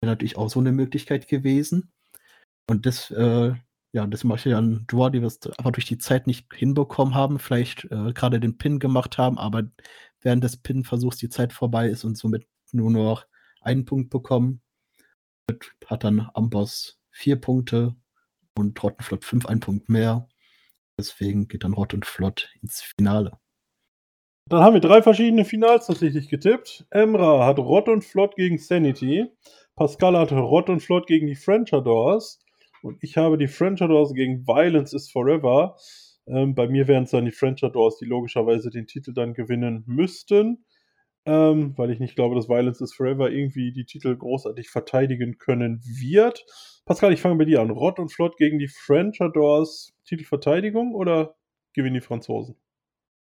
Wäre 0.00 0.12
natürlich 0.12 0.36
auch 0.36 0.48
so 0.48 0.60
eine 0.60 0.72
Möglichkeit 0.72 1.28
gewesen. 1.28 1.90
Und 2.68 2.86
das, 2.86 3.10
äh, 3.10 3.54
ja, 3.92 4.06
das 4.06 4.24
mache 4.24 4.48
ich 4.48 4.54
dann 4.54 4.86
Draw, 4.86 5.10
die 5.10 5.20
wir 5.20 5.26
es 5.26 5.40
einfach 5.46 5.72
durch 5.72 5.86
die 5.86 5.98
Zeit 5.98 6.26
nicht 6.26 6.52
hinbekommen 6.54 7.14
haben, 7.14 7.38
vielleicht 7.38 7.84
äh, 7.86 8.12
gerade 8.12 8.38
den 8.38 8.58
Pin 8.58 8.78
gemacht 8.78 9.18
haben, 9.18 9.38
aber 9.38 9.64
während 10.20 10.44
des 10.44 10.58
Pin-Versuchs 10.58 11.16
die 11.16 11.30
Zeit 11.30 11.52
vorbei 11.52 11.88
ist 11.88 12.04
und 12.04 12.16
somit 12.18 12.46
nur 12.72 12.90
noch 12.90 13.26
einen 13.62 13.86
Punkt 13.86 14.10
bekommen, 14.10 14.60
hat 15.86 16.04
dann 16.04 16.28
Amboss 16.34 17.00
vier 17.10 17.36
Punkte 17.40 17.96
und 18.54 18.80
Rottenflott 18.82 19.24
fünf, 19.24 19.46
ein 19.46 19.60
Punkt 19.60 19.88
mehr. 19.88 20.28
Deswegen 20.98 21.48
geht 21.48 21.64
dann 21.64 21.74
Rott 21.74 21.94
und 21.94 22.04
Flott 22.04 22.50
ins 22.60 22.82
Finale. 22.82 23.38
Dann 24.48 24.62
haben 24.62 24.74
wir 24.74 24.80
drei 24.80 25.02
verschiedene 25.02 25.44
Finals 25.44 25.86
tatsächlich 25.86 26.28
getippt. 26.28 26.86
Emra 26.90 27.44
hat 27.46 27.58
Rott 27.58 27.88
und 27.88 28.04
Flott 28.04 28.36
gegen 28.36 28.58
Sanity. 28.58 29.26
Pascal 29.76 30.16
hat 30.18 30.32
Rott 30.32 30.70
und 30.70 30.80
Flott 30.80 31.06
gegen 31.06 31.26
die 31.26 31.34
Frenchadors. 31.36 32.40
Und 32.82 32.98
ich 33.02 33.16
habe 33.16 33.36
die 33.38 33.48
Frenchadors 33.48 34.14
gegen 34.14 34.46
Violence 34.46 34.92
is 34.94 35.10
Forever. 35.10 35.76
Ähm, 36.26 36.54
bei 36.54 36.68
mir 36.68 36.88
wären 36.88 37.04
es 37.04 37.10
dann 37.10 37.24
die 37.24 37.32
Frenchadors, 37.32 37.98
die 37.98 38.06
logischerweise 38.06 38.70
den 38.70 38.86
Titel 38.86 39.12
dann 39.12 39.34
gewinnen 39.34 39.84
müssten. 39.86 40.64
ähm, 41.26 41.74
weil 41.76 41.90
ich 41.90 42.00
nicht 42.00 42.16
glaube, 42.16 42.34
dass 42.36 42.48
Violence 42.48 42.80
is 42.80 42.94
Forever 42.94 43.30
irgendwie 43.30 43.72
die 43.72 43.84
Titel 43.84 44.16
großartig 44.16 44.70
verteidigen 44.70 45.38
können 45.38 45.80
wird. 45.84 46.46
Pascal, 46.86 47.12
ich 47.12 47.20
fange 47.20 47.36
bei 47.36 47.44
dir 47.46 47.60
an. 47.62 47.70
Rott 47.70 47.98
und 47.98 48.10
Flott 48.12 48.36
gegen 48.38 48.58
die 48.58 48.68
French 48.68 49.20
Adors 49.20 49.94
Titelverteidigung 50.06 50.94
oder 50.94 51.36
gewinnen 51.74 51.94
die 51.96 52.00
Franzosen? 52.00 52.56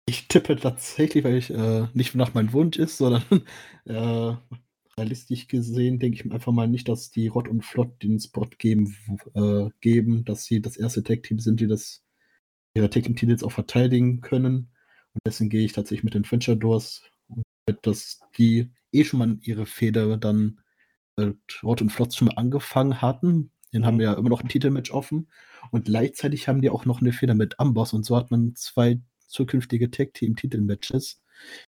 Ich 0.07 0.27
tippe 0.27 0.55
tatsächlich, 0.55 1.23
weil 1.23 1.35
ich 1.35 1.49
äh, 1.51 1.87
nicht 1.93 2.15
nach 2.15 2.33
meinem 2.33 2.53
Wunsch 2.53 2.77
ist, 2.77 2.97
sondern 2.97 3.23
äh, 3.85 4.35
realistisch 4.97 5.47
gesehen 5.47 5.99
denke 5.99 6.19
ich 6.19 6.31
einfach 6.31 6.51
mal 6.51 6.67
nicht, 6.67 6.87
dass 6.87 7.11
die 7.11 7.27
Rott 7.27 7.47
und 7.47 7.65
Flott 7.65 8.01
den 8.03 8.19
Spot 8.19 8.47
geben, 8.57 8.95
äh, 9.33 9.69
geben, 9.81 10.23
dass 10.25 10.45
sie 10.45 10.61
das 10.61 10.77
erste 10.77 11.03
Tag-Team 11.03 11.39
sind, 11.39 11.59
die 11.59 11.67
das 11.67 12.03
ihre 12.75 12.89
Tag-Team-Titel 12.89 13.31
jetzt 13.31 13.43
auch 13.43 13.51
verteidigen 13.51 14.21
können. 14.21 14.69
Und 15.13 15.21
deswegen 15.25 15.49
gehe 15.49 15.65
ich 15.65 15.73
tatsächlich 15.73 16.03
mit 16.03 16.13
den 16.13 16.25
French 16.25 16.49
Adors 16.49 17.03
dass 17.81 18.19
die 18.37 18.71
eh 18.91 19.03
schon 19.03 19.19
mal 19.19 19.37
ihre 19.41 19.65
Fehde 19.65 20.17
dann 20.17 20.61
äh, 21.17 21.31
Rot 21.63 21.81
und 21.81 21.89
Flotz 21.89 22.15
schon 22.15 22.27
mal 22.27 22.35
angefangen 22.35 23.01
hatten. 23.01 23.51
Den 23.73 23.81
mhm. 23.81 23.85
haben 23.85 23.99
wir 23.99 24.05
ja 24.05 24.13
immer 24.13 24.29
noch 24.29 24.41
ein 24.41 24.49
Titelmatch 24.49 24.91
offen. 24.91 25.29
Und 25.71 25.85
gleichzeitig 25.85 26.47
haben 26.47 26.61
die 26.61 26.69
auch 26.69 26.85
noch 26.85 27.01
eine 27.01 27.13
Feder 27.13 27.33
mit 27.33 27.59
Amboss. 27.59 27.93
Und 27.93 28.05
so 28.05 28.15
hat 28.15 28.31
man 28.31 28.55
zwei 28.55 28.99
zukünftige 29.27 29.91
Tag-Team-Titelmatches 29.91 31.21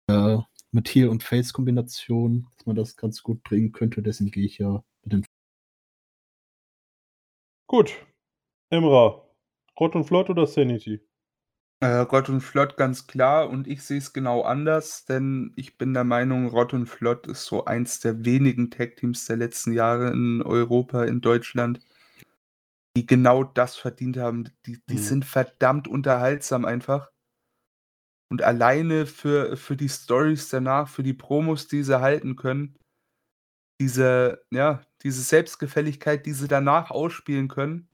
äh, 0.07 0.38
mit 0.72 0.90
Heel- 0.90 1.10
und 1.10 1.24
Face-Kombination, 1.24 2.48
dass 2.57 2.65
man 2.65 2.76
das 2.76 2.95
ganz 2.98 3.24
gut 3.24 3.44
bringen 3.44 3.72
könnte. 3.72 4.02
Deswegen 4.02 4.32
gehe 4.32 4.45
ich 4.45 4.57
ja 4.57 4.84
mit 5.03 5.14
den. 5.14 5.26
Gut. 7.68 8.06
Emra, 8.69 9.24
Rot 9.80 9.95
und 9.95 10.03
Flott 10.06 10.30
oder 10.30 10.48
Sanity? 10.48 11.02
Äh, 11.80 11.99
Rott 11.99 12.28
und 12.30 12.41
Flott 12.41 12.76
ganz 12.76 13.06
klar 13.06 13.49
und 13.49 13.68
ich 13.68 13.84
sehe 13.84 13.99
es 13.99 14.11
genau 14.11 14.41
anders, 14.41 15.06
denn 15.06 15.53
ich 15.56 15.78
bin 15.78 15.94
der 15.94 16.03
Meinung, 16.03 16.48
Rott 16.48 16.74
und 16.74 16.88
Flott 16.88 17.28
ist 17.28 17.45
so 17.45 17.65
eins 17.65 17.99
der 17.99 18.26
wenigen 18.26 18.72
Tag-Teams 18.72 19.26
der 19.26 19.38
letzten 19.38 19.74
Jahre 19.74 20.11
in 20.11 20.41
Europa, 20.41 21.03
in 21.03 21.22
Deutschland, 21.22 21.80
die 22.95 23.06
genau 23.06 23.44
das 23.44 23.76
verdient 23.76 24.18
haben. 24.18 24.49
Die, 24.65 24.80
die 24.90 24.95
Mhm. 24.95 24.98
sind 24.98 25.26
verdammt 25.26 25.88
unterhaltsam 25.88 26.65
einfach. 26.65 27.11
Und 28.30 28.41
alleine 28.41 29.06
für, 29.06 29.56
für 29.58 29.78
die 29.78 29.90
Stories 29.90 30.49
danach, 30.49 30.90
für 30.90 31.04
die 31.04 31.14
Promos, 31.14 31.68
die 31.68 31.84
sie 31.84 32.02
halten 32.02 32.36
können, 32.36 32.76
diese, 33.80 34.44
ja, 34.52 34.82
diese 35.04 35.22
Selbstgefälligkeit, 35.22 36.26
die 36.26 36.34
sie 36.34 36.48
danach 36.48 36.91
ausspielen 36.91 37.48
können, 37.48 37.88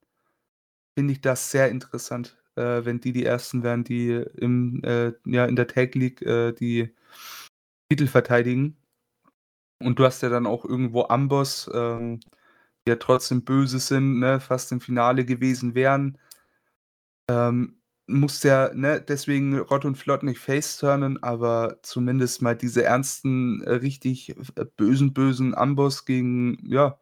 finde 0.97 1.13
ich 1.13 1.21
das 1.21 1.51
sehr 1.51 1.69
interessant 1.69 2.37
äh, 2.55 2.85
wenn 2.85 2.99
die 2.99 3.13
die 3.13 3.25
ersten 3.25 3.63
wären, 3.63 3.83
die 3.83 4.11
im, 4.37 4.81
äh, 4.83 5.13
ja, 5.25 5.45
in 5.45 5.55
der 5.55 5.67
Tag 5.67 5.95
League 5.95 6.21
äh, 6.21 6.51
die 6.53 6.93
Titel 7.89 8.07
verteidigen. 8.07 8.77
Und 9.79 9.99
du 9.99 10.05
hast 10.05 10.21
ja 10.23 10.29
dann 10.29 10.47
auch 10.47 10.65
irgendwo 10.65 11.03
Amboss, 11.03 11.69
ähm, 11.73 12.19
die 12.85 12.91
ja 12.91 12.95
trotzdem 12.97 13.43
böse 13.43 13.79
sind, 13.79 14.19
ne, 14.19 14.39
fast 14.39 14.71
im 14.71 14.81
Finale 14.81 15.25
gewesen 15.25 15.75
wären. 15.75 16.17
Ähm, 17.29 17.77
muss 18.13 18.43
ja, 18.43 18.71
ne, 18.73 19.03
deswegen 19.05 19.57
Rott 19.59 19.85
und 19.85 19.97
Flott 19.97 20.23
nicht 20.23 20.39
face-turnen, 20.39 21.21
aber 21.23 21.77
zumindest 21.81 22.41
mal 22.41 22.55
diese 22.55 22.83
ernsten, 22.83 23.61
äh, 23.63 23.73
richtig 23.73 24.35
äh, 24.55 24.65
bösen, 24.77 25.13
bösen 25.13 25.55
Amboss 25.55 26.05
gegen, 26.05 26.59
ja, 26.65 26.97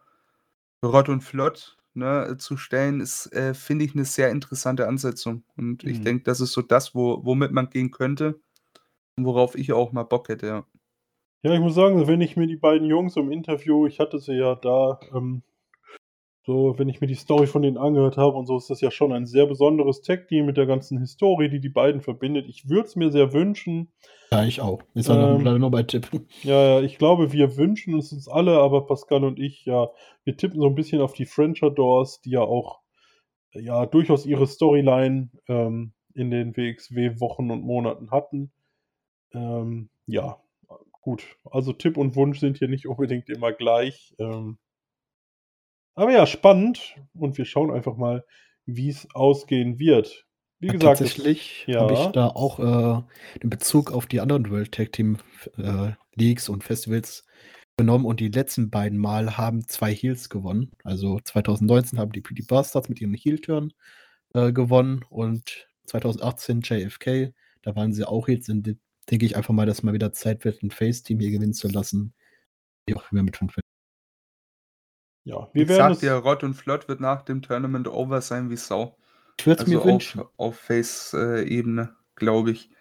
Rott 0.84 1.10
und 1.10 1.22
Flott 1.22 1.78
ne, 1.94 2.38
zu 2.38 2.58
stellen, 2.58 3.02
ist, 3.02 3.28
äh, 3.34 3.54
finde 3.54 3.86
ich, 3.86 3.94
eine 3.94 4.06
sehr 4.06 4.30
interessante 4.32 4.88
Ansetzung. 4.88 5.44
Und 5.58 5.84
ich 5.84 6.00
mhm. 6.00 6.04
denke, 6.04 6.24
das 6.24 6.42
ist 6.42 6.54
so 6.54 6.62
das, 6.62 6.96
wo, 6.96 7.24
womit 7.26 7.52
man 7.52 7.70
gehen 7.70 7.92
könnte 7.92 8.40
und 9.18 9.26
worauf 9.26 9.56
ich 9.56 9.74
auch 9.74 9.92
mal 9.92 10.04
Bock 10.04 10.30
hätte, 10.30 10.48
ja. 10.48 10.66
Ja, 11.44 11.54
ich 11.54 11.60
muss 11.60 11.74
sagen, 11.74 12.08
wenn 12.08 12.22
ich 12.22 12.38
mir 12.38 12.46
die 12.46 12.56
beiden 12.56 12.88
Jungs 12.88 13.16
im 13.18 13.32
Interview, 13.32 13.88
ich 13.88 14.00
hatte 14.00 14.20
sie 14.20 14.34
ja 14.34 14.56
da, 14.56 15.00
ähm, 15.14 15.42
so, 16.44 16.74
wenn 16.80 16.90
ich 16.90 17.02
mir 17.02 17.08
die 17.08 17.16
Story 17.16 17.46
von 17.46 17.62
denen 17.62 17.78
angehört 17.78 18.18
habe 18.18 18.36
und 18.36 18.48
so, 18.48 18.58
ist 18.58 18.70
das 18.70 18.82
ja 18.82 18.90
schon 18.90 19.14
ein 19.14 19.28
sehr 19.28 19.46
besonderes 19.46 20.02
Tech-Team 20.02 20.46
mit 20.46 20.58
der 20.58 20.66
ganzen 20.66 21.00
Historie, 21.00 21.50
die 21.50 21.60
die 21.60 21.70
beiden 21.70 22.02
verbindet. 22.02 22.48
Ich 22.48 22.68
würde 22.68 22.88
es 22.88 22.96
mir 22.96 23.12
sehr 23.12 23.32
wünschen. 23.32 23.92
Ja, 24.32 24.44
ich 24.44 24.60
auch. 24.60 24.82
Ist 24.96 25.10
ähm, 25.10 25.44
leider 25.44 25.60
nur 25.60 25.70
bei 25.70 25.84
Tipp. 25.84 26.10
Ja, 26.42 26.80
ja, 26.80 26.82
ich 26.82 26.98
glaube, 26.98 27.32
wir 27.32 27.58
wünschen 27.58 27.96
es 27.98 28.12
uns 28.12 28.28
alle, 28.28 28.58
aber 28.58 28.88
Pascal 28.88 29.24
und 29.24 29.40
ich, 29.40 29.66
ja, 29.66 29.92
wir 30.24 30.36
tippen 30.36 30.60
so 30.60 30.68
ein 30.68 30.76
bisschen 30.76 31.02
auf 31.02 31.14
die 31.14 31.26
French 31.26 31.60
Doors, 31.60 32.22
die 32.22 32.32
ja 32.32 32.42
auch, 32.42 32.80
ja, 33.54 33.86
durchaus 33.86 34.26
ihre 34.26 34.48
Storyline 34.48 35.30
ähm, 35.48 35.94
in 36.16 36.32
den 36.32 36.58
WXW-Wochen 36.58 37.52
und 37.52 37.64
Monaten 37.64 38.10
hatten. 38.10 38.52
Ähm, 39.34 39.90
ja, 40.08 40.38
gut. 41.02 41.24
Also 41.46 41.74
Tipp 41.74 41.98
und 41.98 42.16
Wunsch 42.16 42.40
sind 42.40 42.58
hier 42.58 42.68
nicht 42.68 42.88
unbedingt 42.88 43.30
immer 43.30 43.52
gleich. 43.52 44.16
Ähm, 44.18 44.58
aber 45.96 46.12
ja, 46.12 46.26
spannend. 46.26 46.96
Und 47.14 47.38
wir 47.38 47.46
schauen 47.46 47.72
einfach 47.72 47.98
mal, 47.98 48.26
wie 48.66 48.90
es 48.90 49.08
ausgehen 49.14 49.80
wird. 49.80 50.26
Wie 50.60 50.68
gesagt, 50.68 51.00
tatsächlich 51.00 51.66
ja. 51.68 51.82
habe 51.82 51.94
ich 51.94 52.06
da 52.08 52.28
auch 52.28 52.60
äh, 52.60 53.02
den 53.42 53.50
Bezug 53.50 53.92
auf 53.92 54.06
die 54.06 54.20
anderen 54.22 54.52
World 54.52 54.72
Tag 54.72 54.92
Team 54.92 55.18
äh, 55.58 55.94
Leagues 56.16 56.50
und 56.50 56.64
Festivals 56.64 57.26
genommen 57.78 58.06
und 58.06 58.20
die 58.20 58.28
letzten 58.28 58.70
beiden 58.70 59.00
Mal 59.00 59.38
haben 59.38 59.68
zwei 59.68 59.92
Heels 59.92 60.30
gewonnen. 60.30 60.72
Also 60.84 61.20
2019 61.24 61.98
haben 61.98 62.12
die 62.12 62.22
PD 62.22 62.44
Bastards 62.48 62.90
mit 62.90 63.02
ihrem 63.02 63.16
Heel-Turn 63.16 63.74
äh, 64.36 64.52
gewonnen 64.52 65.04
und 65.10 65.68
2018 65.88 66.62
JFK, 66.62 67.34
da 67.64 67.76
waren 67.76 67.92
sie 67.92 68.06
auch 68.06 68.28
jetzt, 68.28 68.48
denke 68.48 69.26
ich 69.26 69.36
einfach 69.36 69.54
mal, 69.54 69.66
dass 69.66 69.84
mal 69.84 69.94
wieder 69.94 70.14
Zeit 70.14 70.46
wird, 70.46 70.62
ein 70.62 70.72
Face-Team 70.72 71.20
hier 71.20 71.32
gewinnen 71.32 71.54
zu 71.54 71.68
lassen. 71.70 72.14
Wie 72.86 72.96
auch 72.96 73.12
immer 73.12 73.24
mit 73.24 73.38
fünf 73.38 73.58
ja, 75.24 75.50
wir 75.54 75.64
ich 75.64 75.70
werden 75.70 75.94
sag 75.94 76.00
dir, 76.00 76.14
Rott 76.14 76.44
und 76.44 76.56
Flott 76.56 76.88
wird 76.88 77.00
nach 77.00 77.22
dem 77.22 77.42
Tournament 77.42 77.88
over 77.88 78.22
sein 78.22 78.50
wie 78.50 78.58
Sau. 78.58 78.98
Ich 79.38 79.46
würde 79.46 79.64
es 79.64 79.68
also 79.68 79.80
mir 79.80 79.86
wünschen. 79.86 80.22
Auf, 80.22 80.32
auf 80.38 80.60
Face-Ebene, 80.60 81.96
glaube 82.16 82.52
ich. 82.52 82.70
Ich 82.70 82.78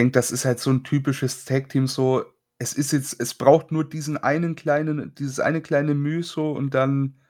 denke, 0.00 0.12
das 0.12 0.30
ist 0.30 0.44
halt 0.44 0.60
so 0.60 0.70
ein 0.70 0.84
typisches 0.84 1.44
Tag-Team, 1.44 1.86
so, 1.86 2.24
es 2.58 2.74
ist 2.74 2.92
jetzt, 2.92 3.20
es 3.20 3.34
braucht 3.34 3.70
nur 3.70 3.88
diesen 3.88 4.16
einen 4.16 4.56
kleinen, 4.56 5.14
dieses 5.14 5.40
eine 5.40 5.60
kleine 5.60 5.94
Mühe 5.94 6.22
so 6.22 6.52
und 6.52 6.74
dann. 6.74 7.20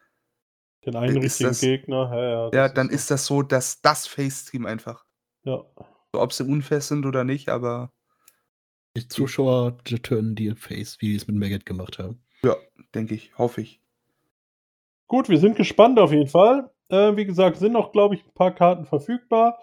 Den 0.87 0.97
einen 0.97 1.19
richtigen 1.19 1.51
das, 1.51 1.61
Gegner, 1.61 2.11
ja, 2.15 2.23
ja. 2.23 2.51
Ja, 2.53 2.69
dann 2.69 2.89
ist, 2.89 2.93
so. 2.93 2.97
ist 2.97 3.11
das 3.11 3.27
so, 3.27 3.43
dass 3.43 3.81
das 3.81 4.07
Face-Team 4.07 4.67
einfach. 4.67 5.05
Ja. 5.45 5.65
So, 6.13 6.21
ob 6.21 6.33
sie 6.33 6.45
unfest 6.45 6.89
sind 6.89 7.05
oder 7.05 7.25
nicht, 7.25 7.49
aber. 7.49 7.93
Die 8.97 9.07
Zuschauer 9.07 9.79
turnen 9.85 10.35
die 10.35 10.55
Face, 10.55 10.97
wie 11.01 11.09
die 11.11 11.17
es 11.17 11.27
mit 11.27 11.37
Maggot 11.37 11.67
gemacht 11.67 11.99
haben. 11.99 12.25
Ja, 12.43 12.57
denke 12.95 13.15
ich, 13.15 13.37
hoffe 13.39 13.61
ich. 13.61 13.81
Gut, 15.07 15.29
wir 15.29 15.39
sind 15.39 15.57
gespannt 15.57 15.99
auf 15.99 16.13
jeden 16.13 16.29
Fall. 16.29 16.71
Äh, 16.91 17.17
wie 17.17 17.25
gesagt, 17.25 17.57
sind 17.57 17.73
noch, 17.73 17.93
glaube 17.93 18.15
ich, 18.15 18.25
ein 18.25 18.35
paar 18.35 18.55
Karten 18.55 18.85
verfügbar. 18.85 19.61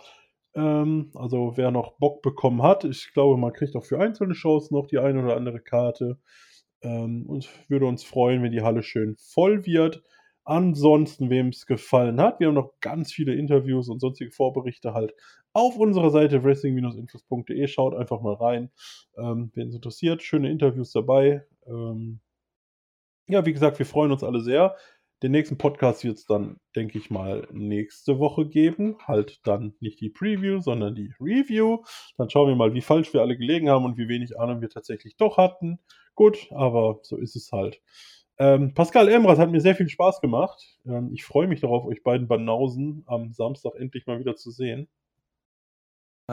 Ähm, 0.56 1.12
also 1.16 1.54
wer 1.56 1.72
noch 1.72 1.98
Bock 1.98 2.22
bekommen 2.22 2.64
hat, 2.64 2.84
ich 2.84 3.12
glaube, 3.14 3.38
man 3.38 3.54
kriegt 3.54 3.76
auch 3.76 3.86
für 3.86 4.00
einzelne 4.00 4.36
Shows 4.36 4.72
noch 4.72 4.88
die 4.88 5.00
eine 5.00 5.24
oder 5.24 5.36
andere 5.36 5.60
Karte. 5.60 6.20
Ähm, 6.82 7.26
und 7.28 7.50
würde 7.70 7.86
uns 7.86 8.04
freuen, 8.04 8.44
wenn 8.44 8.52
die 8.52 8.62
Halle 8.62 8.84
schön 8.84 9.16
voll 9.18 9.66
wird. 9.66 10.04
Ansonsten, 10.46 11.30
wem 11.32 11.50
es 11.50 11.66
gefallen 11.66 12.22
hat, 12.22 12.40
wir 12.40 12.48
haben 12.48 12.54
noch 12.56 12.74
ganz 12.80 13.12
viele 13.12 13.34
Interviews 13.34 13.90
und 13.90 14.00
sonstige 14.00 14.32
Vorberichte 14.32 14.94
halt 14.94 15.14
auf 15.54 15.78
unserer 15.78 16.12
Seite 16.12 16.44
wrestling-infos.de. 16.44 17.68
Schaut 17.68 17.96
einfach 17.96 18.22
mal 18.22 18.36
rein, 18.36 18.72
ähm, 19.18 19.52
wen 19.56 19.70
es 19.70 19.76
interessiert. 19.76 20.22
Schöne 20.22 20.52
Interviews 20.52 20.92
dabei. 20.92 21.46
Ähm, 21.66 22.20
ja, 23.28 23.46
wie 23.46 23.54
gesagt, 23.54 23.80
wir 23.80 23.86
freuen 23.86 24.12
uns 24.12 24.24
alle 24.24 24.42
sehr. 24.42 24.76
Den 25.24 25.32
nächsten 25.32 25.58
Podcast 25.58 26.04
wird 26.04 26.18
es 26.18 26.26
dann, 26.26 26.58
denke 26.76 26.98
ich 26.98 27.10
mal, 27.10 27.48
nächste 27.52 28.20
Woche 28.20 28.48
geben. 28.48 28.98
Halt 29.08 29.40
dann 29.46 29.74
nicht 29.80 30.02
die 30.02 30.10
Preview, 30.10 30.60
sondern 30.60 30.94
die 30.94 31.14
Review. 31.20 31.84
Dann 32.18 32.30
schauen 32.30 32.50
wir 32.50 32.56
mal, 32.56 32.74
wie 32.74 32.82
falsch 32.82 33.14
wir 33.14 33.22
alle 33.22 33.38
gelegen 33.38 33.70
haben 33.70 33.86
und 33.86 33.98
wie 33.98 34.10
wenig 34.10 34.40
Ahnung 34.40 34.62
wir 34.62 34.70
tatsächlich 34.70 35.16
doch 35.16 35.38
hatten. 35.38 35.80
Gut, 36.16 36.50
aber 36.52 37.00
so 37.02 37.18
ist 37.18 37.36
es 37.36 37.52
halt. 37.52 37.82
Ähm, 38.38 38.74
Pascal 38.74 39.08
Emrat 39.08 39.38
hat 39.38 39.50
mir 39.52 39.62
sehr 39.62 39.76
viel 39.76 39.88
Spaß 39.88 40.20
gemacht. 40.20 40.78
Ähm, 40.86 41.12
ich 41.14 41.24
freue 41.24 41.48
mich 41.48 41.62
darauf, 41.62 41.86
euch 41.86 42.04
beiden 42.04 42.28
Banausen 42.28 43.04
am 43.08 43.34
Samstag 43.34 43.76
endlich 43.76 44.06
mal 44.08 44.20
wieder 44.20 44.36
zu 44.36 44.52
sehen. 44.52 44.90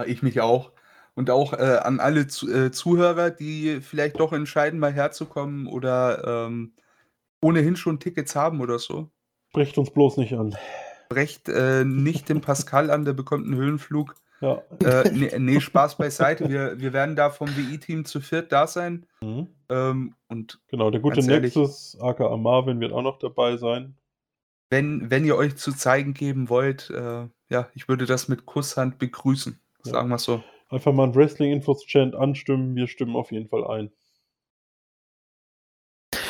Ich 0.07 0.23
mich 0.23 0.41
auch. 0.41 0.73
Und 1.15 1.29
auch 1.29 1.53
äh, 1.53 1.79
an 1.83 2.01
alle 2.01 2.27
zu, 2.27 2.51
äh, 2.51 2.71
Zuhörer, 2.71 3.31
die 3.31 3.81
vielleicht 3.83 4.19
doch 4.19 4.33
entscheiden, 4.33 4.81
mal 4.81 4.93
herzukommen 4.93 5.67
oder 5.67 6.47
ähm, 6.47 6.73
ohnehin 7.43 7.77
schon 7.77 8.01
Tickets 8.01 8.35
haben 8.35 8.61
oder 8.61 8.79
so. 8.79 9.11
Brecht 9.53 9.77
uns 9.77 9.91
bloß 9.91 10.17
nicht 10.17 10.33
an. 10.33 10.57
Brecht 11.11 11.49
äh, 11.49 11.85
nicht 11.85 12.31
den 12.31 12.41
Pascal 12.41 12.91
an, 12.91 13.05
der 13.05 13.13
bekommt 13.13 13.45
einen 13.45 13.57
Höhenflug. 13.57 14.15
Ja. 14.41 14.63
Äh, 14.83 15.11
nee, 15.13 15.31
nee, 15.39 15.61
Spaß 15.61 15.99
beiseite. 15.99 16.49
Wir, 16.49 16.81
wir 16.81 16.93
werden 16.93 17.15
da 17.15 17.31
vom 17.31 17.49
WI-Team 17.49 18.05
zu 18.05 18.21
viert 18.21 18.51
da 18.51 18.67
sein. 18.67 19.07
Mhm. 19.21 19.47
Ähm, 19.69 20.15
und 20.29 20.61
genau, 20.69 20.91
der 20.91 21.01
gute 21.01 21.23
Nexus, 21.25 21.97
aka 22.01 22.37
Marvin, 22.37 22.81
wird 22.81 22.93
auch 22.93 23.03
noch 23.03 23.19
dabei 23.19 23.57
sein. 23.57 23.95
Wenn, 24.71 25.11
wenn 25.11 25.25
ihr 25.25 25.37
euch 25.37 25.57
zu 25.57 25.73
zeigen 25.73 26.15
geben 26.15 26.49
wollt, 26.49 26.91
äh, 26.91 27.29
ja, 27.51 27.69
ich 27.75 27.89
würde 27.89 28.07
das 28.07 28.29
mit 28.29 28.47
Kusshand 28.47 28.99
begrüßen. 28.99 29.61
Sagen 29.83 30.09
wir 30.09 30.19
so. 30.19 30.43
Einfach 30.73 30.95
mal 30.95 31.05
ein 31.05 31.15
Wrestling-Infos-Chant 31.15 32.15
anstimmen. 32.15 32.75
Wir 32.75 32.87
stimmen 32.87 33.15
auf 33.15 33.31
jeden 33.31 33.47
Fall 33.47 33.67
ein. 33.67 33.91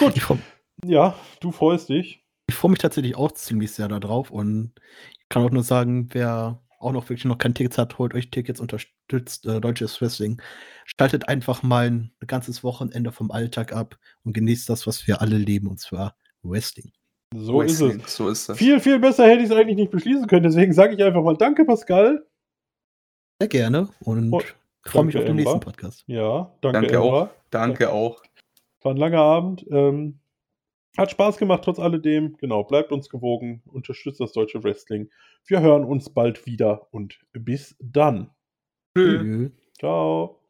Gut. 0.00 0.16
Ich 0.16 0.22
freue 0.22 0.38
Ja, 0.84 1.14
du 1.40 1.52
freust 1.52 1.90
dich. 1.90 2.24
freu 2.50 2.68
mich 2.68 2.80
tatsächlich 2.80 3.14
auch 3.14 3.30
ziemlich 3.32 3.70
sehr 3.70 3.86
darauf 3.86 4.32
und 4.32 4.72
ich 5.20 5.28
kann 5.28 5.44
auch 5.44 5.50
nur 5.52 5.62
sagen, 5.62 6.08
wer 6.12 6.60
auch 6.80 6.90
noch 6.90 7.08
wirklich 7.08 7.24
noch 7.24 7.38
kein 7.38 7.54
Ticket 7.54 7.78
hat, 7.78 7.98
holt 7.98 8.14
euch 8.14 8.32
Tickets, 8.32 8.58
unterstützt 8.58 9.46
äh, 9.46 9.60
deutsches 9.60 10.00
Wrestling. 10.00 10.42
Schaltet 10.84 11.28
einfach 11.28 11.62
mal 11.62 11.86
ein 11.88 12.12
ganzes 12.26 12.64
Wochenende 12.64 13.12
vom 13.12 13.30
Alltag 13.30 13.72
ab 13.72 13.96
und 14.24 14.32
genießt 14.32 14.68
das, 14.68 14.88
was 14.88 15.06
wir 15.06 15.22
alle 15.22 15.38
leben, 15.38 15.68
und 15.68 15.78
zwar 15.78 16.16
Wrestling. 16.42 16.90
So 17.32 17.62
ist 17.62 17.80
Wrestling, 17.80 18.02
es. 18.04 18.16
So 18.16 18.28
ist 18.28 18.48
das. 18.48 18.58
Viel, 18.58 18.80
viel 18.80 18.98
besser 18.98 19.28
hätte 19.28 19.44
ich 19.44 19.50
es 19.50 19.56
eigentlich 19.56 19.76
nicht 19.76 19.92
beschließen 19.92 20.26
können. 20.26 20.42
Deswegen 20.42 20.72
sage 20.72 20.94
ich 20.94 21.02
einfach 21.02 21.22
mal 21.22 21.36
Danke, 21.36 21.64
Pascal. 21.64 22.26
Sehr 23.42 23.48
gerne 23.48 23.88
und 24.04 24.32
Oh, 24.32 24.40
freue 24.84 25.04
mich 25.04 25.16
auf 25.16 25.24
den 25.24 25.34
nächsten 25.34 25.54
Emra. 25.56 25.64
Podcast. 25.64 26.04
Ja, 26.06 26.54
danke, 26.60 26.82
Danke 26.82 27.00
auch. 27.00 27.28
Danke 27.50 27.92
auch. 27.92 28.22
War 28.82 28.92
ein 28.92 28.96
langer 28.96 29.18
Abend. 29.18 29.66
Ähm, 29.68 30.20
hat 30.96 31.10
Spaß 31.10 31.38
gemacht, 31.38 31.62
trotz 31.64 31.80
alledem. 31.80 32.36
Genau, 32.36 32.62
bleibt 32.62 32.92
uns 32.92 33.08
gewogen, 33.08 33.60
unterstützt 33.66 34.20
das 34.20 34.30
deutsche 34.30 34.62
Wrestling. 34.62 35.10
Wir 35.44 35.60
hören 35.60 35.82
uns 35.82 36.08
bald 36.10 36.46
wieder 36.46 36.86
und 36.92 37.18
bis 37.32 37.74
dann. 37.80 38.30
Tschüss. 38.96 39.50
Ciao. 39.76 40.41